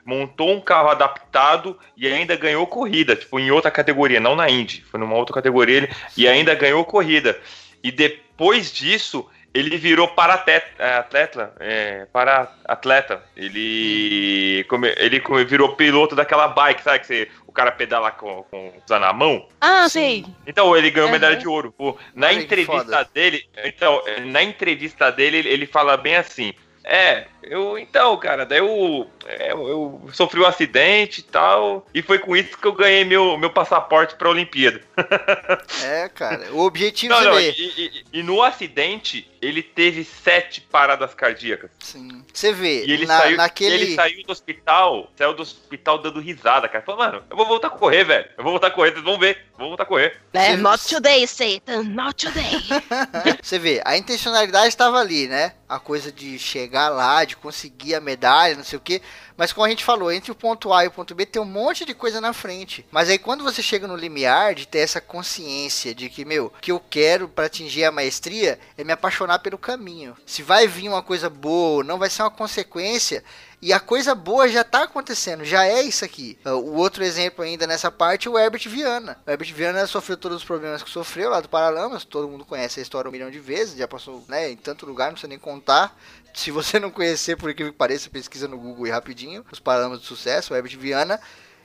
montou 0.05 0.51
um 0.51 0.61
carro 0.61 0.89
adaptado 0.89 1.77
e 1.95 2.07
ainda 2.07 2.35
ganhou 2.35 2.65
corrida, 2.67 3.15
tipo, 3.15 3.39
em 3.39 3.51
outra 3.51 3.71
categoria, 3.71 4.19
não 4.19 4.35
na 4.35 4.49
Indy, 4.49 4.83
foi 4.89 4.99
numa 4.99 5.15
outra 5.15 5.33
categoria 5.33 5.77
ele, 5.77 5.89
e 6.15 6.27
ainda 6.27 6.53
ganhou 6.55 6.83
corrida. 6.85 7.39
E 7.83 7.91
depois 7.91 8.71
disso, 8.71 9.27
ele 9.53 9.77
virou 9.77 10.07
para 10.09 10.33
atleta, 10.35 11.53
é, 11.59 12.05
para 12.11 12.51
atleta. 12.65 13.23
Ele, 13.35 14.65
ele 14.97 15.23
virou 15.45 15.75
piloto 15.75 16.15
daquela 16.15 16.47
bike, 16.47 16.83
sabe 16.83 16.99
que 16.99 17.07
você, 17.07 17.27
o 17.45 17.51
cara 17.51 17.71
pedala 17.71 18.11
com, 18.11 18.43
com 18.43 18.73
usando 18.85 19.03
a 19.05 19.13
mão? 19.13 19.47
Ah, 19.59 19.89
sei. 19.89 20.25
Então 20.45 20.75
ele 20.75 20.91
ganhou 20.91 21.07
uhum. 21.07 21.13
medalha 21.13 21.37
de 21.37 21.47
ouro. 21.47 21.73
Pô, 21.75 21.97
na 22.13 22.27
Ai, 22.27 22.35
entrevista 22.35 23.09
dele, 23.11 23.47
então 23.63 24.01
na 24.25 24.43
entrevista 24.43 25.11
dele 25.11 25.37
ele 25.37 25.65
fala 25.65 25.97
bem 25.97 26.15
assim: 26.17 26.53
É, 26.89 27.25
eu, 27.43 27.77
então, 27.77 28.15
cara, 28.15 28.45
daí 28.45 28.59
eu, 28.59 29.09
é, 29.25 29.51
eu 29.51 30.09
sofri 30.13 30.39
um 30.39 30.45
acidente 30.45 31.19
e 31.19 31.23
tal, 31.23 31.85
e 31.93 32.01
foi 32.01 32.17
com 32.17 32.33
isso 32.33 32.57
que 32.57 32.65
eu 32.65 32.71
ganhei 32.71 33.03
meu, 33.03 33.37
meu 33.37 33.49
passaporte 33.49 34.15
pra 34.15 34.29
Olimpíada. 34.29 34.81
é, 35.83 36.07
cara, 36.07 36.49
o 36.53 36.59
objetivo 36.59 37.13
não, 37.13 37.21
não, 37.21 37.39
e, 37.39 37.49
e, 37.49 38.03
e, 38.13 38.23
no 38.23 38.41
acidente, 38.41 39.29
ele 39.41 39.61
teve 39.61 40.03
sete 40.03 40.61
paradas 40.61 41.13
cardíacas. 41.13 41.69
Sim. 41.79 42.23
Você 42.33 42.51
vê, 42.51 42.85
e 42.85 42.91
ele, 42.91 43.05
na, 43.05 43.17
saiu, 43.17 43.37
naquele... 43.37 43.75
ele 43.75 43.95
saiu 43.95 44.23
do 44.23 44.31
hospital, 44.31 45.11
saiu 45.15 45.33
do 45.33 45.41
hospital 45.41 45.99
dando 45.99 46.19
risada, 46.19 46.67
cara. 46.67 46.83
Falou, 46.83 46.99
mano, 47.05 47.23
eu 47.29 47.37
vou 47.37 47.45
voltar 47.45 47.67
a 47.67 47.71
correr, 47.71 48.03
velho. 48.03 48.27
Eu 48.37 48.43
vou 48.43 48.51
voltar 48.51 48.67
a 48.67 48.71
correr, 48.71 48.91
vocês 48.91 49.03
vão 49.03 49.19
ver, 49.19 49.45
vou 49.57 49.69
voltar 49.69 49.83
a 49.83 49.85
correr. 49.85 50.17
É, 50.33 50.55
not 50.55 50.87
today, 50.87 51.27
Satan, 51.27 51.83
not 51.83 52.25
today. 52.25 52.51
Você 53.41 53.59
vê, 53.59 53.81
a 53.85 53.97
intencionalidade 53.97 54.67
estava 54.67 54.99
ali, 54.99 55.27
né? 55.27 55.53
A 55.67 55.79
coisa 55.79 56.11
de 56.11 56.39
chegar 56.39 56.89
lá, 56.89 57.23
de 57.23 57.35
conseguir 57.35 57.95
a 57.95 58.01
medalha, 58.01 58.55
não 58.55 58.63
sei 58.63 58.77
o 58.77 58.81
quê. 58.81 59.01
Mas 59.37 59.53
como 59.53 59.65
a 59.65 59.69
gente 59.69 59.83
falou, 59.83 60.11
entre 60.11 60.31
o 60.31 60.35
ponto 60.35 60.73
A 60.73 60.83
e 60.83 60.87
o 60.87 60.91
ponto 60.91 61.13
B 61.13 61.25
tem 61.25 61.41
um 61.41 61.45
monte 61.45 61.85
de 61.85 61.93
coisa 61.93 62.19
na 62.19 62.33
frente. 62.33 62.85
Mas 62.91 63.07
aí 63.07 63.19
quando 63.19 63.43
você 63.43 63.61
chega 63.61 63.87
no 63.87 63.95
limiar 63.95 64.55
de 64.55 64.67
ter 64.67 64.79
essa 64.79 64.99
consciência 64.99 65.93
de 65.93 66.09
que, 66.09 66.25
meu, 66.25 66.51
que 66.59 66.71
eu 66.71 66.79
quero 66.79 67.29
para 67.29 67.45
atingir 67.45 67.85
a 67.85 67.91
maestria 67.91 68.59
é 68.75 68.83
me 68.83 68.91
apaixonar 68.91 69.39
pelo 69.39 69.57
caminho. 69.57 70.17
Se 70.25 70.41
vai 70.41 70.67
vir 70.67 70.89
uma 70.89 71.03
coisa 71.03 71.29
boa, 71.29 71.83
não 71.83 71.99
vai 71.99 72.09
ser 72.09 72.23
uma 72.23 72.31
consequência, 72.31 73.23
e 73.59 73.73
a 73.73 73.79
coisa 73.79 74.13
boa 74.13 74.47
já 74.47 74.61
está 74.61 74.83
acontecendo, 74.83 75.43
já 75.43 75.65
é 75.65 75.81
isso 75.81 76.05
aqui. 76.05 76.37
Ah, 76.45 76.53
o 76.53 76.75
outro 76.75 77.03
exemplo 77.03 77.43
ainda 77.43 77.65
nessa 77.65 77.89
parte 77.91 78.27
é 78.27 78.31
o 78.31 78.37
Herbert 78.37 78.69
Viana. 78.69 79.17
O 79.25 79.31
Herbert 79.31 79.51
Viana 79.51 79.87
sofreu 79.87 80.15
todos 80.15 80.37
os 80.37 80.43
problemas 80.43 80.83
que 80.83 80.89
sofreu 80.89 81.31
lá 81.31 81.41
do 81.41 81.49
Paralamas, 81.49 82.05
todo 82.05 82.27
mundo 82.27 82.45
conhece 82.45 82.79
a 82.79 82.83
história 82.83 83.09
um 83.09 83.11
milhão 83.11 83.31
de 83.31 83.39
vezes, 83.39 83.75
já 83.75 83.87
passou 83.87 84.23
né, 84.27 84.51
em 84.51 84.55
tanto 84.55 84.85
lugar, 84.85 85.07
não 85.07 85.13
precisa 85.13 85.29
nem 85.29 85.39
contar. 85.39 85.97
Se 86.35 86.51
você 86.51 86.79
não 86.79 86.91
conhecer, 86.91 87.35
por 87.35 87.51
que 87.55 87.71
pareça, 87.71 88.11
pesquisa 88.11 88.47
no 88.47 88.59
Google 88.59 88.85
e 88.85 88.91
rapidinho, 88.91 89.43
os 89.51 89.59
Paralamas 89.59 89.99
do 89.99 90.05
Sucesso, 90.05 90.53
o 90.53 90.55
Herbert 90.55 90.77
Viana. 90.77 91.19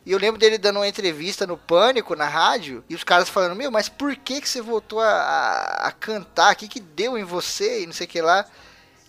E 0.05 0.13
eu 0.13 0.19
lembro 0.19 0.41
dele 0.41 0.57
dando 0.57 0.79
uma 0.79 0.89
entrevista 0.89 1.47
no 1.47 1.59
Pânico, 1.59 2.17
na 2.17 2.27
rádio, 2.27 2.83
e 2.89 2.95
os 2.95 3.05
caras 3.05 3.29
falando, 3.29 3.55
meu, 3.55 3.71
mas 3.71 3.91
por 3.91 4.17
que, 4.17 4.41
que 4.41 4.49
você 4.49 4.63
voltou 4.63 4.99
a, 4.99 5.09
a, 5.09 5.89
a 5.89 5.93
cantar? 5.93 6.55
O 6.55 6.57
que, 6.57 6.69
que 6.69 6.81
deu 6.81 7.19
em 7.19 7.23
você? 7.23 7.83
E 7.83 7.87
não 7.87 7.93
sei 7.93 8.07
o 8.07 8.11
que 8.11 8.23
lá. 8.23 8.47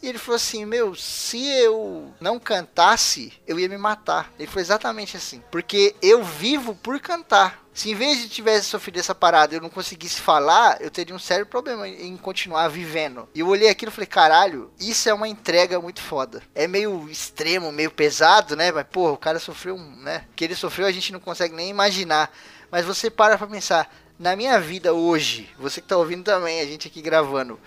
E 0.04 0.10
ele 0.10 0.18
falou 0.18 0.36
assim: 0.36 0.66
Meu, 0.66 0.94
se 0.94 1.48
eu 1.48 2.14
não 2.20 2.38
cantasse, 2.38 3.32
eu 3.48 3.58
ia 3.58 3.70
me 3.70 3.78
matar. 3.78 4.34
Ele 4.38 4.50
foi 4.50 4.62
exatamente 4.62 5.16
assim. 5.16 5.42
Porque 5.50 5.96
eu 6.02 6.22
vivo 6.22 6.76
por 6.76 7.00
cantar. 7.00 7.64
Se 7.74 7.90
em 7.90 7.96
vez 7.96 8.20
de 8.20 8.30
tivesse 8.30 8.68
sofrido 8.68 9.00
essa 9.00 9.16
parada 9.16 9.56
eu 9.56 9.62
não 9.62 9.70
conseguisse 9.70 10.22
falar, 10.22 10.80
eu 10.80 10.92
teria 10.92 11.16
um 11.16 11.20
sério 11.20 11.46
problema 11.46 11.88
em 11.88 12.16
continuar 12.18 12.68
vivendo. 12.68 13.28
E 13.34 13.40
eu 13.40 13.48
olhei 13.48 13.68
aquilo 13.68 13.92
e 13.92 13.96
falei, 13.96 14.06
caralho, 14.06 14.72
isso 14.80 15.10
é 15.10 15.14
uma 15.14 15.28
entrega 15.28 15.82
muito 15.82 16.00
foda. 16.00 16.44
É 16.54 16.68
meio 16.68 17.10
extremo, 17.10 17.72
meio 17.72 17.90
pesado, 17.90 18.56
né? 18.56 18.72
Mas, 18.72 18.86
porra, 18.92 19.14
o 19.14 19.18
cara 19.18 19.40
sofreu 19.40 19.76
um, 19.76 19.96
né? 20.02 20.26
O 20.30 20.36
que 20.36 20.44
ele 20.44 20.54
sofreu 20.54 20.86
a 20.86 20.92
gente 20.92 21.12
não 21.12 21.20
consegue 21.20 21.56
nem 21.56 21.70
imaginar. 21.70 22.32
Mas 22.70 22.86
você 22.86 23.10
para 23.10 23.40
pra 23.40 23.48
pensar, 23.48 23.92
na 24.20 24.36
minha 24.36 24.60
vida 24.60 24.94
hoje, 24.94 25.50
você 25.58 25.82
que 25.82 25.88
tá 25.88 25.98
ouvindo 25.98 26.24
também, 26.24 26.62
a 26.62 26.66
gente 26.66 26.88
aqui 26.88 27.02
gravando, 27.02 27.60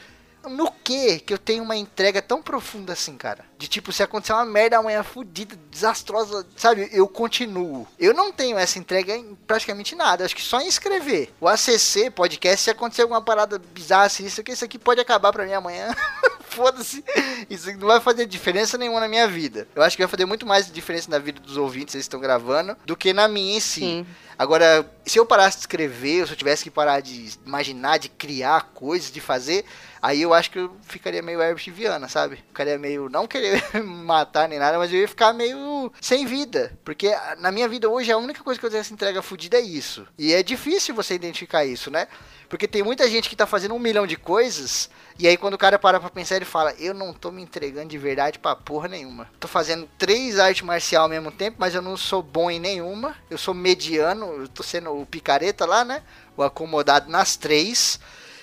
no 0.48 0.70
que 0.70 1.20
que 1.20 1.32
eu 1.32 1.38
tenho 1.38 1.62
uma 1.62 1.76
entrega 1.76 2.22
tão 2.22 2.42
profunda 2.42 2.92
assim, 2.92 3.16
cara? 3.16 3.44
De 3.58 3.68
tipo, 3.68 3.92
se 3.92 4.02
acontecer 4.02 4.32
uma 4.32 4.44
merda 4.44 4.78
amanhã 4.78 5.02
fodida, 5.02 5.58
desastrosa, 5.70 6.46
sabe? 6.56 6.88
Eu 6.92 7.08
continuo. 7.08 7.86
Eu 7.98 8.14
não 8.14 8.32
tenho 8.32 8.58
essa 8.58 8.78
entrega 8.78 9.16
em 9.16 9.34
praticamente 9.46 9.94
nada. 9.94 10.24
Acho 10.24 10.36
que 10.36 10.42
só 10.42 10.60
em 10.60 10.68
escrever. 10.68 11.32
O 11.40 11.48
ACC, 11.48 12.10
podcast, 12.10 12.64
se 12.64 12.70
acontecer 12.70 13.02
alguma 13.02 13.22
parada 13.22 13.58
bizarra 13.58 14.06
assim, 14.06 14.26
isso 14.26 14.40
aqui, 14.40 14.52
isso 14.52 14.64
aqui 14.64 14.78
pode 14.78 15.00
acabar 15.00 15.32
pra 15.32 15.44
mim 15.44 15.52
amanhã. 15.52 15.94
Foda-se. 16.48 17.04
Isso 17.50 17.70
não 17.76 17.88
vai 17.88 18.00
fazer 18.00 18.24
diferença 18.26 18.78
nenhuma 18.78 19.00
na 19.00 19.08
minha 19.08 19.28
vida. 19.28 19.68
Eu 19.74 19.82
acho 19.82 19.96
que 19.96 20.02
vai 20.02 20.10
fazer 20.10 20.24
muito 20.24 20.46
mais 20.46 20.70
diferença 20.70 21.10
na 21.10 21.18
vida 21.18 21.40
dos 21.40 21.56
ouvintes 21.56 21.94
que 21.94 22.00
estão 22.00 22.18
gravando 22.18 22.76
do 22.86 22.96
que 22.96 23.12
na 23.12 23.28
minha 23.28 23.56
em 23.56 23.60
si. 23.60 23.80
Sim. 23.80 24.06
Agora, 24.38 24.88
se 25.04 25.18
eu 25.18 25.24
parasse 25.24 25.56
de 25.56 25.62
escrever, 25.62 26.20
ou 26.20 26.26
se 26.26 26.32
eu 26.32 26.36
tivesse 26.36 26.64
que 26.64 26.70
parar 26.70 27.00
de 27.00 27.32
imaginar, 27.46 27.98
de 27.98 28.08
criar 28.08 28.70
coisas, 28.74 29.10
de 29.10 29.20
fazer, 29.20 29.64
aí 30.02 30.20
eu 30.20 30.34
acho 30.34 30.50
que 30.50 30.58
eu 30.58 30.76
ficaria 30.82 31.22
meio 31.22 31.40
Herbert 31.40 31.72
Viana, 31.72 32.08
sabe? 32.08 32.36
Ficaria 32.36 32.78
meio, 32.78 33.08
não 33.08 33.26
querer 33.26 33.62
matar 33.82 34.48
nem 34.48 34.58
nada, 34.58 34.76
mas 34.78 34.92
eu 34.92 35.00
ia 35.00 35.08
ficar 35.08 35.32
meio 35.32 35.90
sem 36.00 36.26
vida. 36.26 36.76
Porque 36.84 37.14
na 37.38 37.50
minha 37.50 37.68
vida 37.68 37.88
hoje 37.88 38.12
a 38.12 38.18
única 38.18 38.42
coisa 38.42 38.60
que 38.60 38.66
eu 38.66 38.70
tenho 38.70 38.80
essa 38.80 38.92
entrega 38.92 39.22
fodida 39.22 39.56
é 39.56 39.62
isso. 39.62 40.06
E 40.18 40.34
é 40.34 40.42
difícil 40.42 40.94
você 40.94 41.14
identificar 41.14 41.64
isso, 41.64 41.90
né? 41.90 42.06
Porque 42.48 42.68
tem 42.68 42.82
muita 42.82 43.08
gente 43.08 43.28
que 43.28 43.36
tá 43.36 43.46
fazendo 43.46 43.74
um 43.74 43.78
milhão 43.78 44.06
de 44.06 44.16
coisas, 44.16 44.88
e 45.18 45.26
aí 45.26 45.36
quando 45.36 45.54
o 45.54 45.58
cara 45.58 45.78
para 45.78 45.98
pra 45.98 46.10
pensar, 46.10 46.36
ele 46.36 46.44
fala: 46.44 46.74
Eu 46.78 46.94
não 46.94 47.12
tô 47.12 47.30
me 47.30 47.42
entregando 47.42 47.88
de 47.88 47.98
verdade 47.98 48.38
pra 48.38 48.54
porra 48.54 48.86
nenhuma. 48.86 49.28
Tô 49.40 49.48
fazendo 49.48 49.88
três 49.98 50.38
artes 50.38 50.62
marcial 50.62 51.04
ao 51.04 51.08
mesmo 51.08 51.32
tempo, 51.32 51.56
mas 51.58 51.74
eu 51.74 51.82
não 51.82 51.96
sou 51.96 52.22
bom 52.22 52.50
em 52.50 52.60
nenhuma. 52.60 53.16
Eu 53.30 53.38
sou 53.38 53.54
mediano, 53.54 54.25
eu 54.34 54.48
tô 54.48 54.62
sendo 54.62 54.92
o 54.92 55.06
picareta 55.06 55.64
lá, 55.64 55.84
né? 55.84 56.02
O 56.36 56.42
acomodado 56.42 57.10
nas 57.10 57.36
três. 57.36 57.98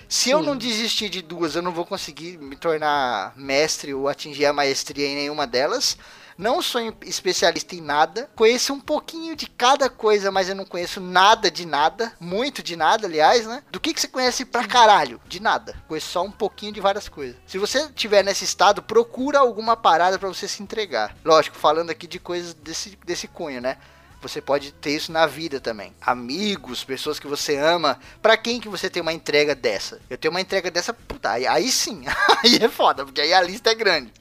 Se 0.08 0.30
eu 0.30 0.42
não 0.42 0.56
desistir 0.56 1.10
de 1.10 1.22
duas, 1.22 1.56
eu 1.56 1.62
não 1.62 1.72
vou 1.72 1.86
conseguir 1.86 2.38
me 2.38 2.56
tornar 2.56 3.34
mestre 3.36 3.94
ou 3.94 4.08
atingir 4.08 4.46
a 4.46 4.54
maestria 4.54 5.08
em 5.08 5.16
nenhuma 5.16 5.48
delas. 5.48 5.98
Não 6.38 6.62
sou 6.62 6.82
especialista 7.04 7.76
em 7.76 7.82
nada. 7.82 8.30
Conheço 8.36 8.74
um 8.74 8.80
pouquinho 8.80 9.36
de 9.36 9.48
cada 9.48 9.90
coisa, 9.90 10.32
mas 10.32 10.50
eu 10.50 10.56
não 10.56 10.66
conheço 10.66 11.00
nada 11.00 11.50
de 11.50 11.66
nada. 11.66 12.14
Muito 12.20 12.64
de 12.64 12.76
nada, 12.76 13.08
aliás, 13.08 13.46
né? 13.46 13.64
Do 13.72 13.80
que, 13.80 13.94
que 13.94 14.02
você 14.02 14.08
conhece 14.08 14.46
pra 14.46 14.68
caralho? 14.68 15.22
De 15.28 15.40
nada. 15.40 15.76
Conheço 15.88 16.08
só 16.08 16.24
um 16.24 16.32
pouquinho 16.32 16.72
de 16.72 16.82
várias 16.82 17.08
coisas. 17.08 17.36
Se 17.46 17.58
você 17.58 17.90
tiver 17.90 18.24
nesse 18.24 18.44
estado, 18.44 18.82
procura 18.82 19.40
alguma 19.40 19.78
parada 19.78 20.18
para 20.18 20.28
você 20.28 20.48
se 20.48 20.64
entregar. 20.64 21.16
Lógico, 21.24 21.58
falando 21.58 21.90
aqui 21.90 22.08
de 22.08 22.20
coisas 22.20 22.54
desse, 22.54 22.98
desse 23.06 23.28
cunho, 23.28 23.62
né? 23.62 23.78
Você 24.24 24.42
pode 24.42 24.72
ter 24.72 24.92
isso 24.92 25.12
na 25.12 25.26
vida 25.26 25.60
também. 25.60 25.94
Amigos, 26.02 26.84
pessoas 26.84 27.20
que 27.20 27.28
você 27.28 27.58
ama. 27.58 28.00
Para 28.22 28.38
quem 28.38 28.60
que 28.60 28.70
você 28.70 28.90
tem 28.90 29.02
uma 29.02 29.14
entrega 29.14 29.54
dessa? 29.54 30.00
Eu 30.10 30.18
tenho 30.18 30.34
uma 30.34 30.42
entrega 30.42 30.72
dessa, 30.72 30.94
puta, 30.94 31.32
aí, 31.32 31.46
aí 31.46 31.72
sim. 31.72 32.04
aí 32.44 32.58
é 32.62 32.70
foda, 32.70 33.06
porque 33.06 33.22
aí 33.22 33.34
a 33.34 33.42
lista 33.42 33.72
é 33.72 33.76
grande. 33.76 34.12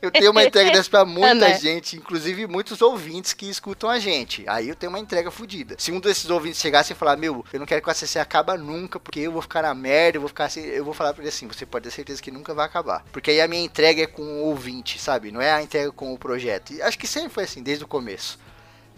Eu 0.00 0.10
tenho 0.10 0.30
uma 0.30 0.44
entrega 0.44 0.70
dessa 0.70 0.88
pra 0.88 1.04
muita 1.06 1.34
né? 1.34 1.58
gente, 1.58 1.96
inclusive 1.96 2.46
muitos 2.46 2.80
ouvintes 2.80 3.32
que 3.32 3.48
escutam 3.48 3.90
a 3.90 3.98
gente. 3.98 4.44
Aí 4.48 4.68
eu 4.68 4.76
tenho 4.76 4.90
uma 4.90 4.98
entrega 4.98 5.30
fodida. 5.30 5.76
Se 5.78 5.92
um 5.92 6.00
desses 6.00 6.30
ouvintes 6.30 6.60
chegasse 6.60 6.92
e 6.92 6.96
falar, 6.96 7.16
meu, 7.16 7.44
eu 7.52 7.58
não 7.58 7.66
quero 7.66 7.82
que 7.82 7.88
o 7.88 7.90
ACC 7.90 8.18
acabe 8.18 8.56
nunca, 8.56 8.98
porque 8.98 9.20
eu 9.20 9.32
vou 9.32 9.42
ficar 9.42 9.62
na 9.62 9.74
merda, 9.74 10.16
eu 10.16 10.20
vou 10.20 10.28
ficar 10.28 10.46
assim, 10.46 10.60
eu 10.60 10.84
vou 10.84 10.94
falar 10.94 11.12
pra 11.12 11.22
ele 11.22 11.28
assim, 11.28 11.46
você 11.46 11.66
pode 11.66 11.84
ter 11.84 11.90
certeza 11.90 12.22
que 12.22 12.30
nunca 12.30 12.54
vai 12.54 12.64
acabar. 12.64 13.04
Porque 13.12 13.30
aí 13.30 13.40
a 13.40 13.48
minha 13.48 13.62
entrega 13.62 14.02
é 14.02 14.06
com 14.06 14.22
o 14.22 14.44
ouvinte, 14.46 14.98
sabe? 14.98 15.30
Não 15.30 15.40
é 15.40 15.52
a 15.52 15.62
entrega 15.62 15.90
com 15.92 16.12
o 16.12 16.18
projeto. 16.18 16.72
E 16.72 16.82
acho 16.82 16.98
que 16.98 17.06
sempre 17.06 17.30
foi 17.30 17.44
assim, 17.44 17.62
desde 17.62 17.84
o 17.84 17.88
começo. 17.88 18.38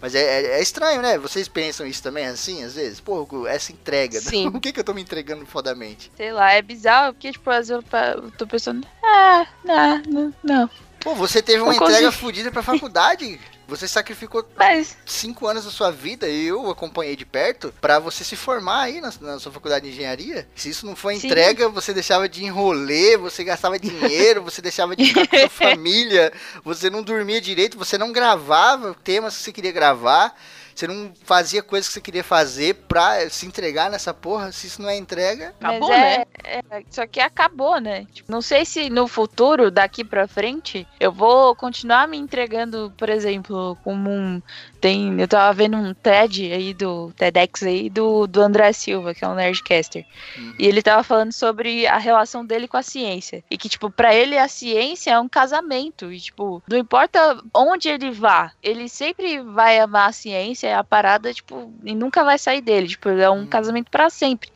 Mas 0.01 0.15
é, 0.15 0.21
é, 0.21 0.47
é, 0.59 0.63
estranho, 0.63 1.03
né? 1.03 1.19
Vocês 1.19 1.47
pensam 1.49 1.87
isso 1.87 2.03
também 2.03 2.27
assim, 2.27 2.65
às 2.65 2.75
vezes? 2.75 3.01
Pô, 3.01 3.47
essa 3.47 3.73
entrega. 3.73 4.19
Né? 4.19 4.31
Sim. 4.31 4.51
Por 4.53 4.61
que, 4.61 4.73
que 4.73 4.81
eu 4.81 4.85
tô 4.85 4.95
me 4.95 5.03
entregando 5.03 5.45
fodamente? 5.45 6.11
Sei 6.17 6.33
lá, 6.33 6.53
é 6.53 6.63
bizarro, 6.63 7.13
porque, 7.13 7.33
tipo, 7.33 7.51
às 7.51 7.69
vezes 7.69 7.85
eu 7.85 8.31
tô 8.33 8.47
pensando, 8.47 8.87
ah, 9.03 9.47
não, 9.65 10.03
não, 10.03 10.35
não. 10.43 10.71
Pô, 11.01 11.15
você 11.15 11.41
teve 11.43 11.63
uma 11.63 11.75
entrega 11.75 12.13
fodida 12.13 12.51
pra 12.51 12.63
faculdade. 12.63 13.41
Você 13.71 13.87
sacrificou 13.87 14.45
Mas... 14.57 14.97
cinco 15.07 15.47
anos 15.47 15.65
da 15.65 15.71
sua 15.71 15.93
vida 15.93 16.29
e 16.29 16.49
eu 16.49 16.69
acompanhei 16.69 17.15
de 17.15 17.25
perto 17.25 17.73
para 17.81 18.01
você 18.01 18.25
se 18.25 18.35
formar 18.35 18.83
aí 18.83 19.01
na, 19.01 19.13
na, 19.21 19.39
sua 19.39 19.53
faculdade 19.53 19.87
de 19.87 19.93
engenharia. 19.93 20.49
Se 20.57 20.69
isso 20.69 20.85
não 20.85 20.97
foi 20.97 21.15
entrega, 21.15 21.67
Sim. 21.67 21.73
você 21.73 21.95
deixava 21.95 22.29
de 22.29 22.45
enrolar, 22.45 23.19
você 23.21 23.45
gastava 23.45 23.79
dinheiro, 23.79 24.43
você 24.43 24.61
deixava 24.61 24.97
de 24.97 25.05
ficar 25.05 25.27
com 25.29 25.39
sua 25.39 25.49
família, 25.71 26.33
você 26.65 26.91
não 26.91 27.01
dormia 27.01 27.41
direito, 27.41 27.79
você 27.79 27.97
não 27.97 28.11
gravava 28.11 28.97
temas 29.05 29.37
que 29.37 29.45
você 29.45 29.53
queria 29.53 29.73
gravar. 29.73 30.35
Você 30.75 30.87
não 30.87 31.13
fazia 31.25 31.63
coisas 31.63 31.89
que 31.89 31.95
você 31.95 32.01
queria 32.01 32.25
fazer 32.25 32.75
pra 32.89 33.29
se 33.29 33.47
entregar 33.47 33.91
nessa 33.91 34.15
porra. 34.15 34.53
Se 34.53 34.67
isso 34.67 34.83
não 34.83 34.89
é 34.89 34.97
entrega, 34.97 35.55
acabou, 35.61 35.93
é, 35.93 36.19
né? 36.19 36.25
É, 36.45 36.63
só 36.91 37.07
que 37.07 37.21
acabou, 37.21 37.81
né? 37.81 38.07
Tipo, 38.13 38.31
não 38.31 38.43
sei 38.43 38.65
se 38.65 38.91
no 38.91 39.07
futuro, 39.07 39.71
daqui 39.71 40.05
pra 40.05 40.29
frente, 40.29 40.87
eu 40.99 41.13
vou 41.13 41.55
continuar 41.55 42.09
me 42.09 42.17
entregando, 42.17 42.93
por 42.97 43.09
exemplo, 43.09 43.77
como 43.83 44.11
um 44.11 44.43
tem, 44.81 45.21
eu 45.21 45.29
tava 45.29 45.53
vendo 45.53 45.77
um 45.77 45.93
TED 45.93 46.53
aí 46.53 46.73
do 46.73 47.13
TEDx 47.13 47.63
aí 47.63 47.91
do, 47.91 48.27
do 48.27 48.41
André 48.41 48.73
Silva, 48.73 49.15
que 49.15 49.25
é 49.25 49.29
um 49.29 49.35
nerdcaster. 49.35 50.07
Uhum. 50.39 50.55
E 50.59 50.67
ele 50.67 50.83
tava 50.83 51.03
falando 51.03 51.33
sobre 51.33 51.87
a 51.87 51.99
relação 51.99 52.45
dele 52.45 52.67
com 52.67 52.77
a 52.77 52.83
ciência. 52.83 53.45
E 53.51 53.59
que, 53.59 53.69
tipo, 53.69 53.91
para 53.91 54.15
ele 54.15 54.39
a 54.39 54.49
ciência 54.49 55.11
é 55.11 55.21
um 55.21 55.29
casamento. 55.29 56.11
E, 56.11 56.19
tipo, 56.19 56.63
não 56.69 56.79
importa 56.79 57.43
onde 57.55 57.89
ele 57.89 58.11
vá, 58.11 58.53
ele 58.63 58.89
sempre 58.89 59.41
vai 59.41 59.79
amar 59.79 60.09
a 60.09 60.13
ciência, 60.13 60.69
é 60.69 60.75
a 60.75 60.85
parada, 60.85 61.33
tipo, 61.35 61.73
e 61.85 61.95
nunca 61.95 62.25
vai 62.25 62.39
sair 62.39 62.61
dele. 62.63 62.89
Tipo, 62.89 63.11
é 63.11 63.31
um 63.31 63.41
uhum. 63.41 63.47
casamento 63.47 63.91
para 63.91 64.09
sempre. 64.09 64.51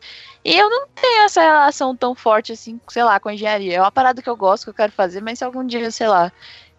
E 0.44 0.54
eu 0.54 0.68
não 0.68 0.86
tenho 0.88 1.22
essa 1.24 1.40
relação 1.40 1.96
tão 1.96 2.14
forte 2.14 2.52
assim, 2.52 2.78
sei 2.88 3.02
lá, 3.02 3.18
com 3.18 3.28
a 3.28 3.34
engenharia. 3.34 3.76
É 3.76 3.80
uma 3.80 3.90
parada 3.92 4.20
que 4.20 4.28
eu 4.28 4.36
gosto, 4.36 4.64
que 4.64 4.70
eu 4.70 4.74
quero 4.74 4.92
fazer, 4.92 5.22
mas 5.22 5.38
se 5.38 5.44
algum 5.44 5.66
dia, 5.66 5.90
sei 5.90 6.06
lá, 6.06 6.30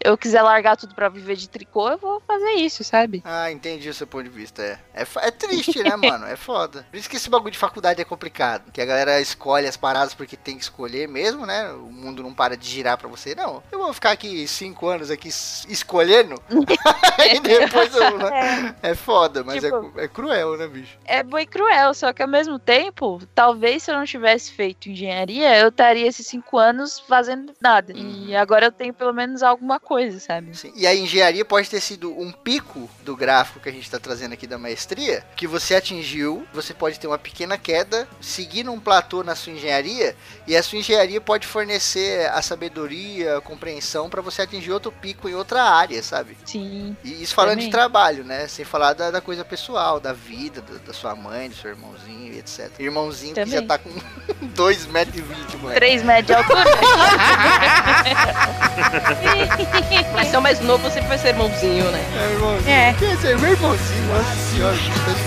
eu 0.03 0.17
quiser 0.17 0.41
largar 0.41 0.77
tudo 0.77 0.93
pra 0.93 1.09
viver 1.09 1.35
de 1.35 1.49
tricô, 1.49 1.89
eu 1.89 1.97
vou 1.97 2.21
fazer 2.21 2.51
isso, 2.53 2.83
sabe? 2.83 3.21
Ah, 3.25 3.51
entendi 3.51 3.89
o 3.89 3.93
seu 3.93 4.05
ponto 4.05 4.23
de 4.23 4.29
vista. 4.29 4.61
É, 4.61 4.79
é, 4.93 5.07
é 5.27 5.31
triste, 5.31 5.81
né, 5.81 5.95
mano? 5.95 6.25
É 6.25 6.35
foda. 6.35 6.85
Por 6.91 6.97
isso 6.97 7.09
que 7.09 7.17
esse 7.17 7.29
bagulho 7.29 7.51
de 7.51 7.57
faculdade 7.57 8.01
é 8.01 8.05
complicado. 8.05 8.71
Que 8.71 8.81
a 8.81 8.85
galera 8.85 9.19
escolhe 9.19 9.67
as 9.67 9.77
paradas 9.77 10.13
porque 10.13 10.37
tem 10.37 10.57
que 10.57 10.63
escolher 10.63 11.07
mesmo, 11.07 11.45
né? 11.45 11.71
O 11.71 11.91
mundo 11.91 12.21
não 12.21 12.33
para 12.33 12.55
de 12.55 12.67
girar 12.67 12.97
pra 12.97 13.07
você. 13.07 13.33
Não, 13.35 13.63
eu 13.71 13.79
vou 13.79 13.93
ficar 13.93 14.11
aqui 14.11 14.47
cinco 14.47 14.87
anos 14.87 15.09
aqui 15.09 15.29
escolhendo. 15.29 16.35
e 17.33 17.39
depois 17.39 17.95
eu, 17.95 18.17
né? 18.17 18.75
É 18.81 18.95
foda, 18.95 19.43
mas 19.43 19.63
é 19.63 19.71
tipo, 19.71 19.99
é, 19.99 20.05
é 20.05 20.07
cruel, 20.07 20.57
né, 20.57 20.67
bicho? 20.67 20.97
É 21.05 21.23
bem 21.23 21.45
cruel, 21.45 21.93
só 21.93 22.13
que 22.13 22.21
ao 22.21 22.27
mesmo 22.27 22.59
tempo, 22.59 23.21
talvez 23.33 23.83
se 23.83 23.91
eu 23.91 23.95
não 23.95 24.05
tivesse 24.05 24.51
feito 24.51 24.89
engenharia, 24.89 25.57
eu 25.57 25.69
estaria 25.69 26.07
esses 26.07 26.27
cinco 26.27 26.57
anos 26.57 26.99
fazendo 26.99 27.53
nada. 27.61 27.93
Hum. 27.95 28.25
E 28.27 28.35
agora 28.35 28.65
eu 28.65 28.71
tenho 28.71 28.93
pelo 28.93 29.13
menos 29.13 29.43
alguma 29.43 29.79
coisa, 29.79 29.94
sabe? 30.19 30.55
Sim. 30.55 30.71
E 30.75 30.85
a 30.85 30.95
engenharia 30.95 31.45
pode 31.45 31.69
ter 31.69 31.81
sido 31.81 32.11
um 32.11 32.31
pico 32.31 32.89
do 33.03 33.15
gráfico 33.15 33.59
que 33.59 33.69
a 33.69 33.71
gente 33.71 33.83
está 33.83 33.99
trazendo 33.99 34.33
aqui 34.33 34.47
da 34.47 34.57
maestria, 34.57 35.23
que 35.35 35.47
você 35.47 35.75
atingiu, 35.75 36.45
você 36.53 36.73
pode 36.73 36.99
ter 36.99 37.07
uma 37.07 37.17
pequena 37.17 37.57
queda, 37.57 38.07
seguir 38.19 38.63
num 38.63 38.79
platô 38.79 39.23
na 39.23 39.35
sua 39.35 39.53
engenharia, 39.53 40.15
e 40.47 40.55
a 40.55 40.63
sua 40.63 40.79
engenharia 40.79 41.21
pode 41.21 41.47
fornecer 41.47 42.29
a 42.29 42.41
sabedoria, 42.41 43.37
a 43.37 43.41
compreensão 43.41 44.09
para 44.09 44.21
você 44.21 44.41
atingir 44.41 44.71
outro 44.71 44.91
pico 44.91 45.29
em 45.29 45.35
outra 45.35 45.63
área, 45.63 46.01
sabe? 46.03 46.37
Sim. 46.45 46.95
E 47.03 47.23
isso 47.23 47.33
falando 47.33 47.53
também. 47.53 47.65
de 47.65 47.71
trabalho, 47.71 48.23
né? 48.23 48.47
Sem 48.47 48.65
falar 48.65 48.93
da, 48.93 49.11
da 49.11 49.21
coisa 49.21 49.43
pessoal, 49.43 49.99
da 49.99 50.13
vida, 50.13 50.61
da, 50.61 50.75
da, 50.87 50.93
sua 50.93 51.15
mãe, 51.15 51.49
do 51.49 51.55
seu 51.55 51.71
irmãozinho, 51.71 52.37
etc. 52.37 52.71
Irmãozinho 52.79 53.35
também. 53.35 53.53
que 53.53 53.61
já 53.61 53.65
tá 53.65 53.77
com 53.77 53.89
2,20 54.55 54.91
metros, 54.91 55.61
mano. 55.61 55.75
3 55.75 56.03
metros 56.03 56.27
de 56.27 56.33
altura. 56.33 56.65
Mas 60.13 60.29
se 60.29 60.35
é 60.35 60.39
o 60.39 60.41
mais 60.41 60.59
novo, 60.61 60.83
você 60.83 61.01
vai 61.01 61.17
ser 61.17 61.29
irmãozinho, 61.29 61.85
né? 61.91 62.01
É, 62.17 62.31
irmãozinho. 62.31 62.71
É. 62.71 62.93
Quer 62.97 63.17
ser 63.17 63.37
meu 63.37 63.51
irmãozinho, 63.51 64.05
nossa 64.13 64.35
senhora, 64.35 64.77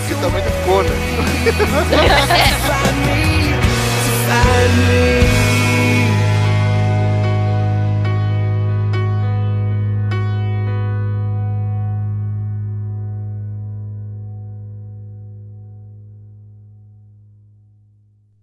que 0.08 0.14
tamanho 0.14 0.44
do 0.44 0.50
Conan. 0.64 0.88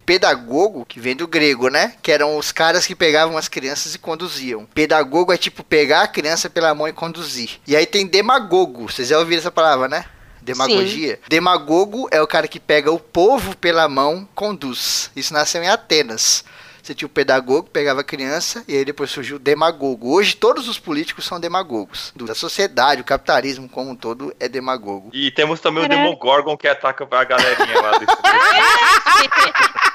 pedagogo, 0.05 0.85
que 0.85 0.99
vem 0.99 1.15
do 1.15 1.27
grego, 1.27 1.69
né? 1.69 1.93
Que 2.01 2.11
eram 2.11 2.37
os 2.37 2.51
caras 2.51 2.85
que 2.85 2.95
pegavam 2.95 3.37
as 3.37 3.47
crianças 3.47 3.95
e 3.95 3.99
conduziam. 3.99 4.65
Pedagogo 4.73 5.33
é 5.33 5.37
tipo 5.37 5.63
pegar 5.63 6.03
a 6.03 6.07
criança 6.07 6.49
pela 6.49 6.73
mão 6.75 6.87
e 6.87 6.93
conduzir. 6.93 7.59
E 7.67 7.75
aí 7.75 7.85
tem 7.85 8.05
demagogo. 8.05 8.89
Vocês 8.89 9.07
já 9.07 9.17
ouviram 9.17 9.39
essa 9.39 9.51
palavra, 9.51 9.87
né? 9.87 10.05
Demagogia. 10.41 11.15
Sim. 11.15 11.21
Demagogo 11.27 12.07
é 12.11 12.21
o 12.21 12.27
cara 12.27 12.47
que 12.47 12.59
pega 12.59 12.91
o 12.91 12.99
povo 12.99 13.57
pela 13.57 13.89
mão, 13.89 14.27
conduz. 14.35 15.09
Isso 15.15 15.33
nasceu 15.33 15.63
em 15.63 15.67
Atenas. 15.67 16.45
Você 16.85 16.93
tinha 16.93 17.07
o 17.07 17.09
pedagogo, 17.09 17.67
pegava 17.67 18.01
a 18.01 18.03
criança, 18.03 18.63
e 18.67 18.77
aí 18.77 18.85
depois 18.85 19.09
surgiu 19.09 19.37
o 19.37 19.39
demagogo. 19.39 20.13
Hoje 20.13 20.35
todos 20.35 20.67
os 20.67 20.77
políticos 20.77 21.25
são 21.25 21.39
demagogos. 21.39 22.13
Da 22.15 22.35
sociedade, 22.35 23.01
o 23.01 23.03
capitalismo 23.03 23.67
como 23.67 23.89
um 23.89 23.95
todo 23.95 24.31
é 24.39 24.47
demagogo. 24.47 25.09
E 25.11 25.31
temos 25.31 25.59
também 25.59 25.81
Caraca. 25.81 25.99
o 25.99 26.03
Demogorgon 26.03 26.55
que 26.55 26.67
ataca 26.67 27.07
a 27.09 27.23
galerinha 27.23 27.81
lá 27.81 27.97
do 27.97 28.05